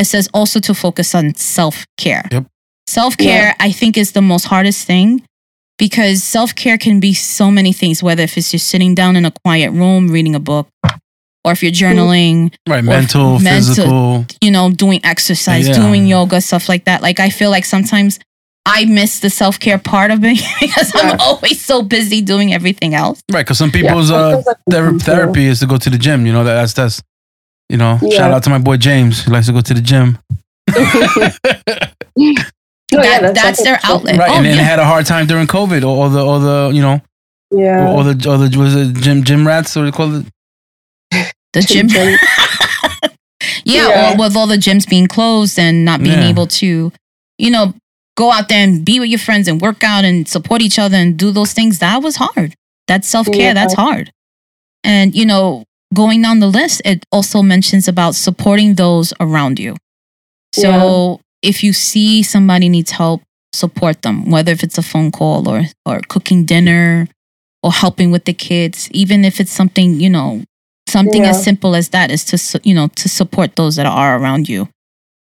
it 0.01 0.05
says 0.05 0.29
also 0.33 0.59
to 0.59 0.73
focus 0.73 1.15
on 1.15 1.33
self-care 1.35 2.23
Yep. 2.31 2.45
self-care 2.87 3.55
i 3.67 3.71
think 3.79 3.97
is 3.97 4.11
the 4.11 4.21
most 4.21 4.45
hardest 4.45 4.85
thing 4.85 5.09
because 5.77 6.23
self-care 6.23 6.77
can 6.77 6.99
be 6.99 7.13
so 7.13 7.51
many 7.51 7.71
things 7.73 8.01
whether 8.01 8.23
if 8.23 8.37
it's 8.37 8.51
just 8.51 8.67
sitting 8.67 8.95
down 8.95 9.15
in 9.15 9.25
a 9.25 9.31
quiet 9.43 9.71
room 9.71 10.07
reading 10.09 10.35
a 10.35 10.39
book 10.39 10.67
or 11.45 11.51
if 11.51 11.61
you're 11.63 11.71
journaling 11.71 12.53
Right, 12.67 12.83
mental, 12.83 13.39
mental- 13.39 13.73
physical. 13.75 14.25
you 14.41 14.51
know, 14.51 14.69
doing 14.71 14.99
exercise, 15.03 15.67
Yeah. 15.67 15.75
doing 15.75 16.05
yoga, 16.07 16.41
stuff 16.41 16.67
like 16.67 16.85
that. 16.85 17.01
Like 17.01 17.19
I 17.19 17.29
feel 17.29 17.49
like 17.49 17.63
sometimes 17.65 18.19
I 18.65 18.83
miss 18.83 19.19
the 19.21 19.29
self 19.29 19.59
care 19.59 19.77
part 19.77 20.11
of 20.11 20.19
it 20.25 20.39
because 20.59 20.91
Yeah. 20.93 21.11
I'm 21.11 21.19
always 21.21 21.63
so 21.63 21.81
busy 21.83 22.21
doing 22.21 22.53
everything 22.53 22.93
else. 22.95 23.21
Right, 23.31 23.45
because 23.45 23.57
some 23.57 23.71
people's 23.71 24.09
Yeah, 24.09 24.17
uh, 24.17 24.43
ther- 24.69 24.99
therapy 24.99 25.45
is 25.45 25.59
to 25.61 25.67
go 25.67 25.77
to 25.77 25.89
the 25.89 25.97
gym. 25.97 26.25
You 26.25 26.33
know 26.33 26.43
that 26.43 26.55
that's 26.55 26.73
that's. 26.73 27.01
You 27.69 27.75
know, 27.77 27.99
Yeah. 28.01 28.17
shout 28.17 28.31
out 28.31 28.43
to 28.43 28.49
my 28.49 28.59
boy 28.59 28.77
James. 28.77 29.23
He 29.25 29.31
likes 29.31 29.45
to 29.47 29.51
go 29.53 29.59
to 29.61 29.73
the 29.73 29.81
gym. 29.81 30.17
No, 32.93 33.03
yeah, 33.03 33.19
That- 33.19 33.35
that's 33.35 33.63
their 33.63 33.77
true. 33.77 33.89
outlet. 33.93 34.17
Right, 34.17 34.29
Oh, 34.29 34.35
and 34.35 34.45
then 34.45 34.57
yeah. 34.57 34.63
had 34.63 34.79
a 34.79 34.85
hard 34.85 35.05
time 35.05 35.27
during 35.27 35.47
COVID. 35.47 35.83
or, 35.83 35.87
all 35.87 36.09
the 36.09 36.25
all 36.25 36.39
the 36.39 36.71
you 36.73 36.81
know 36.81 37.01
Yeah. 37.51 37.91
Or 37.93 38.03
the 38.03 38.29
or 38.29 38.37
the 38.37 38.57
was 38.57 38.75
it 38.75 38.93
gym 38.95 39.23
gym 39.23 39.45
rats 39.47 39.75
or 39.75 39.81
what 39.83 39.85
they 39.91 39.91
call 39.97 40.15
it? 40.15 40.25
The 41.53 41.61
gym. 41.61 41.87
Gym- 41.87 42.17
yeah, 43.65 43.87
Yeah. 43.89 44.13
or 44.13 44.17
with 44.17 44.35
all 44.35 44.47
the 44.47 44.57
gyms 44.57 44.87
being 44.87 45.07
closed 45.07 45.57
and 45.59 45.83
not 45.85 46.01
being 46.03 46.19
Yeah. 46.19 46.29
able 46.29 46.47
to, 46.47 46.91
you 47.37 47.49
know, 47.51 47.73
go 48.15 48.31
out 48.31 48.49
there 48.49 48.63
and 48.63 48.83
be 48.85 48.99
with 48.99 49.09
your 49.09 49.19
friends 49.19 49.47
and 49.47 49.61
work 49.61 49.83
out 49.83 50.03
and 50.05 50.27
support 50.27 50.61
each 50.61 50.79
other 50.79 50.97
and 50.97 51.17
do 51.17 51.31
those 51.31 51.53
things, 51.53 51.79
that 51.79 52.01
was 52.01 52.15
hard. 52.17 52.53
That's 52.87 53.07
self 53.07 53.27
care, 53.27 53.49
Yeah. 53.49 53.53
that's 53.53 53.73
hard. 53.73 54.11
And, 54.83 55.13
you 55.15 55.25
know, 55.25 55.63
going 55.93 56.21
down 56.21 56.39
the 56.39 56.47
list, 56.47 56.81
it 56.85 57.03
also 57.11 57.41
mentions 57.41 57.87
about 57.87 58.15
supporting 58.15 58.75
those 58.75 59.13
around 59.19 59.59
you. 59.59 59.75
So 60.53 61.19
if 61.41 61.63
you 61.63 61.73
see 61.73 62.23
somebody 62.23 62.69
needs 62.69 62.91
help, 62.91 63.21
support 63.53 64.01
them, 64.01 64.29
whether 64.29 64.51
if 64.51 64.63
it's 64.63 64.77
a 64.77 64.83
phone 64.83 65.11
call 65.11 65.47
or 65.47 65.63
or 65.85 66.01
cooking 66.07 66.45
dinner 66.45 67.07
or 67.63 67.71
helping 67.71 68.11
with 68.11 68.25
the 68.25 68.33
kids, 68.33 68.89
even 68.91 69.25
if 69.25 69.39
it's 69.39 69.51
something, 69.51 69.99
you 69.99 70.09
know, 70.09 70.43
something 70.87 71.23
as 71.23 71.43
simple 71.43 71.75
as 71.75 71.89
that 71.89 72.11
is 72.11 72.23
to 72.25 72.61
you 72.63 72.73
know 72.73 72.87
to 72.95 73.09
support 73.09 73.55
those 73.55 73.75
that 73.75 73.85
are 73.85 74.17
around 74.17 74.47
you. 74.49 74.69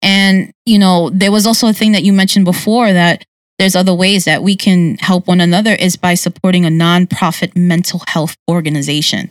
And 0.03 0.53
you 0.65 0.79
know 0.79 1.11
there 1.11 1.33
was 1.33 1.47
also 1.47 1.69
a 1.69 1.73
thing 1.73 1.93
that 1.93 2.05
you 2.05 2.13
mentioned 2.13 2.45
before 2.45 2.93
that 2.93 3.25
there's 3.59 3.77
other 3.77 3.95
ways 3.95 4.27
that 4.27 4.43
we 4.43 4.55
can 4.55 4.97
help 4.99 5.27
one 5.27 5.41
another 5.41 5.73
is 5.73 5.97
by 5.97 6.15
supporting 6.15 6.67
a 6.67 6.69
nonprofit 6.69 7.57
mental 7.57 8.03
health 8.07 8.37
organization 8.51 9.31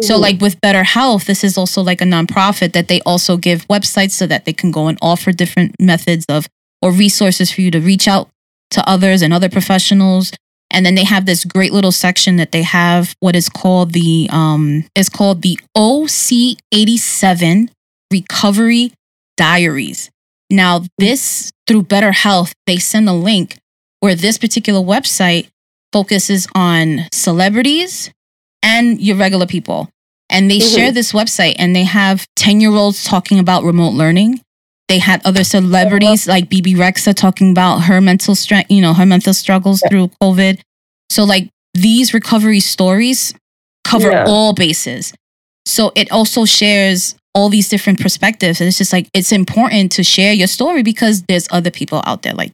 so 0.00 0.16
Mhm. 0.16 0.20
like 0.20 0.40
with 0.40 0.60
better 0.60 0.82
health 0.82 1.24
this 1.26 1.44
is 1.44 1.56
also 1.56 1.82
like 1.82 2.00
a 2.00 2.04
nonprofit 2.04 2.72
that 2.72 2.88
they 2.88 3.00
also 3.02 3.36
give 3.36 3.66
websites 3.68 4.12
so 4.12 4.26
that 4.26 4.44
they 4.44 4.52
can 4.52 4.70
go 4.70 4.88
and 4.88 4.98
offer 5.00 5.30
different 5.32 5.74
methods 5.80 6.24
of 6.28 6.46
or 6.82 6.90
resources 6.90 7.50
for 7.50 7.60
you 7.60 7.70
to 7.70 7.80
reach 7.80 8.08
out 8.08 8.28
to 8.70 8.86
others 8.88 9.22
and 9.22 9.32
other 9.32 9.48
professionals 9.48 10.32
and 10.70 10.84
then 10.84 10.96
they 10.96 11.04
have 11.04 11.26
this 11.26 11.44
great 11.44 11.72
little 11.72 11.92
section 11.92 12.36
that 12.36 12.50
they 12.50 12.62
have 12.62 13.14
what 13.20 13.36
is 13.36 13.48
called 13.48 13.92
the 13.92 14.28
um 14.32 14.84
is 14.96 15.08
called 15.08 15.42
the 15.42 15.58
OC87 15.76 17.68
recovery 18.10 18.92
diaries. 19.36 20.10
Now 20.50 20.82
this 20.98 21.50
through 21.66 21.84
Better 21.84 22.12
Health 22.12 22.52
they 22.66 22.78
send 22.78 23.08
a 23.08 23.12
link 23.12 23.58
where 24.00 24.14
this 24.14 24.38
particular 24.38 24.80
website 24.80 25.48
focuses 25.92 26.46
on 26.54 27.06
celebrities 27.12 28.10
and 28.64 29.00
your 29.00 29.16
regular 29.16 29.46
people. 29.46 29.88
And 30.30 30.50
they 30.50 30.58
Mhm. 30.58 30.74
share 30.74 30.90
this 30.92 31.12
website 31.12 31.54
and 31.58 31.76
they 31.76 31.84
have 31.84 32.26
10-year-olds 32.34 33.04
talking 33.04 33.38
about 33.38 33.62
remote 33.62 33.92
learning. 33.94 34.40
They 34.88 34.98
had 34.98 35.20
other 35.24 35.44
celebrities 35.44 36.26
like 36.26 36.48
Bebe 36.48 36.74
Rexha 36.74 37.14
talking 37.14 37.50
about 37.50 37.80
her 37.84 38.00
mental 38.00 38.34
strength, 38.34 38.70
you 38.70 38.80
know, 38.80 38.94
her 38.94 39.06
mental 39.06 39.32
struggles 39.34 39.82
through 39.88 40.10
COVID. 40.22 40.60
So 41.10 41.24
like 41.24 41.48
these 41.74 42.12
recovery 42.14 42.60
stories 42.60 43.34
cover 43.84 44.10
Yeah. 44.10 44.24
all 44.26 44.52
bases. 44.54 45.12
So 45.66 45.92
it 45.94 46.10
also 46.10 46.44
shares 46.44 47.14
all 47.34 47.48
these 47.48 47.68
different 47.68 48.00
perspectives. 48.00 48.60
And 48.60 48.68
it's 48.68 48.78
just 48.78 48.92
like 48.92 49.08
it's 49.14 49.32
important 49.32 49.92
to 49.92 50.02
share 50.02 50.32
your 50.32 50.46
story 50.48 50.82
because 50.82 51.22
there's 51.28 51.46
other 51.50 51.70
people 51.70 52.02
out 52.06 52.22
there 52.22 52.34
like 52.34 52.52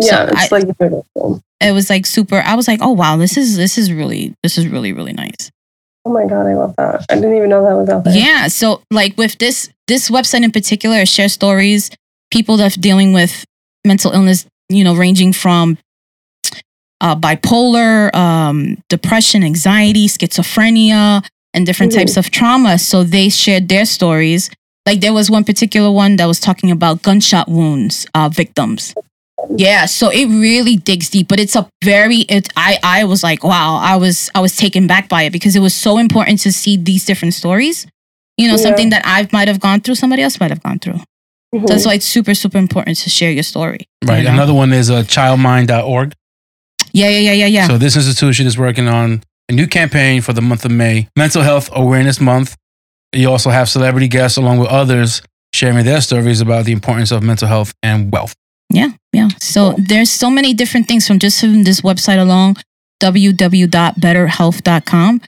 yeah, 0.00 0.26
so 0.26 0.32
it's 0.32 0.52
I- 0.52 0.56
like 0.56 0.78
beautiful. 0.78 1.42
It 1.60 1.72
was 1.72 1.90
like 1.90 2.06
super 2.06 2.40
I 2.44 2.54
was 2.54 2.68
like, 2.68 2.80
oh 2.82 2.92
wow, 2.92 3.16
this 3.16 3.36
is 3.36 3.56
this 3.56 3.78
is 3.78 3.92
really 3.92 4.34
this 4.42 4.58
is 4.58 4.66
really, 4.68 4.92
really 4.92 5.12
nice. 5.12 5.50
Oh 6.04 6.12
my 6.12 6.24
god, 6.26 6.46
I 6.46 6.54
love 6.54 6.74
that. 6.76 7.04
I 7.10 7.16
didn't 7.16 7.36
even 7.36 7.50
know 7.50 7.62
that 7.64 7.74
was 7.76 7.88
out 7.88 8.04
there. 8.04 8.16
Yeah. 8.16 8.48
So 8.48 8.82
like 8.90 9.16
with 9.16 9.38
this 9.38 9.68
this 9.88 10.10
website 10.10 10.42
in 10.44 10.52
particular, 10.52 11.04
share 11.06 11.28
stories, 11.28 11.90
people 12.30 12.56
that 12.58 12.76
are 12.76 12.80
dealing 12.80 13.12
with 13.12 13.44
mental 13.86 14.12
illness, 14.12 14.46
you 14.68 14.84
know, 14.84 14.94
ranging 14.94 15.32
from 15.32 15.78
uh, 17.00 17.14
bipolar, 17.14 18.14
um, 18.14 18.76
depression, 18.88 19.44
anxiety, 19.44 20.08
schizophrenia, 20.08 21.24
and 21.54 21.64
different 21.66 21.92
Mhm. 21.92 21.96
types 21.96 22.16
of 22.16 22.30
trauma. 22.30 22.78
So 22.78 23.04
they 23.04 23.28
shared 23.28 23.68
their 23.68 23.84
stories. 23.84 24.50
Like 24.86 25.00
there 25.00 25.12
was 25.12 25.30
one 25.30 25.44
particular 25.44 25.90
one 25.90 26.16
that 26.16 26.26
was 26.26 26.40
talking 26.40 26.70
about 26.70 27.02
gunshot 27.02 27.48
wounds 27.48 28.06
uh, 28.14 28.28
victims. 28.28 28.94
Yeah, 29.56 29.86
so 29.86 30.10
it 30.10 30.26
really 30.26 30.76
digs 30.76 31.10
deep, 31.10 31.28
but 31.28 31.38
it's 31.38 31.54
a 31.56 31.68
very 31.84 32.18
it 32.28 32.48
I 32.56 32.78
I 32.82 33.04
was 33.04 33.22
like, 33.22 33.44
wow, 33.44 33.76
I 33.80 33.96
was 33.96 34.30
I 34.34 34.40
was 34.40 34.56
taken 34.56 34.86
back 34.86 35.08
by 35.08 35.22
it 35.22 35.30
because 35.32 35.54
it 35.56 35.60
was 35.60 35.74
so 35.74 35.98
important 35.98 36.40
to 36.40 36.52
see 36.52 36.76
these 36.76 37.04
different 37.04 37.34
stories. 37.34 37.86
You 38.36 38.48
know, 38.48 38.54
Yeah. 38.54 38.62
something 38.62 38.90
that 38.90 39.02
I 39.04 39.28
might 39.32 39.48
have 39.48 39.60
gone 39.60 39.80
through, 39.80 39.94
somebody 39.96 40.22
else 40.22 40.40
might 40.40 40.50
have 40.50 40.62
gone 40.62 40.78
through. 40.80 41.00
Mhm. 41.54 41.66
So 41.66 41.74
that's 41.74 41.86
why 41.86 41.94
it's 41.94 42.06
super 42.06 42.34
super 42.34 42.58
important 42.58 42.98
to 42.98 43.10
share 43.10 43.30
your 43.30 43.42
story. 43.44 43.86
Right. 44.04 44.18
you 44.18 44.24
know? 44.24 44.32
Another 44.34 44.54
one 44.54 44.72
is 44.72 44.90
uh, 44.90 45.02
childmind.org. 45.04 46.14
Yeah, 46.92 47.08
yeah, 47.08 47.18
yeah, 47.18 47.32
yeah, 47.32 47.46
yeah. 47.46 47.66
So 47.68 47.78
this 47.78 47.96
institution 47.96 48.46
is 48.46 48.58
working 48.58 48.88
on 48.88 49.22
a 49.48 49.52
new 49.52 49.66
campaign 49.66 50.20
for 50.20 50.32
the 50.32 50.42
month 50.42 50.64
of 50.64 50.70
May, 50.72 51.08
Mental 51.16 51.42
Health 51.42 51.70
Awareness 51.72 52.20
Month. 52.20 52.56
You 53.14 53.30
also 53.30 53.50
have 53.50 53.68
celebrity 53.68 54.08
guests 54.08 54.36
along 54.36 54.58
with 54.58 54.68
others 54.68 55.22
sharing 55.54 55.84
their 55.84 56.00
stories 56.00 56.40
about 56.40 56.64
the 56.66 56.72
importance 56.72 57.10
of 57.10 57.22
mental 57.22 57.48
health 57.48 57.72
and 57.82 58.12
wealth. 58.12 58.34
Yeah, 58.70 58.90
yeah. 59.12 59.28
So 59.40 59.74
there's 59.78 60.10
so 60.10 60.30
many 60.30 60.52
different 60.54 60.86
things 60.88 61.06
from 61.06 61.18
just 61.18 61.40
from 61.40 61.64
this 61.64 61.80
website 61.80 62.18
alone, 62.20 62.54
www.betterhealth.com. 63.00 65.20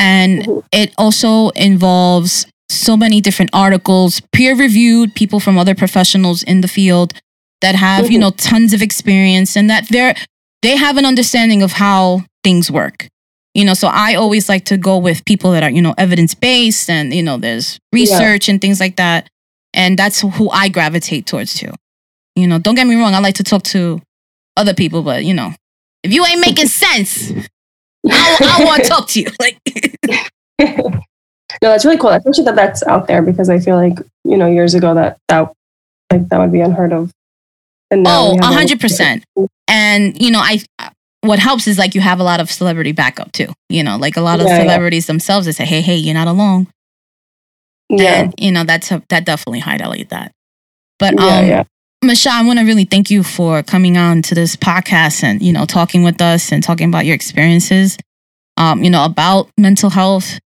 And 0.00 0.42
Mhm. 0.44 0.62
it 0.72 0.92
also 0.98 1.48
involves 1.50 2.46
so 2.70 2.96
many 2.96 3.20
different 3.20 3.50
articles, 3.52 4.20
peer 4.32 4.54
reviewed, 4.54 5.14
people 5.14 5.40
from 5.40 5.58
other 5.58 5.74
professionals 5.74 6.42
in 6.42 6.60
the 6.60 6.68
field 6.68 7.14
that 7.60 7.74
have, 7.74 8.10
you 8.10 8.18
Mhm. 8.18 8.20
know, 8.20 8.30
tons 8.30 8.72
of 8.72 8.82
experience 8.82 9.56
and 9.56 9.68
that 9.70 9.88
they're 9.88 10.14
they 10.62 10.76
have 10.76 10.96
an 10.96 11.06
understanding 11.06 11.62
of 11.62 11.72
how 11.74 12.24
things 12.42 12.68
work. 12.68 13.06
You 13.54 13.64
know, 13.64 13.74
so 13.74 13.86
I 13.88 14.14
always 14.14 14.48
like 14.48 14.64
to 14.66 14.76
go 14.76 14.98
with 14.98 15.24
people 15.24 15.52
that 15.52 15.62
are, 15.62 15.70
you 15.70 15.80
know, 15.80 15.94
evidence 15.96 16.34
based 16.34 16.90
and, 16.90 17.14
you 17.14 17.22
know, 17.22 17.36
there's 17.38 17.78
research 17.92 18.48
and 18.48 18.60
things 18.60 18.80
like 18.80 18.96
that. 18.96 19.28
And 19.72 19.96
that's 19.96 20.20
who 20.20 20.50
I 20.50 20.68
gravitate 20.68 21.26
towards 21.26 21.54
too. 21.54 21.70
You 22.38 22.46
know, 22.46 22.58
don't 22.58 22.74
get 22.74 22.86
me 22.86 22.96
wrong, 22.96 23.14
I 23.14 23.20
like 23.20 23.34
to 23.36 23.44
talk 23.44 23.62
to 23.64 24.00
other 24.56 24.74
people, 24.74 25.02
but 25.02 25.24
you 25.24 25.34
know, 25.34 25.52
if 26.02 26.12
you 26.12 26.24
ain't 26.24 26.40
making 26.40 26.66
sense, 26.68 27.32
I, 28.08 28.58
I 28.60 28.64
want 28.64 28.84
to 28.84 28.88
talk 28.88 29.08
to 29.08 29.20
you. 29.20 29.26
Like, 29.40 29.58
no, 31.62 31.70
that's 31.70 31.84
really 31.84 31.98
cool. 31.98 32.10
Especially 32.10 32.44
that 32.44 32.56
that's 32.56 32.82
out 32.84 33.06
there 33.06 33.22
because 33.22 33.48
I 33.48 33.58
feel 33.58 33.76
like 33.76 33.98
you 34.24 34.36
know 34.36 34.46
years 34.46 34.74
ago 34.74 34.94
that 34.94 35.18
that 35.28 35.52
like 36.10 36.28
that 36.28 36.38
would 36.38 36.52
be 36.52 36.60
unheard 36.60 36.92
of. 36.92 37.10
And 37.90 38.02
now 38.02 38.36
oh, 38.40 38.46
hundred 38.46 38.80
percent. 38.80 39.24
And 39.66 40.20
you 40.20 40.30
know, 40.30 40.40
I 40.40 40.60
what 41.22 41.38
helps 41.38 41.66
is 41.66 41.78
like 41.78 41.94
you 41.94 42.00
have 42.00 42.20
a 42.20 42.22
lot 42.22 42.40
of 42.40 42.50
celebrity 42.50 42.92
backup 42.92 43.32
too. 43.32 43.52
You 43.68 43.82
know, 43.82 43.96
like 43.96 44.16
a 44.16 44.20
lot 44.20 44.40
of 44.40 44.46
Yeah, 44.46 44.58
yeah. 44.58 44.62
celebrities 44.62 45.06
themselves 45.06 45.46
they 45.46 45.52
say, 45.52 45.64
"Hey, 45.64 45.80
hey, 45.80 45.96
you're 45.96 46.14
not 46.14 46.28
alone." 46.28 46.68
Yeah, 47.88 48.22
And 48.22 48.34
you 48.38 48.52
know, 48.52 48.64
that's 48.64 48.90
that 48.90 49.24
definitely 49.24 49.60
highlight 49.60 50.10
that. 50.10 50.32
But 50.98 51.14
yeah, 51.18 51.38
um, 51.38 51.46
yeah. 51.46 51.64
Michelle, 52.04 52.34
I 52.34 52.46
want 52.46 52.60
to 52.60 52.64
really 52.64 52.84
thank 52.84 53.10
you 53.10 53.22
for 53.22 53.62
coming 53.62 53.96
on 53.96 54.22
to 54.22 54.34
this 54.34 54.54
podcast 54.54 55.24
and 55.24 55.42
you 55.42 55.52
know 55.52 55.64
talking 55.66 56.04
with 56.04 56.22
us 56.22 56.52
and 56.52 56.62
talking 56.62 56.88
about 56.88 57.06
your 57.06 57.14
experiences, 57.14 57.98
um, 58.56 58.84
you 58.84 58.90
know 58.90 59.04
about 59.04 59.50
mental 59.58 59.90
health. 59.90 60.38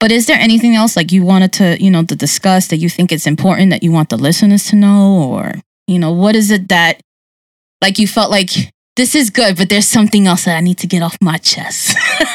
But 0.00 0.12
is 0.12 0.26
there 0.26 0.38
anything 0.38 0.74
else 0.74 0.96
like 0.96 1.10
you 1.10 1.24
wanted 1.24 1.52
to 1.54 1.82
you 1.82 1.90
know 1.90 2.04
to 2.04 2.14
discuss 2.14 2.68
that 2.68 2.76
you 2.76 2.90
think 2.90 3.10
it's 3.10 3.26
important 3.26 3.70
that 3.70 3.82
you 3.82 3.90
want 3.90 4.10
the 4.10 4.18
listeners 4.18 4.66
to 4.66 4.76
know, 4.76 5.22
or 5.22 5.54
you 5.86 5.98
know 5.98 6.12
what 6.12 6.36
is 6.36 6.50
it 6.50 6.68
that 6.68 7.00
like 7.80 7.98
you 7.98 8.06
felt 8.06 8.30
like 8.30 8.70
this 8.96 9.14
is 9.14 9.30
good, 9.30 9.56
but 9.56 9.70
there's 9.70 9.86
something 9.86 10.26
else 10.26 10.44
that 10.44 10.56
I 10.56 10.60
need 10.60 10.78
to 10.78 10.86
get 10.86 11.02
off 11.02 11.16
my 11.22 11.38
chest. 11.38 11.96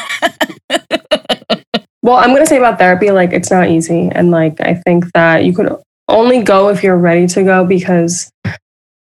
Well, 2.04 2.16
I'm 2.16 2.34
gonna 2.34 2.44
say 2.44 2.58
about 2.58 2.78
therapy, 2.78 3.10
like 3.12 3.32
it's 3.32 3.50
not 3.50 3.70
easy, 3.70 4.10
and 4.12 4.30
like 4.30 4.60
I 4.60 4.74
think 4.74 5.10
that 5.14 5.42
you 5.46 5.54
could 5.54 5.74
only 6.06 6.42
go 6.42 6.68
if 6.68 6.82
you're 6.82 6.98
ready 6.98 7.26
to 7.28 7.42
go 7.42 7.64
because 7.64 8.30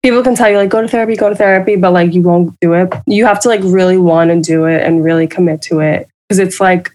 people 0.02 0.22
can 0.22 0.34
tell 0.34 0.50
you 0.50 0.56
like 0.56 0.70
go 0.70 0.80
to 0.80 0.88
therapy, 0.88 1.16
go 1.16 1.28
to 1.28 1.34
therapy, 1.34 1.76
but 1.76 1.92
like 1.92 2.14
you 2.14 2.22
won't 2.22 2.58
do 2.60 2.72
it. 2.74 2.92
You 3.06 3.26
have 3.26 3.40
to 3.40 3.48
like 3.48 3.60
really 3.62 3.98
want 3.98 4.30
to 4.30 4.40
do 4.40 4.64
it 4.64 4.82
and 4.82 5.04
really 5.04 5.26
commit 5.26 5.62
to 5.62 5.80
it 5.80 6.08
because 6.28 6.38
it's 6.38 6.60
like 6.60 6.90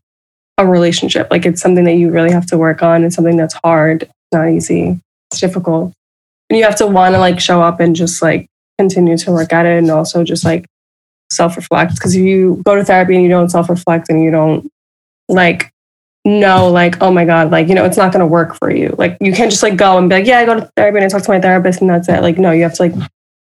a 0.57 0.65
relationship. 0.65 1.27
Like 1.29 1.45
it's 1.45 1.61
something 1.61 1.85
that 1.85 1.95
you 1.95 2.09
really 2.11 2.31
have 2.31 2.45
to 2.47 2.57
work 2.57 2.81
on. 2.81 3.03
It's 3.03 3.15
something 3.15 3.37
that's 3.37 3.55
hard. 3.63 4.03
It's 4.03 4.13
not 4.31 4.49
easy. 4.49 4.99
It's 5.31 5.39
difficult, 5.39 5.93
and 6.49 6.57
you 6.57 6.65
have 6.65 6.77
to 6.77 6.87
want 6.87 7.15
to 7.15 7.19
like 7.19 7.39
show 7.39 7.61
up 7.61 7.79
and 7.79 7.95
just 7.95 8.21
like 8.21 8.47
continue 8.77 9.17
to 9.17 9.31
work 9.31 9.51
at 9.53 9.65
it, 9.65 9.77
and 9.77 9.89
also 9.89 10.23
just 10.23 10.45
like 10.45 10.65
self 11.31 11.55
reflect. 11.55 11.95
Because 11.95 12.15
if 12.15 12.23
you 12.23 12.61
go 12.65 12.75
to 12.75 12.85
therapy 12.85 13.15
and 13.15 13.23
you 13.23 13.29
don't 13.29 13.49
self 13.49 13.69
reflect 13.69 14.09
and 14.09 14.23
you 14.23 14.31
don't 14.31 14.69
like 15.27 15.71
know 16.25 16.69
like 16.69 17.01
oh 17.01 17.11
my 17.11 17.23
god 17.23 17.51
like 17.51 17.67
you 17.67 17.75
know 17.75 17.85
it's 17.85 17.97
not 17.97 18.11
going 18.11 18.19
to 18.19 18.27
work 18.27 18.55
for 18.55 18.71
you. 18.71 18.93
Like 18.97 19.17
you 19.21 19.31
can't 19.31 19.51
just 19.51 19.63
like 19.63 19.77
go 19.77 19.97
and 19.97 20.09
be 20.09 20.15
like 20.15 20.25
yeah 20.25 20.39
i 20.39 20.45
go 20.45 20.55
to 20.55 20.69
therapy 20.75 20.97
and 20.97 21.05
i 21.05 21.07
talk 21.07 21.21
to 21.23 21.31
my 21.31 21.39
therapist 21.39 21.81
and 21.81 21.89
that's 21.89 22.09
it. 22.09 22.21
Like 22.21 22.37
no 22.37 22.51
you 22.51 22.63
have 22.63 22.73
to 22.75 22.81
like 22.81 22.93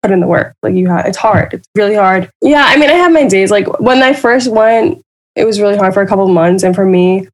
put 0.03 0.11
in 0.11 0.21
the 0.21 0.27
work. 0.27 0.55
Like 0.63 0.75
you 0.75 0.89
have 0.89 1.07
it's 1.07 1.19
hard. 1.19 1.55
It's 1.55 1.69
really 1.75 1.95
hard. 1.95 2.31
Yeah 2.41 2.65
i 2.67 2.77
mean 2.77 2.91
i 2.91 2.95
have 2.95 3.13
my 3.13 3.29
days. 3.29 3.51
Like 3.51 3.81
when 3.81 4.03
i 4.03 4.13
first 4.15 4.51
went 4.51 5.03
it 5.37 5.45
was 5.45 5.61
really 5.61 5.77
hard 5.77 5.95
for 5.95 6.03
a 6.03 6.07
couple 6.07 6.27
months. 6.29 6.63
And 6.63 6.75
for 6.75 6.87
me 6.87 7.29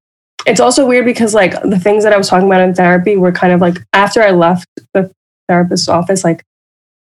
it's 0.47 0.61
also 0.61 0.87
weird 0.87 1.05
because 1.05 1.35
like 1.35 1.61
the 1.63 1.79
things 1.79 2.05
that 2.05 2.13
i 2.13 2.17
was 2.17 2.29
talking 2.29 2.47
about 2.47 2.61
in 2.61 2.75
therapy 2.75 3.17
were 3.17 3.33
kind 3.33 3.53
of 3.53 3.61
like 3.61 3.79
after 3.93 4.23
i 4.23 4.31
left 4.31 4.69
the 4.95 5.11
therapist's 5.49 5.89
office 5.89 6.23
like 6.23 6.45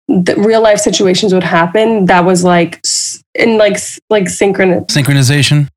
the 0.07 0.35
real 0.37 0.61
life 0.61 0.79
situations 0.79 1.33
would 1.33 1.43
happen 1.43 2.05
that 2.05 2.25
was 2.25 2.43
like 2.43 2.81
in 3.35 3.57
like 3.57 3.77
like 4.09 4.29
synchronous 4.29 4.85
Synchronization. 4.85 5.69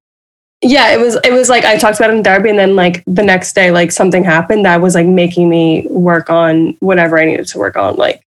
Yeah, 0.66 0.92
it 0.92 1.00
was 1.00 1.16
it 1.24 1.32
was 1.32 1.48
like 1.48 1.64
I 1.64 1.76
talked 1.76 1.98
about 1.98 2.10
it 2.10 2.16
in 2.16 2.24
therapy, 2.24 2.50
and 2.50 2.58
then 2.58 2.76
like 2.76 3.02
the 3.06 3.22
next 3.22 3.54
day, 3.54 3.70
like 3.70 3.92
something 3.92 4.24
happened 4.24 4.64
that 4.64 4.80
was 4.80 4.94
like 4.94 5.06
making 5.06 5.48
me 5.48 5.86
work 5.88 6.30
on 6.30 6.76
whatever 6.80 7.18
I 7.18 7.24
needed 7.24 7.46
to 7.48 7.58
work 7.58 7.76
on. 7.76 7.96
Like 7.96 8.22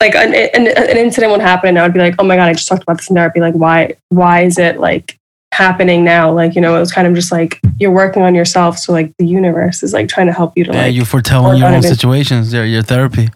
like 0.00 0.14
an, 0.14 0.34
an, 0.34 0.68
an 0.68 0.96
incident 0.96 1.32
would 1.32 1.40
happen, 1.40 1.70
and 1.70 1.78
I 1.78 1.82
would 1.82 1.94
be 1.94 2.00
like, 2.00 2.14
oh 2.18 2.24
my 2.24 2.36
god, 2.36 2.48
I 2.48 2.52
just 2.52 2.68
talked 2.68 2.82
about 2.82 2.98
this 2.98 3.08
in 3.08 3.16
therapy. 3.16 3.40
Like 3.40 3.54
why 3.54 3.94
why 4.10 4.42
is 4.42 4.58
it 4.58 4.78
like 4.78 5.18
happening 5.52 6.04
now? 6.04 6.32
Like 6.32 6.54
you 6.54 6.60
know, 6.60 6.76
it 6.76 6.80
was 6.80 6.92
kind 6.92 7.06
of 7.06 7.14
just 7.14 7.32
like 7.32 7.60
you're 7.78 7.90
working 7.90 8.22
on 8.22 8.34
yourself, 8.34 8.78
so 8.78 8.92
like 8.92 9.12
the 9.18 9.26
universe 9.26 9.82
is 9.82 9.92
like 9.92 10.08
trying 10.08 10.26
to 10.26 10.32
help 10.32 10.56
you 10.56 10.64
to 10.64 10.72
Yeah, 10.72 10.82
like 10.82 10.94
you 10.94 11.04
foretelling 11.04 11.58
your 11.58 11.68
own 11.68 11.82
situations. 11.82 12.52
Your 12.52 12.64
your 12.64 12.82
therapy. 12.82 13.28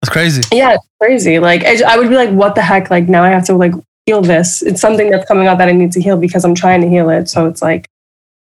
That's 0.00 0.12
crazy. 0.12 0.42
yeah, 0.50 0.74
it's 0.74 0.86
crazy. 1.00 1.38
Like 1.38 1.64
I, 1.64 1.80
I 1.86 1.96
would 1.96 2.08
be 2.08 2.16
like, 2.16 2.30
what 2.30 2.54
the 2.54 2.62
heck? 2.62 2.90
Like 2.90 3.08
now 3.08 3.22
I 3.22 3.28
have 3.30 3.44
to 3.46 3.54
like 3.54 3.72
heal 4.06 4.22
this. 4.22 4.62
It's 4.62 4.80
something 4.80 5.10
that's 5.10 5.26
coming 5.26 5.46
out 5.46 5.58
that 5.58 5.68
I 5.68 5.72
need 5.72 5.92
to 5.92 6.00
heal 6.00 6.16
because 6.16 6.44
I'm 6.44 6.54
trying 6.54 6.80
to 6.82 6.88
heal 6.88 7.10
it. 7.10 7.28
So 7.28 7.46
it's 7.46 7.62
like 7.62 7.86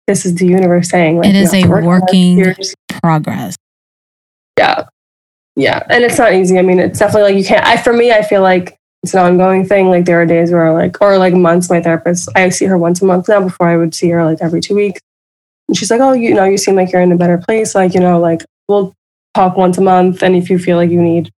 this 0.07 0.25
is 0.25 0.35
the 0.35 0.45
universe 0.45 0.89
saying 0.89 1.17
like 1.17 1.29
It 1.29 1.35
is 1.35 1.53
a 1.53 1.65
work 1.67 1.83
working- 1.83 2.53
Progress. 3.01 3.55
yeah, 4.57 4.85
yeah, 5.55 5.83
and 5.89 6.03
it's 6.03 6.17
not 6.17 6.33
easy. 6.33 6.57
I 6.57 6.61
mean, 6.61 6.79
it's 6.79 6.97
definitely 6.99 7.31
like 7.33 7.37
you 7.41 7.45
can't. 7.47 7.65
I 7.65 7.77
for 7.77 7.93
me, 7.93 8.11
I 8.11 8.21
feel 8.23 8.41
like 8.41 8.77
it's 9.03 9.13
an 9.13 9.19
ongoing 9.19 9.65
thing. 9.65 9.89
Like 9.89 10.05
there 10.05 10.19
are 10.21 10.25
days 10.25 10.51
where 10.51 10.71
like 10.73 10.99
or 11.01 11.17
like 11.17 11.33
months. 11.33 11.69
My 11.69 11.81
therapist, 11.81 12.29
I 12.35 12.49
see 12.49 12.65
her 12.65 12.77
once 12.77 13.01
a 13.01 13.05
month 13.05 13.27
now. 13.27 13.41
Before 13.41 13.67
I 13.67 13.77
would 13.77 13.93
see 13.93 14.09
her 14.09 14.23
like 14.25 14.39
every 14.41 14.61
two 14.61 14.75
weeks. 14.75 14.99
And 15.67 15.75
she's 15.77 15.89
like, 15.91 16.01
oh, 16.01 16.13
you 16.13 16.33
know, 16.33 16.43
you 16.45 16.57
seem 16.57 16.75
like 16.75 16.91
you're 16.91 17.01
in 17.01 17.11
a 17.11 17.17
better 17.17 17.37
place. 17.37 17.75
Like 17.75 17.93
you 17.93 17.99
know, 17.99 18.19
like 18.19 18.43
we'll 18.67 18.93
talk 19.35 19.57
once 19.57 19.77
a 19.77 19.81
month, 19.81 20.23
and 20.23 20.35
if 20.35 20.49
you 20.49 20.57
feel 20.57 20.77
like 20.77 20.89
you 20.89 21.01
need 21.01 21.31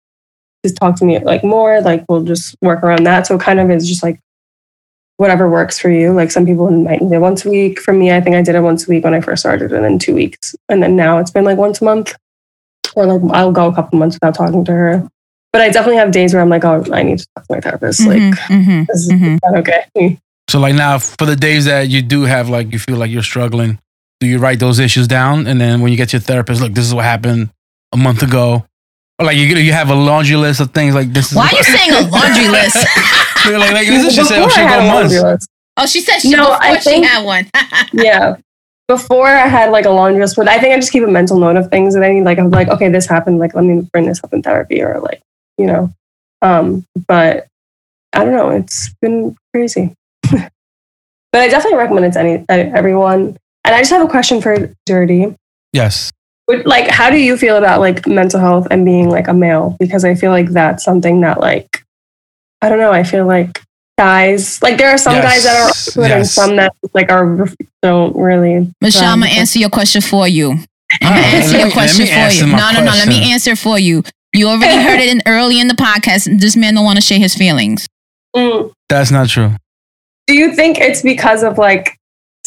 to 0.68 0.76
talk 0.76 0.95
to 0.97 1.05
me 1.05 1.20
like 1.20 1.43
more, 1.43 1.82
like 1.82 2.05
we'll 2.09 2.24
just 2.24 2.55
work 2.61 2.84
around 2.84 3.03
that. 3.05 3.28
So 3.28 3.36
it 3.36 3.41
kind 3.41 3.59
of 3.59 3.70
is 3.72 3.88
just 3.88 4.03
like 4.03 4.20
whatever 5.18 5.49
works 5.49 5.80
for 5.80 5.89
you. 5.89 6.13
Like 6.13 6.32
some 6.32 6.45
people 6.45 6.70
might 6.70 7.01
need 7.01 7.11
it 7.13 7.20
once 7.20 7.45
a 7.45 7.49
week. 7.49 7.80
For 7.80 7.93
me, 7.93 8.11
I 8.11 8.22
think 8.22 8.36
I 8.36 8.41
did 8.41 8.55
it 8.55 8.61
once 8.61 8.88
a 8.88 8.89
week 8.89 9.03
when 9.03 9.13
I 9.13 9.22
first 9.22 9.41
started, 9.41 9.74
and 9.74 9.84
then 9.84 9.99
two 9.99 10.13
weeks, 10.15 10.55
and 10.70 10.82
then 10.82 10.95
now 10.95 11.18
it's 11.18 11.32
been 11.32 11.45
like 11.45 11.57
once 11.57 11.82
a 11.82 11.86
month, 11.86 12.15
or 12.95 13.05
like 13.05 13.22
I'll 13.34 13.51
go 13.51 13.68
a 13.68 13.74
couple 13.76 13.99
months 13.99 14.15
without 14.15 14.36
talking 14.36 14.63
to 14.65 14.72
her. 14.72 15.07
But 15.53 15.61
I 15.61 15.70
definitely 15.70 15.97
have 15.97 16.11
days 16.11 16.34
where 16.34 16.41
I'm 16.41 16.49
like, 16.49 16.65
oh, 16.65 16.84
I 16.91 17.03
need 17.03 17.20
to 17.20 17.28
talk 17.36 17.47
to 17.47 17.53
my 17.53 17.61
therapist. 17.61 18.05
Like, 18.05 18.20
Mhm, 18.20 18.34
mhm, 18.65 18.88
this 18.88 19.05
is 19.05 19.11
mhm. 19.11 19.39
not 19.43 19.57
okay. 19.59 20.20
So 20.49 20.59
like 20.59 20.76
now, 20.76 20.99
for 20.99 21.26
the 21.26 21.36
days 21.36 21.65
that 21.65 21.89
you 21.89 22.01
do 22.01 22.24
have 22.24 22.49
like 22.49 22.72
you 22.72 22.80
feel 22.80 22.97
like 22.97 23.09
you're 23.11 23.24
struggling, 23.24 23.80
do 24.20 24.28
you 24.28 24.38
write 24.39 24.59
those 24.59 24.80
issues 24.80 25.07
down? 25.07 25.47
And 25.47 25.59
then 25.59 25.82
when 25.82 25.91
you 25.91 25.97
get 25.97 26.09
to 26.09 26.18
your 26.18 26.22
therapist, 26.22 26.61
look, 26.61 26.74
this 26.74 26.86
is 26.86 26.93
what 26.93 27.05
happened 27.05 27.49
a 27.91 27.97
month 27.97 28.24
ago. 28.24 28.65
Or 29.20 29.26
like 29.26 29.38
you 29.38 29.45
you 29.45 29.74
have 29.74 29.89
a 29.89 29.95
laundry 29.95 30.36
list 30.36 30.59
of 30.59 30.72
things 30.72 30.93
like 30.93 31.11
this. 31.11 31.32
Is 31.32 31.36
Why 31.38 31.47
are 31.49 31.55
you 31.57 31.63
saying 31.78 31.91
a 31.91 32.07
laundry 32.09 32.47
list? 32.49 32.76
like, 33.45 33.72
like 33.72 33.88
this 33.88 34.05
is 34.05 34.13
she 34.15 34.24
said, 34.24 34.39
oh, 34.39 34.45
Before 34.45 34.49
she 34.51 34.61
I 34.61 34.68
had 34.68 34.80
go 34.80 34.86
a 34.86 34.88
months. 34.88 35.13
laundry 35.13 35.32
list. 35.32 35.49
Oh, 35.78 35.86
she 35.86 36.01
said 36.01 36.20
she 36.20 36.30
No, 36.32 36.43
before 36.49 36.61
I 36.61 36.80
she 36.80 37.01
had 37.03 37.24
one. 37.26 37.49
yeah. 37.93 38.36
Before 38.88 39.28
I 39.28 39.47
had 39.47 39.72
like 39.72 39.86
a 39.86 39.89
laundry 39.89 40.22
list, 40.22 40.36
but 40.36 40.47
I 40.47 40.59
think 40.59 40.74
I 40.74 40.78
just 40.78 40.91
keep 40.91 41.03
a 41.03 41.07
mental 41.07 41.38
note 41.39 41.57
of 41.57 41.70
things 41.70 41.93
that 41.93 42.03
I 42.03 42.11
need. 42.11 42.24
Like 42.24 42.39
I'm 42.39 42.49
like, 42.51 42.68
okay, 42.70 42.89
this 42.89 43.05
happened. 43.05 43.39
Like 43.39 43.53
let 43.53 43.63
me 43.65 43.82
bring 43.91 44.05
this 44.05 44.24
up 44.24 44.34
in 44.34 44.41
therapy, 44.43 44.82
or 44.82 44.99
like 44.99 45.22
you 45.57 45.65
know. 45.65 45.91
Um, 46.41 46.86
but 47.07 47.47
I 48.13 48.24
don't 48.24 48.34
know. 48.34 48.49
It's 48.51 48.93
been 49.01 49.36
crazy. 49.53 49.93
but 50.32 50.51
I 51.34 51.47
definitely 51.49 51.78
recommend 51.80 52.05
it 52.05 52.13
to 52.13 52.20
any 52.20 52.72
everyone. 52.72 53.38
And 53.65 53.76
I 53.76 53.80
just 53.80 53.91
have 53.91 54.05
a 54.05 54.07
question 54.09 54.41
for 54.41 54.74
Dirty. 54.86 55.36
Yes. 55.74 56.11
Would- 56.47 56.65
Like, 56.65 56.87
how 56.89 57.09
do 57.09 57.17
you 57.17 57.37
feel 57.37 57.57
about 57.57 57.79
like 57.79 58.07
mental 58.07 58.39
health 58.39 58.67
and 58.71 58.85
being 58.85 59.09
like 59.09 59.27
a 59.27 59.33
male? 59.33 59.75
Because 59.79 60.05
I 60.05 60.15
feel 60.15 60.31
like 60.31 60.49
that's 60.49 60.83
something 60.83 61.21
that 61.21 61.39
like 61.39 61.83
I 62.61 62.69
don't 62.69 62.79
know. 62.79 62.91
I 62.91 63.03
feel 63.03 63.25
like 63.27 63.61
guys 63.99 64.61
like 64.61 64.77
there 64.77 64.89
are 64.89 64.97
some 64.97 65.15
guys 65.15 65.43
that 65.43 65.55
are 65.59 65.67
Yes, 65.67 65.87
into 65.95 66.07
it 66.07 66.11
and 66.11 66.27
some 66.27 66.55
that 66.57 66.73
like 66.93 67.11
are 67.11 67.47
don't 67.81 68.15
really. 68.15 68.71
Michelle, 68.81 69.05
I'm 69.13 69.19
gonna 69.19 69.31
answer 69.31 69.59
your 69.59 69.69
question 69.69 70.01
for 70.01 70.27
you. 70.27 70.51
I'm 70.51 71.13
gonna 71.13 71.19
answer 71.21 71.57
let 71.57 71.61
your 71.65 71.71
question 71.71 72.05
for 72.05 72.11
answer 72.13 72.45
you. 72.45 72.51
my 72.51 72.57
No, 72.57 72.71
no, 72.79 72.85
no. 72.85 72.91
Let 72.91 73.07
me 73.07 73.31
answer 73.31 73.55
for 73.55 73.77
you. 73.77 74.03
You 74.33 74.47
already 74.49 74.81
heard 74.81 74.99
it 74.99 75.09
in 75.09 75.21
early 75.25 75.59
in 75.59 75.67
the 75.67 75.73
podcast. 75.73 76.39
This 76.39 76.55
man 76.55 76.75
don't 76.75 76.85
want 76.85 76.97
to 76.97 77.01
share 77.01 77.19
his 77.19 77.35
feelings. 77.35 77.87
Mm. 78.35 78.71
That's 78.89 79.11
not 79.11 79.29
true. 79.29 79.51
Do 80.27 80.33
you 80.35 80.53
think 80.53 80.77
it's 80.79 81.01
because 81.01 81.43
of 81.43 81.57
like 81.57 81.96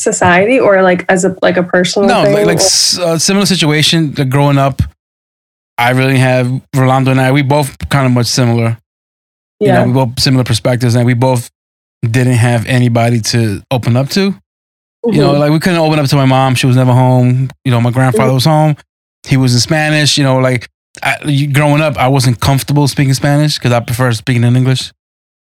society 0.03 0.59
or 0.61 0.82
like 0.82 1.05
as 1.09 1.24
a 1.24 1.36
like 1.42 1.57
a 1.57 1.62
personal 1.62 2.09
No, 2.09 2.24
thing? 2.24 2.34
like, 2.34 2.46
like 2.46 2.57
uh, 2.59 3.18
similar 3.18 3.46
situation. 3.46 4.14
Like 4.16 4.28
growing 4.30 4.59
up, 4.59 4.82
I 5.78 5.90
really 5.90 6.18
have 6.18 6.51
Rolando 6.74 7.11
and 7.11 7.20
I. 7.20 7.32
We 7.32 7.42
both 7.42 7.76
kind 7.88 8.07
of 8.07 8.12
much 8.12 8.26
similar. 8.26 8.78
You 9.61 9.68
yeah. 9.68 9.80
know, 9.84 9.86
we 9.88 9.92
both 9.92 10.20
similar 10.20 10.44
perspectives, 10.44 10.94
and 10.94 11.05
we 11.07 11.14
both 11.14 11.51
didn't 12.03 12.34
have 12.34 12.66
anybody 12.66 13.20
to 13.20 13.62
open 13.70 13.96
up 13.96 14.09
to. 14.11 14.34
You 15.07 15.20
know, 15.22 15.32
Mhm. 15.34 15.38
like 15.38 15.51
we 15.53 15.59
couldn't 15.61 15.78
open 15.78 15.98
up 15.98 16.07
to 16.07 16.16
my 16.16 16.26
mom. 16.26 16.55
She 16.55 16.66
was 16.66 16.76
never 16.76 16.92
home. 16.92 17.51
You 17.64 17.70
know, 17.70 17.80
my 17.80 17.90
grandfather 17.90 18.32
was 18.34 18.44
home. 18.44 18.76
He 19.26 19.36
was 19.36 19.55
in 19.55 19.61
Spanish. 19.61 20.18
You 20.18 20.24
know, 20.24 20.38
like 20.38 20.68
I, 21.03 21.48
growing 21.53 21.80
up, 21.80 21.96
I 21.96 22.09
wasn't 22.09 22.40
comfortable 22.40 22.86
speaking 22.88 23.14
Spanish 23.14 23.55
because 23.59 23.72
I 23.72 23.80
prefer 23.80 24.12
speaking 24.12 24.44
in 24.44 24.57
English. 24.57 24.92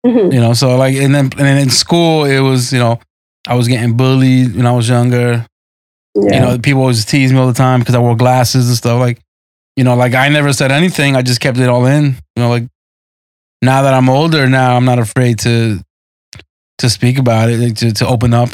Mhm. 0.06 0.32
You 0.32 0.40
know, 0.40 0.52
so 0.52 0.76
like, 0.76 0.94
and 0.94 1.14
then 1.14 1.24
and 1.24 1.46
then 1.48 1.58
in 1.58 1.70
school, 1.70 2.24
it 2.24 2.40
was 2.40 2.72
you 2.72 2.78
know, 2.78 3.00
I 3.46 3.54
was 3.54 3.68
getting 3.68 3.96
bullied 3.96 4.54
when 4.56 4.66
I 4.66 4.72
was 4.72 4.88
younger. 4.88 5.46
yeah. 6.14 6.34
You 6.34 6.40
know, 6.40 6.58
people 6.58 6.80
always 6.82 7.04
tease 7.04 7.32
me 7.32 7.38
all 7.38 7.46
the 7.46 7.52
time 7.54 7.80
because 7.80 7.94
I 7.94 7.98
wore 7.98 8.16
glasses 8.16 8.68
and 8.68 8.76
stuff. 8.76 8.98
Like, 9.00 9.18
you 9.76 9.84
know, 9.84 9.94
like 9.96 10.14
I 10.14 10.28
never 10.28 10.52
said 10.52 10.70
anything. 10.70 11.16
I 11.16 11.22
just 11.22 11.40
kept 11.40 11.58
it 11.58 11.68
all 11.68 11.86
in. 11.86 12.04
You 12.36 12.42
know, 12.42 12.48
like 12.50 12.64
now 13.62 13.82
that 13.82 13.94
I'm 13.94 14.08
older, 14.08 14.48
now 14.48 14.76
I'm 14.76 14.84
not 14.84 14.98
afraid 14.98 15.38
to 15.40 15.80
to 16.78 16.90
speak 16.90 17.18
about 17.18 17.48
it, 17.50 17.58
like, 17.60 17.76
to 17.76 17.92
to 17.92 18.06
open 18.06 18.34
up. 18.34 18.50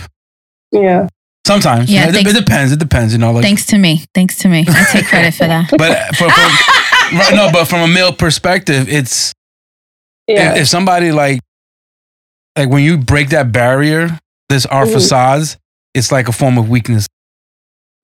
yeah. 0.73 1.09
Sometimes, 1.47 1.91
Yeah, 1.91 2.09
it, 2.09 2.13
thanks- 2.13 2.31
it 2.31 2.35
depends. 2.39 2.73
It 2.73 2.79
depends. 2.79 3.13
You 3.15 3.19
know, 3.19 3.33
like, 3.33 3.43
Thanks 3.43 3.65
to 3.67 3.79
me. 3.79 4.05
Thanks 4.15 4.37
to 4.41 4.49
me. 4.49 4.67
I 4.69 4.85
take 4.93 5.07
credit 5.07 5.33
for 5.33 5.47
that. 5.47 5.71
but 5.71 6.15
for, 6.15 6.29
for 6.29 6.31
right, 7.17 7.33
no, 7.35 7.49
but 7.51 7.65
from 7.65 7.81
a 7.81 7.89
male 7.89 8.13
perspective, 8.13 8.87
it's 8.91 9.33
Yeah. 10.27 10.53
if, 10.53 10.63
if 10.63 10.69
somebody 10.69 11.11
like 11.11 11.41
like 12.55 12.69
when 12.69 12.83
you 12.85 12.99
break 12.99 13.31
that 13.31 13.51
barrier, 13.51 14.19
this 14.49 14.67
our 14.67 14.85
Mhm. 14.87 14.93
facades, 14.93 15.57
it's 15.95 16.11
like 16.13 16.29
a 16.29 16.33
form 16.33 16.59
of 16.59 16.69
weakness. 16.69 17.07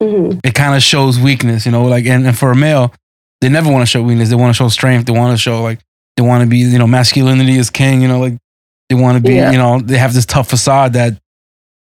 Mhm. 0.02 0.40
it 0.44 0.54
kind 0.54 0.74
of 0.74 0.82
shows 0.82 1.18
weakness, 1.20 1.64
you 1.64 1.72
know, 1.72 1.84
like 1.84 2.04
and, 2.04 2.26
and 2.26 2.36
for 2.36 2.50
a 2.50 2.56
male, 2.56 2.92
they 3.40 3.48
never 3.48 3.70
want 3.70 3.82
to 3.82 3.86
show 3.86 4.02
weakness. 4.02 4.28
They 4.28 4.34
want 4.34 4.50
to 4.50 4.56
show 4.56 4.68
strength. 4.68 5.06
They 5.06 5.12
want 5.12 5.32
to 5.32 5.40
show 5.40 5.62
like 5.62 5.78
they 6.16 6.22
want 6.22 6.42
to 6.42 6.46
be, 6.48 6.58
you 6.58 6.78
know, 6.78 6.86
masculinity 6.86 7.56
is 7.56 7.70
king, 7.70 8.02
you 8.02 8.08
know, 8.08 8.18
like 8.18 8.34
they 8.88 8.96
want 8.96 9.16
to 9.16 9.22
be, 9.22 9.36
Yeah. 9.36 9.52
you 9.52 9.56
know, 9.58 9.80
they 9.80 9.96
have 9.96 10.12
this 10.12 10.26
tough 10.26 10.48
facade 10.50 10.92
that 10.94 11.16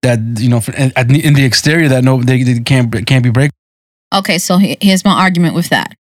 that 0.03 0.19
you 0.39 0.49
know 0.49 0.59
for, 0.59 0.73
in, 0.73 0.91
in 1.15 1.33
the 1.35 1.43
exterior 1.45 1.87
that 1.87 2.03
no 2.03 2.21
they, 2.21 2.43
they 2.43 2.59
can't 2.59 2.93
can't 3.07 3.23
be 3.23 3.29
break. 3.29 3.51
Okay, 4.13 4.37
so 4.37 4.57
he- 4.57 4.77
here's 4.81 5.05
my 5.05 5.13
argument 5.13 5.55
with 5.55 5.69
that. 5.69 5.95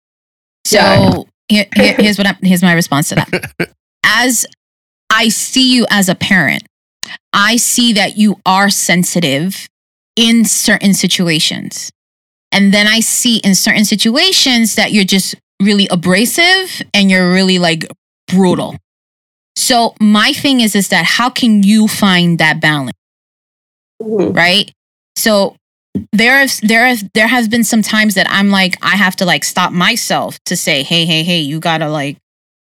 So 0.67 0.79
Yeah. 0.79 1.23
here, 1.49 1.67
here- 1.77 1.97
here's 1.99 2.17
what 2.19 2.27
I, 2.27 2.37
here's 2.43 2.63
my 2.63 2.73
response 2.73 3.11
to 3.11 3.17
that. 3.17 3.71
As 4.05 4.47
I 5.13 5.29
see 5.29 5.75
you 5.75 5.87
as 5.91 6.09
a 6.09 6.15
parent, 6.15 6.65
I 7.33 7.57
see 7.57 7.93
that 7.95 8.17
you 8.17 8.41
are 8.47 8.71
sensitive 8.71 9.69
in 10.17 10.45
certain 10.45 10.95
situations. 10.95 11.91
And 12.53 12.73
then 12.73 12.87
I 12.87 13.01
see 13.01 13.39
in 13.39 13.55
certain 13.55 13.85
situations 13.85 14.75
that 14.77 14.93
you're 14.93 15.05
just 15.05 15.35
really 15.63 15.87
abrasive 15.91 16.83
and 16.95 17.11
you're 17.11 17.33
really 17.33 17.59
like 17.59 17.85
brutal. 18.27 18.77
So 19.57 19.95
my 20.01 20.33
thing 20.33 20.61
is 20.61 20.75
is 20.75 20.89
that 20.89 21.05
how 21.05 21.31
can 21.31 21.63
you 21.63 21.89
find 21.89 22.39
that 22.39 22.61
balance? 22.61 22.93
Mhm. 24.03 24.35
right? 24.35 24.71
So 25.17 25.57
there 26.13 26.41
is 26.43 26.61
there 26.61 26.87
is 26.87 27.05
there 27.15 27.27
has 27.27 27.49
been 27.49 27.65
some 27.65 27.83
times 27.83 28.15
that 28.15 28.27
I'm 28.31 28.51
like 28.51 28.77
I 28.83 28.97
have 28.97 29.17
to 29.17 29.25
like 29.25 29.45
stop 29.45 29.73
myself 29.73 30.39
to 30.45 30.57
say, 30.57 30.83
hey, 30.85 31.05
hey, 31.05 31.25
hey, 31.25 31.41
you 31.41 31.59
gotta 31.61 31.89
like 31.89 32.17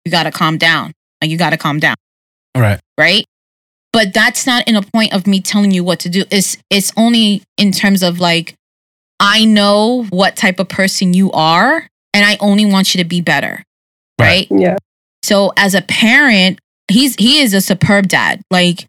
you 0.04 0.10
gotta 0.10 0.30
calm 0.30 0.56
down. 0.58 0.92
Like 1.20 1.30
you 1.30 1.36
gotta 1.36 1.56
calm 1.56 1.78
down, 1.78 1.96
All 2.54 2.62
right. 2.62 2.80
right? 2.96 3.24
But 3.98 4.14
that's 4.14 4.46
not 4.46 4.68
in 4.68 4.76
a 4.76 4.82
point 4.82 5.12
of 5.12 5.26
me 5.26 5.40
telling 5.40 5.72
you 5.72 5.82
what 5.82 5.98
to 6.00 6.08
do. 6.08 6.22
It's 6.30 6.56
it's 6.70 6.92
only 6.96 7.42
in 7.56 7.72
terms 7.72 8.04
of 8.04 8.20
like 8.20 8.54
I 9.18 9.44
know 9.44 10.04
what 10.10 10.36
type 10.36 10.60
of 10.60 10.68
person 10.68 11.14
you 11.14 11.32
are, 11.32 11.84
and 12.14 12.24
I 12.24 12.36
only 12.38 12.64
want 12.64 12.94
you 12.94 13.02
to 13.02 13.08
be 13.08 13.20
better. 13.20 13.64
Right. 14.20 14.46
right? 14.48 14.60
Yeah. 14.60 14.76
So 15.24 15.52
as 15.56 15.74
a 15.74 15.82
parent, 15.82 16.60
he's 16.86 17.16
he 17.16 17.40
is 17.40 17.54
a 17.54 17.60
superb 17.60 18.06
dad. 18.06 18.40
Like 18.52 18.86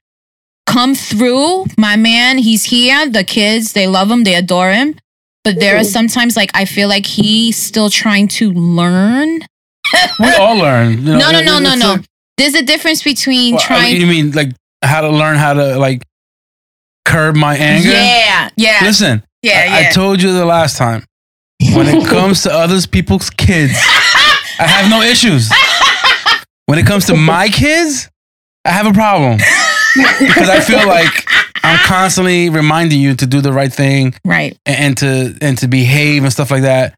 come 0.68 0.94
through, 0.94 1.66
my 1.76 1.96
man, 1.96 2.38
he's 2.38 2.66
here. 2.66 3.10
The 3.10 3.24
kids, 3.24 3.74
they 3.74 3.88
love 3.88 4.12
him, 4.12 4.24
they 4.26 4.36
adore 4.36 4.70
him. 4.72 4.94
But 5.44 5.60
there 5.60 5.76
are 5.78 5.84
sometimes 5.84 6.36
like 6.38 6.52
I 6.54 6.66
feel 6.66 6.88
like 6.88 7.08
he's 7.08 7.58
still 7.58 7.90
trying 7.90 8.28
to 8.40 8.52
learn. 8.54 9.40
We 10.20 10.30
all 10.36 10.56
learn. 10.58 10.92
You 10.92 10.98
know, 11.18 11.18
No, 11.18 11.32
no, 11.32 11.40
it- 11.40 11.46
no, 11.46 11.60
no, 11.60 11.74
no. 11.74 11.94
a- 11.96 12.04
There's 12.38 12.54
a 12.54 12.62
difference 12.62 13.02
between 13.02 13.56
well, 13.56 13.64
I 13.64 13.66
trying 13.66 13.94
mean, 13.94 14.02
you 14.02 14.08
mean 14.08 14.32
like 14.34 14.52
how 14.82 15.02
to 15.02 15.10
learn 15.10 15.38
how 15.38 15.54
to 15.54 15.78
like 15.78 16.04
curb 17.06 17.36
my 17.36 17.56
anger? 17.56 17.90
Yeah, 17.90 18.50
yeah, 18.56 18.80
Listen, 18.84 19.24
yeah, 19.42 19.68
I, 19.70 19.90
I 19.90 19.92
told 19.92 20.22
you 20.22 20.34
the 20.34 20.46
last 20.46 20.78
time. 20.78 21.06
When 21.76 21.88
it 21.88 22.08
comes 22.08 22.44
to 22.44 22.52
others 22.52 22.86
people's 22.86 23.30
kids, 23.30 23.74
I 24.60 24.68
have 24.68 24.90
no 24.90 25.02
issues. 25.02 25.52
When 26.66 26.78
it 26.80 26.86
comes 26.86 27.08
to 27.08 27.16
my 27.16 27.50
kids, 27.50 28.10
I 28.64 28.70
have 28.70 28.86
a 28.86 28.94
problem 28.94 29.38
because 30.20 30.50
I 30.50 30.60
feel 30.60 30.86
like 30.88 31.26
I'm 31.64 31.80
constantly 31.80 32.50
reminding 32.50 33.02
you 33.02 33.16
to 33.16 33.26
do 33.26 33.42
the 33.42 33.52
right 33.52 33.72
thing 33.74 34.14
right, 34.24 34.58
and, 34.66 34.78
and 34.78 34.98
to 34.98 35.38
and 35.42 35.58
to 35.60 35.68
behave 35.68 36.24
and 36.24 36.32
stuff 36.32 36.52
like 36.52 36.62
that. 36.62 36.96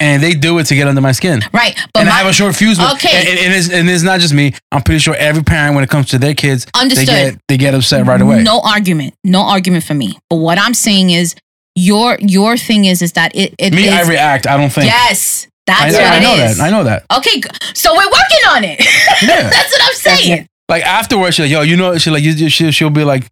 And 0.00 0.22
they 0.22 0.32
do 0.32 0.58
it 0.58 0.64
to 0.68 0.74
get 0.74 0.88
under 0.88 1.00
my 1.02 1.12
skin. 1.12 1.42
right. 1.52 1.74
But 1.92 2.00
and 2.00 2.08
my, 2.08 2.14
I 2.14 2.18
have 2.18 2.26
a 2.26 2.32
short 2.32 2.56
fuse 2.56 2.78
with 2.78 2.90
Okay. 2.94 3.10
and, 3.30 3.38
and, 3.38 3.54
it's, 3.54 3.70
and 3.70 3.88
it's 3.90 4.02
not 4.02 4.18
just 4.20 4.32
me. 4.32 4.54
I'm 4.72 4.82
pretty 4.82 4.98
sure 4.98 5.14
every 5.14 5.42
parent 5.42 5.74
when 5.74 5.84
it 5.84 5.90
comes 5.90 6.08
to 6.08 6.18
their 6.18 6.34
kids, 6.34 6.64
they 6.72 6.80
understood. 6.80 7.06
get 7.06 7.38
they 7.48 7.56
get 7.58 7.74
upset 7.74 8.06
right 8.06 8.20
away. 8.20 8.42
No 8.42 8.60
argument. 8.62 9.12
No 9.24 9.42
argument 9.42 9.84
for 9.84 9.92
me. 9.94 10.18
But 10.30 10.36
what 10.36 10.58
I'm 10.58 10.72
saying 10.74 11.10
is 11.10 11.34
your 11.74 12.16
your 12.20 12.56
thing 12.56 12.86
is 12.86 13.02
is 13.02 13.12
that 13.12 13.34
it, 13.36 13.54
it 13.58 13.74
me, 13.74 13.84
is- 13.88 13.92
I 13.92 14.08
react. 14.10 14.46
I 14.46 14.56
don't 14.56 14.70
think. 14.72 14.86
Yes. 14.86 15.46
That's 15.66 15.94
I, 15.94 15.98
what 16.02 16.12
I 16.12 16.16
it 16.16 16.22
know 16.22 16.34
is. 16.44 16.56
that. 16.56 16.64
I 16.66 16.70
know 16.70 16.84
that. 16.84 17.04
Okay, 17.18 17.40
so 17.74 17.92
we're 17.94 17.98
working 18.06 18.44
on 18.48 18.64
it. 18.64 18.80
Yeah. 19.22 19.50
That's 19.50 19.70
what 19.72 19.82
I'm 19.82 19.94
saying. 19.94 20.46
like 20.68 20.82
afterwards, 20.82 21.36
she's 21.36 21.44
like, 21.44 21.50
"Yo, 21.52 21.60
you 21.60 21.76
know," 21.76 21.96
she 21.98 22.10
like, 22.10 22.24
you, 22.24 22.48
she'll, 22.48 22.70
she'll 22.70 22.88
be 22.90 23.04
like, 23.04 23.26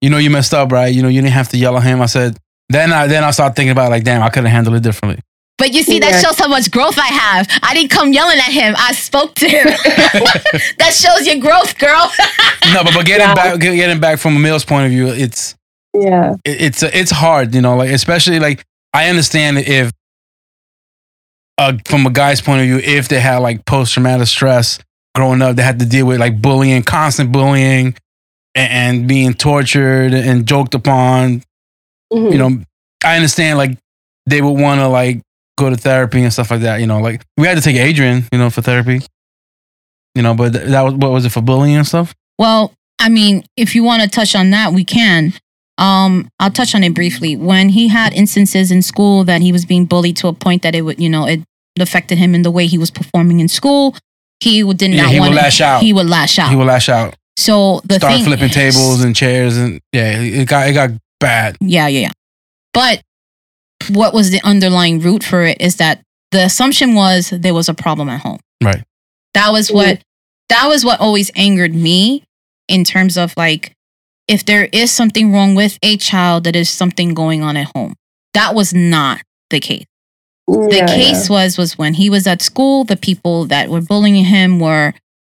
"You 0.00 0.08
know, 0.08 0.18
you 0.18 0.30
messed 0.30 0.54
up, 0.54 0.70
right? 0.70 0.94
You 0.94 1.02
know, 1.02 1.08
you 1.08 1.20
didn't 1.20 1.34
have 1.34 1.48
to 1.48 1.58
yell 1.58 1.76
at 1.76 1.82
him." 1.82 2.00
I 2.00 2.06
said, 2.06 2.38
then 2.68 2.92
I 2.92 3.08
then 3.08 3.24
I 3.24 3.32
start 3.32 3.56
thinking 3.56 3.72
about 3.72 3.90
like, 3.90 4.04
damn, 4.04 4.22
I 4.22 4.30
could 4.30 4.44
have 4.44 4.52
handled 4.52 4.76
it 4.76 4.82
differently. 4.84 5.20
But 5.58 5.72
you 5.74 5.82
see, 5.82 5.98
that 6.00 6.12
Yeah. 6.12 6.20
shows 6.20 6.38
how 6.38 6.48
much 6.48 6.70
growth 6.70 6.98
I 6.98 7.06
have. 7.06 7.46
I 7.62 7.74
didn't 7.74 7.90
come 7.90 8.12
yelling 8.12 8.38
at 8.38 8.50
him. 8.52 8.74
I 8.76 8.92
spoke 8.92 9.34
to 9.36 9.48
him. 9.48 9.64
that 10.78 10.92
shows 10.94 11.26
your 11.26 11.36
growth, 11.36 11.78
girl. 11.78 12.10
no, 12.74 12.82
but 12.82 12.94
but 12.94 13.06
getting 13.06 13.26
Yeah. 13.28 13.34
back 13.34 13.60
getting 13.60 14.00
back 14.00 14.18
from 14.18 14.36
a 14.36 14.38
male's 14.40 14.64
point 14.64 14.86
of 14.86 14.90
view, 14.90 15.08
it's 15.08 15.54
Yeah. 15.94 16.34
it- 16.44 16.60
it's 16.62 16.82
it's 16.82 17.10
hard, 17.12 17.54
you 17.54 17.60
know, 17.60 17.76
like 17.76 17.90
especially 17.90 18.40
like 18.40 18.64
I 18.94 19.08
understand 19.08 19.58
if 19.58 19.92
uh, 21.58 21.74
from 21.86 22.06
a 22.06 22.10
guy's 22.10 22.40
point 22.40 22.60
of 22.62 22.66
view, 22.66 22.78
if 22.78 23.08
they 23.08 23.20
had 23.20 23.38
like 23.38 23.64
post 23.66 23.92
traumatic 23.92 24.26
stress 24.26 24.78
growing 25.14 25.42
up, 25.42 25.54
they 25.56 25.62
had 25.62 25.78
to 25.78 25.84
deal 25.86 26.06
with 26.06 26.18
like 26.18 26.40
bullying, 26.40 26.82
constant 26.82 27.30
bullying, 27.30 27.94
and, 28.54 28.72
and 28.72 29.06
being 29.08 29.34
tortured 29.34 30.14
and 30.14 30.46
joked 30.46 30.74
upon. 30.74 31.42
Mhm. 32.12 32.32
You 32.32 32.38
know, 32.38 32.62
I 33.04 33.16
understand 33.16 33.58
like 33.58 33.78
they 34.26 34.40
would 34.40 34.58
want 34.58 34.80
to 34.80 34.88
like 34.88 35.20
go 35.62 35.70
to 35.70 35.76
therapy 35.76 36.22
and 36.22 36.32
stuff 36.32 36.50
like 36.50 36.60
that. 36.60 36.80
You 36.80 36.86
know, 36.86 37.00
like 37.00 37.22
we 37.36 37.46
had 37.46 37.56
to 37.56 37.62
take 37.62 37.76
Adrian, 37.76 38.24
you 38.32 38.38
know, 38.38 38.50
for 38.50 38.62
therapy. 38.62 39.00
You 40.14 40.22
know, 40.22 40.34
but 40.34 40.52
that 40.52 40.82
was 40.82 40.94
what 40.94 41.10
was 41.12 41.24
it 41.24 41.30
for 41.32 41.40
bullying 41.40 41.76
and 41.76 41.86
stuff? 41.86 42.14
Well, 42.38 42.74
I 42.98 43.08
mean, 43.08 43.44
if 43.56 43.74
you 43.74 43.82
want 43.82 44.02
to 44.02 44.08
touch 44.08 44.34
on 44.36 44.50
that, 44.50 44.72
we 44.72 44.84
can. 44.84 45.32
Um, 45.78 46.28
I'll 46.38 46.50
touch 46.50 46.74
on 46.74 46.84
it 46.84 46.94
briefly. 46.94 47.34
When 47.34 47.70
he 47.70 47.88
had 47.88 48.12
instances 48.12 48.70
in 48.70 48.82
school 48.82 49.24
that 49.24 49.40
he 49.40 49.52
was 49.52 49.64
being 49.64 49.86
bullied 49.86 50.16
to 50.18 50.28
a 50.28 50.32
point 50.32 50.62
that 50.62 50.74
it 50.74 50.82
would, 50.82 51.00
you 51.00 51.08
know, 51.08 51.26
it 51.26 51.40
affected 51.80 52.18
him 52.18 52.34
in 52.34 52.42
the 52.42 52.50
way 52.50 52.66
he 52.66 52.76
was 52.76 52.90
performing 52.90 53.40
in 53.40 53.48
school, 53.48 53.96
he 54.40 54.62
would- 54.62 54.76
did 54.76 54.90
Yeah, 54.90 55.04
not 55.04 55.12
he 55.12 55.18
would 55.20 55.26
want 55.26 55.36
lash 55.36 55.60
out. 55.62 55.82
He 55.82 55.92
would 55.94 56.06
lash 56.08 56.38
out. 56.38 56.50
He 56.50 56.56
would 56.56 56.66
lash 56.66 56.88
out, 56.90 57.16
so 57.38 57.80
the 57.84 57.94
start 57.96 58.12
thing, 58.14 58.24
flipping 58.24 58.50
tables 58.50 59.02
and 59.02 59.16
chairs, 59.16 59.56
and 59.56 59.80
yeah, 59.92 60.20
it 60.20 60.46
got 60.46 60.68
it 60.68 60.74
got 60.74 60.90
bad. 61.18 61.56
Yeah, 61.60 61.86
yeah, 61.88 62.00
yeah. 62.00 62.10
But 62.74 63.00
what 63.94 64.14
was 64.14 64.30
the 64.30 64.40
underlying 64.44 65.00
root 65.00 65.24
for 65.24 65.42
it 65.42 65.60
is 65.60 65.76
that 65.76 66.02
the 66.30 66.44
assumption 66.44 66.94
was 66.94 67.30
there 67.30 67.54
was 67.54 67.68
a 67.68 67.74
problem 67.74 68.08
at 68.08 68.20
home. 68.20 68.38
Right. 68.62 68.82
That 69.34 69.50
was 69.50 69.68
mm-hmm. 69.68 69.76
what 69.76 70.02
that 70.48 70.66
was 70.66 70.84
what 70.84 71.00
always 71.00 71.30
angered 71.34 71.74
me 71.74 72.24
in 72.68 72.84
terms 72.84 73.16
of 73.16 73.34
like 73.36 73.72
if 74.28 74.44
there 74.44 74.68
is 74.72 74.90
something 74.90 75.32
wrong 75.32 75.54
with 75.54 75.78
a 75.82 75.96
child, 75.96 76.44
that 76.44 76.56
is 76.56 76.70
something 76.70 77.14
going 77.14 77.42
on 77.42 77.56
at 77.56 77.70
home. 77.74 77.94
That 78.34 78.54
was 78.54 78.72
not 78.72 79.20
the 79.50 79.60
case. 79.60 79.84
The 80.46 80.68
Yeah, 80.70 80.86
case 80.86 81.28
was 81.28 81.58
was 81.58 81.78
when 81.78 81.94
he 81.94 82.10
was 82.10 82.26
at 82.26 82.42
school, 82.42 82.84
the 82.84 82.96
people 82.96 83.46
that 83.46 83.68
were 83.68 83.80
bullying 83.80 84.24
him 84.24 84.58
were, 84.58 84.94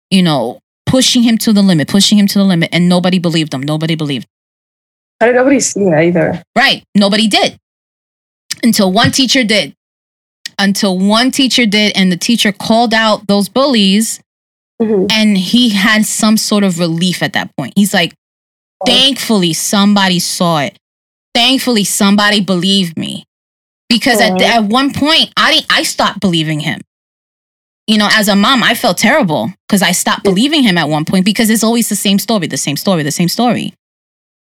you 0.10 0.22
know, 0.22 0.60
pushing 0.86 1.24
him 1.24 1.38
to 1.40 1.54
the 1.54 1.62
limit, 1.62 1.88
pushing 1.88 2.18
him 2.18 2.28
to 2.28 2.40
the 2.40 2.46
limit, 2.46 2.70
and 2.72 2.88
nobody 2.88 3.20
believed 3.20 3.54
him. 3.54 3.62
Nobody 3.62 3.96
believed. 3.96 4.28
How 5.20 5.28
did 5.28 5.36
nobody 5.36 5.60
see 5.60 5.86
that 5.86 6.04
either? 6.04 6.44
Right. 6.56 6.84
Nobody 6.96 7.28
did. 7.28 7.58
Until 8.64 8.92
one 8.92 9.12
teacher 9.12 9.44
did. 9.44 9.76
Until 10.58 10.98
one 10.98 11.32
teacher 11.32 11.66
did, 11.66 11.94
and 11.96 12.12
the 12.12 12.18
teacher 12.18 12.52
called 12.52 12.94
out 12.94 13.28
those 13.28 13.50
bullies, 13.50 14.20
Mhm. 14.82 15.12
and 15.12 15.38
he 15.38 15.70
had 15.70 16.06
some 16.06 16.38
sort 16.38 16.64
of 16.64 16.80
relief 16.80 17.22
at 17.22 17.34
that 17.34 17.56
point. 17.58 17.74
He's 17.76 17.94
like, 17.94 18.14
thankfully, 18.86 19.54
somebody 19.54 20.20
saw 20.20 20.60
it. 20.60 20.78
Thankfully, 21.34 21.84
somebody 21.84 22.42
believed 22.42 22.98
me. 22.98 23.24
Because 23.90 24.20
at, 24.22 24.42
at 24.42 24.64
one 24.66 24.92
point, 24.94 25.32
I, 25.38 25.64
I 25.70 25.84
stopped 25.84 26.20
believing 26.20 26.60
him. 26.62 26.82
You 27.88 27.98
know, 27.98 28.08
as 28.12 28.28
a 28.28 28.36
mom, 28.36 28.64
I 28.64 28.76
felt 28.76 28.98
terrible 28.98 29.52
because 29.68 29.82
I 29.82 29.92
stopped 29.92 30.24
believing 30.24 30.64
him 30.64 30.78
at 30.78 30.88
one 30.90 31.06
point 31.06 31.26
because 31.26 31.50
it's 31.50 31.64
always 31.64 31.90
the 31.90 31.96
same 31.96 32.18
story, 32.18 32.48
the 32.48 32.58
same 32.58 32.78
story, 32.78 33.04
the 33.04 33.12
same 33.12 33.28
story. 33.28 33.74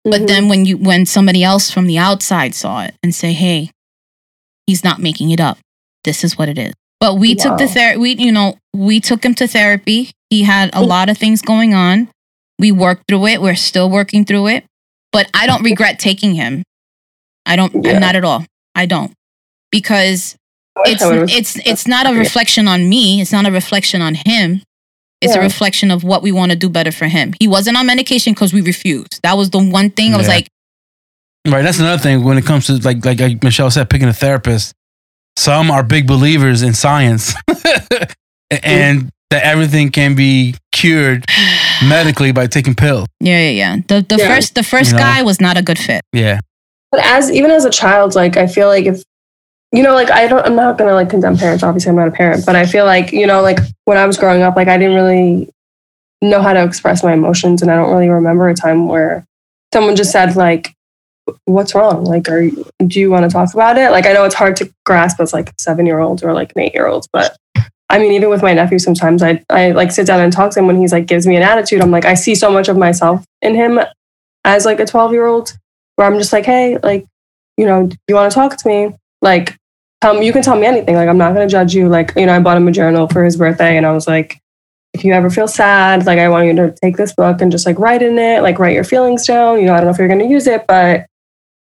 But 0.03 0.21
Mhm. 0.21 0.27
then 0.27 0.47
when 0.49 0.65
you 0.65 0.77
when 0.77 1.05
somebody 1.05 1.43
else 1.43 1.71
from 1.71 1.87
the 1.87 1.97
outside 1.97 2.53
saw 2.53 2.83
it 2.83 2.93
and 3.01 3.13
say, 3.15 3.33
"Hey, 3.33 3.71
he's 4.68 4.84
not 4.84 4.99
making 4.99 5.32
it 5.32 5.39
up. 5.39 5.57
This 6.03 6.24
is 6.24 6.38
what 6.38 6.49
it 6.49 6.57
is." 6.57 6.74
But 6.99 7.16
we 7.20 7.36
took 7.36 7.57
the 7.57 7.66
Wow. 7.66 7.74
therapy. 7.74 7.99
We 7.99 8.16
you 8.16 8.32
know 8.32 8.57
we 8.74 8.99
took 8.99 9.24
him 9.24 9.34
to 9.36 9.47
therapy. 9.47 10.11
He 10.30 10.43
had 10.43 10.70
a 10.74 10.82
lot 10.84 11.09
of 11.09 11.18
things 11.18 11.41
going 11.41 11.74
on. 11.74 12.09
We 12.57 12.72
worked 12.72 13.03
through 13.07 13.28
it. 13.28 13.41
We're 13.41 13.55
still 13.55 13.89
working 13.89 14.26
through 14.26 14.47
it. 14.47 14.66
But 15.11 15.30
I 15.34 15.45
don't 15.47 15.63
regret 15.63 15.99
taking 15.99 16.36
him. 16.36 16.63
I 17.45 17.55
don't. 17.55 17.74
Yeah. 17.84 17.93
I'm 17.93 17.99
not 18.01 18.16
at 18.16 18.24
all. 18.26 18.45
I 18.74 18.86
don't 18.86 19.13
because 19.72 20.36
it's 20.86 21.01
it's 21.34 21.55
it's 21.66 21.88
not 21.88 22.05
a 22.07 22.13
reflection 22.18 22.68
on 22.68 22.89
me. 22.89 23.22
It's 23.22 23.32
not 23.32 23.45
a 23.45 23.51
reflection 23.51 24.01
on 24.01 24.16
him. 24.26 24.61
It's 25.22 25.34
a 25.36 25.39
reflection 25.39 25.89
of 25.91 26.03
what 26.03 26.22
we 26.22 26.32
want 26.32 26.51
to 26.51 26.57
do 26.57 26.70
better 26.70 26.91
for 26.91 27.07
him. 27.07 27.34
He 27.39 27.47
wasn't 27.47 27.78
on 27.78 27.86
medication 27.88 28.34
because 28.34 28.53
we 28.53 28.61
refused. 28.61 29.20
That 29.24 29.38
was 29.38 29.49
the 29.49 29.57
one 29.59 29.89
thing 29.89 30.13
I 30.13 30.18
was 30.18 30.28
Yeah. 30.28 30.34
like, 30.36 30.47
Right. 31.45 31.61
That's 31.61 31.79
another 31.79 32.01
thing 32.01 32.23
when 32.23 32.37
it 32.37 32.45
comes 32.45 32.67
to 32.67 32.73
like 32.77 33.03
like, 33.05 33.19
like 33.19 33.43
Michelle 33.43 33.69
said, 33.71 33.89
picking 33.89 34.07
a 34.07 34.13
therapist. 34.13 34.73
Some 35.37 35.69
are 35.69 35.83
big 35.83 36.07
believers 36.07 36.61
in 36.63 36.73
science, 36.73 37.33
and 38.63 39.09
that 39.31 39.43
everything 39.43 39.91
can 39.91 40.15
be 40.15 40.55
cured 40.71 41.25
medically 41.83 42.31
by 42.31 42.47
taking 42.47 42.75
pills. 42.75 43.07
Yeah, 43.19 43.39
yeah, 43.39 43.49
yeah. 43.49 43.75
The 43.87 44.05
the 44.07 44.17
Yeah. 44.17 44.27
first 44.27 44.55
the 44.55 44.63
first 44.63 44.91
You 44.91 44.97
know? 44.97 45.03
guy 45.03 45.21
was 45.23 45.41
not 45.41 45.57
a 45.57 45.61
good 45.61 45.79
fit. 45.79 46.01
Yeah. 46.13 46.39
But 46.91 47.01
as 47.05 47.29
even 47.31 47.51
as 47.51 47.65
a 47.65 47.69
child, 47.69 48.15
like 48.15 48.37
I 48.37 48.47
feel 48.47 48.67
like 48.67 48.85
if 48.85 49.03
you 49.71 49.83
know, 49.83 49.93
like 49.93 50.09
I 50.11 50.27
don't 50.27 50.45
I'm 50.45 50.55
not 50.55 50.77
gonna 50.77 50.93
like 50.93 51.09
condemn 51.09 51.37
parents, 51.37 51.63
obviously 51.63 51.89
I'm 51.89 51.95
not 51.97 52.07
a 52.07 52.11
parent, 52.11 52.45
but 52.45 52.55
I 52.55 52.65
feel 52.65 52.85
like, 52.85 53.11
you 53.11 53.27
know, 53.27 53.41
like 53.41 53.59
when 53.85 53.97
I 53.97 54.05
was 54.05 54.17
growing 54.17 54.41
up, 54.41 54.55
like 54.55 54.67
I 54.69 54.77
didn't 54.77 54.95
really 54.95 55.49
know 56.21 56.41
how 56.41 56.53
to 56.53 56.63
express 56.63 57.03
my 57.03 57.13
emotions 57.13 57.61
and 57.61 57.69
I 57.69 57.75
don't 57.75 57.91
really 57.91 58.09
remember 58.09 58.47
a 58.47 58.53
time 58.55 58.87
where 58.87 59.25
someone 59.73 59.95
just 59.97 60.11
said 60.11 60.35
like 60.37 60.73
what's 61.45 61.76
wrong? 61.76 62.03
Like 62.03 62.30
are 62.30 62.41
you, 62.41 62.65
do 62.86 62.99
you 62.99 63.09
want 63.09 63.30
to 63.30 63.34
talk 63.34 63.53
about 63.53 63.78
it? 63.78 63.91
Like 63.91 64.05
I 64.05 64.13
know 64.13 64.26
it's 64.26 64.36
hard 64.36 64.55
to 64.57 64.71
grasp 64.86 65.19
as 65.19 65.34
like 65.34 65.53
seven 65.59 65.86
year 65.86 65.99
old 65.99 66.23
or 66.23 66.34
like 66.34 66.51
an 66.55 66.61
eight 66.61 66.73
year 66.73 66.88
old, 66.88 67.07
but 67.11 67.38
I 67.89 67.99
mean 67.99 68.11
even 68.11 68.30
with 68.30 68.41
my 68.41 68.53
nephew 68.53 68.80
sometimes 68.80 69.21
I 69.23 69.43
I 69.49 69.71
like 69.71 69.91
sit 69.91 70.07
down 70.07 70.21
and 70.21 70.34
talk 70.34 70.51
to 70.51 70.59
him 70.59 70.67
when 70.67 70.80
he's 70.80 70.91
like 70.91 71.05
gives 71.05 71.28
me 71.28 71.36
an 71.36 71.43
attitude. 71.43 71.82
I'm 71.82 71.91
like 71.91 72.05
I 72.05 72.13
see 72.13 72.36
so 72.36 72.51
much 72.51 72.67
of 72.67 72.78
myself 72.78 73.23
in 73.41 73.55
him 73.55 73.80
as 74.43 74.65
like 74.65 74.80
a 74.80 74.86
twelve 74.86 75.11
year 75.11 75.26
old 75.26 75.57
where 75.95 76.07
I'm 76.07 76.17
just 76.17 76.34
like, 76.34 76.45
hey, 76.45 76.78
like, 76.84 77.05
you 77.57 77.65
know, 77.65 77.89
you 78.07 78.15
want 78.15 78.32
to 78.32 78.36
talk 78.36 78.57
to 78.57 78.67
me? 78.67 78.95
Like, 79.21 79.57
tell 80.01 80.21
you 80.21 80.34
can 80.34 80.41
tell 80.41 80.57
me 80.57 80.65
anything. 80.65 80.95
Like, 80.95 81.09
I'm 81.09 81.17
not 81.17 81.34
going 81.34 81.47
to 81.47 81.51
judge 81.51 81.73
you. 81.73 81.89
Like, 81.89 82.13
you 82.15 82.26
know, 82.26 82.34
I 82.34 82.39
bought 82.39 82.57
him 82.57 82.67
a 82.67 82.71
journal 82.71 83.07
for 83.07 83.23
his 83.23 83.38
birthday 83.38 83.78
and 83.78 83.86
I 83.86 83.91
was 83.91 84.07
like, 84.07 84.39
if 84.93 85.03
you 85.03 85.13
ever 85.13 85.30
feel 85.30 85.47
sad, 85.47 86.05
like, 86.05 86.19
I 86.19 86.30
want 86.30 86.47
you 86.47 86.55
to 86.55 86.76
take 86.82 86.97
this 86.97 87.13
book 87.13 87.41
and 87.41 87.51
just 87.51 87.65
like 87.65 87.80
write 87.80 88.01
in 88.01 88.17
it, 88.17 88.41
like, 88.41 88.59
write 88.59 88.76
your 88.76 88.84
feelings 88.84 89.26
down. 89.26 89.59
You 89.59 89.65
know, 89.65 89.73
I 89.73 89.78
don't 89.78 89.86
know 89.86 89.91
if 89.91 89.97
you're 89.97 90.08
going 90.08 90.20
to 90.20 90.28
use 90.28 90.47
it, 90.47 90.66
but 90.67 91.05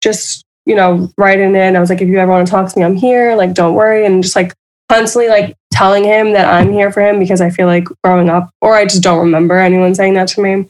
just, 0.02 0.44
you 0.66 0.74
know, 0.74 1.12
writing 1.16 1.54
in. 1.54 1.76
I 1.76 1.80
was 1.80 1.90
like, 1.90 2.00
if 2.00 2.08
you 2.08 2.18
ever 2.18 2.30
want 2.30 2.46
to 2.46 2.50
talk 2.50 2.72
to 2.72 2.78
me, 2.78 2.84
I'm 2.84 2.96
here. 2.96 3.34
Like, 3.36 3.54
don't 3.54 3.74
worry. 3.74 4.06
And 4.06 4.22
just 4.22 4.36
like 4.36 4.54
constantly 4.88 5.28
like 5.28 5.56
telling 5.72 6.04
him 6.04 6.32
that 6.32 6.52
I'm 6.52 6.72
here 6.72 6.90
for 6.92 7.00
him 7.00 7.18
because 7.18 7.40
I 7.40 7.50
feel 7.50 7.66
like 7.66 7.86
growing 8.04 8.28
up, 8.28 8.50
or 8.60 8.74
I 8.74 8.84
just 8.84 9.02
don't 9.02 9.20
remember 9.20 9.56
anyone 9.58 9.94
saying 9.94 10.14
that 10.14 10.28
to 10.28 10.42
me. 10.42 10.68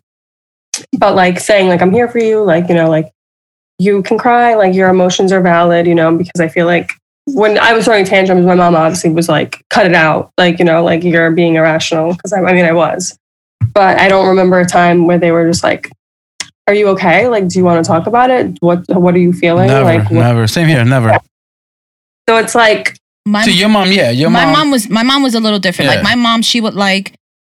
But 0.96 1.14
like 1.14 1.40
saying, 1.40 1.68
like, 1.68 1.82
I'm 1.82 1.92
here 1.92 2.08
for 2.08 2.18
you, 2.18 2.42
like, 2.42 2.68
you 2.68 2.74
know, 2.74 2.88
like, 2.88 3.10
you 3.78 4.02
can 4.02 4.18
cry, 4.18 4.54
like 4.54 4.74
your 4.74 4.90
emotions 4.90 5.32
are 5.32 5.40
valid, 5.40 5.86
you 5.86 5.94
know, 5.94 6.14
because 6.14 6.38
I 6.40 6.48
feel 6.48 6.66
like 6.66 6.92
when 7.26 7.58
I 7.58 7.72
was 7.72 7.86
throwing 7.86 8.04
tantrums, 8.04 8.44
my 8.44 8.54
mom 8.54 8.74
obviously 8.74 9.10
was 9.10 9.28
like, 9.28 9.64
cut 9.70 9.86
it 9.86 9.94
out, 9.94 10.30
like, 10.36 10.58
you 10.58 10.66
know, 10.66 10.84
like 10.84 11.02
you're 11.02 11.30
being 11.30 11.54
irrational. 11.54 12.14
Cause 12.16 12.32
I, 12.32 12.42
I 12.42 12.52
mean, 12.52 12.66
I 12.66 12.72
was, 12.72 13.18
but 13.72 13.98
I 13.98 14.08
don't 14.08 14.28
remember 14.28 14.60
a 14.60 14.66
time 14.66 15.06
where 15.06 15.18
they 15.18 15.32
were 15.32 15.48
just 15.48 15.64
like, 15.64 15.90
are 16.70 16.74
you 16.74 16.88
okay? 16.88 17.28
Like, 17.28 17.48
do 17.48 17.58
you 17.58 17.64
want 17.64 17.84
to 17.84 17.88
talk 17.88 18.06
about 18.06 18.30
it? 18.30 18.56
What, 18.60 18.84
what 18.88 19.14
are 19.14 19.18
you 19.18 19.32
feeling? 19.32 19.66
Never, 19.66 19.84
like, 19.84 20.04
what- 20.10 20.20
never. 20.20 20.46
Same 20.46 20.68
here, 20.68 20.84
never. 20.84 21.18
so 22.28 22.36
it's 22.36 22.54
like, 22.54 22.96
My 23.26 23.44
See, 23.44 23.52
your 23.52 23.68
mom, 23.68 23.92
yeah, 23.92 24.10
your 24.10 24.30
my 24.30 24.44
mom. 24.44 24.52
mom 24.52 24.70
was 24.70 24.88
my 24.88 25.02
mom 25.02 25.22
was 25.22 25.34
a 25.34 25.40
little 25.40 25.58
different. 25.58 25.90
Yeah. 25.90 25.96
Like 25.96 26.04
my 26.04 26.14
mom, 26.14 26.42
she 26.42 26.60
would 26.60 26.74
like 26.74 27.14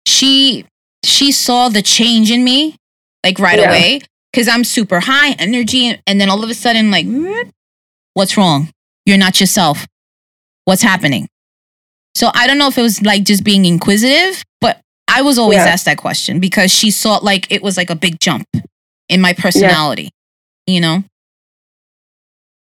she 0.07 0.65
she 1.05 1.33
saw 1.33 1.69
the 1.69 1.83
change 1.83 2.31
in 2.31 2.43
me 2.45 2.77
like 3.25 3.39
right 3.39 3.59
Yeah. 3.59 3.69
away 3.69 4.01
because 4.33 4.49
I'm 4.49 4.65
super 4.65 5.01
high 5.01 5.33
energy, 5.33 6.01
and 6.07 6.21
then 6.21 6.31
all 6.31 6.43
of 6.43 6.49
a 6.51 6.55
sudden 6.55 6.91
like, 6.91 7.05
"Mm, 7.07 7.51
what's 8.15 8.37
wrong? 8.39 8.71
You're 9.07 9.19
not 9.19 9.39
yourself. 9.41 9.87
What's 10.65 10.83
happening? 10.83 11.29
So 12.15 12.31
I 12.35 12.47
don't 12.47 12.59
know 12.59 12.69
if 12.69 12.79
it 12.79 12.83
was 12.83 13.03
like 13.03 13.25
just 13.25 13.45
being 13.45 13.65
inquisitive, 13.67 14.43
but 14.61 14.81
I 15.09 15.21
was 15.23 15.39
always 15.39 15.59
Yeah. 15.59 15.67
asked 15.73 15.85
that 15.85 15.99
question 15.99 16.41
because 16.41 16.71
she 16.73 16.91
saw 16.91 17.19
like 17.19 17.47
it 17.51 17.63
was 17.63 17.77
like 17.77 17.91
a 17.91 17.95
big 17.97 18.19
jump 18.21 18.47
in 19.11 19.21
my 19.21 19.33
personality. 19.35 20.11
You 20.67 20.81
know, 20.81 21.05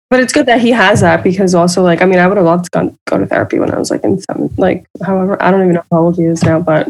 But 0.09 0.19
it's 0.21 0.33
good 0.33 0.45
that 0.47 0.61
he 0.61 0.71
has 0.71 1.01
that 1.01 1.23
because 1.23 1.53
also 1.53 1.83
like 1.83 2.01
I 2.01 2.05
mean 2.05 2.19
I 2.19 2.27
would 2.27 2.37
have 2.37 2.45
loved 2.45 2.65
to 2.65 2.69
go, 2.71 2.97
go 3.07 3.17
to 3.17 3.25
therapy 3.25 3.59
when 3.59 3.71
I 3.71 3.77
was 3.77 3.91
like 3.91 4.03
in 4.03 4.19
seven 4.21 4.49
like 4.57 4.85
however 5.03 5.41
I 5.41 5.51
don't 5.51 5.61
even 5.61 5.75
know 5.75 5.83
how 5.91 5.99
old 5.99 6.15
he 6.17 6.23
is 6.23 6.43
now 6.43 6.59
but 6.59 6.87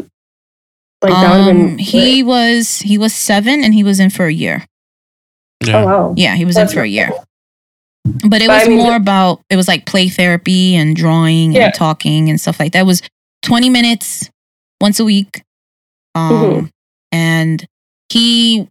like 1.02 1.12
that 1.12 1.30
would 1.36 1.40
have 1.44 1.48
um, 1.48 1.66
been 1.68 1.78
he 1.78 2.22
was 2.22 2.78
he 2.78 2.96
was 2.98 3.12
seven 3.12 3.64
and 3.64 3.74
he 3.74 3.82
was 3.84 3.98
in 4.00 4.10
for 4.10 4.26
a 4.26 4.32
year. 4.32 4.64
oh 5.68 5.84
wow 5.84 6.14
Yeah, 6.16 6.36
he 6.36 6.44
was 6.44 6.56
in 6.56 6.68
for 6.68 6.80
a 6.82 6.86
year. 6.88 7.10
But 8.04 8.42
it 8.42 8.46
But 8.48 8.50
I 8.50 8.58
was 8.60 8.68
mean- 8.68 8.78
more 8.78 8.96
about 8.96 9.40
it 9.50 9.56
was 9.56 9.68
like 9.68 9.86
play 9.86 10.08
therapy 10.08 10.74
and 10.76 10.94
drawing 10.96 11.52
Yeah. 11.52 11.66
and 11.66 11.74
talking 11.74 12.28
and 12.30 12.40
stuff 12.40 12.58
like 12.60 12.72
that. 12.72 12.80
It 12.80 12.86
was 12.86 13.02
20 13.42 13.70
minutes 13.70 14.30
once 14.80 15.00
a 15.00 15.04
week. 15.04 15.42
Um 16.14 16.30
Mhm. 16.32 16.70
and 17.12 17.66
he 18.08 18.68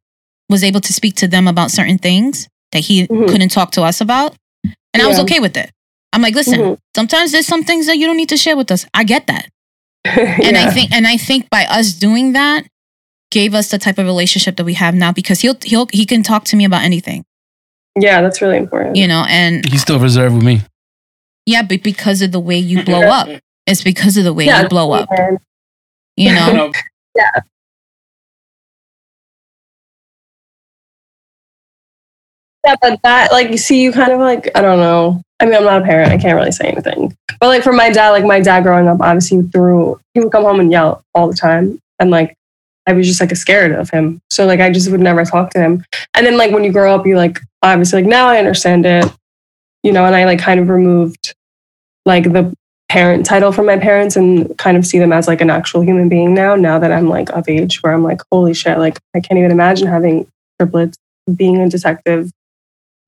was 0.51 0.63
able 0.63 0.81
to 0.81 0.93
speak 0.93 1.15
to 1.15 1.27
them 1.27 1.47
about 1.47 1.71
certain 1.71 1.97
things 1.97 2.47
that 2.73 2.79
he 2.79 3.07
Mhm. 3.07 3.27
couldn't 3.29 3.49
talk 3.49 3.71
to 3.71 3.81
us 3.81 4.01
about. 4.01 4.35
And 4.93 5.01
I 5.01 5.07
was 5.07 5.17
okay 5.19 5.39
with 5.39 5.57
it. 5.57 5.71
I'm 6.13 6.21
like, 6.21 6.35
listen, 6.35 6.59
Mhm. 6.59 6.77
sometimes 6.95 7.31
there's 7.31 7.47
some 7.47 7.63
things 7.63 7.85
that 7.87 7.97
you 7.97 8.05
don't 8.05 8.17
need 8.17 8.29
to 8.29 8.37
share 8.37 8.55
with 8.57 8.69
us. 8.71 8.85
I 8.93 9.03
get 9.03 9.27
that. 9.27 9.47
And 10.05 10.57
I 10.57 10.69
think 10.71 10.91
and 10.91 11.07
I 11.07 11.17
think 11.17 11.49
by 11.49 11.65
us 11.65 11.93
doing 11.93 12.33
that 12.33 12.65
gave 13.31 13.53
us 13.53 13.69
the 13.69 13.77
type 13.79 13.97
of 13.97 14.05
relationship 14.05 14.57
that 14.57 14.65
we 14.65 14.73
have 14.73 14.93
now 14.93 15.11
because 15.13 15.39
he'll 15.41 15.55
he'll 15.63 15.87
he 15.93 16.05
can 16.05 16.21
talk 16.23 16.43
to 16.45 16.55
me 16.57 16.65
about 16.65 16.83
anything, 16.83 17.23
yeah 17.99 18.21
that's 18.21 18.41
really 18.41 18.57
important 18.57 18.95
you 18.97 19.07
know, 19.07 19.23
and 19.29 19.65
He's 19.71 19.81
still 19.81 19.99
reserved 19.99 20.35
with 20.35 20.43
me. 20.43 20.61
Yeah, 21.45 21.61
but 21.63 21.81
because 21.83 22.21
of 22.21 22.31
the 22.31 22.39
way 22.39 22.57
you 22.57 22.83
blow 22.83 23.01
up. 23.19 23.27
It's 23.67 23.83
because 23.83 24.17
of 24.17 24.23
the 24.25 24.33
way 24.33 24.45
yeah 24.47 24.63
you 24.63 24.67
blow 24.69 24.91
up. 24.91 25.07
and- 25.11 25.37
You 26.17 26.33
know? 26.33 26.71
Yeah, 27.15 27.29
but 32.63 32.99
that 33.03 33.31
like 33.31 33.49
you 33.49 33.57
see 33.57 33.81
you 33.81 33.91
kind 33.91 34.11
of 34.11 34.19
like 34.19 34.49
I 34.55 34.61
don't 34.61 34.79
know. 34.79 35.21
I 35.39 35.45
mean, 35.45 35.55
I'm 35.55 35.63
not 35.63 35.81
a 35.81 35.85
parent. 35.85 36.11
I 36.11 36.17
can't 36.17 36.35
really 36.35 36.51
say 36.51 36.67
anything. 36.67 37.15
But 37.39 37.47
like 37.47 37.63
for 37.63 37.73
my 37.73 37.89
dad, 37.89 38.11
like 38.11 38.23
my 38.23 38.39
dad 38.39 38.61
growing 38.61 38.87
up, 38.87 39.01
obviously 39.01 39.41
through 39.41 39.99
he 40.13 40.19
would 40.19 40.31
come 40.31 40.43
home 40.43 40.59
and 40.59 40.71
yell 40.71 41.03
all 41.15 41.27
the 41.27 41.35
time, 41.35 41.79
and 41.99 42.11
like 42.11 42.35
I 42.87 42.93
was 42.93 43.07
just 43.07 43.19
like 43.19 43.35
scared 43.35 43.71
of 43.71 43.89
him. 43.89 44.21
So 44.29 44.45
like 44.45 44.59
I 44.59 44.71
just 44.71 44.91
would 44.91 44.99
never 44.99 45.23
talk 45.25 45.51
to 45.51 45.59
him. 45.59 45.83
And 46.13 46.25
then 46.25 46.37
like 46.37 46.51
when 46.51 46.63
you 46.63 46.71
grow 46.71 46.93
up, 46.93 47.05
you 47.05 47.15
like 47.15 47.39
obviously 47.61 48.01
like 48.01 48.09
now 48.09 48.27
I 48.27 48.37
understand 48.37 48.85
it, 48.85 49.05
you 49.83 49.91
know. 49.91 50.05
And 50.05 50.15
I 50.15 50.25
like 50.25 50.39
kind 50.39 50.59
of 50.59 50.69
removed 50.69 51.33
like 52.05 52.31
the 52.31 52.53
parent 52.89 53.25
title 53.25 53.51
from 53.51 53.65
my 53.65 53.77
parents 53.77 54.15
and 54.15 54.57
kind 54.57 54.75
of 54.75 54.85
see 54.85 54.99
them 54.99 55.13
as 55.13 55.27
like 55.27 55.41
an 55.41 55.49
actual 55.49 55.81
human 55.81 56.09
being 56.09 56.33
now. 56.33 56.55
Now 56.55 56.77
that 56.79 56.91
I'm 56.91 57.07
like 57.07 57.29
of 57.29 57.47
age, 57.47 57.81
where 57.81 57.93
I'm 57.93 58.03
like 58.03 58.21
holy 58.31 58.53
shit, 58.53 58.77
like 58.77 58.99
I 59.15 59.19
can't 59.19 59.39
even 59.39 59.51
imagine 59.51 59.87
having 59.87 60.27
triplets, 60.59 60.97
being 61.35 61.57
a 61.59 61.69
detective, 61.69 62.31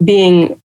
being 0.04 0.60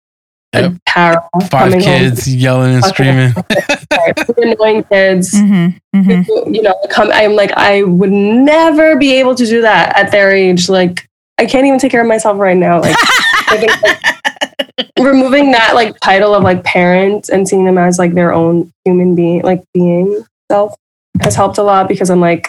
Yep. 0.54 0.72
a 0.72 0.80
para, 0.86 1.28
Five 1.42 1.50
coming 1.72 1.80
kids 1.82 2.34
yelling 2.34 2.74
and 2.76 2.84
Okay. 2.84 2.92
screaming. 2.94 3.30
home, 3.92 4.54
annoying 4.54 4.82
kids. 4.84 5.34
Mm-hmm. 5.34 6.00
hmm 6.00 6.20
who, 6.22 6.50
You 6.50 6.62
know, 6.62 6.74
come. 6.88 7.10
I'm 7.12 7.34
like, 7.34 7.52
I 7.52 7.82
would 7.82 8.10
never 8.10 8.96
be 8.96 9.12
able 9.20 9.34
to 9.34 9.44
do 9.44 9.60
that 9.60 9.94
at 9.98 10.10
their 10.10 10.30
age. 10.30 10.70
Like, 10.70 11.06
I 11.38 11.44
can't 11.44 11.66
even 11.66 11.78
take 11.78 11.92
care 11.92 12.00
of 12.00 12.06
myself 12.08 12.38
right 12.38 12.56
now. 12.56 12.80
Like, 12.80 12.96
I 12.98 13.58
think 13.58 13.82
like, 13.82 14.90
removing 14.98 15.50
that 15.52 15.74
like 15.74 16.00
title 16.00 16.34
of 16.34 16.42
like 16.42 16.64
parent 16.64 17.28
and 17.28 17.46
seeing 17.46 17.64
them 17.66 17.76
as 17.76 17.98
like 17.98 18.14
their 18.14 18.32
own 18.32 18.72
human 18.86 19.14
being, 19.14 19.42
like 19.42 19.62
being 19.74 20.24
self, 20.50 20.74
has 21.20 21.34
helped 21.34 21.58
a 21.58 21.62
lot 21.62 21.88
because 21.88 22.08
I'm 22.10 22.20
like, 22.20 22.48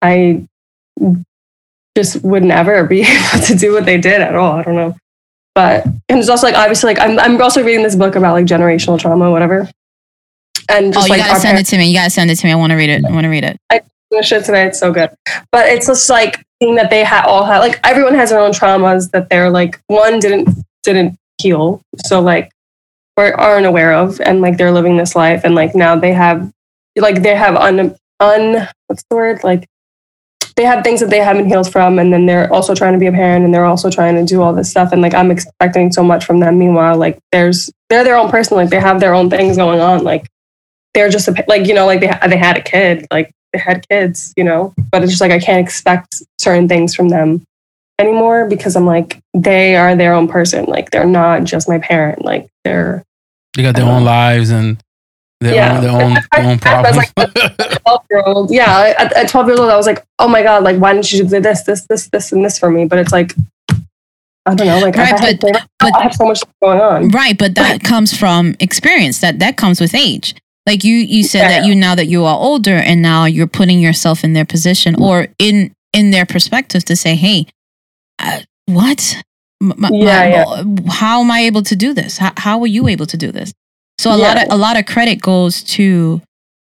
I 0.00 0.44
just 1.96 2.22
would 2.22 2.44
never 2.44 2.84
be 2.84 3.00
able 3.08 3.44
to 3.46 3.54
do 3.56 3.72
what 3.72 3.84
they 3.86 3.98
did 3.98 4.20
at 4.20 4.34
all. 4.36 4.52
I 4.52 4.62
don't 4.62 4.76
know. 4.76 4.94
But 5.54 5.84
and 5.84 6.18
it's 6.18 6.28
also 6.28 6.46
like 6.46 6.56
obviously 6.56 6.94
like 6.94 7.00
I'm 7.00 7.18
I'm 7.18 7.40
also 7.40 7.62
reading 7.62 7.82
this 7.82 7.96
book 7.96 8.16
about 8.16 8.32
like 8.32 8.46
generational 8.46 8.98
trauma, 8.98 9.30
whatever. 9.30 9.68
And 10.68 10.86
Oh, 10.86 10.92
just 10.92 11.08
you 11.08 11.14
like 11.14 11.26
gotta 11.26 11.40
send 11.40 11.58
it 11.58 11.66
to 11.66 11.76
me. 11.76 11.88
You 11.88 11.94
gotta 11.96 12.10
send 12.10 12.30
it 12.30 12.36
to 12.36 12.46
me. 12.46 12.52
I 12.52 12.56
wanna 12.56 12.76
read 12.76 12.90
it. 12.90 13.04
I 13.04 13.10
wanna 13.10 13.28
read 13.28 13.44
it. 13.44 13.58
the 14.10 14.22
shit 14.22 14.44
today. 14.44 14.66
It's 14.66 14.78
so 14.78 14.92
good. 14.92 15.10
But 15.50 15.68
it's 15.68 15.86
just 15.86 16.08
like 16.08 16.42
seeing 16.62 16.74
that 16.76 16.90
they 16.90 17.04
ha- 17.04 17.24
all 17.26 17.44
have 17.44 17.60
like 17.62 17.80
everyone 17.84 18.14
has 18.14 18.30
their 18.30 18.40
own 18.40 18.52
traumas 18.52 19.10
that 19.10 19.28
they're 19.28 19.50
like 19.50 19.80
one 19.88 20.18
didn't 20.20 20.48
didn't 20.82 21.18
heal, 21.38 21.82
so 22.06 22.20
like 22.20 22.50
or 23.16 23.38
aren't 23.38 23.66
aware 23.66 23.92
of, 23.92 24.20
and 24.20 24.40
like 24.40 24.56
they're 24.56 24.72
living 24.72 24.96
this 24.96 25.14
life, 25.14 25.42
and 25.44 25.54
like 25.54 25.74
now 25.74 25.96
they 25.96 26.12
have 26.12 26.50
like 26.96 27.22
they 27.22 27.34
have 27.34 27.56
un 27.56 27.94
un 28.20 28.68
what's 28.86 29.02
the 29.10 29.16
word 29.16 29.42
like 29.44 29.66
they 30.56 30.64
have 30.64 30.84
things 30.84 31.00
that 31.00 31.10
they 31.10 31.20
haven't 31.20 31.46
healed 31.46 31.70
from, 31.70 31.98
and 31.98 32.12
then 32.12 32.26
they're 32.26 32.52
also 32.52 32.74
trying 32.74 32.92
to 32.92 32.98
be 32.98 33.06
a 33.06 33.12
parent, 33.12 33.44
and 33.44 33.54
they're 33.54 33.64
also 33.64 33.90
trying 33.90 34.14
to 34.16 34.24
do 34.24 34.42
all 34.42 34.52
this 34.52 34.70
stuff, 34.70 34.92
and 34.92 35.02
like 35.02 35.14
I'm 35.14 35.30
expecting 35.30 35.92
so 35.92 36.02
much 36.02 36.24
from 36.24 36.40
them. 36.40 36.58
Meanwhile, 36.58 36.96
like 36.96 37.18
there's 37.32 37.70
they're 37.88 38.04
their 38.04 38.16
own 38.16 38.30
person, 38.30 38.56
like 38.56 38.70
they 38.70 38.80
have 38.80 39.00
their 39.00 39.14
own 39.14 39.30
things 39.30 39.56
going 39.56 39.80
on, 39.80 40.04
like 40.04 40.26
they're 40.94 41.08
just 41.08 41.28
a, 41.28 41.44
like 41.48 41.66
you 41.66 41.74
know 41.74 41.86
like 41.86 42.00
they 42.00 42.12
they 42.28 42.36
had 42.36 42.56
a 42.56 42.62
kid 42.62 43.06
like 43.10 43.32
they 43.52 43.58
had 43.58 43.86
kids 43.88 44.32
you 44.36 44.44
know 44.44 44.74
but 44.90 45.02
it's 45.02 45.12
just 45.12 45.20
like 45.20 45.30
i 45.32 45.38
can't 45.38 45.64
expect 45.64 46.22
certain 46.38 46.68
things 46.68 46.94
from 46.94 47.08
them 47.08 47.42
anymore 47.98 48.48
because 48.48 48.76
i'm 48.76 48.86
like 48.86 49.20
they 49.34 49.76
are 49.76 49.96
their 49.96 50.14
own 50.14 50.28
person 50.28 50.64
like 50.66 50.90
they're 50.90 51.06
not 51.06 51.44
just 51.44 51.68
my 51.68 51.78
parent 51.78 52.24
like 52.24 52.48
they're 52.64 53.04
They 53.54 53.62
got 53.62 53.74
their 53.74 53.84
own 53.84 54.02
uh-huh. 54.02 54.04
lives 54.04 54.50
and 54.50 54.82
their 55.42 55.54
Yeah. 55.54 55.76
own 55.76 55.82
their 55.82 55.90
own, 55.92 56.14
their 56.32 56.44
own 56.44 56.58
I 56.64 56.90
was 56.90 56.96
like, 56.96 57.12
12 57.82 58.00
year 58.10 58.22
old 58.26 58.50
yeah 58.50 58.94
at, 58.98 59.12
at 59.16 59.28
12 59.28 59.46
years 59.48 59.60
old 59.60 59.70
i 59.70 59.76
was 59.76 59.86
like 59.86 60.04
oh 60.18 60.28
my 60.28 60.42
god 60.42 60.62
like 60.62 60.76
why 60.78 60.92
didn't 60.92 61.12
you 61.12 61.24
do 61.24 61.40
this 61.40 61.62
this 61.64 61.86
this 61.86 62.08
this 62.10 62.32
and 62.32 62.44
this 62.44 62.58
for 62.58 62.70
me 62.70 62.84
but 62.84 62.98
it's 62.98 63.12
like 63.12 63.34
i 64.46 64.54
don't 64.54 64.66
know 64.66 64.78
like 64.80 64.94
Right, 64.96 65.12
I, 65.12 65.24
had, 65.26 65.40
but- 65.40 65.66
but- 65.78 65.94
I 65.96 66.02
have 66.02 66.14
so 66.14 66.24
much 66.26 66.40
going 66.62 66.80
on 66.80 67.08
Right, 67.08 67.36
but 67.36 67.54
that 67.56 67.82
comes 67.82 68.16
from 68.16 68.54
experience. 68.60 69.20
That 69.20 69.38
that 69.40 69.56
comes 69.56 69.80
with 69.80 69.94
age. 69.94 70.34
Like 70.66 70.84
you 70.84 70.94
you 70.96 71.24
said 71.24 71.48
that 71.48 71.66
you 71.66 71.74
now 71.74 71.94
that 71.96 72.06
you 72.06 72.24
are 72.24 72.36
older 72.38 72.76
and 72.76 73.02
now 73.02 73.24
you're 73.24 73.48
putting 73.48 73.80
yourself 73.80 74.22
in 74.22 74.32
their 74.32 74.44
position 74.44 74.94
or 75.02 75.26
in 75.40 75.74
in 75.92 76.10
their 76.12 76.24
perspective 76.24 76.84
to 76.84 76.94
say, 76.96 77.16
"Hey, 77.16 77.46
uh, 78.20 78.40
what? 78.66 79.16
M- 79.60 79.74
my- 79.76 79.90
Yeah, 79.92 80.44
my- 80.64 80.92
How 80.92 81.20
am 81.20 81.30
I 81.32 81.40
able 81.40 81.62
to 81.62 81.74
do 81.74 81.92
this? 81.94 82.18
How, 82.18 82.32
how 82.36 82.58
were 82.58 82.68
you 82.68 82.86
able 82.86 83.06
to 83.06 83.16
do 83.16 83.32
this?" 83.32 83.52
So 83.98 84.10
a 84.14 84.16
lot 84.16 84.36
of 84.42 84.48
a 84.50 84.56
lot 84.56 84.78
of 84.78 84.86
credit 84.86 85.20
goes 85.20 85.62
to 85.64 86.20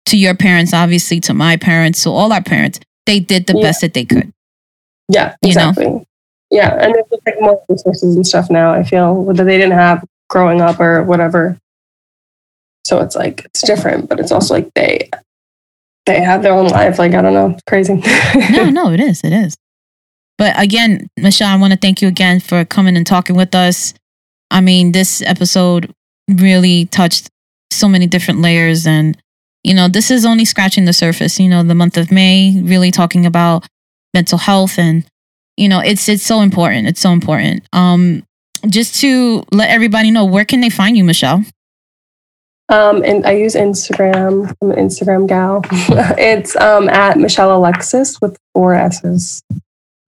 to 0.07 0.17
your 0.17 0.35
parents, 0.35 0.73
obviously 0.75 1.21
to 1.21 1.35
my 1.35 1.57
parents, 1.57 2.03
to 2.03 2.11
all 2.11 2.33
our 2.33 2.43
parents. 2.43 2.81
They 3.07 3.21
did 3.21 3.47
the 3.47 3.55
Yeah. 3.57 3.63
best 3.63 3.81
that 3.83 3.95
they 3.95 4.05
could. 4.05 4.33
Yeah, 5.09 5.35
You 5.43 5.55
know? 5.55 5.69
exactly. 5.71 6.07
Yeah, 6.51 6.75
and 6.75 6.95
there's 6.95 7.07
just 7.11 7.23
like 7.27 7.41
more 7.41 7.63
resources 7.69 8.17
and 8.17 8.27
stuff 8.27 8.51
now. 8.51 8.73
I 8.73 8.83
feel 8.83 9.25
that 9.35 9.45
they 9.45 9.57
didn't 9.59 9.73
have 9.79 10.05
growing 10.29 10.61
up 10.61 10.81
or 10.81 11.03
whatever. 11.05 11.57
So 12.85 13.01
it's 13.01 13.15
like 13.15 13.45
it's 13.45 13.63
different, 13.63 14.09
but 14.09 14.19
it's 14.19 14.33
also 14.33 14.55
like 14.55 14.73
they 14.75 15.09
they 16.07 16.21
have 16.21 16.43
their 16.43 16.53
own 16.55 16.67
life. 16.69 16.99
Like 16.99 17.15
I 17.15 17.23
don't 17.23 17.35
know, 17.35 17.51
it's 17.51 17.63
crazy. 17.69 18.03
no, 18.53 18.71
no, 18.71 18.91
it 18.93 19.01
is. 19.01 19.23
It 19.23 19.33
is. 19.33 19.57
But 20.39 20.59
again, 20.61 21.09
Michelle, 21.17 21.49
I 21.55 21.57
want 21.57 21.73
to 21.73 21.79
thank 21.79 22.01
you 22.03 22.09
again 22.09 22.41
for 22.41 22.65
coming 22.65 22.97
and 22.97 23.07
talking 23.07 23.37
with 23.37 23.55
us. 23.55 23.95
I 24.51 24.61
mean, 24.61 24.91
this 24.93 25.23
episode 25.23 25.93
really 26.37 26.87
touched 26.87 27.29
so 27.71 27.89
many 27.89 28.07
different 28.07 28.41
layers. 28.41 28.87
And, 28.87 29.17
you 29.65 29.75
know, 29.75 29.89
this 29.89 30.11
is 30.11 30.25
only 30.25 30.45
scratching 30.45 30.85
the 30.85 30.93
surface. 30.93 31.39
You 31.39 31.49
know, 31.49 31.63
the 31.63 31.75
month 31.75 31.97
of 31.97 32.11
May, 32.11 32.61
really 32.63 32.91
talking 32.91 33.27
about 33.27 33.67
mental 34.15 34.39
health 34.39 34.79
and, 34.79 35.05
you 35.57 35.69
know, 35.69 35.81
it's 35.81 36.09
it's 36.09 36.25
so 36.25 36.41
important. 36.41 36.89
It's 36.89 37.01
so 37.01 37.13
important. 37.13 37.65
Um, 37.73 38.25
just 38.69 39.01
to 39.01 39.43
let 39.53 39.71
everybody 39.71 40.11
know, 40.11 40.25
where 40.25 40.45
can 40.45 40.61
they 40.61 40.71
find 40.71 40.97
you, 40.97 41.05
Michelle? 41.05 41.45
um, 42.71 43.03
and 43.05 43.27
I 43.27 43.33
use 43.33 43.55
Instagram. 43.55 44.55
I'm 44.63 44.71
an 44.71 44.77
Instagram 44.77 45.27
gal. 45.27 45.63
it's 46.19 46.57
um 46.57 46.89
at 46.89 47.19
Michelle 47.19 47.57
Alexis 47.57 48.21
with 48.21 48.37
four 48.55 48.75
S's. 48.75 49.43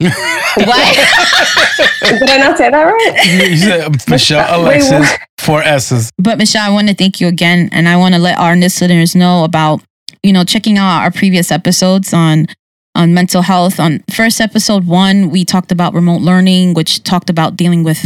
What? 0.03 0.97
Did 2.03 2.29
I 2.29 2.37
not 2.37 2.59
say 2.59 2.71
that 2.71 2.83
right? 2.83 3.51
you 3.51 3.57
said 3.57 4.09
Michelle 4.09 4.61
Alexis, 4.61 4.93
what? 4.93 5.21
four 5.39 5.63
S's. 5.63 6.11
But 6.19 6.39
Michelle, 6.39 6.71
I 6.71 6.73
want 6.73 6.89
to 6.89 6.95
thank 6.95 7.21
you 7.21 7.29
again, 7.29 7.69
and 7.73 7.89
I 7.89 7.97
want 7.97 8.15
to 8.15 8.21
let 8.21 8.39
our 8.39 8.57
listeners 8.57 9.15
know 9.15 9.45
about 9.45 9.83
you 10.23 10.33
know 10.33 10.45
checking 10.45 10.79
out 10.79 11.03
our 11.03 11.11
previous 11.11 11.51
episodes 11.51 12.13
on 12.13 12.47
on 12.95 13.15
mental 13.15 13.43
health. 13.43 13.81
On 13.81 14.03
first 14.11 14.41
episode 14.41 14.87
one, 14.87 15.31
we 15.31 15.45
talked 15.45 15.73
about 15.73 15.95
remote 15.95 16.21
learning, 16.21 16.75
which 16.75 17.03
talked 17.03 17.31
about 17.31 17.57
dealing 17.57 17.83
with 17.83 18.05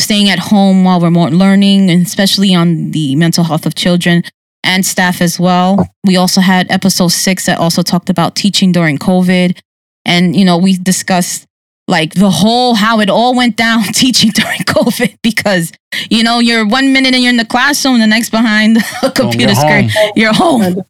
staying 0.00 0.28
at 0.28 0.38
home 0.38 0.84
while 0.84 1.00
remote 1.00 1.32
learning, 1.32 1.90
and 1.90 2.04
especially 2.04 2.54
on 2.54 2.90
the 2.90 3.16
mental 3.16 3.44
health 3.44 3.66
of 3.66 3.74
children 3.74 4.22
and 4.64 4.84
staff 4.84 5.22
as 5.22 5.38
well. 5.38 5.88
We 6.04 6.16
also 6.16 6.40
had 6.40 6.70
episode 6.70 7.08
six 7.08 7.46
that 7.46 7.58
also 7.58 7.82
talked 7.82 8.10
about 8.10 8.34
teaching 8.34 8.72
during 8.72 8.98
COVID, 8.98 9.58
and 10.06 10.34
you 10.34 10.44
know 10.46 10.56
we 10.56 10.76
discussed 10.78 11.44
like 11.88 12.14
the 12.14 12.30
whole 12.30 12.74
how 12.74 12.98
it 12.98 13.08
all 13.08 13.32
went 13.36 13.56
down 13.56 13.82
teaching 13.92 14.30
during 14.30 14.58
COVID 14.60 15.16
because 15.22 15.72
you 16.10 16.22
know, 16.22 16.40
you're 16.40 16.66
one 16.66 16.92
minute 16.92 17.14
and 17.14 17.22
you're 17.22 17.30
in 17.30 17.36
the 17.38 17.44
classroom, 17.46 18.00
the 18.00 18.06
next 18.06 18.28
behind 18.30 18.76
a 19.02 19.10
computer 19.14 19.52
you're 19.52 19.54
screen. 19.54 19.88
home. 19.88 20.12
You're 20.16 20.34
home, 20.34 20.82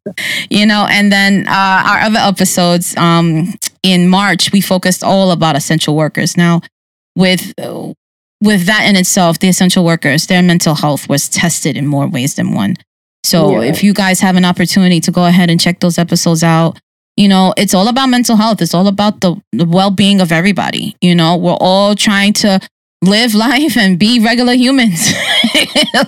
you 0.50 0.66
know. 0.66 0.86
And 0.90 1.12
then 1.12 1.46
uh, 1.46 1.52
our 1.86 2.00
other 2.00 2.18
episodes 2.18 2.96
um, 2.96 3.52
in 3.84 4.08
March, 4.08 4.50
we 4.52 4.60
focused 4.60 5.04
all 5.04 5.30
about 5.30 5.54
essential 5.54 5.94
workers. 5.94 6.36
Now, 6.36 6.60
with 7.14 7.52
with 8.42 8.66
that 8.66 8.86
in 8.88 8.96
itself, 8.96 9.38
the 9.38 9.48
essential 9.48 9.84
workers, 9.84 10.26
their 10.26 10.42
mental 10.42 10.74
health 10.74 11.08
was 11.08 11.28
tested 11.28 11.76
in 11.76 11.86
more 11.86 12.08
ways 12.08 12.34
than 12.34 12.52
one. 12.52 12.76
So 13.24 13.60
Yeah. 13.60 13.68
if 13.70 13.84
you 13.84 13.92
guys 13.92 14.20
have 14.20 14.36
an 14.36 14.44
opportunity 14.44 15.00
to 15.00 15.10
go 15.12 15.24
ahead 15.26 15.50
and 15.50 15.60
check 15.60 15.80
those 15.80 15.98
episodes 15.98 16.42
out, 16.42 16.78
you 17.16 17.28
know, 17.28 17.54
it's 17.56 17.74
all 17.74 17.88
about 17.88 18.08
mental 18.08 18.36
health. 18.36 18.60
It's 18.60 18.74
all 18.74 18.88
about 18.88 19.20
the, 19.20 19.40
the 19.52 19.64
well 19.64 19.90
being 19.90 20.20
of 20.20 20.32
everybody. 20.32 20.96
You 21.00 21.14
know, 21.14 21.36
we're 21.36 21.56
all 21.60 21.94
trying 21.94 22.34
to 22.34 22.60
live 23.02 23.34
life 23.48 23.76
and 23.76 23.98
be 23.98 24.20
regular 24.20 24.52
humans. 24.54 25.12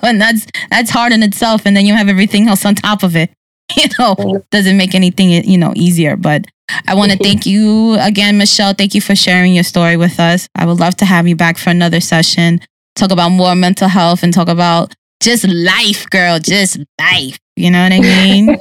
And 0.03 0.21
that's 0.21 0.47
that's 0.71 0.91
hard 0.91 1.13
in 1.13 1.23
itself. 1.23 1.63
And 1.65 1.77
then 1.77 1.87
you 1.87 1.95
have 1.95 2.09
everything 2.09 2.49
else 2.49 2.65
on 2.65 2.75
top 2.75 3.03
of 3.03 3.17
it. 3.17 3.31
You 3.77 3.85
know, 3.99 4.43
doesn't 4.51 4.79
make 4.79 4.95
anything 4.95 5.29
you 5.31 5.59
know 5.59 5.73
easier. 5.77 6.17
But 6.17 6.47
I 6.87 6.95
want 6.95 7.13
to 7.13 7.19
mm-hmm. 7.19 7.25
thank 7.25 7.47
you 7.47 7.97
again, 8.01 8.39
Michelle. 8.39 8.73
Thank 8.73 8.95
you 8.95 9.03
for 9.03 9.15
sharing 9.15 9.55
your 9.55 9.65
story 9.65 9.97
with 9.97 10.19
us. 10.19 10.49
I 10.55 10.65
would 10.65 10.81
love 10.81 10.97
to 10.97 11.05
have 11.05 11.29
you 11.29 11.37
back 11.37 11.59
for 11.59 11.69
another 11.71 12.01
session. 12.01 12.61
Talk 12.95 13.11
about 13.11 13.29
more 13.31 13.55
mental 13.55 13.89
health 13.89 14.23
and 14.23 14.33
talk 14.33 14.49
about 14.49 14.95
just 15.23 15.47
life, 15.47 16.09
girl. 16.09 16.39
Just 16.39 16.79
life. 16.99 17.39
You 17.57 17.71
know 17.71 17.83
what 17.83 17.93
I 17.93 18.01
mean? 18.01 18.59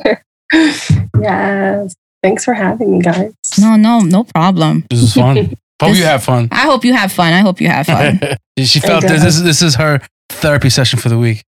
yes. 1.21 1.95
Thanks 2.23 2.43
for 2.45 2.53
having 2.53 2.91
me, 2.91 3.01
guys. 3.01 3.33
No, 3.59 3.75
no, 3.75 3.99
no 4.01 4.23
problem. 4.23 4.85
This 4.89 5.01
is 5.03 5.13
fun. 5.13 5.35
Hope 5.81 5.91
This- 5.91 5.99
you 5.99 6.05
have 6.05 6.23
fun. 6.23 6.49
I 6.51 6.61
hope 6.65 6.83
you 6.83 6.93
have 6.93 7.11
fun. 7.11 7.33
I 7.33 7.39
hope 7.41 7.61
you 7.61 7.67
have 7.67 7.85
fun. 7.85 8.19
she 8.59 8.79
felt 8.79 9.03
this, 9.03 9.21
this. 9.23 9.39
This 9.41 9.61
is 9.61 9.75
her 9.75 10.01
therapy 10.29 10.69
session 10.71 10.97
for 10.97 11.09
the 11.09 11.19
week. 11.19 11.43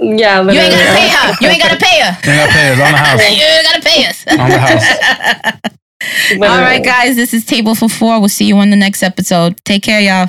Yeah, 0.00 0.40
You 0.42 0.48
ain't 0.50 0.70
literally. 0.70 0.70
gotta 0.70 0.96
pay 0.96 1.08
her. 1.10 1.36
You 1.40 1.48
ain't 1.48 1.62
gotta 1.62 1.76
pay 1.76 2.00
her. 2.00 2.18
You 2.30 2.38
gotta 2.38 2.52
pay 2.52 2.72
us 2.72 2.80
on 2.80 2.92
the 2.92 2.98
house. 2.98 3.20
You 3.20 3.44
ain't 3.44 3.64
gotta 3.64 3.82
pay 3.82 4.06
us. 4.06 4.26
On 4.28 4.48
the 4.48 4.58
house. 4.58 5.72
Literally. 6.30 6.48
All 6.48 6.60
right, 6.62 6.82
guys. 6.84 7.16
This 7.16 7.34
is 7.34 7.44
Table 7.44 7.74
for 7.74 7.88
Four. 7.88 8.20
We'll 8.20 8.28
see 8.28 8.44
you 8.46 8.56
on 8.56 8.70
the 8.70 8.76
next 8.76 9.02
episode. 9.02 9.62
Take 9.64 9.82
care, 9.82 10.00
y'all. 10.00 10.28